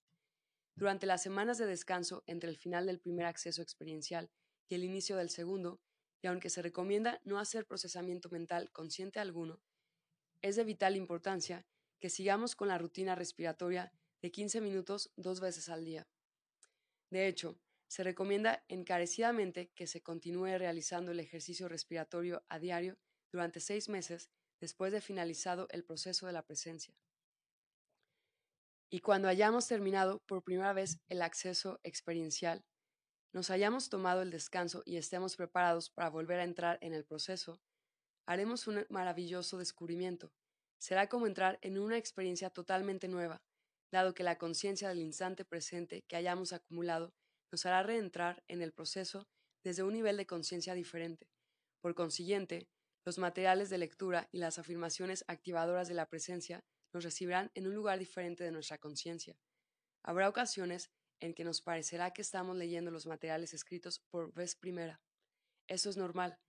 Durante 0.76 1.06
las 1.06 1.22
semanas 1.22 1.58
de 1.58 1.66
descanso 1.66 2.24
entre 2.26 2.50
el 2.50 2.58
final 2.58 2.86
del 2.86 3.00
primer 3.00 3.26
acceso 3.26 3.62
experiencial 3.62 4.32
y 4.68 4.76
el 4.76 4.84
inicio 4.84 5.18
del 5.18 5.30
segundo, 5.30 5.82
y 6.22 6.28
aunque 6.28 6.50
se 6.50 6.62
recomienda 6.62 7.22
no 7.24 7.40
hacer 7.40 7.66
procesamiento 7.66 8.30
mental 8.30 8.72
consciente 8.72 9.20
alguno, 9.20 9.62
es 10.41 10.56
de 10.56 10.64
vital 10.64 10.96
importancia 10.96 11.66
que 12.00 12.10
sigamos 12.10 12.56
con 12.56 12.70
la 12.70 12.78
rutina 12.78 13.16
respiratoria 13.16 13.91
de 14.22 14.32
15 14.32 14.62
minutos 14.62 15.12
dos 15.16 15.40
veces 15.40 15.70
al 15.70 15.86
día. 15.86 16.08
De 17.10 17.28
hecho, 17.28 17.60
se 17.88 18.04
recomienda 18.04 18.64
encarecidamente 18.68 19.72
que 19.76 19.88
se 19.88 20.02
continúe 20.02 20.58
realizando 20.58 21.12
el 21.12 21.20
ejercicio 21.20 21.68
respiratorio 21.68 22.44
a 22.48 22.60
diario 22.60 22.98
durante 23.32 23.60
seis 23.60 23.90
meses 23.90 24.30
después 24.60 24.91
de 24.91 25.02
finalizado 25.02 25.68
el 25.72 25.84
proceso 25.84 26.27
de 26.27 26.34
la 26.34 26.44
presencia. 26.44 26.94
Y 28.91 29.02
cuando 29.02 29.27
hayamos 29.27 29.68
terminado 29.68 30.19
por 30.26 30.44
primera 30.44 30.73
vez 30.73 30.99
el 31.10 31.22
acceso 31.22 31.80
experiencial, 31.84 32.64
nos 33.31 33.52
hayamos 33.52 33.90
tomado 33.90 34.23
el 34.23 34.31
descanso 34.31 34.81
y 34.86 34.98
estemos 34.98 35.36
preparados 35.36 35.91
para 35.91 36.10
volver 36.10 36.40
a 36.40 36.44
entrar 36.44 36.80
en 36.81 36.94
el 36.94 37.06
proceso, 37.06 37.61
haremos 38.26 38.68
un 38.68 38.86
maravilloso 38.90 39.60
descubrimiento. 39.60 40.31
Será 40.80 41.07
como 41.10 41.27
entrar 41.27 41.60
en 41.61 41.77
una 41.77 41.98
experiencia 41.98 42.49
totalmente 42.49 43.07
nueva, 43.07 43.44
dado 43.91 44.14
que 44.14 44.23
la 44.23 44.38
conciencia 44.38 44.90
del 44.90 44.99
instante 44.99 45.45
presente 45.45 46.03
que 46.07 46.15
hayamos 46.15 46.53
acumulado 46.53 47.14
nos 47.52 47.65
hará 47.65 47.84
reentrar 47.84 48.44
en 48.48 48.61
el 48.61 48.72
proceso 48.72 49.27
desde 49.64 49.84
un 49.84 49.94
nivel 49.94 50.18
de 50.18 50.26
conciencia 50.26 50.73
diferente. 50.73 51.27
Por 51.81 51.95
consiguiente, 51.95 52.68
los 53.05 53.17
materiales 53.17 53.69
de 53.69 53.77
lectura 53.77 54.27
y 54.31 54.38
las 54.39 54.59
afirmaciones 54.59 55.23
activadoras 55.27 55.88
de 55.88 55.93
la 55.93 56.07
presencia 56.07 56.63
nos 56.93 57.03
recibirán 57.03 57.51
en 57.53 57.67
un 57.67 57.76
lugar 57.76 57.99
diferente 57.99 58.43
de 58.43 58.51
nuestra 58.51 58.77
conciencia. 58.77 59.38
Habrá 60.03 60.27
ocasiones 60.30 60.91
en 61.19 61.34
que 61.34 61.43
nos 61.43 61.61
parecerá 61.61 62.11
que 62.11 62.21
estamos 62.21 62.55
leyendo 62.55 62.91
los 62.91 63.05
materiales 63.05 63.53
escritos 63.53 63.99
por 64.09 64.34
vez 64.34 64.55
primera. 64.55 65.01
Eso 65.67 65.89
es 65.89 65.97
normal. 65.97 66.39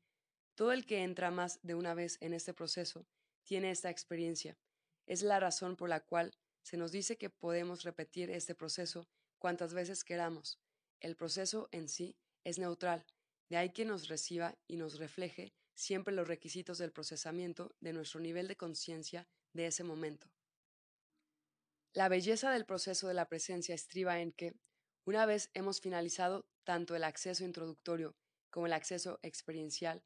Todo 0.55 0.72
el 0.72 0.86
que 0.86 1.02
entra 1.02 1.31
más 1.31 1.59
de 1.62 1.74
una 1.74 1.94
vez 1.94 2.18
en 2.20 2.32
este 2.32 2.55
proceso 2.55 3.06
tiene 3.44 3.70
esta 3.70 3.90
experiencia. 3.90 4.59
Es 5.06 5.22
la 5.22 5.40
razón 5.40 5.77
por 5.77 5.89
la 5.89 6.01
cual 6.01 6.32
se 6.62 6.77
nos 6.77 6.93
dice 6.93 7.16
que 7.16 7.31
podemos 7.31 7.82
repetir 7.82 8.31
este 8.31 8.55
proceso 8.55 9.09
cuantas 9.39 9.74
veces 9.74 10.05
queramos. 10.05 10.60
El 11.01 11.16
proceso 11.16 11.68
en 11.72 11.89
sí 11.89 12.16
es 12.44 12.59
neutral, 12.59 13.06
de 13.48 13.56
ahí 13.56 13.70
que 13.72 13.85
nos 13.85 14.09
reciba 14.09 14.56
y 14.66 14.77
nos 14.77 14.98
refleje 14.98 15.55
siempre 15.75 16.15
los 16.15 16.29
requisitos 16.29 16.79
del 16.79 16.93
procesamiento 16.93 17.75
de 17.81 17.93
nuestro 17.93 18.21
nivel 18.21 18.49
de 18.49 18.57
conciencia 18.57 19.29
de 19.53 19.67
ese 19.67 19.85
momento. 19.85 20.31
La 21.93 22.09
belleza 22.09 22.53
del 22.53 22.67
proceso 22.67 23.09
de 23.09 23.15
la 23.15 23.29
presencia 23.29 23.75
estriba 23.75 24.21
en 24.21 24.33
que, 24.33 24.55
una 25.05 25.27
vez 25.27 25.51
hemos 25.55 25.81
finalizado 25.81 26.47
tanto 26.65 26.95
el 26.95 27.05
acceso 27.05 27.45
introductorio 27.45 28.17
como 28.51 28.67
el 28.67 28.73
acceso 28.73 29.19
experiencial, 29.23 30.05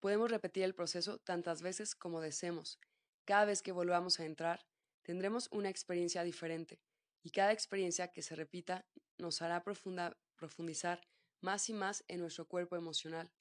podemos 0.00 0.30
repetir 0.30 0.62
el 0.62 0.74
proceso 0.74 1.18
tantas 1.18 1.62
veces 1.62 1.94
como 1.94 2.20
deseemos. 2.20 2.78
Cada 3.24 3.46
vez 3.46 3.62
que 3.62 3.72
volvamos 3.72 4.20
a 4.20 4.24
entrar, 4.24 4.64
tendremos 5.02 5.48
una 5.50 5.70
experiencia 5.70 6.22
diferente, 6.22 6.80
y 7.22 7.30
cada 7.30 7.52
experiencia 7.52 8.08
que 8.08 8.22
se 8.22 8.36
repita 8.36 8.86
nos 9.18 9.42
hará 9.42 9.64
profundizar 9.64 11.08
más 11.40 11.68
y 11.68 11.72
más 11.72 12.04
en 12.08 12.20
nuestro 12.20 12.46
cuerpo 12.46 12.76
emocional. 12.76 13.32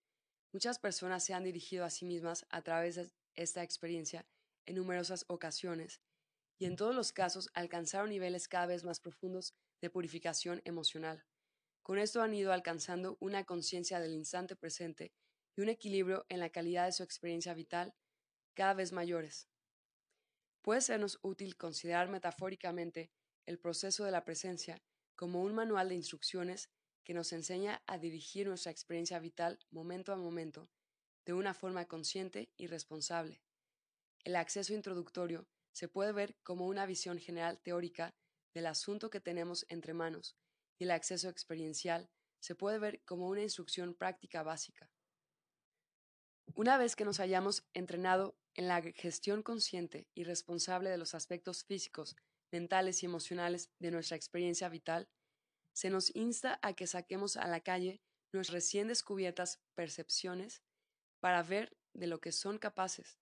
Muchas 0.54 0.80
personas 0.80 1.24
se 1.24 1.34
han 1.34 1.44
dirigido 1.44 1.84
a 1.86 1.90
sí 1.90 2.06
mismas 2.06 2.46
a 2.50 2.62
través 2.62 2.96
de 2.96 3.12
esta 3.36 3.64
experiencia 3.64 4.26
en 4.66 4.76
numerosas 4.76 5.26
ocasiones 5.28 6.02
y 6.58 6.66
en 6.66 6.76
todos 6.76 6.96
los 6.96 7.12
casos 7.12 7.50
alcanzaron 7.54 8.10
niveles 8.10 8.48
cada 8.48 8.66
vez 8.66 8.84
más 8.84 9.00
profundos 9.00 9.54
de 9.82 9.90
purificación 9.90 10.62
emocional. 10.66 11.26
Con 11.84 12.00
esto 12.00 12.22
han 12.22 12.34
ido 12.34 12.52
alcanzando 12.52 13.18
una 13.20 13.44
conciencia 13.44 14.00
del 14.00 14.14
instante 14.14 14.56
presente 14.56 15.14
y 15.56 15.62
un 15.62 15.70
equilibrio 15.70 16.26
en 16.30 16.40
la 16.40 16.50
calidad 16.50 16.86
de 16.86 16.92
su 16.92 17.04
experiencia 17.04 17.54
vital 17.54 17.94
cada 18.54 18.74
vez 18.74 18.92
mayores. 18.92 19.48
Puede 20.62 20.82
sernos 20.82 21.20
útil 21.22 21.56
considerar 21.56 22.10
metafóricamente 22.10 23.12
el 23.46 23.60
proceso 23.60 24.04
de 24.04 24.12
la 24.12 24.26
presencia 24.26 24.82
como 25.16 25.42
un 25.42 25.56
manual 25.56 25.90
de 25.90 25.96
instrucciones 25.96 26.70
que 27.08 27.14
nos 27.14 27.32
enseña 27.32 27.82
a 27.88 27.98
dirigir 27.98 28.50
nuestra 28.50 28.70
experiencia 28.70 29.18
vital 29.18 29.58
momento 29.72 30.12
a 30.12 30.18
momento 30.18 30.70
de 31.26 31.32
una 31.32 31.54
forma 31.54 31.86
consciente 31.86 32.52
y 32.58 32.68
responsable. 32.68 33.42
El 34.26 34.36
acceso 34.36 34.74
introductorio 34.74 35.48
se 35.72 35.88
puede 35.88 36.12
ver 36.12 36.36
como 36.44 36.68
una 36.68 36.86
visión 36.86 37.18
general 37.18 37.62
teórica 37.62 38.14
del 38.54 38.66
asunto 38.66 39.10
que 39.10 39.22
tenemos 39.22 39.66
entre 39.70 39.94
manos, 39.94 40.36
y 40.78 40.84
el 40.84 40.92
acceso 40.92 41.30
experiencial 41.30 42.10
se 42.42 42.56
puede 42.56 42.78
ver 42.78 43.02
como 43.06 43.30
una 43.30 43.42
instrucción 43.42 43.94
práctica 43.94 44.44
básica. 44.44 44.92
Una 46.56 46.78
vez 46.78 46.98
que 46.98 47.06
nos 47.06 47.22
hayamos 47.22 47.66
entrenado 47.74 48.38
en 48.54 48.68
la 48.68 48.82
gestión 48.82 49.44
consciente 49.44 50.10
y 50.14 50.26
responsable 50.26 50.90
de 50.90 50.98
los 50.98 51.16
aspectos 51.16 51.64
físicos, 51.64 52.18
mentales 52.52 53.02
y 53.02 53.06
emocionales 53.06 53.70
de 53.80 53.92
nuestra 53.92 54.18
experiencia 54.18 54.68
vital, 54.68 55.08
se 55.78 55.92
nos 55.92 56.16
insta 56.16 56.58
a 56.64 56.74
que 56.74 56.88
saquemos 56.88 57.38
a 57.38 57.48
la 57.48 57.60
calle 57.60 58.02
nuestras 58.34 58.52
recién 58.52 58.88
descubiertas 58.88 59.62
percepciones 59.76 60.64
para 61.20 61.44
ver 61.44 61.78
de 61.94 62.08
lo 62.08 62.20
que 62.20 62.32
son 62.32 62.58
capaces. 62.58 63.20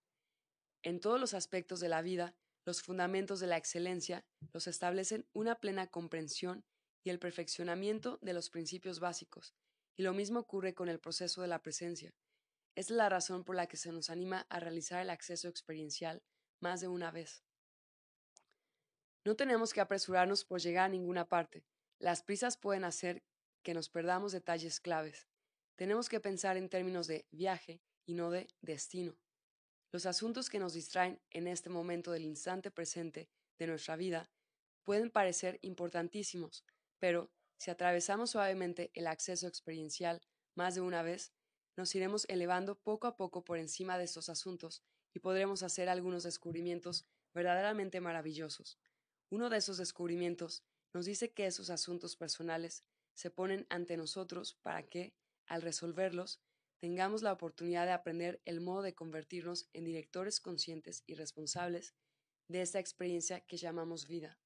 En 0.81 1.01
todos 1.01 1.19
los 1.19 1.33
aspectos 1.33 1.81
de 1.81 1.89
la 1.89 2.01
vida, 2.01 2.33
los 2.65 2.81
fundamentos 2.81 3.41
de 3.41 3.47
la 3.47 3.57
excelencia 3.57 4.25
los 4.53 4.67
establecen 4.67 5.27
una 5.33 5.55
plena 5.55 5.87
comprensión 5.87 6.63
y 7.03 7.09
el 7.09 7.19
perfeccionamiento 7.19 8.19
de 8.21 8.31
los 8.31 8.49
principios 8.49 9.01
básicos, 9.01 9.53
y 9.97 10.03
lo 10.03 10.13
mismo 10.13 10.39
ocurre 10.39 10.73
con 10.73 10.87
el 10.87 11.01
proceso 11.01 11.41
de 11.41 11.49
la 11.49 11.61
presencia. 11.61 12.15
Es 12.73 12.89
la 12.89 13.09
razón 13.09 13.43
por 13.43 13.57
la 13.57 13.67
que 13.67 13.75
se 13.75 13.91
nos 13.91 14.09
anima 14.09 14.47
a 14.47 14.61
realizar 14.61 15.01
el 15.01 15.09
acceso 15.09 15.49
experiencial 15.49 16.23
más 16.61 16.79
de 16.79 16.87
una 16.87 17.11
vez. 17.11 17.43
No 19.25 19.35
tenemos 19.35 19.73
que 19.73 19.81
apresurarnos 19.81 20.45
por 20.45 20.61
llegar 20.61 20.85
a 20.85 20.89
ninguna 20.89 21.27
parte. 21.27 21.65
Las 21.99 22.23
prisas 22.23 22.57
pueden 22.57 22.83
hacer 22.83 23.23
que 23.63 23.73
nos 23.73 23.89
perdamos 23.89 24.31
detalles 24.31 24.79
claves. 24.79 25.27
Tenemos 25.75 26.09
que 26.09 26.19
pensar 26.19 26.57
en 26.57 26.69
términos 26.69 27.07
de 27.07 27.25
viaje 27.31 27.81
y 28.05 28.13
no 28.13 28.29
de 28.29 28.47
destino. 28.61 29.17
Los 29.91 30.05
asuntos 30.05 30.49
que 30.49 30.59
nos 30.59 30.73
distraen 30.73 31.21
en 31.31 31.47
este 31.47 31.69
momento 31.69 32.11
del 32.11 32.25
instante 32.25 32.69
presente 32.69 33.29
de 33.57 33.67
nuestra 33.67 33.95
vida 33.95 34.29
pueden 34.83 35.09
parecer 35.09 35.57
importantísimos, 35.61 36.65
pero 36.99 37.31
si 37.57 37.71
atravesamos 37.71 38.31
suavemente 38.31 38.91
el 38.93 39.07
acceso 39.07 39.47
experiencial 39.47 40.21
más 40.53 40.75
de 40.75 40.81
una 40.81 41.01
vez, 41.01 41.33
nos 41.77 41.93
iremos 41.95 42.25
elevando 42.29 42.75
poco 42.75 43.07
a 43.07 43.15
poco 43.15 43.43
por 43.43 43.57
encima 43.57 43.97
de 43.97 44.03
estos 44.03 44.29
asuntos 44.29 44.83
y 45.13 45.19
podremos 45.19 45.63
hacer 45.63 45.89
algunos 45.89 46.23
descubrimientos 46.23 47.05
verdaderamente 47.33 47.99
maravillosos. 48.01 48.77
Uno 49.29 49.49
de 49.49 49.57
esos 49.57 49.77
descubrimientos 49.77 50.63
nos 50.95 51.03
dice 51.03 51.33
que 51.33 51.45
esos 51.45 51.69
asuntos 51.69 52.15
personales 52.15 52.85
se 53.15 53.29
ponen 53.29 53.67
ante 53.69 53.97
nosotros 53.97 54.57
para 54.63 54.81
que, 54.83 55.13
al 55.45 55.61
resolverlos, 55.61 56.39
tengamos 56.79 57.21
la 57.21 57.33
oportunidad 57.33 57.85
de 57.85 57.91
aprender 57.91 58.41
el 58.45 58.61
modo 58.61 58.81
de 58.81 58.95
convertirnos 58.95 59.67
en 59.73 59.83
directores 59.83 60.39
conscientes 60.39 61.03
y 61.05 61.15
responsables 61.15 61.95
de 62.47 62.61
esta 62.61 62.79
experiencia 62.79 63.41
que 63.41 63.57
llamamos 63.57 64.07
vida. 64.07 64.39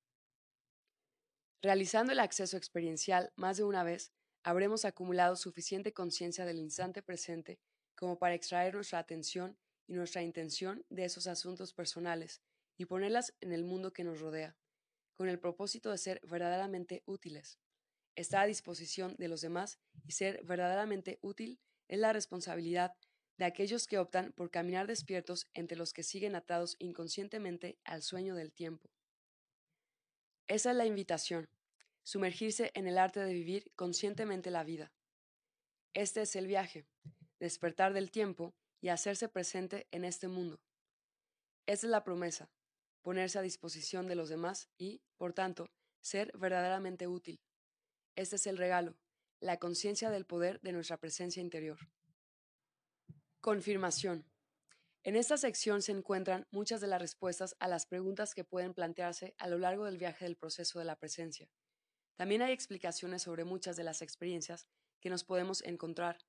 Realizando 1.62 2.14
el 2.14 2.20
acceso 2.20 2.58
experiencial 2.58 3.32
más 3.36 3.58
de 3.58 3.66
una 3.66 3.84
vez, 3.84 4.12
habremos 4.42 4.86
acumulado 4.86 5.36
suficiente 5.36 5.94
conciencia 5.94 6.46
del 6.46 6.58
instante 6.58 7.04
presente 7.04 7.60
como 7.96 8.18
para 8.18 8.34
extraer 8.34 8.74
nuestra 8.74 8.98
atención 8.98 9.56
y 9.86 9.94
nuestra 9.94 10.24
intención 10.24 10.84
de 10.90 11.06
esos 11.06 11.28
asuntos 11.28 11.74
personales 11.74 12.42
y 12.76 12.86
ponerlas 12.86 13.36
en 13.40 13.52
el 13.52 13.66
mundo 13.66 13.94
que 13.94 14.04
nos 14.04 14.20
rodea, 14.20 14.58
con 15.20 15.28
el 15.28 15.38
propósito 15.38 15.92
de 15.92 15.98
ser 15.98 16.22
verdaderamente 16.24 17.04
útiles. 17.06 17.60
Estar 18.16 18.44
a 18.44 18.48
disposición 18.48 19.18
de 19.18 19.28
los 19.28 19.42
demás 19.42 19.78
y 20.08 20.14
ser 20.14 20.42
verdaderamente 20.46 21.20
útil 21.22 21.60
es 21.90 22.00
la 22.00 22.14
responsabilidad 22.14 22.94
de 23.38 23.44
aquellos 23.44 23.86
que 23.86 23.98
optan 23.98 24.32
por 24.32 24.50
caminar 24.50 24.88
despiertos 24.88 25.50
entre 25.54 25.78
los 25.78 25.92
que 25.92 26.04
siguen 26.04 26.36
atados 26.36 26.78
inconscientemente 26.80 27.78
al 27.84 28.02
sueño 28.02 28.34
del 28.34 28.54
tiempo. 28.54 28.90
Esa 30.48 30.72
es 30.72 30.78
la 30.78 30.86
invitación, 30.86 31.50
sumergirse 32.04 32.72
en 32.74 32.88
el 32.88 32.98
arte 32.98 33.20
de 33.20 33.34
vivir 33.34 33.74
conscientemente 33.76 34.52
la 34.52 34.64
vida. 34.64 34.94
Este 35.94 36.22
es 36.22 36.34
el 36.38 36.48
viaje, 36.48 36.86
despertar 37.42 37.92
del 37.92 38.10
tiempo 38.10 38.56
y 38.80 38.88
hacerse 38.88 39.28
presente 39.28 39.86
en 39.92 40.06
este 40.06 40.30
mundo. 40.30 40.62
Esa 41.66 41.88
es 41.88 41.92
la 41.92 42.06
promesa, 42.06 42.50
ponerse 43.10 43.40
a 43.40 43.42
disposición 43.42 44.08
de 44.08 44.14
los 44.14 44.30
demás 44.30 44.70
y, 44.78 45.02
por 45.18 45.34
tanto, 45.34 45.66
ser 46.00 46.32
verdaderamente 46.38 47.08
útil. 47.08 47.42
Este 48.16 48.36
es 48.36 48.46
el 48.46 48.56
regalo, 48.56 49.00
la 49.40 49.58
conciencia 49.58 50.12
del 50.12 50.28
poder 50.28 50.62
de 50.62 50.74
nuestra 50.74 50.98
presencia 50.98 51.42
interior. 51.42 51.80
Confirmación. 53.42 54.30
En 55.02 55.16
esta 55.16 55.40
sección 55.40 55.82
se 55.82 55.92
encuentran 55.92 56.46
muchas 56.52 56.82
de 56.82 56.86
las 56.86 57.02
respuestas 57.02 57.56
a 57.58 57.68
las 57.68 57.88
preguntas 57.88 58.36
que 58.36 58.44
pueden 58.44 58.76
plantearse 58.76 59.34
a 59.40 59.48
lo 59.48 59.58
largo 59.58 59.86
del 59.86 59.98
viaje 59.98 60.26
del 60.26 60.38
proceso 60.38 60.78
de 60.78 60.86
la 60.86 60.96
presencia. 60.96 61.50
También 62.16 62.44
hay 62.44 62.52
explicaciones 62.52 63.24
sobre 63.24 63.44
muchas 63.44 63.76
de 63.76 63.86
las 63.86 64.04
experiencias 64.04 64.68
que 65.02 65.10
nos 65.10 65.24
podemos 65.24 65.64
encontrar. 65.64 66.20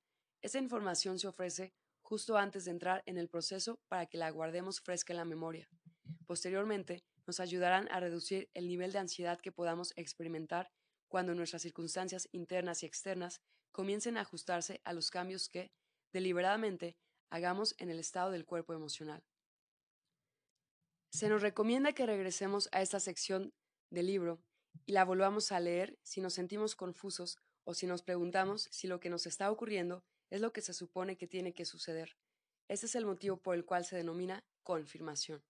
Esta 0.40 0.59
información 0.59 1.19
se 1.19 1.28
ofrece 1.28 1.74
justo 2.01 2.39
antes 2.39 2.65
de 2.65 2.70
entrar 2.70 3.02
en 3.05 3.19
el 3.19 3.28
proceso 3.28 3.78
para 3.89 4.07
que 4.07 4.16
la 4.16 4.31
guardemos 4.31 4.81
fresca 4.81 5.12
en 5.12 5.19
la 5.19 5.27
memoria. 5.27 5.69
Posteriormente, 6.27 7.03
nos 7.27 7.41
ayudarán 7.41 7.89
a 7.91 8.01
reducir 8.01 8.49
el 8.55 8.66
nivel 8.66 8.93
de 8.93 8.99
ansiedad 8.99 9.41
que 9.41 9.53
podamos 9.53 9.93
experimentar 9.97 10.70
cuando 11.09 11.35
nuestras 11.35 11.62
circunstancias 11.62 12.28
internas 12.32 12.82
y 12.82 12.87
externas 12.87 13.41
comiencen 13.73 14.16
a 14.16 14.23
ajustarse 14.23 14.81
a 14.85 14.93
los 14.93 15.11
cambios 15.11 15.49
que, 15.49 15.70
deliberadamente, 16.12 16.97
hagamos 17.31 17.74
en 17.78 17.91
el 17.91 17.99
estado 17.99 18.31
del 18.31 18.47
cuerpo 18.47 18.74
emocional. 18.74 19.23
Se 21.12 21.28
nos 21.28 21.43
recomienda 21.43 21.93
que 21.93 22.07
regresemos 22.07 22.69
a 22.73 22.82
esta 22.82 23.01
sección 23.01 23.53
del 23.91 24.07
libro 24.07 24.43
y 24.87 24.93
la 24.93 25.05
volvamos 25.05 25.51
a 25.53 25.61
leer 25.61 25.99
si 26.03 26.20
nos 26.20 26.35
sentimos 26.35 26.77
confusos 26.77 27.39
o 27.65 27.74
si 27.74 27.87
nos 27.87 28.03
preguntamos 28.03 28.69
si 28.70 28.87
lo 28.87 29.01
que 29.01 29.11
nos 29.11 29.27
está 29.27 29.51
ocurriendo 29.51 30.05
es 30.31 30.41
lo 30.41 30.53
que 30.53 30.62
se 30.62 30.73
supone 30.73 31.16
que 31.16 31.27
tiene 31.27 31.53
que 31.53 31.65
suceder. 31.65 32.16
Ese 32.69 32.87
es 32.87 32.95
el 32.95 33.07
motivo 33.07 33.37
por 33.37 33.57
el 33.57 33.65
cual 33.65 33.85
se 33.85 33.97
denomina 33.97 34.45
confirmación. 34.62 35.43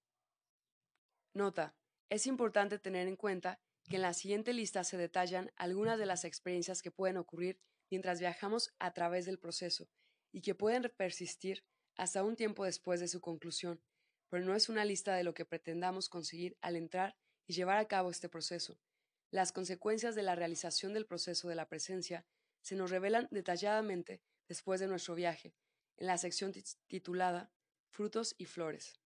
Nota, 1.35 1.77
es 2.09 2.27
importante 2.27 2.79
tener 2.79 3.07
en 3.07 3.17
cuenta 3.17 3.61
que 3.89 3.97
en 3.97 4.03
la 4.03 4.15
siguiente 4.15 4.53
lista 4.53 4.85
se 4.85 4.97
detallan 4.97 5.53
algunas 5.57 5.99
de 5.99 6.07
las 6.07 6.25
experiencias 6.25 6.83
que 6.83 6.91
pueden 6.91 7.17
ocurrir 7.17 7.61
mientras 7.91 8.21
viajamos 8.21 8.73
a 8.79 8.93
través 8.93 9.27
del 9.27 9.39
proceso 9.39 9.89
y 10.33 10.43
que 10.43 10.55
pueden 10.55 10.91
persistir 10.97 11.65
hasta 11.97 12.25
un 12.25 12.37
tiempo 12.37 12.65
después 12.65 13.01
de 13.01 13.09
su 13.09 13.21
conclusión, 13.21 13.83
pero 14.29 14.45
no 14.45 14.55
es 14.55 14.69
una 14.69 14.85
lista 14.85 15.15
de 15.15 15.25
lo 15.25 15.35
que 15.35 15.45
pretendamos 15.45 16.09
conseguir 16.09 16.57
al 16.61 16.77
entrar 16.77 17.17
y 17.47 17.53
llevar 17.53 17.79
a 17.79 17.89
cabo 17.89 18.11
este 18.11 18.29
proceso. 18.29 18.79
Las 19.31 19.53
consecuencias 19.53 20.15
de 20.15 20.23
la 20.23 20.35
realización 20.35 20.93
del 20.95 21.07
proceso 21.07 21.49
de 21.49 21.55
la 21.55 21.69
presencia 21.69 22.27
se 22.63 22.75
nos 22.75 22.91
revelan 22.91 23.29
detalladamente 23.31 24.23
después 24.49 24.81
de 24.81 24.89
nuestro 24.89 25.15
viaje, 25.15 25.55
en 25.97 26.07
la 26.07 26.19
sección 26.19 26.53
titulada 26.87 27.53
Frutos 27.89 28.35
y 28.39 28.47
Flores. 28.47 29.01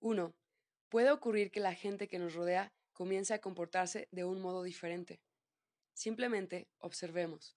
1. 0.00 0.34
Puede 0.88 1.10
ocurrir 1.10 1.50
que 1.50 1.60
la 1.60 1.74
gente 1.74 2.08
que 2.08 2.18
nos 2.18 2.34
rodea 2.34 2.72
comience 2.92 3.34
a 3.34 3.40
comportarse 3.40 4.08
de 4.10 4.24
un 4.24 4.40
modo 4.40 4.62
diferente. 4.62 5.20
Simplemente 5.92 6.68
observemos. 6.78 7.56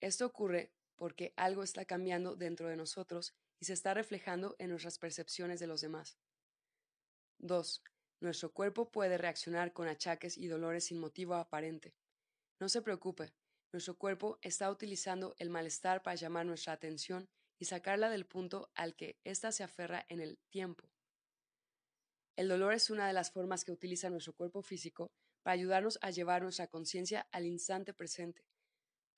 Esto 0.00 0.26
ocurre 0.26 0.72
porque 0.96 1.32
algo 1.36 1.62
está 1.62 1.84
cambiando 1.84 2.36
dentro 2.36 2.68
de 2.68 2.76
nosotros 2.76 3.34
y 3.58 3.66
se 3.66 3.72
está 3.72 3.94
reflejando 3.94 4.56
en 4.58 4.70
nuestras 4.70 4.98
percepciones 4.98 5.60
de 5.60 5.66
los 5.66 5.80
demás. 5.80 6.18
2. 7.38 7.82
Nuestro 8.20 8.52
cuerpo 8.52 8.90
puede 8.90 9.16
reaccionar 9.16 9.72
con 9.72 9.88
achaques 9.88 10.36
y 10.36 10.46
dolores 10.46 10.84
sin 10.84 10.98
motivo 10.98 11.34
aparente. 11.34 11.94
No 12.58 12.68
se 12.68 12.82
preocupe, 12.82 13.32
nuestro 13.72 13.96
cuerpo 13.96 14.38
está 14.42 14.70
utilizando 14.70 15.34
el 15.38 15.48
malestar 15.48 16.02
para 16.02 16.16
llamar 16.16 16.44
nuestra 16.44 16.72
atención 16.72 17.28
y 17.58 17.66
sacarla 17.66 18.10
del 18.10 18.26
punto 18.26 18.70
al 18.74 18.94
que 18.96 19.18
ésta 19.24 19.52
se 19.52 19.62
aferra 19.62 20.04
en 20.08 20.20
el 20.20 20.38
tiempo. 20.50 20.90
El 22.40 22.48
dolor 22.48 22.72
es 22.72 22.88
una 22.88 23.06
de 23.06 23.12
las 23.12 23.30
formas 23.30 23.66
que 23.66 23.70
utiliza 23.70 24.08
nuestro 24.08 24.32
cuerpo 24.32 24.62
físico 24.62 25.12
para 25.42 25.52
ayudarnos 25.52 25.98
a 26.00 26.08
llevar 26.08 26.40
nuestra 26.40 26.68
conciencia 26.68 27.28
al 27.32 27.44
instante 27.44 27.92
presente, 27.92 28.46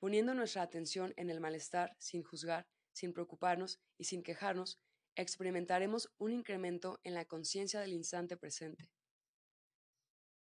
poniendo 0.01 0.35
nuestra 0.35 0.63
atención 0.63 1.15
en 1.17 1.31
el 1.31 1.39
malestar 1.39 1.95
sin 2.01 2.25
juzgar, 2.25 2.67
sin 2.93 3.13
preocuparnos 3.13 3.79
y 3.97 4.07
sin 4.07 4.25
quejarnos, 4.25 4.81
experimentaremos 5.15 6.13
un 6.19 6.33
incremento 6.33 6.99
en 7.05 7.15
la 7.15 7.25
conciencia 7.25 7.79
del 7.79 7.93
instante 7.93 8.37
presente. 8.37 8.91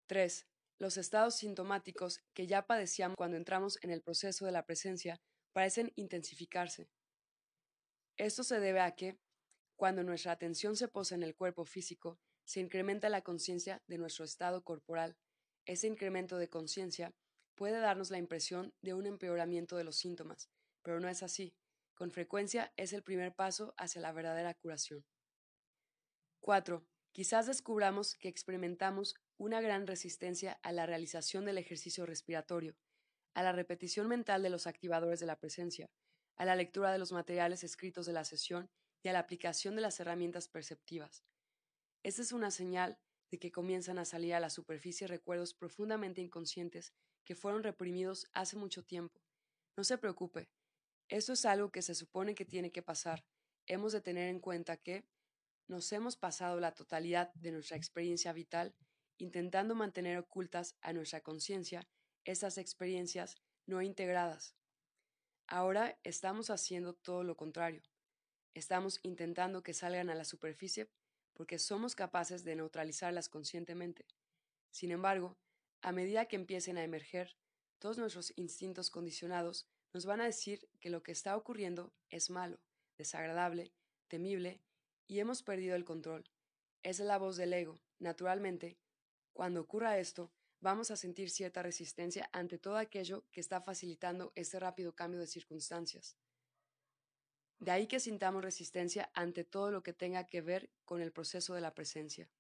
3. 0.07 0.47
Los 0.79 0.99
estados 0.99 1.35
sintomáticos 1.35 2.21
que 2.33 2.47
ya 2.47 2.65
padecíamos 2.65 3.17
cuando 3.17 3.37
entramos 3.37 3.81
en 3.83 3.91
el 3.91 4.03
proceso 4.03 4.47
de 4.47 4.53
la 4.53 4.65
presencia 4.65 5.21
parecen 5.53 5.91
intensificarse. 5.97 6.89
Esto 8.17 8.45
se 8.45 8.61
debe 8.61 8.79
a 8.79 8.95
que, 8.95 9.19
cuando 9.75 10.05
nuestra 10.05 10.31
atención 10.31 10.77
se 10.77 10.87
posa 10.87 11.17
en 11.17 11.25
el 11.25 11.35
cuerpo 11.35 11.65
físico, 11.65 12.21
se 12.49 12.61
incrementa 12.61 13.11
la 13.11 13.21
conciencia 13.21 13.83
de 13.89 13.99
nuestro 13.99 14.25
estado 14.25 14.65
corporal. 14.65 15.19
Ese 15.67 15.87
incremento 15.87 16.39
de 16.39 16.49
conciencia 16.49 17.15
puede 17.55 17.79
darnos 17.79 18.11
la 18.11 18.17
impresión 18.17 18.73
de 18.81 18.95
un 18.95 19.05
empeoramiento 19.05 19.77
de 19.77 19.85
los 19.85 19.97
síntomas, 19.97 20.49
pero 20.83 20.99
no 20.99 21.11
es 21.11 21.23
así. 21.23 21.55
Con 21.93 22.11
frecuencia 22.11 22.73
es 22.79 22.95
el 22.95 23.03
primer 23.03 23.35
paso 23.35 23.75
hacia 23.77 24.01
la 24.01 24.13
verdadera 24.13 24.55
curación. 24.55 25.05
4. 26.41 26.87
Quizás 27.13 27.47
descubramos 27.49 28.15
que 28.15 28.29
experimentamos 28.29 29.15
una 29.37 29.61
gran 29.61 29.87
resistencia 29.87 30.59
a 30.63 30.73
la 30.73 30.87
realización 30.87 31.45
del 31.45 31.59
ejercicio 31.59 32.07
respiratorio, 32.07 32.79
a 33.35 33.43
la 33.43 33.53
repetición 33.53 34.09
mental 34.09 34.43
de 34.43 34.49
los 34.49 34.67
activadores 34.67 35.21
de 35.21 35.27
la 35.27 35.39
presencia, 35.39 35.91
a 36.37 36.47
la 36.47 36.57
lectura 36.57 36.93
de 36.93 36.99
los 36.99 37.13
materiales 37.13 37.63
escritos 37.63 38.07
de 38.07 38.15
la 38.15 38.25
sesión 38.25 38.71
y 39.03 39.09
a 39.11 39.13
la 39.13 39.19
aplicación 39.19 39.77
de 39.77 39.83
las 39.83 40.01
herramientas 40.01 40.49
perceptivas. 40.49 41.25
Esta 42.03 42.23
es 42.23 42.33
una 42.33 42.51
señal 42.51 42.99
de 43.31 43.39
que 43.39 43.53
comienzan 43.53 43.99
a 43.99 44.05
salir 44.05 44.35
a 44.35 44.41
la 44.41 44.51
superficie 44.51 45.07
recuerdos 45.07 45.55
profundamente 45.55 46.21
inconscientes 46.21 46.93
que 47.25 47.35
fueron 47.35 47.63
reprimidos 47.63 48.27
hace 48.33 48.57
mucho 48.57 48.85
tiempo. 48.85 49.21
No 49.77 49.85
se 49.85 49.99
preocupe, 49.99 50.49
esto 51.09 51.33
es 51.33 51.45
algo 51.45 51.71
que 51.71 51.83
se 51.83 51.95
supone 51.95 52.35
que 52.35 52.45
tiene 52.45 52.71
que 52.71 52.83
pasar. 52.83 53.25
Hemos 53.67 53.93
de 53.93 54.01
tener 54.01 54.29
en 54.29 54.41
cuenta 54.41 54.77
que 54.77 55.05
nos 55.67 55.93
hemos 55.93 56.17
pasado 56.17 56.61
la 56.61 56.75
totalidad 56.75 57.33
de 57.35 57.53
nuestra 57.53 57.77
experiencia 57.77 58.33
vital 58.33 58.75
intentando 59.19 59.75
mantener 59.75 60.19
ocultas 60.19 60.77
a 60.81 60.93
nuestra 60.93 61.21
conciencia 61.21 61.87
esas 62.25 62.59
experiencias 62.59 63.37
no 63.67 63.83
integradas. 63.83 64.55
Ahora 65.47 65.99
estamos 66.05 66.51
haciendo 66.51 66.95
todo 66.95 67.25
lo 67.25 67.37
contrario. 67.37 67.83
Estamos 68.55 69.01
intentando 69.03 69.63
que 69.63 69.75
salgan 69.75 70.11
a 70.11 70.15
la 70.15 70.25
superficie 70.25 70.91
porque 71.39 71.61
somos 71.61 71.95
capaces 71.95 72.43
de 72.43 72.57
neutralizarlas 72.57 73.29
conscientemente. 73.29 74.05
Sin 74.73 74.91
embargo, 74.91 75.39
a 75.81 75.93
medida 75.93 76.27
que 76.27 76.35
empiecen 76.35 76.77
a 76.77 76.83
emerger, 76.83 77.37
todos 77.79 77.97
nuestros 77.97 78.33
instintos 78.37 78.91
condicionados 78.91 79.69
nos 79.95 80.05
van 80.05 80.21
a 80.21 80.25
decir 80.25 80.69
que 80.81 80.91
lo 80.91 81.05
que 81.05 81.13
está 81.13 81.37
ocurriendo 81.37 81.95
es 82.11 82.29
malo, 82.29 82.59
desagradable, 82.97 83.73
temible, 84.09 84.61
y 85.07 85.21
hemos 85.21 85.45
perdido 85.45 85.77
el 85.77 85.85
control. 85.85 86.29
Es 86.83 86.99
la 86.99 87.19
voz 87.19 87.37
del 87.37 87.53
ego. 87.53 87.81
Naturalmente, 88.01 88.77
cuando 89.33 89.61
ocurra 89.61 89.99
esto, 90.01 90.33
vamos 90.61 90.91
a 90.91 90.97
sentir 90.97 91.31
cierta 91.31 91.63
resistencia 91.63 92.29
ante 92.33 92.59
todo 92.59 92.79
aquello 92.79 93.25
que 93.31 93.41
está 93.41 93.61
facilitando 93.61 94.33
este 94.35 94.59
rápido 94.59 94.93
cambio 94.97 95.21
de 95.21 95.29
circunstancias. 95.29 96.17
De 97.59 97.73
ahí 97.73 97.87
que 97.87 98.01
sintamos 98.01 98.45
resistencia 98.45 99.11
ante 99.15 99.45
todo 99.45 99.71
lo 99.71 99.83
que 99.83 99.93
tenga 99.93 100.25
que 100.25 100.41
ver 100.41 100.71
con 100.85 101.03
el 101.03 101.13
proceso 101.13 101.55
de 101.55 101.61
la 101.61 101.75
presencia. 101.75 102.31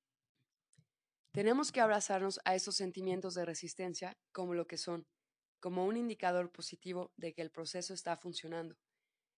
Tenemos 1.32 1.72
que 1.72 1.80
abrazarnos 1.80 2.40
a 2.44 2.54
esos 2.54 2.76
sentimientos 2.76 3.34
de 3.34 3.44
resistencia 3.44 4.16
como 4.32 4.54
lo 4.54 4.66
que 4.66 4.78
son, 4.78 5.06
como 5.60 5.86
un 5.86 5.96
indicador 5.96 6.50
positivo 6.50 7.12
de 7.16 7.34
que 7.34 7.42
el 7.42 7.50
proceso 7.50 7.94
está 7.94 8.16
funcionando. 8.16 8.76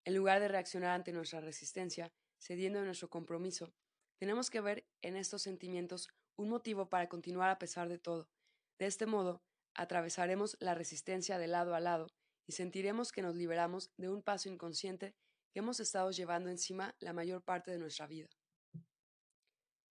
En 0.04 0.16
lugar 0.16 0.40
de 0.40 0.48
reaccionar 0.48 0.92
ante 0.92 1.12
nuestra 1.12 1.42
resistencia, 1.42 2.12
cediendo 2.38 2.80
a 2.80 2.84
nuestro 2.84 3.10
compromiso, 3.10 3.74
tenemos 4.18 4.50
que 4.50 4.62
ver 4.62 4.86
en 5.02 5.16
estos 5.16 5.42
sentimientos 5.42 6.10
un 6.36 6.50
motivo 6.50 6.90
para 6.90 7.10
continuar 7.10 7.50
a 7.50 7.60
pesar 7.60 7.90
de 7.90 8.00
todo. 8.00 8.30
De 8.78 8.86
este 8.86 9.06
modo, 9.06 9.42
atravesaremos 9.74 10.58
la 10.60 10.74
resistencia 10.74 11.38
de 11.38 11.48
lado 11.48 11.74
a 11.74 11.80
lado 11.80 12.08
y 12.48 12.54
sentiremos 12.54 13.12
que 13.12 13.22
nos 13.22 13.36
liberamos 13.36 13.92
de 13.98 14.10
un 14.10 14.22
paso 14.22 14.50
inconsciente 14.50 15.16
que 15.52 15.60
hemos 15.60 15.80
estado 15.80 16.12
llevando 16.12 16.50
encima 16.50 16.96
la 17.00 17.14
mayor 17.14 17.44
parte 17.44 17.72
de 17.72 17.80
nuestra 17.80 18.08
vida. 18.08 18.30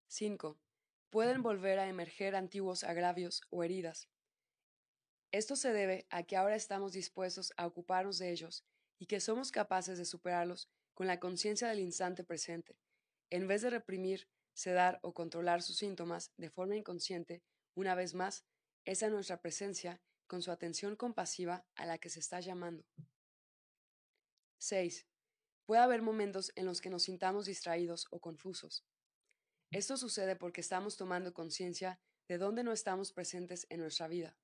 5. 0.08 0.58
Pueden 1.10 1.42
volver 1.42 1.78
a 1.78 1.88
emerger 1.88 2.36
antiguos 2.36 2.84
agravios 2.84 3.42
o 3.50 3.62
heridas. 3.64 4.08
Esto 5.30 5.56
se 5.56 5.72
debe 5.72 6.06
a 6.10 6.22
que 6.22 6.36
ahora 6.36 6.56
estamos 6.56 6.92
dispuestos 6.92 7.52
a 7.56 7.66
ocuparnos 7.66 8.18
de 8.18 8.30
ellos 8.30 8.64
y 8.98 9.06
que 9.06 9.20
somos 9.20 9.52
capaces 9.52 9.98
de 9.98 10.04
superarlos 10.04 10.68
con 10.94 11.06
la 11.06 11.20
conciencia 11.20 11.68
del 11.68 11.80
instante 11.80 12.24
presente. 12.24 12.78
En 13.30 13.46
vez 13.46 13.62
de 13.62 13.70
reprimir, 13.70 14.28
sedar 14.54 14.98
o 15.02 15.12
controlar 15.12 15.62
sus 15.62 15.76
síntomas 15.76 16.32
de 16.36 16.50
forma 16.50 16.76
inconsciente, 16.76 17.42
una 17.74 17.94
vez 17.94 18.14
más, 18.14 18.44
esa 18.84 19.08
nuestra 19.08 19.40
presencia 19.40 20.00
con 20.26 20.42
su 20.42 20.50
atención 20.50 20.96
compasiva 20.96 21.66
a 21.74 21.86
la 21.86 21.98
que 21.98 22.10
se 22.10 22.20
está 22.20 22.40
llamando. 22.40 22.84
6. 24.58 25.07
Puede 25.68 25.82
haber 25.82 26.00
momentos 26.00 26.50
en 26.56 26.64
los 26.64 26.80
que 26.80 26.88
nos 26.88 27.02
sintamos 27.02 27.44
distraídos 27.44 28.06
o 28.10 28.20
confusos. 28.20 28.86
Esto 29.70 29.98
sucede 29.98 30.34
porque 30.34 30.62
estamos 30.62 30.96
tomando 30.96 31.34
conciencia 31.34 32.00
de 32.26 32.38
dónde 32.38 32.64
no 32.64 32.72
estamos 32.72 33.12
presentes 33.12 33.66
en 33.68 33.80
nuestra 33.80 34.08
vida. 34.08 34.34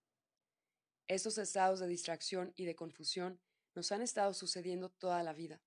Estos 1.09 1.39
estados 1.39 1.81
de 1.81 1.87
distracción 1.87 2.53
y 2.57 2.67
de 2.67 2.77
confusión 2.77 3.41
nos 3.75 3.91
han 3.91 4.03
estado 4.03 4.35
sucediendo 4.35 4.91
toda 4.91 5.23
la 5.23 5.33
vida. 5.33 5.63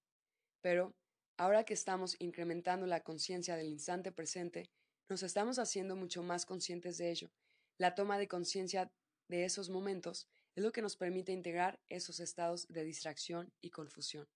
Pero, 0.61 0.95
ahora 1.37 1.63
que 1.63 1.73
estamos 1.73 2.15
incrementando 2.19 2.85
la 2.85 3.01
conciencia 3.01 3.55
del 3.55 3.69
instante 3.69 4.11
presente, 4.11 4.69
nos 5.09 5.23
estamos 5.23 5.57
haciendo 5.57 5.95
mucho 5.95 6.21
más 6.21 6.45
conscientes 6.45 6.99
de 6.99 7.09
ello. 7.09 7.31
La 7.79 7.95
toma 7.95 8.19
de 8.19 8.27
conciencia 8.27 8.91
de 9.27 9.43
esos 9.43 9.71
momentos 9.71 10.27
es 10.55 10.63
lo 10.63 10.71
que 10.71 10.83
nos 10.83 10.97
permite 10.97 11.31
integrar 11.31 11.79
esos 11.89 12.19
estados 12.19 12.67
de 12.67 12.83
distracción 12.83 13.51
y 13.59 13.71
confusión. 13.71 14.27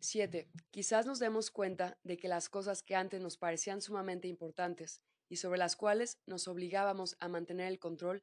7. 0.00 0.50
Quizás 0.70 1.06
nos 1.06 1.18
demos 1.18 1.50
cuenta 1.50 1.98
de 2.02 2.16
que 2.16 2.28
las 2.28 2.48
cosas 2.48 2.82
que 2.82 2.96
antes 2.96 3.20
nos 3.20 3.36
parecían 3.36 3.80
sumamente 3.80 4.26
importantes 4.28 5.00
y 5.28 5.36
sobre 5.36 5.58
las 5.58 5.76
cuales 5.76 6.18
nos 6.26 6.48
obligábamos 6.48 7.16
a 7.20 7.28
mantener 7.28 7.68
el 7.68 7.78
control 7.78 8.22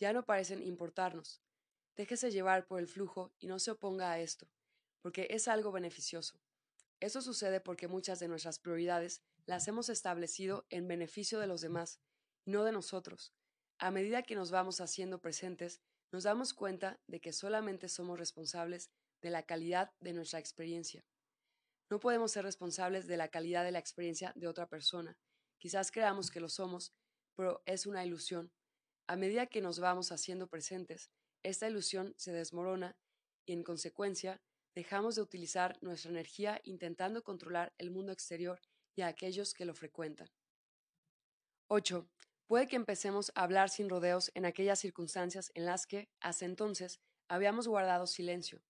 ya 0.00 0.12
no 0.12 0.24
parecen 0.24 0.62
importarnos. 0.62 1.40
Déjese 1.96 2.30
llevar 2.30 2.66
por 2.66 2.80
el 2.80 2.86
flujo 2.86 3.32
y 3.38 3.46
no 3.46 3.58
se 3.58 3.70
oponga 3.70 4.10
a 4.10 4.18
esto, 4.18 4.48
porque 5.02 5.28
es 5.30 5.46
algo 5.46 5.70
beneficioso. 5.70 6.40
Eso 6.98 7.22
sucede 7.22 7.60
porque 7.60 7.88
muchas 7.88 8.18
de 8.18 8.28
nuestras 8.28 8.58
prioridades 8.58 9.22
las 9.46 9.68
hemos 9.68 9.88
establecido 9.88 10.66
en 10.70 10.88
beneficio 10.88 11.38
de 11.38 11.46
los 11.46 11.60
demás, 11.60 12.00
y 12.44 12.50
no 12.50 12.64
de 12.64 12.72
nosotros. 12.72 13.32
A 13.78 13.90
medida 13.90 14.22
que 14.22 14.34
nos 14.34 14.50
vamos 14.50 14.80
haciendo 14.80 15.20
presentes, 15.20 15.80
nos 16.12 16.24
damos 16.24 16.54
cuenta 16.54 17.00
de 17.06 17.20
que 17.20 17.32
solamente 17.32 17.88
somos 17.88 18.18
responsables 18.18 18.90
de 19.22 19.30
la 19.30 19.42
calidad 19.44 19.92
de 20.00 20.12
nuestra 20.12 20.38
experiencia. 20.38 21.04
No 21.90 21.98
podemos 21.98 22.32
ser 22.32 22.44
responsables 22.44 23.06
de 23.06 23.16
la 23.16 23.28
calidad 23.28 23.64
de 23.64 23.72
la 23.72 23.78
experiencia 23.78 24.32
de 24.36 24.46
otra 24.46 24.68
persona. 24.68 25.18
Quizás 25.58 25.90
creamos 25.90 26.30
que 26.30 26.40
lo 26.40 26.48
somos, 26.48 26.92
pero 27.34 27.62
es 27.66 27.86
una 27.86 28.04
ilusión. 28.04 28.52
A 29.08 29.16
medida 29.16 29.46
que 29.46 29.60
nos 29.60 29.80
vamos 29.80 30.12
haciendo 30.12 30.46
presentes, 30.46 31.10
esta 31.42 31.68
ilusión 31.68 32.14
se 32.16 32.32
desmorona 32.32 32.96
y, 33.44 33.52
en 33.52 33.64
consecuencia, 33.64 34.40
dejamos 34.74 35.16
de 35.16 35.22
utilizar 35.22 35.76
nuestra 35.82 36.10
energía 36.10 36.60
intentando 36.64 37.24
controlar 37.24 37.72
el 37.78 37.90
mundo 37.90 38.12
exterior 38.12 38.60
y 38.94 39.02
a 39.02 39.08
aquellos 39.08 39.52
que 39.52 39.64
lo 39.64 39.74
frecuentan. 39.74 40.30
8. 41.68 42.08
Puede 42.46 42.66
que 42.68 42.76
empecemos 42.76 43.32
a 43.34 43.42
hablar 43.42 43.68
sin 43.68 43.88
rodeos 43.88 44.30
en 44.34 44.44
aquellas 44.44 44.78
circunstancias 44.78 45.50
en 45.54 45.66
las 45.66 45.86
que, 45.86 46.08
hasta 46.20 46.44
entonces, 46.44 47.00
habíamos 47.28 47.68
guardado 47.68 48.06
silencio. 48.06 48.62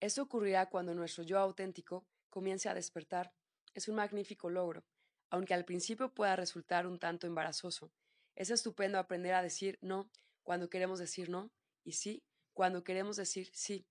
Esto 0.00 0.22
ocurrirá 0.22 0.70
cuando 0.70 0.94
nuestro 0.94 1.24
yo 1.24 1.38
auténtico 1.38 2.06
comience 2.30 2.68
a 2.68 2.74
despertar. 2.74 3.32
Es 3.74 3.86
un 3.88 3.96
magnífico 3.96 4.48
logro, 4.48 4.84
aunque 5.28 5.54
al 5.54 5.64
principio 5.64 6.12
pueda 6.14 6.36
resultar 6.36 6.86
un 6.86 6.98
tanto 6.98 7.26
embarazoso. 7.26 7.92
Es 8.34 8.50
estupendo 8.50 8.98
aprender 8.98 9.34
a 9.34 9.42
decir 9.42 9.78
no 9.82 10.10
cuando 10.42 10.70
queremos 10.70 10.98
decir 10.98 11.28
no 11.28 11.50
y 11.84 11.92
sí 11.92 12.24
cuando 12.54 12.82
queremos 12.84 13.16
decir 13.16 13.50
sí. 13.52 13.86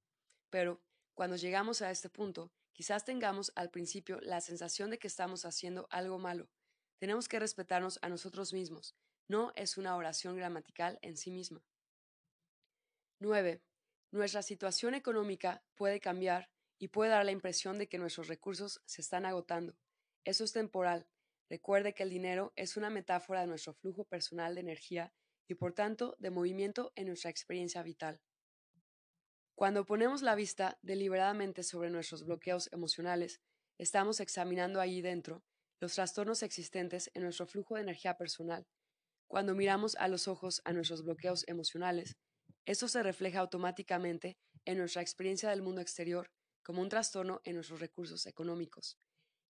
Pero 0.50 0.82
cuando 1.14 1.36
llegamos 1.36 1.82
a 1.82 1.92
este 1.92 2.10
punto, 2.10 2.52
quizás 2.74 3.06
tengamos 3.06 3.52
al 3.56 3.70
principio 3.70 4.20
la 4.22 4.42
sensación 4.42 4.90
de 4.90 5.00
que 5.00 5.08
estamos 5.08 5.46
haciendo 5.46 5.88
algo 5.92 6.18
malo. 6.18 6.50
Tenemos 6.98 7.28
que 7.28 7.40
respetarnos 7.40 8.00
a 8.02 8.10
nosotros 8.10 8.54
mismos. 8.54 8.96
No 9.28 9.52
es 9.56 9.78
una 9.78 9.96
oración 9.96 10.36
gramatical 10.36 11.00
en 11.02 11.18
sí 11.18 11.32
misma. 11.32 11.64
9. 13.20 13.62
Nuestra 14.12 14.42
situación 14.42 14.96
económica 14.96 15.64
puede 15.76 16.00
cambiar 16.00 16.50
y 16.80 16.88
puede 16.88 17.12
dar 17.12 17.26
la 17.26 17.32
impresión 17.32 17.78
de 17.78 17.88
que 17.88 18.00
nuestros 18.00 18.28
recursos 18.28 18.82
se 18.86 19.02
están 19.02 19.26
agotando. 19.26 19.78
Eso 20.24 20.44
es 20.44 20.54
temporal. 20.54 21.08
Recuerde 21.50 21.94
que 21.94 22.04
el 22.04 22.10
dinero 22.10 22.54
es 22.56 22.78
una 22.78 22.90
metáfora 22.90 23.42
de 23.42 23.48
nuestro 23.48 23.74
flujo 23.74 24.06
personal 24.06 24.56
de 24.56 24.62
energía 24.62 25.14
y 25.48 25.56
por 25.56 25.74
tanto 25.74 26.16
de 26.20 26.30
movimiento 26.30 26.92
en 26.96 27.08
nuestra 27.08 27.30
experiencia 27.30 27.84
vital. 27.84 28.22
Cuando 29.56 29.86
ponemos 29.86 30.22
la 30.22 30.36
vista 30.36 30.80
deliberadamente 30.82 31.64
sobre 31.64 31.90
nuestros 31.90 32.26
bloqueos 32.26 32.72
emocionales, 32.72 33.42
estamos 33.78 34.20
examinando 34.22 34.80
ahí 34.80 35.02
dentro 35.02 35.44
los 35.80 35.94
trastornos 35.96 36.44
existentes 36.44 37.12
en 37.14 37.24
nuestro 37.24 37.46
flujo 37.46 37.76
de 37.76 37.82
energía 37.82 38.18
personal. 38.18 38.68
Cuando 39.28 39.56
miramos 39.56 39.96
a 39.96 40.08
los 40.08 40.28
ojos 40.28 40.62
a 40.66 40.74
nuestros 40.74 41.04
bloqueos 41.04 41.48
emocionales, 41.48 42.18
esto 42.70 42.88
se 42.88 43.02
refleja 43.02 43.40
automáticamente 43.40 44.38
en 44.64 44.78
nuestra 44.78 45.02
experiencia 45.02 45.50
del 45.50 45.64
mundo 45.64 45.82
exterior 45.82 46.30
como 46.62 46.84
un 46.84 46.90
trastorno 46.90 47.42
en 47.44 47.56
nuestros 47.56 47.80
recursos 47.80 48.28
económicos. 48.28 49.00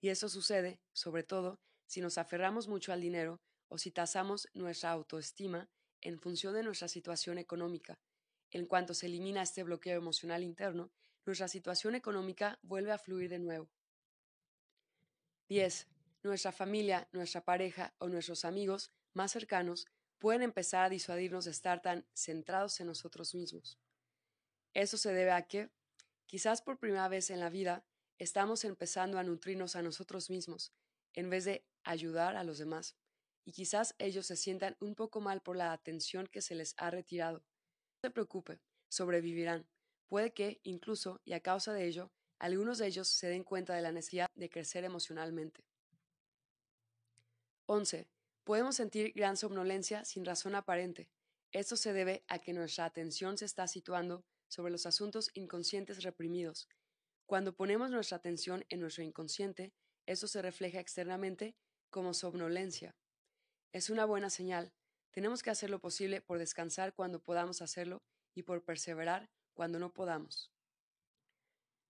Y 0.02 0.10
eso 0.10 0.28
sucede, 0.28 0.82
sobre 0.92 1.22
todo, 1.22 1.58
si 1.86 2.02
nos 2.02 2.18
aferramos 2.18 2.68
mucho 2.68 2.92
al 2.92 3.00
dinero 3.00 3.40
o 3.68 3.78
si 3.78 3.90
tasamos 3.90 4.48
nuestra 4.52 4.90
autoestima 4.90 5.70
en 6.02 6.20
función 6.20 6.52
de 6.52 6.62
nuestra 6.62 6.88
situación 6.88 7.38
económica. 7.38 7.98
En 8.50 8.66
cuanto 8.66 8.92
se 8.92 9.06
elimina 9.06 9.40
este 9.40 9.62
bloqueo 9.62 9.96
emocional 9.96 10.42
interno, 10.42 10.92
nuestra 11.24 11.48
situación 11.48 11.94
económica 11.94 12.58
vuelve 12.60 12.92
a 12.92 12.98
fluir 12.98 13.30
de 13.30 13.38
nuevo. 13.38 13.70
10. 15.48 15.88
Nuestra 16.22 16.52
familia, 16.52 17.08
nuestra 17.12 17.46
pareja 17.46 17.94
o 17.96 18.08
nuestros 18.08 18.44
amigos 18.44 18.90
más 19.14 19.32
cercanos 19.32 19.86
pueden 20.18 20.42
empezar 20.42 20.84
a 20.84 20.88
disuadirnos 20.90 21.44
de 21.44 21.50
estar 21.50 21.82
tan 21.82 22.06
centrados 22.14 22.80
en 22.80 22.86
nosotros 22.86 23.34
mismos. 23.34 23.78
Eso 24.74 24.96
se 24.96 25.12
debe 25.12 25.32
a 25.32 25.46
que, 25.46 25.70
Quizás 26.26 26.60
por 26.60 26.78
primera 26.78 27.08
vez 27.08 27.30
en 27.30 27.40
la 27.40 27.50
vida 27.50 27.84
estamos 28.18 28.64
empezando 28.64 29.18
a 29.18 29.22
nutrirnos 29.22 29.76
a 29.76 29.82
nosotros 29.82 30.28
mismos 30.28 30.72
en 31.14 31.30
vez 31.30 31.44
de 31.44 31.64
ayudar 31.84 32.36
a 32.36 32.44
los 32.44 32.58
demás, 32.58 32.96
y 33.44 33.52
quizás 33.52 33.94
ellos 33.98 34.26
se 34.26 34.36
sientan 34.36 34.76
un 34.80 34.96
poco 34.96 35.20
mal 35.20 35.40
por 35.40 35.56
la 35.56 35.72
atención 35.72 36.26
que 36.26 36.42
se 36.42 36.56
les 36.56 36.74
ha 36.78 36.90
retirado. 36.90 37.38
No 37.38 38.08
se 38.08 38.10
preocupe, 38.10 38.60
sobrevivirán. 38.88 39.68
Puede 40.08 40.32
que, 40.34 40.60
incluso, 40.64 41.20
y 41.24 41.32
a 41.32 41.40
causa 41.40 41.72
de 41.72 41.86
ello, 41.86 42.10
algunos 42.38 42.78
de 42.78 42.88
ellos 42.88 43.08
se 43.08 43.28
den 43.28 43.44
cuenta 43.44 43.74
de 43.74 43.82
la 43.82 43.92
necesidad 43.92 44.26
de 44.34 44.50
crecer 44.50 44.84
emocionalmente. 44.84 45.64
11. 47.66 48.06
Podemos 48.46 48.76
sentir 48.76 49.12
gran 49.12 49.36
somnolencia 49.36 50.04
sin 50.04 50.24
razón 50.24 50.54
aparente. 50.54 51.10
Esto 51.50 51.74
se 51.74 51.92
debe 51.92 52.24
a 52.28 52.38
que 52.38 52.52
nuestra 52.52 52.84
atención 52.84 53.36
se 53.36 53.44
está 53.44 53.66
situando 53.66 54.24
sobre 54.46 54.70
los 54.70 54.86
asuntos 54.86 55.32
inconscientes 55.34 56.04
reprimidos. 56.04 56.68
Cuando 57.26 57.56
ponemos 57.56 57.90
nuestra 57.90 58.18
atención 58.18 58.64
en 58.68 58.78
nuestro 58.78 59.02
inconsciente, 59.02 59.74
eso 60.06 60.28
se 60.28 60.42
refleja 60.42 60.78
externamente 60.78 61.56
como 61.90 62.14
somnolencia. 62.14 62.94
Es 63.72 63.90
una 63.90 64.04
buena 64.04 64.30
señal. 64.30 64.72
Tenemos 65.10 65.42
que 65.42 65.50
hacer 65.50 65.68
lo 65.68 65.80
posible 65.80 66.20
por 66.20 66.38
descansar 66.38 66.94
cuando 66.94 67.20
podamos 67.20 67.62
hacerlo 67.62 68.04
y 68.32 68.44
por 68.44 68.64
perseverar 68.64 69.28
cuando 69.54 69.80
no 69.80 69.92
podamos. 69.92 70.52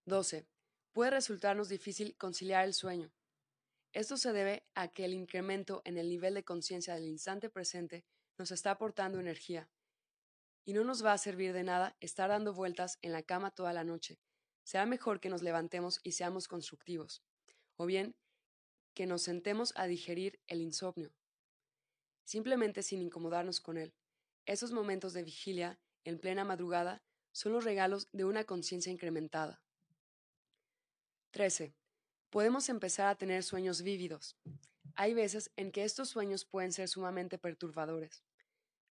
12. 0.07 0.49
Puede 0.93 1.11
resultarnos 1.11 1.69
difícil 1.69 2.17
conciliar 2.17 2.65
el 2.65 2.73
sueño. 2.73 3.13
Esto 3.93 4.17
se 4.17 4.33
debe 4.33 4.67
a 4.75 4.89
que 4.89 5.05
el 5.05 5.15
incremento 5.15 5.83
en 5.85 5.97
el 5.97 6.09
nivel 6.09 6.35
de 6.35 6.45
conciencia 6.45 6.95
del 6.95 7.07
instante 7.07 7.49
presente 7.49 8.05
nos 8.39 8.51
está 8.51 8.73
aportando 8.73 9.19
energía, 9.19 9.71
y 10.67 10.73
no 10.73 10.85
nos 10.85 11.05
va 11.05 11.13
a 11.13 11.19
servir 11.19 11.53
de 11.53 11.63
nada 11.63 11.97
estar 12.01 12.29
dando 12.29 12.53
vueltas 12.53 12.99
en 13.01 13.13
la 13.13 13.23
cama 13.23 13.53
toda 13.53 13.73
la 13.73 13.85
noche. 13.85 14.19
Será 14.65 14.85
mejor 14.85 15.21
que 15.21 15.29
nos 15.29 15.43
levantemos 15.43 16.01
y 16.03 16.13
seamos 16.13 16.49
constructivos, 16.49 17.23
o 17.77 17.87
bien 17.87 18.17
que 18.95 19.07
nos 19.07 19.23
sentemos 19.23 19.73
a 19.77 19.87
digerir 19.87 20.41
el 20.49 20.61
insomnio, 20.61 21.15
simplemente 22.25 22.83
sin 22.83 23.01
incomodarnos 23.01 23.61
con 23.61 23.79
él. 23.79 23.95
Esos 24.45 24.73
momentos 24.73 25.13
de 25.13 25.23
vigilia, 25.23 25.79
en 26.05 26.19
plena 26.19 26.45
madrugada, 26.45 27.03
son 27.33 27.53
los 27.53 27.65
regalos 27.65 28.09
de 28.13 28.25
una 28.25 28.45
conciencia 28.45 28.91
incrementada. 28.91 29.63
13. 31.31 31.75
Podemos 32.37 32.69
empezar 32.69 33.07
a 33.07 33.15
tener 33.15 33.43
sueños 33.43 33.81
vívidos. 33.81 34.37
Hay 34.95 35.15
veces 35.15 35.51
en 35.57 35.73
que 35.73 35.85
estos 35.85 36.11
sueños 36.11 36.45
pueden 36.45 36.71
ser 36.71 36.87
sumamente 36.87 37.39
perturbadores 37.39 38.27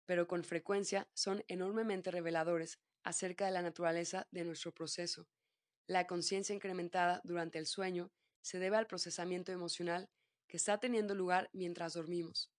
pero 0.07 0.27
con 0.27 0.43
frecuencia 0.43 1.07
son 1.13 1.43
enormemente 1.47 2.09
reveladores 2.09 2.79
acerca 3.03 3.45
de 3.45 3.51
la 3.51 3.61
naturaleza 3.61 4.27
de 4.31 4.45
nuestro 4.45 4.73
proceso. 4.73 5.27
La 5.85 6.07
conciencia 6.07 6.55
incrementada 6.55 7.21
durante 7.23 7.59
el 7.59 7.67
sueño 7.67 8.11
se 8.41 8.57
debe 8.57 8.77
al 8.77 8.87
procesamiento 8.87 9.51
emocional 9.51 10.09
que 10.47 10.57
está 10.57 10.79
teniendo 10.79 11.13
lugar 11.13 11.51
mientras 11.53 11.93
dormimos. 11.93 12.51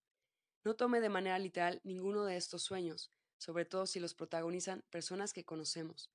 No 0.62 0.76
tome 0.76 1.00
de 1.00 1.08
manera 1.08 1.40
literal 1.40 1.80
ninguno 1.82 2.24
de 2.24 2.36
estos 2.36 2.62
sueños, 2.62 3.10
sobre 3.38 3.64
todo 3.64 3.86
si 3.86 3.98
los 3.98 4.14
protagonizan 4.14 4.84
personas 4.90 5.32
que 5.32 5.44
conocemos. 5.44 6.12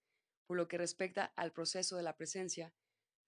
Por 0.47 0.55
lo 0.55 0.69
que 0.69 0.77
respecta 0.77 1.33
al 1.35 1.51
proceso 1.51 1.97
de 1.97 2.03
la 2.03 2.15
presencia, 2.15 2.73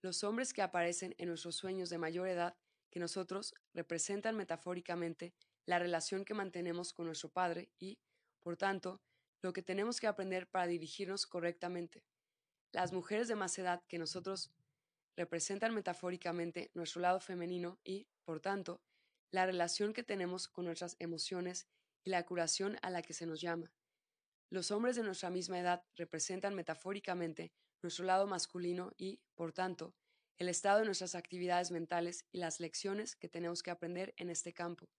los 0.03 0.23
hombres 0.25 0.51
que 0.53 0.61
aparecen 0.61 1.15
en 1.17 1.29
nuestros 1.29 1.55
sueños 1.55 1.89
de 1.89 1.97
mayor 1.97 2.27
edad 2.27 2.57
que 2.91 2.99
nosotros 2.99 3.55
representan 3.73 4.35
metafóricamente 4.35 5.33
la 5.65 5.79
relación 5.79 6.25
que 6.25 6.33
mantenemos 6.33 6.91
con 6.91 7.05
nuestro 7.05 7.29
Padre 7.29 7.71
y, 7.79 7.97
por 8.41 8.57
tanto, 8.57 9.01
lo 9.41 9.53
que 9.53 9.63
tenemos 9.63 10.01
que 10.01 10.07
aprender 10.07 10.49
para 10.49 10.67
dirigirnos 10.67 11.25
correctamente. 11.25 12.03
Las 12.73 12.91
mujeres 12.91 13.29
de 13.29 13.35
más 13.35 13.57
edad 13.57 13.81
que 13.87 13.97
nosotros 13.97 14.51
representan 15.15 15.73
metafóricamente 15.73 16.69
nuestro 16.73 17.01
lado 17.01 17.21
femenino 17.21 17.79
y, 17.85 18.07
por 18.25 18.41
tanto, 18.41 18.81
la 19.31 19.45
relación 19.45 19.93
que 19.93 20.03
tenemos 20.03 20.49
con 20.49 20.65
nuestras 20.65 20.97
emociones 20.99 21.67
y 22.03 22.09
la 22.09 22.25
curación 22.25 22.77
a 22.81 22.89
la 22.89 23.01
que 23.01 23.13
se 23.13 23.25
nos 23.25 23.39
llama. 23.39 23.71
Los 24.49 24.69
hombres 24.69 24.97
de 24.97 25.03
nuestra 25.03 25.29
misma 25.29 25.59
edad 25.59 25.85
representan 25.95 26.55
metafóricamente 26.55 27.53
nuestro 27.83 28.05
lado 28.05 28.25
masculino 28.25 28.91
y, 28.97 29.19
por 29.35 29.51
tanto, 29.51 29.93
el 30.37 30.49
estado 30.49 30.79
de 30.79 30.85
nuestras 30.85 31.15
actividades 31.15 31.69
mentales 31.71 32.25
y 32.31 32.39
las 32.39 32.59
lecciones 32.59 33.15
que 33.15 33.29
tenemos 33.29 33.61
que 33.61 33.71
aprender 33.71 34.13
en 34.17 34.29
este 34.29 34.53
campo. 34.53 34.89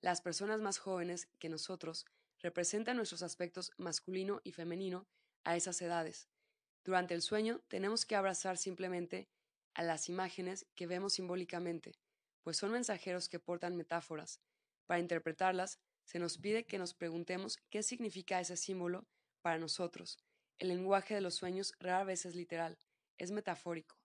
Las 0.00 0.20
personas 0.20 0.60
más 0.60 0.78
jóvenes 0.78 1.28
que 1.38 1.48
nosotros 1.48 2.04
representan 2.40 2.96
nuestros 2.96 3.22
aspectos 3.22 3.72
masculino 3.78 4.40
y 4.44 4.52
femenino 4.52 5.08
a 5.44 5.56
esas 5.56 5.80
edades. 5.80 6.28
Durante 6.84 7.14
el 7.14 7.22
sueño 7.22 7.60
tenemos 7.68 8.04
que 8.04 8.14
abrazar 8.14 8.58
simplemente 8.58 9.28
a 9.74 9.82
las 9.82 10.08
imágenes 10.08 10.66
que 10.74 10.86
vemos 10.86 11.14
simbólicamente, 11.14 11.98
pues 12.42 12.56
son 12.56 12.72
mensajeros 12.72 13.28
que 13.28 13.40
portan 13.40 13.76
metáforas. 13.76 14.40
Para 14.86 15.00
interpretarlas, 15.00 15.78
se 16.04 16.18
nos 16.18 16.38
pide 16.38 16.66
que 16.66 16.78
nos 16.78 16.94
preguntemos 16.94 17.58
qué 17.70 17.82
significa 17.82 18.40
ese 18.40 18.56
símbolo 18.56 19.06
para 19.42 19.58
nosotros. 19.58 20.18
El 20.58 20.68
lenguaje 20.68 21.14
de 21.14 21.20
los 21.20 21.36
sueños 21.36 21.72
rara 21.78 22.02
vez 22.02 22.26
es 22.26 22.34
literal, 22.34 22.78
es 23.16 23.30
metafórico. 23.30 23.96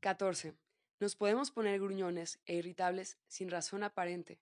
14. 0.00 0.54
Nos 0.98 1.14
podemos 1.14 1.52
poner 1.52 1.78
gruñones 1.80 2.40
e 2.46 2.56
irritables 2.56 3.16
sin 3.28 3.48
razón 3.48 3.84
aparente. 3.84 4.40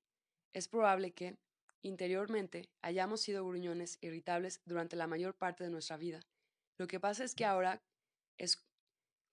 Es 0.55 0.69
probable 0.69 1.13
que, 1.13 1.37
interiormente, 1.83 2.71
hayamos 2.81 3.21
sido 3.21 3.47
gruñones 3.47 3.99
e 4.01 4.07
irritables 4.07 4.63
durante 4.65 4.97
la 4.97 5.07
mayor 5.07 5.35
parte 5.35 5.63
de 5.63 5.71
nuestra 5.71 5.99
vida. 5.99 6.21
Lo 6.79 6.87
que 6.87 6.99
pasa 6.99 7.23
es 7.25 7.35
que 7.35 7.45
ahora 7.45 7.83
es 8.39 8.67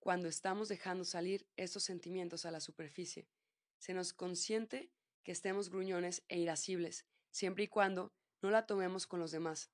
cuando 0.01 0.27
estamos 0.27 0.67
dejando 0.67 1.05
salir 1.05 1.47
estos 1.55 1.83
sentimientos 1.83 2.45
a 2.45 2.51
la 2.51 2.59
superficie. 2.59 3.29
Se 3.77 3.93
nos 3.93 4.11
consiente 4.11 4.91
que 5.23 5.31
estemos 5.31 5.69
gruñones 5.69 6.21
e 6.27 6.37
irascibles, 6.37 7.05
siempre 7.31 7.63
y 7.63 7.67
cuando 7.69 8.11
no 8.41 8.49
la 8.49 8.65
tomemos 8.65 9.07
con 9.07 9.21
los 9.21 9.31
demás. 9.31 9.71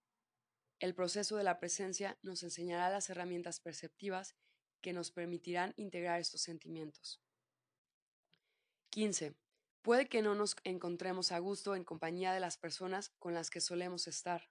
El 0.79 0.93
proceso 0.93 1.37
de 1.37 1.43
la 1.43 1.59
presencia 1.59 2.17
nos 2.21 2.43
enseñará 2.43 2.89
las 2.89 3.09
herramientas 3.09 3.59
perceptivas 3.59 4.35
que 4.81 4.93
nos 4.93 5.11
permitirán 5.11 5.73
integrar 5.77 6.19
estos 6.19 6.41
sentimientos. 6.41 7.21
15. 8.89 9.35
Puede 9.81 10.07
que 10.07 10.21
no 10.21 10.35
nos 10.35 10.55
encontremos 10.63 11.31
a 11.31 11.39
gusto 11.39 11.75
en 11.75 11.83
compañía 11.83 12.33
de 12.33 12.39
las 12.39 12.57
personas 12.57 13.09
con 13.19 13.33
las 13.33 13.49
que 13.49 13.61
solemos 13.61 14.07
estar. 14.07 14.49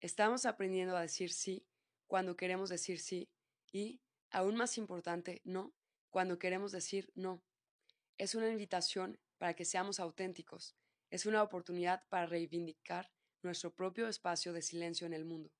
Estamos 0.00 0.46
aprendiendo 0.46 0.96
a 0.96 1.00
decir 1.00 1.32
sí 1.32 1.66
cuando 2.06 2.36
queremos 2.36 2.68
decir 2.68 3.00
sí 3.00 3.30
y, 3.72 4.00
aún 4.30 4.56
más 4.56 4.78
importante, 4.78 5.40
no 5.44 5.74
cuando 6.10 6.38
queremos 6.38 6.72
decir 6.72 7.10
no. 7.14 7.42
Es 8.16 8.34
una 8.34 8.50
invitación 8.50 9.18
para 9.38 9.54
que 9.54 9.64
seamos 9.64 10.00
auténticos. 10.00 10.76
Es 11.10 11.26
una 11.26 11.42
oportunidad 11.42 12.04
para 12.08 12.26
reivindicar 12.26 13.10
nuestro 13.48 13.74
propio 13.74 14.08
espacio 14.08 14.52
de 14.52 14.60
silencio 14.60 15.06
en 15.06 15.14
el 15.14 15.24
mundo. 15.24 15.50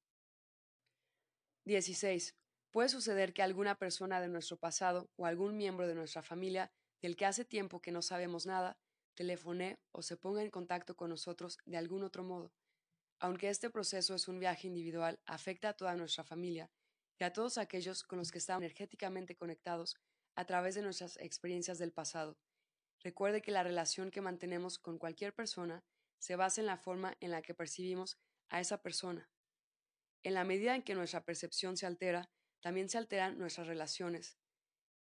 16. 1.65 2.37
Puede 2.71 2.91
suceder 2.91 3.33
que 3.33 3.43
alguna 3.43 3.79
persona 3.79 4.21
de 4.21 4.29
nuestro 4.29 4.59
pasado 4.59 5.11
o 5.17 5.25
algún 5.25 5.57
miembro 5.57 5.89
de 5.89 5.95
nuestra 5.95 6.23
familia 6.23 6.71
del 7.01 7.17
que 7.17 7.25
hace 7.25 7.47
tiempo 7.47 7.81
que 7.81 7.91
no 7.91 8.03
sabemos 8.03 8.45
nada, 8.45 8.79
telefone 9.15 9.79
o 9.91 10.03
se 10.03 10.19
ponga 10.19 10.43
en 10.43 10.51
contacto 10.51 10.97
con 10.97 11.09
nosotros 11.09 11.59
de 11.65 11.79
algún 11.79 12.05
otro 12.05 12.25
modo. 12.25 12.53
Aunque 13.21 13.49
este 13.49 13.71
proceso 13.71 14.15
es 14.15 14.29
un 14.29 14.39
viaje 14.39 14.67
individual, 14.69 15.19
afecta 15.25 15.71
a 15.71 15.77
toda 15.77 15.97
nuestra 15.97 16.25
familia 16.25 16.71
y 17.19 17.25
a 17.25 17.33
todos 17.33 17.57
aquellos 17.57 18.03
con 18.05 18.19
los 18.19 18.31
que 18.31 18.39
estamos 18.39 18.63
energéticamente 18.63 19.35
conectados 19.35 19.97
a 20.37 20.45
través 20.45 20.75
de 20.75 20.83
nuestras 20.83 21.17
experiencias 21.17 21.79
del 21.79 21.93
pasado. 21.93 22.37
Recuerde 23.01 23.41
que 23.41 23.51
la 23.51 23.63
relación 23.63 24.11
que 24.11 24.21
mantenemos 24.21 24.79
con 24.79 24.99
cualquier 24.99 25.35
persona 25.35 25.83
se 26.19 26.37
basa 26.37 26.61
en 26.61 26.67
la 26.67 26.77
forma 26.77 27.17
en 27.21 27.31
la 27.31 27.43
que 27.43 27.55
percibimos 27.55 28.19
a 28.49 28.61
esa 28.61 28.83
persona. 28.83 29.31
En 30.23 30.35
la 30.35 30.45
medida 30.45 30.75
en 30.75 30.83
que 30.83 30.95
nuestra 30.95 31.25
percepción 31.25 31.77
se 31.77 31.87
altera, 31.87 32.31
también 32.61 32.89
se 32.89 32.99
alteran 32.99 33.39
nuestras 33.39 33.67
relaciones. 33.67 34.39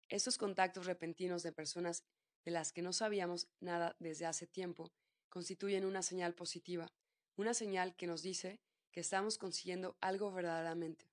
Estos 0.09 0.37
contactos 0.37 0.85
repentinos 0.85 1.43
de 1.43 1.51
personas 1.51 2.03
de 2.43 2.51
las 2.51 2.71
que 2.71 2.81
no 2.81 2.93
sabíamos 2.93 3.47
nada 3.59 3.95
desde 3.99 4.25
hace 4.25 4.47
tiempo 4.47 4.91
constituyen 5.29 5.85
una 5.85 6.01
señal 6.01 6.33
positiva, 6.33 6.91
una 7.35 7.53
señal 7.53 7.95
que 7.95 8.07
nos 8.07 8.21
dice 8.21 8.59
que 8.91 8.99
estamos 8.99 9.37
consiguiendo 9.37 9.97
algo 10.01 10.31
verdaderamente. 10.31 11.09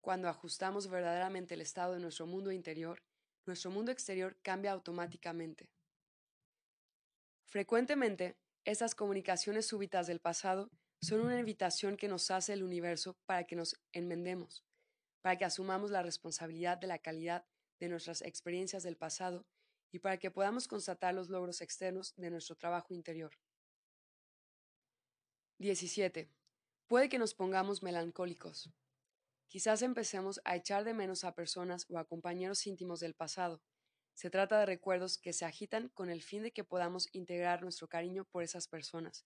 Cuando 0.00 0.28
ajustamos 0.28 0.88
verdaderamente 0.88 1.54
el 1.54 1.60
estado 1.60 1.94
de 1.94 2.00
nuestro 2.00 2.26
mundo 2.26 2.52
interior, 2.52 3.02
nuestro 3.46 3.70
mundo 3.70 3.90
exterior 3.90 4.38
cambia 4.42 4.72
automáticamente. 4.72 5.68
Frecuentemente, 7.44 8.38
estas 8.64 8.94
comunicaciones 8.94 9.66
súbitas 9.66 10.06
del 10.06 10.20
pasado 10.20 10.70
son 11.02 11.20
una 11.20 11.38
invitación 11.38 11.96
que 11.96 12.08
nos 12.08 12.30
hace 12.30 12.52
el 12.52 12.62
universo 12.62 13.16
para 13.26 13.44
que 13.44 13.56
nos 13.56 13.74
enmendemos 13.92 14.64
para 15.22 15.36
que 15.36 15.44
asumamos 15.44 15.90
la 15.90 16.02
responsabilidad 16.02 16.78
de 16.78 16.86
la 16.86 16.98
calidad 16.98 17.44
de 17.78 17.88
nuestras 17.88 18.22
experiencias 18.22 18.82
del 18.82 18.96
pasado 18.96 19.46
y 19.92 19.98
para 19.98 20.18
que 20.18 20.30
podamos 20.30 20.68
constatar 20.68 21.14
los 21.14 21.28
logros 21.28 21.60
externos 21.60 22.14
de 22.16 22.30
nuestro 22.30 22.56
trabajo 22.56 22.94
interior. 22.94 23.32
17. 25.58 26.30
Puede 26.86 27.08
que 27.08 27.18
nos 27.18 27.34
pongamos 27.34 27.82
melancólicos. 27.82 28.70
Quizás 29.48 29.82
empecemos 29.82 30.40
a 30.44 30.56
echar 30.56 30.84
de 30.84 30.94
menos 30.94 31.24
a 31.24 31.34
personas 31.34 31.86
o 31.88 31.98
a 31.98 32.04
compañeros 32.04 32.66
íntimos 32.66 33.00
del 33.00 33.14
pasado. 33.14 33.60
Se 34.20 34.28
trata 34.28 34.60
de 34.60 34.66
recuerdos 34.66 35.16
que 35.16 35.32
se 35.32 35.46
agitan 35.46 35.88
con 35.88 36.10
el 36.10 36.20
fin 36.22 36.42
de 36.42 36.52
que 36.52 36.62
podamos 36.62 37.08
integrar 37.12 37.62
nuestro 37.62 37.88
cariño 37.88 38.26
por 38.26 38.42
esas 38.42 38.68
personas. 38.68 39.24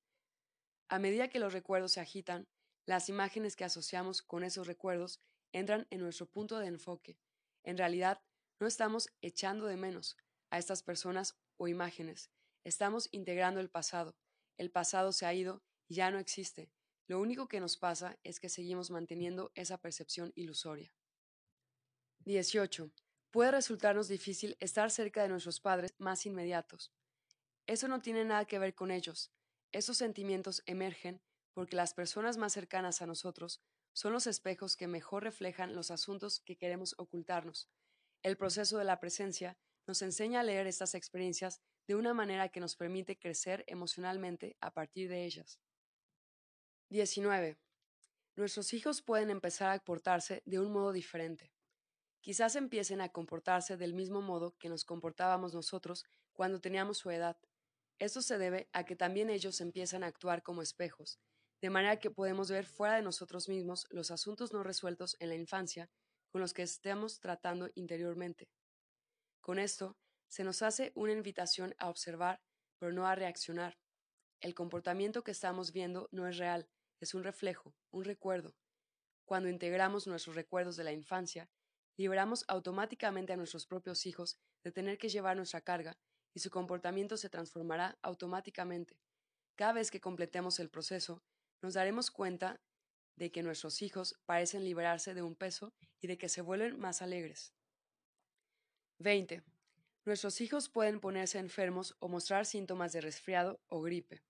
A 0.88 1.00
medida 1.00 1.26
que 1.26 1.40
los 1.40 1.52
recuerdos 1.52 1.90
se 1.90 2.00
agitan, 2.00 2.46
las 2.86 3.08
imágenes 3.08 3.56
que 3.56 3.64
asociamos 3.64 4.22
con 4.22 4.44
esos 4.44 4.68
recuerdos 4.68 5.20
entran 5.50 5.88
en 5.90 6.00
nuestro 6.00 6.26
punto 6.26 6.60
de 6.60 6.68
enfoque. 6.68 7.18
En 7.64 7.76
realidad, 7.76 8.22
no 8.60 8.68
estamos 8.68 9.08
echando 9.20 9.66
de 9.66 9.76
menos 9.76 10.16
a 10.50 10.58
estas 10.58 10.84
personas 10.84 11.40
o 11.56 11.66
imágenes, 11.66 12.30
estamos 12.62 13.08
integrando 13.10 13.58
el 13.58 13.70
pasado. 13.70 14.16
El 14.58 14.70
pasado 14.70 15.10
se 15.10 15.26
ha 15.26 15.34
ido 15.34 15.64
y 15.88 15.96
ya 15.96 16.12
no 16.12 16.20
existe. 16.20 16.70
Lo 17.08 17.18
único 17.18 17.48
que 17.48 17.58
nos 17.58 17.76
pasa 17.76 18.16
es 18.22 18.38
que 18.38 18.48
seguimos 18.48 18.92
manteniendo 18.92 19.50
esa 19.56 19.76
percepción 19.76 20.30
ilusoria. 20.36 20.94
18. 22.26 22.92
Puede 23.34 23.50
resultarnos 23.50 24.06
difícil 24.06 24.56
estar 24.60 24.92
cerca 24.92 25.22
de 25.22 25.28
nuestros 25.28 25.58
padres 25.58 25.92
más 25.98 26.24
inmediatos. 26.24 26.92
Eso 27.66 27.88
no 27.88 28.00
tiene 28.00 28.24
nada 28.24 28.44
que 28.44 28.60
ver 28.60 28.76
con 28.76 28.92
ellos. 28.92 29.32
Esos 29.72 29.96
sentimientos 29.96 30.62
emergen 30.66 31.20
porque 31.52 31.74
las 31.74 31.94
personas 31.94 32.36
más 32.36 32.52
cercanas 32.52 33.02
a 33.02 33.06
nosotros 33.06 33.60
son 33.92 34.12
los 34.12 34.28
espejos 34.28 34.76
que 34.76 34.86
mejor 34.86 35.24
reflejan 35.24 35.74
los 35.74 35.90
asuntos 35.90 36.38
que 36.38 36.56
queremos 36.56 36.94
ocultarnos. 36.96 37.68
El 38.22 38.36
proceso 38.36 38.78
de 38.78 38.84
la 38.84 39.00
presencia 39.00 39.58
nos 39.88 40.00
enseña 40.02 40.38
a 40.38 40.44
leer 40.44 40.68
estas 40.68 40.94
experiencias 40.94 41.60
de 41.88 41.96
una 41.96 42.14
manera 42.14 42.50
que 42.50 42.60
nos 42.60 42.76
permite 42.76 43.18
crecer 43.18 43.64
emocionalmente 43.66 44.56
a 44.60 44.72
partir 44.72 45.08
de 45.08 45.24
ellas. 45.24 45.58
19. 46.90 47.58
Nuestros 48.36 48.72
hijos 48.74 49.02
pueden 49.02 49.30
empezar 49.30 49.70
a 49.70 49.78
comportarse 49.80 50.44
de 50.46 50.60
un 50.60 50.72
modo 50.72 50.92
diferente. 50.92 51.50
Quizás 52.24 52.56
empiecen 52.56 53.02
a 53.02 53.10
comportarse 53.10 53.76
del 53.76 53.92
mismo 53.92 54.22
modo 54.22 54.56
que 54.56 54.70
nos 54.70 54.86
comportábamos 54.86 55.52
nosotros 55.52 56.06
cuando 56.32 56.58
teníamos 56.58 56.96
su 56.96 57.10
edad. 57.10 57.36
Esto 57.98 58.22
se 58.22 58.38
debe 58.38 58.70
a 58.72 58.86
que 58.86 58.96
también 58.96 59.28
ellos 59.28 59.60
empiezan 59.60 60.02
a 60.02 60.06
actuar 60.06 60.42
como 60.42 60.62
espejos, 60.62 61.18
de 61.60 61.68
manera 61.68 61.98
que 61.98 62.10
podemos 62.10 62.50
ver 62.50 62.64
fuera 62.64 62.94
de 62.94 63.02
nosotros 63.02 63.50
mismos 63.50 63.86
los 63.90 64.10
asuntos 64.10 64.54
no 64.54 64.62
resueltos 64.62 65.16
en 65.20 65.28
la 65.28 65.34
infancia 65.34 65.90
con 66.30 66.40
los 66.40 66.54
que 66.54 66.62
estemos 66.62 67.20
tratando 67.20 67.68
interiormente. 67.74 68.48
Con 69.42 69.58
esto, 69.58 69.98
se 70.26 70.44
nos 70.44 70.62
hace 70.62 70.92
una 70.94 71.12
invitación 71.12 71.74
a 71.76 71.90
observar, 71.90 72.40
pero 72.78 72.90
no 72.90 73.06
a 73.06 73.14
reaccionar. 73.14 73.76
El 74.40 74.54
comportamiento 74.54 75.22
que 75.24 75.32
estamos 75.32 75.72
viendo 75.72 76.08
no 76.10 76.26
es 76.26 76.38
real, 76.38 76.70
es 77.00 77.12
un 77.12 77.22
reflejo, 77.22 77.74
un 77.90 78.04
recuerdo. 78.04 78.56
Cuando 79.26 79.50
integramos 79.50 80.06
nuestros 80.06 80.36
recuerdos 80.36 80.76
de 80.76 80.84
la 80.84 80.92
infancia, 80.92 81.50
liberamos 81.96 82.44
automáticamente 82.48 83.32
a 83.32 83.36
nuestros 83.36 83.66
propios 83.66 84.06
hijos 84.06 84.38
de 84.64 84.72
tener 84.72 84.98
que 84.98 85.08
llevar 85.08 85.36
nuestra 85.36 85.60
carga 85.60 85.96
y 86.34 86.40
su 86.40 86.50
comportamiento 86.50 87.16
se 87.16 87.30
transformará 87.30 87.98
automáticamente. 88.02 88.98
Cada 89.56 89.74
vez 89.74 89.90
que 89.90 90.00
completemos 90.00 90.58
el 90.58 90.68
proceso, 90.68 91.22
nos 91.62 91.74
daremos 91.74 92.10
cuenta 92.10 92.60
de 93.16 93.30
que 93.30 93.42
nuestros 93.42 93.82
hijos 93.82 94.18
parecen 94.26 94.64
liberarse 94.64 95.14
de 95.14 95.22
un 95.22 95.36
peso 95.36 95.72
y 96.00 96.08
de 96.08 96.18
que 96.18 96.28
se 96.28 96.42
vuelven 96.42 96.78
más 96.78 97.02
alegres. 97.02 97.54
20. 98.98 99.42
Nuestros 100.04 100.40
hijos 100.40 100.68
pueden 100.68 101.00
ponerse 101.00 101.38
enfermos 101.38 101.96
o 102.00 102.08
mostrar 102.08 102.46
síntomas 102.46 102.92
de 102.92 103.00
resfriado 103.00 103.60
o 103.68 103.80
gripe. 103.80 104.22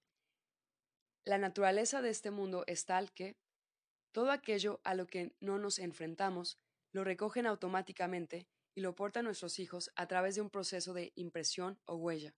La 1.25 1.39
naturaleza 1.39 2.03
de 2.03 2.11
este 2.11 2.31
mundo 2.31 2.65
es 2.67 2.85
tal 2.85 3.13
que 3.13 3.37
todo 4.13 4.31
aquello 4.31 4.81
a 4.85 4.95
lo 4.95 5.07
que 5.07 5.35
no 5.41 5.59
nos 5.59 5.79
enfrentamos 5.79 6.59
lo 6.95 7.05
recogen 7.05 7.45
automáticamente 7.45 8.49
y 8.75 8.81
lo 8.81 8.95
portan 8.95 9.27
nuestros 9.27 9.59
hijos 9.59 9.91
a 9.97 10.07
través 10.07 10.37
de 10.37 10.41
un 10.41 10.49
proceso 10.49 10.95
de 10.95 11.13
impresión 11.15 11.79
o 11.85 11.97
huella. 11.97 12.35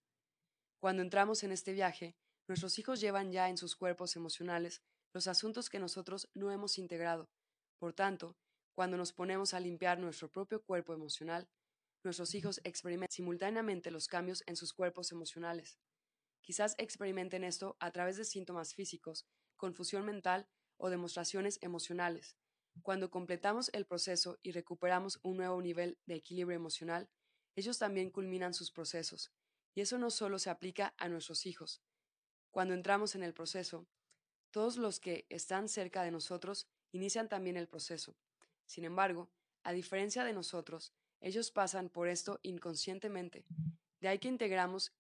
Cuando 0.80 1.02
entramos 1.02 1.44
en 1.44 1.52
este 1.52 1.72
viaje, 1.72 2.16
Nuestros 2.48 2.78
hijos 2.78 3.00
llevan 3.00 3.32
ya 3.32 3.48
en 3.48 3.56
sus 3.56 3.74
cuerpos 3.74 4.14
emocionales 4.14 4.82
los 5.12 5.26
asuntos 5.26 5.68
que 5.68 5.80
nosotros 5.80 6.28
no 6.34 6.52
hemos 6.52 6.78
integrado. 6.78 7.28
Por 7.78 7.92
tanto, 7.92 8.36
cuando 8.74 8.96
nos 8.96 9.12
ponemos 9.12 9.52
a 9.52 9.60
limpiar 9.60 9.98
nuestro 9.98 10.30
propio 10.30 10.62
cuerpo 10.62 10.94
emocional, 10.94 11.48
nuestros 12.04 12.34
hijos 12.34 12.60
experimentan 12.62 13.10
simultáneamente 13.10 13.90
los 13.90 14.06
cambios 14.06 14.44
en 14.46 14.54
sus 14.54 14.72
cuerpos 14.72 15.10
emocionales. 15.10 15.80
Quizás 16.42 16.76
experimenten 16.78 17.42
esto 17.42 17.76
a 17.80 17.90
través 17.90 18.16
de 18.16 18.24
síntomas 18.24 18.74
físicos, 18.74 19.26
confusión 19.56 20.04
mental 20.04 20.48
o 20.76 20.88
demostraciones 20.88 21.58
emocionales. 21.62 22.36
Cuando 22.82 23.10
completamos 23.10 23.70
el 23.72 23.86
proceso 23.86 24.38
y 24.42 24.52
recuperamos 24.52 25.18
un 25.22 25.38
nuevo 25.38 25.60
nivel 25.60 25.98
de 26.06 26.14
equilibrio 26.14 26.56
emocional, 26.56 27.08
ellos 27.56 27.78
también 27.78 28.10
culminan 28.10 28.54
sus 28.54 28.70
procesos. 28.70 29.32
Y 29.74 29.80
eso 29.80 29.98
no 29.98 30.10
solo 30.10 30.38
se 30.38 30.50
aplica 30.50 30.94
a 30.98 31.08
nuestros 31.08 31.46
hijos. 31.46 31.82
Cuando 32.50 32.74
entramos 32.74 33.14
en 33.14 33.22
el 33.22 33.34
proceso, 33.34 33.86
todos 34.50 34.76
los 34.76 35.00
que 35.00 35.26
están 35.28 35.68
cerca 35.68 36.02
de 36.02 36.10
nosotros 36.10 36.66
inician 36.92 37.28
también 37.28 37.56
el 37.56 37.68
proceso. 37.68 38.16
Sin 38.64 38.84
embargo, 38.84 39.30
a 39.62 39.72
diferencia 39.72 40.24
de 40.24 40.32
nosotros, 40.32 40.94
ellos 41.20 41.50
pasan 41.50 41.88
por 41.88 42.08
esto 42.08 42.40
inconscientemente. 42.42 43.44
De 44.00 44.08
ahí 44.08 44.18
que 44.18 44.28
integramos, 44.28 44.92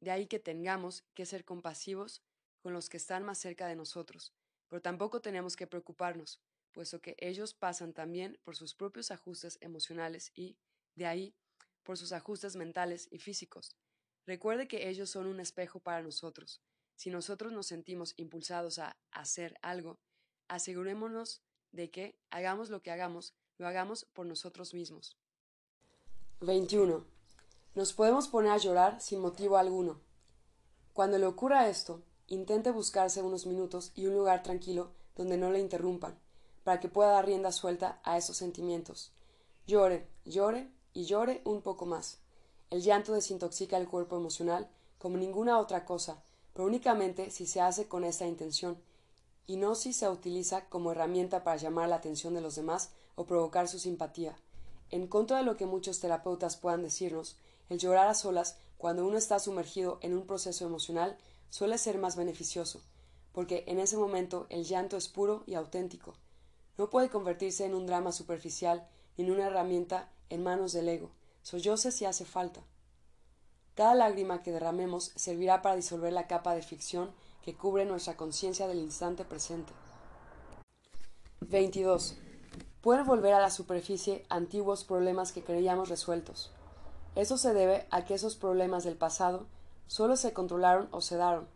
de 0.00 0.10
ahí 0.10 0.26
que 0.26 0.38
tengamos 0.38 1.04
que 1.14 1.26
ser 1.26 1.44
compasivos 1.44 2.22
con 2.62 2.72
los 2.72 2.88
que 2.88 2.96
están 2.96 3.24
más 3.24 3.38
cerca 3.38 3.66
de 3.66 3.76
nosotros, 3.76 4.32
pero 4.68 4.82
tampoco 4.82 5.20
tenemos 5.20 5.56
que 5.56 5.66
preocuparnos, 5.66 6.40
puesto 6.72 7.00
que 7.00 7.16
ellos 7.18 7.54
pasan 7.54 7.92
también 7.92 8.38
por 8.44 8.56
sus 8.56 8.74
propios 8.74 9.10
ajustes 9.10 9.58
emocionales 9.60 10.30
y, 10.34 10.58
de 10.94 11.06
ahí, 11.06 11.34
por 11.82 11.96
sus 11.96 12.12
ajustes 12.12 12.56
mentales 12.56 13.08
y 13.10 13.18
físicos. 13.18 13.76
Recuerde 14.26 14.68
que 14.68 14.88
ellos 14.88 15.10
son 15.10 15.26
un 15.26 15.40
espejo 15.40 15.80
para 15.80 16.02
nosotros, 16.02 16.62
si 16.98 17.10
nosotros 17.10 17.52
nos 17.52 17.68
sentimos 17.68 18.12
impulsados 18.16 18.80
a 18.80 18.96
hacer 19.12 19.56
algo, 19.62 20.00
asegurémonos 20.48 21.44
de 21.70 21.92
que, 21.92 22.18
hagamos 22.30 22.70
lo 22.70 22.82
que 22.82 22.90
hagamos, 22.90 23.34
lo 23.56 23.68
hagamos 23.68 24.04
por 24.04 24.26
nosotros 24.26 24.74
mismos. 24.74 25.16
21. 26.40 27.06
Nos 27.76 27.92
podemos 27.92 28.26
poner 28.26 28.50
a 28.50 28.58
llorar 28.58 29.00
sin 29.00 29.20
motivo 29.20 29.56
alguno. 29.56 30.00
Cuando 30.92 31.18
le 31.18 31.26
ocurra 31.26 31.68
esto, 31.68 32.02
intente 32.28 32.70
buscarse 32.70 33.22
unos 33.22 33.46
minutos 33.46 33.92
y 33.94 34.06
un 34.06 34.14
lugar 34.14 34.42
tranquilo 34.42 34.90
donde 35.16 35.36
no 35.36 35.50
le 35.50 35.60
interrumpan, 35.60 36.16
para 36.62 36.78
que 36.78 36.88
pueda 36.88 37.10
dar 37.10 37.26
rienda 37.26 37.50
suelta 37.52 38.00
a 38.04 38.16
esos 38.16 38.36
sentimientos. 38.36 39.12
Llore, 39.66 40.06
llore 40.24 40.70
y 40.92 41.04
llore 41.04 41.42
un 41.44 41.62
poco 41.62 41.86
más. 41.86 42.18
El 42.70 42.82
llanto 42.82 43.14
desintoxica 43.14 43.76
el 43.78 43.88
cuerpo 43.88 44.16
emocional 44.16 44.68
como 44.98 45.16
ninguna 45.16 45.58
otra 45.58 45.84
cosa, 45.84 46.22
pero 46.52 46.66
únicamente 46.66 47.30
si 47.30 47.46
se 47.46 47.60
hace 47.60 47.88
con 47.88 48.04
esta 48.04 48.26
intención, 48.26 48.78
y 49.46 49.56
no 49.56 49.74
si 49.74 49.92
se 49.92 50.08
utiliza 50.08 50.68
como 50.68 50.92
herramienta 50.92 51.42
para 51.42 51.56
llamar 51.56 51.88
la 51.88 51.96
atención 51.96 52.34
de 52.34 52.42
los 52.42 52.54
demás 52.54 52.90
o 53.14 53.24
provocar 53.24 53.66
su 53.66 53.78
simpatía. 53.78 54.36
En 54.90 55.06
contra 55.06 55.38
de 55.38 55.44
lo 55.44 55.56
que 55.56 55.66
muchos 55.66 56.00
terapeutas 56.00 56.56
puedan 56.56 56.82
decirnos, 56.82 57.36
el 57.70 57.78
llorar 57.78 58.08
a 58.08 58.14
solas 58.14 58.58
cuando 58.76 59.06
uno 59.06 59.18
está 59.18 59.38
sumergido 59.38 59.98
en 60.02 60.14
un 60.14 60.26
proceso 60.26 60.66
emocional 60.66 61.16
suele 61.50 61.78
ser 61.78 61.98
más 61.98 62.16
beneficioso, 62.16 62.82
porque 63.32 63.64
en 63.66 63.78
ese 63.78 63.96
momento 63.96 64.46
el 64.50 64.64
llanto 64.64 64.96
es 64.96 65.08
puro 65.08 65.44
y 65.46 65.54
auténtico. 65.54 66.14
No 66.76 66.90
puede 66.90 67.10
convertirse 67.10 67.64
en 67.64 67.74
un 67.74 67.86
drama 67.86 68.12
superficial 68.12 68.88
ni 69.16 69.24
en 69.24 69.32
una 69.32 69.46
herramienta 69.46 70.10
en 70.30 70.42
manos 70.42 70.72
del 70.72 70.88
ego. 70.88 71.10
Solloce 71.42 71.90
si 71.92 72.04
hace 72.04 72.24
falta. 72.24 72.62
Cada 73.74 73.94
lágrima 73.94 74.42
que 74.42 74.52
derramemos 74.52 75.12
servirá 75.14 75.62
para 75.62 75.76
disolver 75.76 76.12
la 76.12 76.26
capa 76.26 76.54
de 76.54 76.62
ficción 76.62 77.10
que 77.42 77.54
cubre 77.54 77.84
nuestra 77.84 78.16
conciencia 78.16 78.66
del 78.66 78.78
instante 78.78 79.24
presente. 79.24 79.72
22. 81.40 82.16
Pueden 82.80 83.06
volver 83.06 83.34
a 83.34 83.40
la 83.40 83.50
superficie 83.50 84.24
antiguos 84.28 84.84
problemas 84.84 85.32
que 85.32 85.42
creíamos 85.42 85.88
resueltos. 85.88 86.50
Eso 87.14 87.38
se 87.38 87.54
debe 87.54 87.86
a 87.90 88.04
que 88.04 88.14
esos 88.14 88.36
problemas 88.36 88.84
del 88.84 88.96
pasado 88.96 89.46
solo 89.88 90.16
se 90.16 90.32
controlaron 90.32 90.88
o 90.92 91.00
sedaron. 91.00 91.48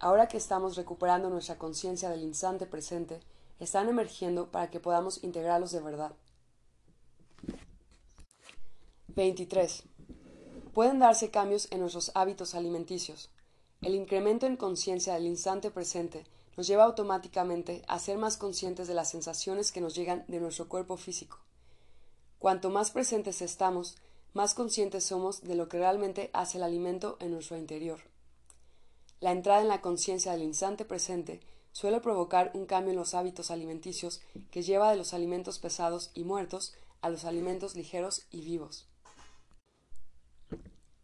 Ahora 0.00 0.28
que 0.28 0.38
estamos 0.38 0.76
recuperando 0.76 1.28
nuestra 1.28 1.58
conciencia 1.58 2.08
del 2.08 2.22
instante 2.22 2.64
presente, 2.64 3.20
están 3.60 3.90
emergiendo 3.90 4.50
para 4.50 4.70
que 4.70 4.80
podamos 4.80 5.22
integrarlos 5.22 5.72
de 5.72 5.80
verdad. 5.80 6.12
23 9.08 9.84
pueden 10.76 10.98
darse 10.98 11.30
cambios 11.30 11.68
en 11.70 11.80
nuestros 11.80 12.12
hábitos 12.14 12.54
alimenticios. 12.54 13.30
El 13.80 13.94
incremento 13.94 14.44
en 14.44 14.58
conciencia 14.58 15.14
del 15.14 15.24
instante 15.24 15.70
presente 15.70 16.26
nos 16.54 16.66
lleva 16.66 16.84
automáticamente 16.84 17.82
a 17.88 17.98
ser 17.98 18.18
más 18.18 18.36
conscientes 18.36 18.86
de 18.86 18.92
las 18.92 19.08
sensaciones 19.08 19.72
que 19.72 19.80
nos 19.80 19.94
llegan 19.94 20.26
de 20.28 20.38
nuestro 20.38 20.68
cuerpo 20.68 20.98
físico. 20.98 21.38
Cuanto 22.38 22.68
más 22.68 22.90
presentes 22.90 23.40
estamos, 23.40 23.96
más 24.34 24.54
conscientes 24.54 25.04
somos 25.04 25.42
de 25.42 25.54
lo 25.54 25.68
que 25.68 25.78
realmente 25.78 26.30
hace 26.32 26.58
el 26.58 26.64
alimento 26.64 27.16
en 27.20 27.32
nuestro 27.32 27.56
interior. 27.56 28.00
La 29.20 29.32
entrada 29.32 29.62
en 29.62 29.68
la 29.68 29.80
conciencia 29.80 30.32
del 30.32 30.42
instante 30.42 30.84
presente 30.84 31.40
suele 31.72 32.00
provocar 32.00 32.50
un 32.54 32.66
cambio 32.66 32.92
en 32.92 32.98
los 32.98 33.14
hábitos 33.14 33.50
alimenticios 33.50 34.20
que 34.50 34.62
lleva 34.62 34.90
de 34.90 34.96
los 34.96 35.14
alimentos 35.14 35.58
pesados 35.58 36.10
y 36.14 36.24
muertos 36.24 36.74
a 37.00 37.08
los 37.08 37.24
alimentos 37.24 37.74
ligeros 37.74 38.26
y 38.30 38.42
vivos. 38.42 38.88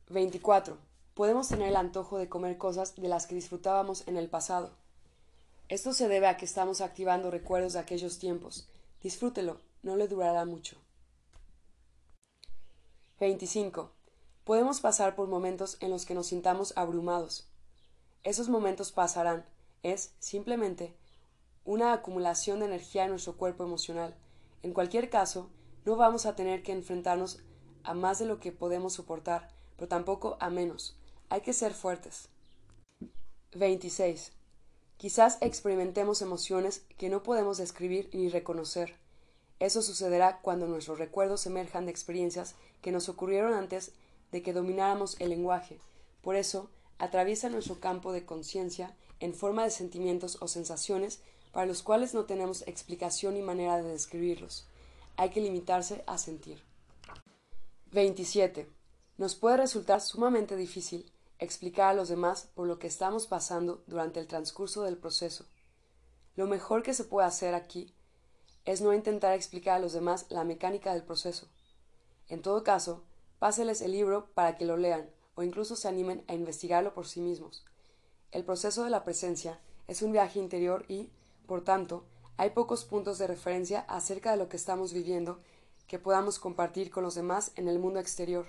24. 0.09 0.77
Podemos 1.15 1.49
tener 1.49 1.69
el 1.69 1.77
antojo 1.77 2.19
de 2.19 2.29
comer 2.29 2.59
cosas 2.59 2.95
de 2.97 3.09
las 3.09 3.27
que 3.27 3.35
disfrutábamos 3.35 4.07
en 4.07 4.17
el 4.17 4.29
pasado. 4.29 4.73
Esto 5.69 5.93
se 5.93 6.09
debe 6.09 6.27
a 6.27 6.37
que 6.37 6.45
estamos 6.45 6.81
activando 6.81 7.31
recuerdos 7.31 7.75
de 7.75 7.79
aquellos 7.79 8.19
tiempos. 8.19 8.69
Disfrútelo, 9.03 9.61
no 9.83 9.97
le 9.97 10.09
durará 10.09 10.45
mucho. 10.45 10.82
25. 13.23 13.93
Podemos 14.43 14.81
pasar 14.81 15.15
por 15.15 15.29
momentos 15.29 15.77
en 15.79 15.91
los 15.91 16.07
que 16.07 16.15
nos 16.15 16.27
sintamos 16.27 16.73
abrumados. 16.77 17.47
Esos 18.25 18.49
momentos 18.49 18.91
pasarán. 18.91 19.47
Es, 19.85 20.13
simplemente, 20.19 20.97
una 21.65 21.93
acumulación 21.93 22.59
de 22.59 22.67
energía 22.67 23.05
en 23.05 23.11
nuestro 23.11 23.37
cuerpo 23.37 23.63
emocional. 23.63 24.17
En 24.65 24.73
cualquier 24.73 25.09
caso, 25.09 25.51
no 25.85 25.95
vamos 25.95 26.27
a 26.27 26.35
tener 26.35 26.65
que 26.65 26.73
enfrentarnos 26.73 27.39
a 27.85 27.95
más 27.95 28.19
de 28.19 28.27
lo 28.27 28.41
que 28.41 28.51
podemos 28.51 28.95
soportar, 28.95 29.51
pero 29.77 29.87
tampoco 29.87 30.37
a 30.41 30.51
menos. 30.51 30.97
Hay 31.29 31.43
que 31.43 31.53
ser 31.53 31.75
fuertes. 31.75 32.29
26. 33.55 34.33
Quizás 34.97 35.39
experimentemos 35.43 36.23
emociones 36.23 36.85
que 36.99 37.09
no 37.09 37.23
podemos 37.23 37.59
describir 37.59 38.11
ni 38.15 38.31
reconocer. 38.31 38.97
Eso 39.63 39.81
sucederá 39.81 40.41
cuando 40.43 40.67
nuestros 40.67 40.99
recuerdos 40.99 41.47
emerjan 41.47 41.85
de 41.85 41.93
experiencias 41.93 42.57
que 42.81 42.91
nos 42.91 43.09
ocurrieron 43.09 43.55
antes 43.55 43.93
de 44.33 44.43
que 44.43 44.53
domináramos 44.53 45.15
el 45.21 45.29
lenguaje. 45.29 45.79
Por 46.21 46.35
eso, 46.35 46.69
atraviesa 46.99 47.49
nuestro 47.49 47.79
campo 47.79 48.11
de 48.13 48.27
conciencia 48.27 48.93
en 49.21 49.35
forma 49.35 49.63
de 49.63 49.71
sentimientos 49.71 50.37
o 50.41 50.49
sensaciones 50.49 51.21
para 51.53 51.65
los 51.65 51.85
cuales 51.85 52.13
no 52.13 52.25
tenemos 52.25 52.67
explicación 52.67 53.35
ni 53.35 53.43
manera 53.43 53.81
de 53.81 53.89
describirlos. 53.89 54.67
Hay 55.17 55.31
que 55.31 55.41
limitarse 55.41 56.03
a 56.09 56.19
sentir. 56.19 56.61
27. 57.93 58.69
Nos 59.17 59.37
puede 59.37 59.59
resultar 59.59 60.01
sumamente 60.01 60.57
difícil 60.57 61.09
explicar 61.39 61.91
a 61.91 61.95
los 61.95 62.09
demás 62.09 62.49
por 62.57 62.67
lo 62.67 62.81
que 62.81 62.89
estamos 62.89 63.29
pasando 63.29 63.85
durante 63.87 64.19
el 64.19 64.27
transcurso 64.27 64.83
del 64.83 64.97
proceso. 64.97 65.47
Lo 66.35 66.49
mejor 66.49 66.83
que 66.83 66.95
se 66.95 67.05
puede 67.05 67.29
hacer 67.29 67.55
aquí 67.55 67.95
es 68.65 68.81
no 68.81 68.93
intentar 68.93 69.35
explicar 69.35 69.77
a 69.77 69.79
los 69.79 69.93
demás 69.93 70.27
la 70.29 70.45
mecánica 70.45 70.93
del 70.93 71.03
proceso. 71.03 71.49
En 72.29 72.43
todo 72.43 72.63
caso, 72.65 73.03
páseles 73.39 73.83
el 73.83 73.93
libro 73.93 74.29
para 74.35 74.57
que 74.57 74.65
lo 74.65 74.77
lean 74.77 75.11
o 75.35 75.43
incluso 75.43 75.77
se 75.77 75.89
animen 75.89 76.25
a 76.29 76.35
investigarlo 76.35 76.95
por 76.95 77.07
sí 77.07 77.21
mismos. 77.21 77.65
El 78.31 78.45
proceso 78.45 78.85
de 78.85 78.91
la 78.91 79.05
presencia 79.05 79.61
es 79.89 80.03
un 80.03 80.13
viaje 80.13 80.39
interior 80.39 80.85
y, 80.89 81.11
por 81.47 81.65
tanto, 81.65 82.05
hay 82.37 82.51
pocos 82.51 82.85
puntos 82.85 83.19
de 83.19 83.27
referencia 83.27 83.81
acerca 83.89 84.31
de 84.31 84.37
lo 84.37 84.49
que 84.49 84.57
estamos 84.57 84.93
viviendo 84.93 85.39
que 85.87 85.99
podamos 85.99 86.39
compartir 86.39 86.91
con 86.91 87.03
los 87.03 87.15
demás 87.15 87.53
en 87.57 87.69
el 87.69 87.79
mundo 87.79 88.01
exterior. 88.01 88.47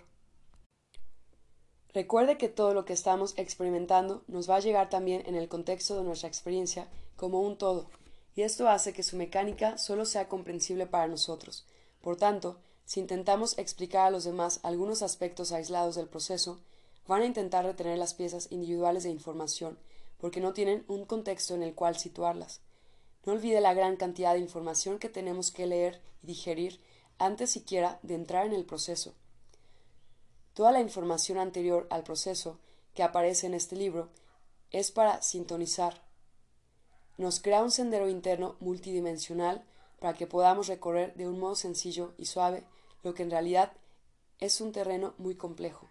Recuerde 1.94 2.38
que 2.38 2.50
todo 2.50 2.74
lo 2.74 2.86
que 2.86 2.94
estamos 2.94 3.34
experimentando 3.38 4.24
nos 4.28 4.50
va 4.50 4.56
a 4.56 4.62
llegar 4.62 4.90
también 4.90 5.24
en 5.26 5.36
el 5.36 5.48
contexto 5.48 5.98
de 5.98 6.04
nuestra 6.04 6.28
experiencia 6.28 6.88
como 7.18 7.42
un 7.42 7.58
todo, 7.58 7.88
y 8.36 8.42
esto 8.42 8.68
hace 8.68 8.94
que 8.94 9.04
su 9.04 9.16
mecánica 9.16 9.78
solo 9.78 10.06
sea 10.06 10.28
comprensible 10.28 10.86
para 10.86 11.08
nosotros. 11.08 11.66
Por 12.02 12.18
tanto, 12.18 12.58
si 12.86 13.00
intentamos 13.00 13.58
explicar 13.58 14.08
a 14.08 14.12
los 14.12 14.24
demás 14.24 14.60
algunos 14.64 15.02
aspectos 15.02 15.52
aislados 15.52 15.96
del 15.96 16.08
proceso, 16.08 16.60
van 17.08 17.22
a 17.22 17.26
intentar 17.26 17.66
retener 17.66 17.98
las 17.98 18.14
piezas 18.14 18.48
individuales 18.52 19.04
de 19.04 19.10
información, 19.10 19.78
porque 20.18 20.42
no 20.42 20.54
tienen 20.54 20.84
un 20.88 21.06
contexto 21.06 21.54
en 21.54 21.64
el 21.64 21.76
cual 21.76 21.98
situarlas. 21.98 22.62
No 23.26 23.34
olvide 23.34 23.62
la 23.62 23.74
gran 23.74 23.96
cantidad 23.96 24.34
de 24.34 24.40
información 24.40 25.00
que 25.00 25.10
tenemos 25.10 25.52
que 25.52 25.66
leer 25.66 26.02
y 26.22 26.28
digerir 26.28 26.80
antes 27.20 27.52
siquiera 27.52 28.00
de 28.04 28.16
entrar 28.16 28.46
en 28.46 28.54
el 28.54 28.66
proceso. 28.66 29.14
Toda 30.54 30.72
la 30.72 30.82
información 30.82 31.38
anterior 31.38 31.88
al 31.90 32.04
proceso 32.04 32.60
que 32.94 33.04
aparece 33.04 33.48
en 33.48 33.54
este 33.54 33.76
libro 33.76 34.10
es 34.72 34.92
para 34.92 35.22
sintonizar. 35.22 36.02
Nos 37.24 37.40
crea 37.40 37.64
un 37.64 37.72
sendero 37.72 38.10
interno 38.10 38.58
multidimensional 38.60 39.64
para 40.00 40.14
que 40.14 40.28
podamos 40.28 40.68
recorrer 40.68 41.16
de 41.16 41.28
un 41.28 41.40
modo 41.40 41.56
sencillo 41.56 42.14
y 42.18 42.26
suave 42.26 42.64
lo 43.02 43.14
que 43.14 43.24
en 43.24 43.32
realidad 43.32 43.72
es 44.40 44.60
un 44.60 44.74
terreno 44.74 45.14
muy 45.18 45.36
complejo. 45.36 45.90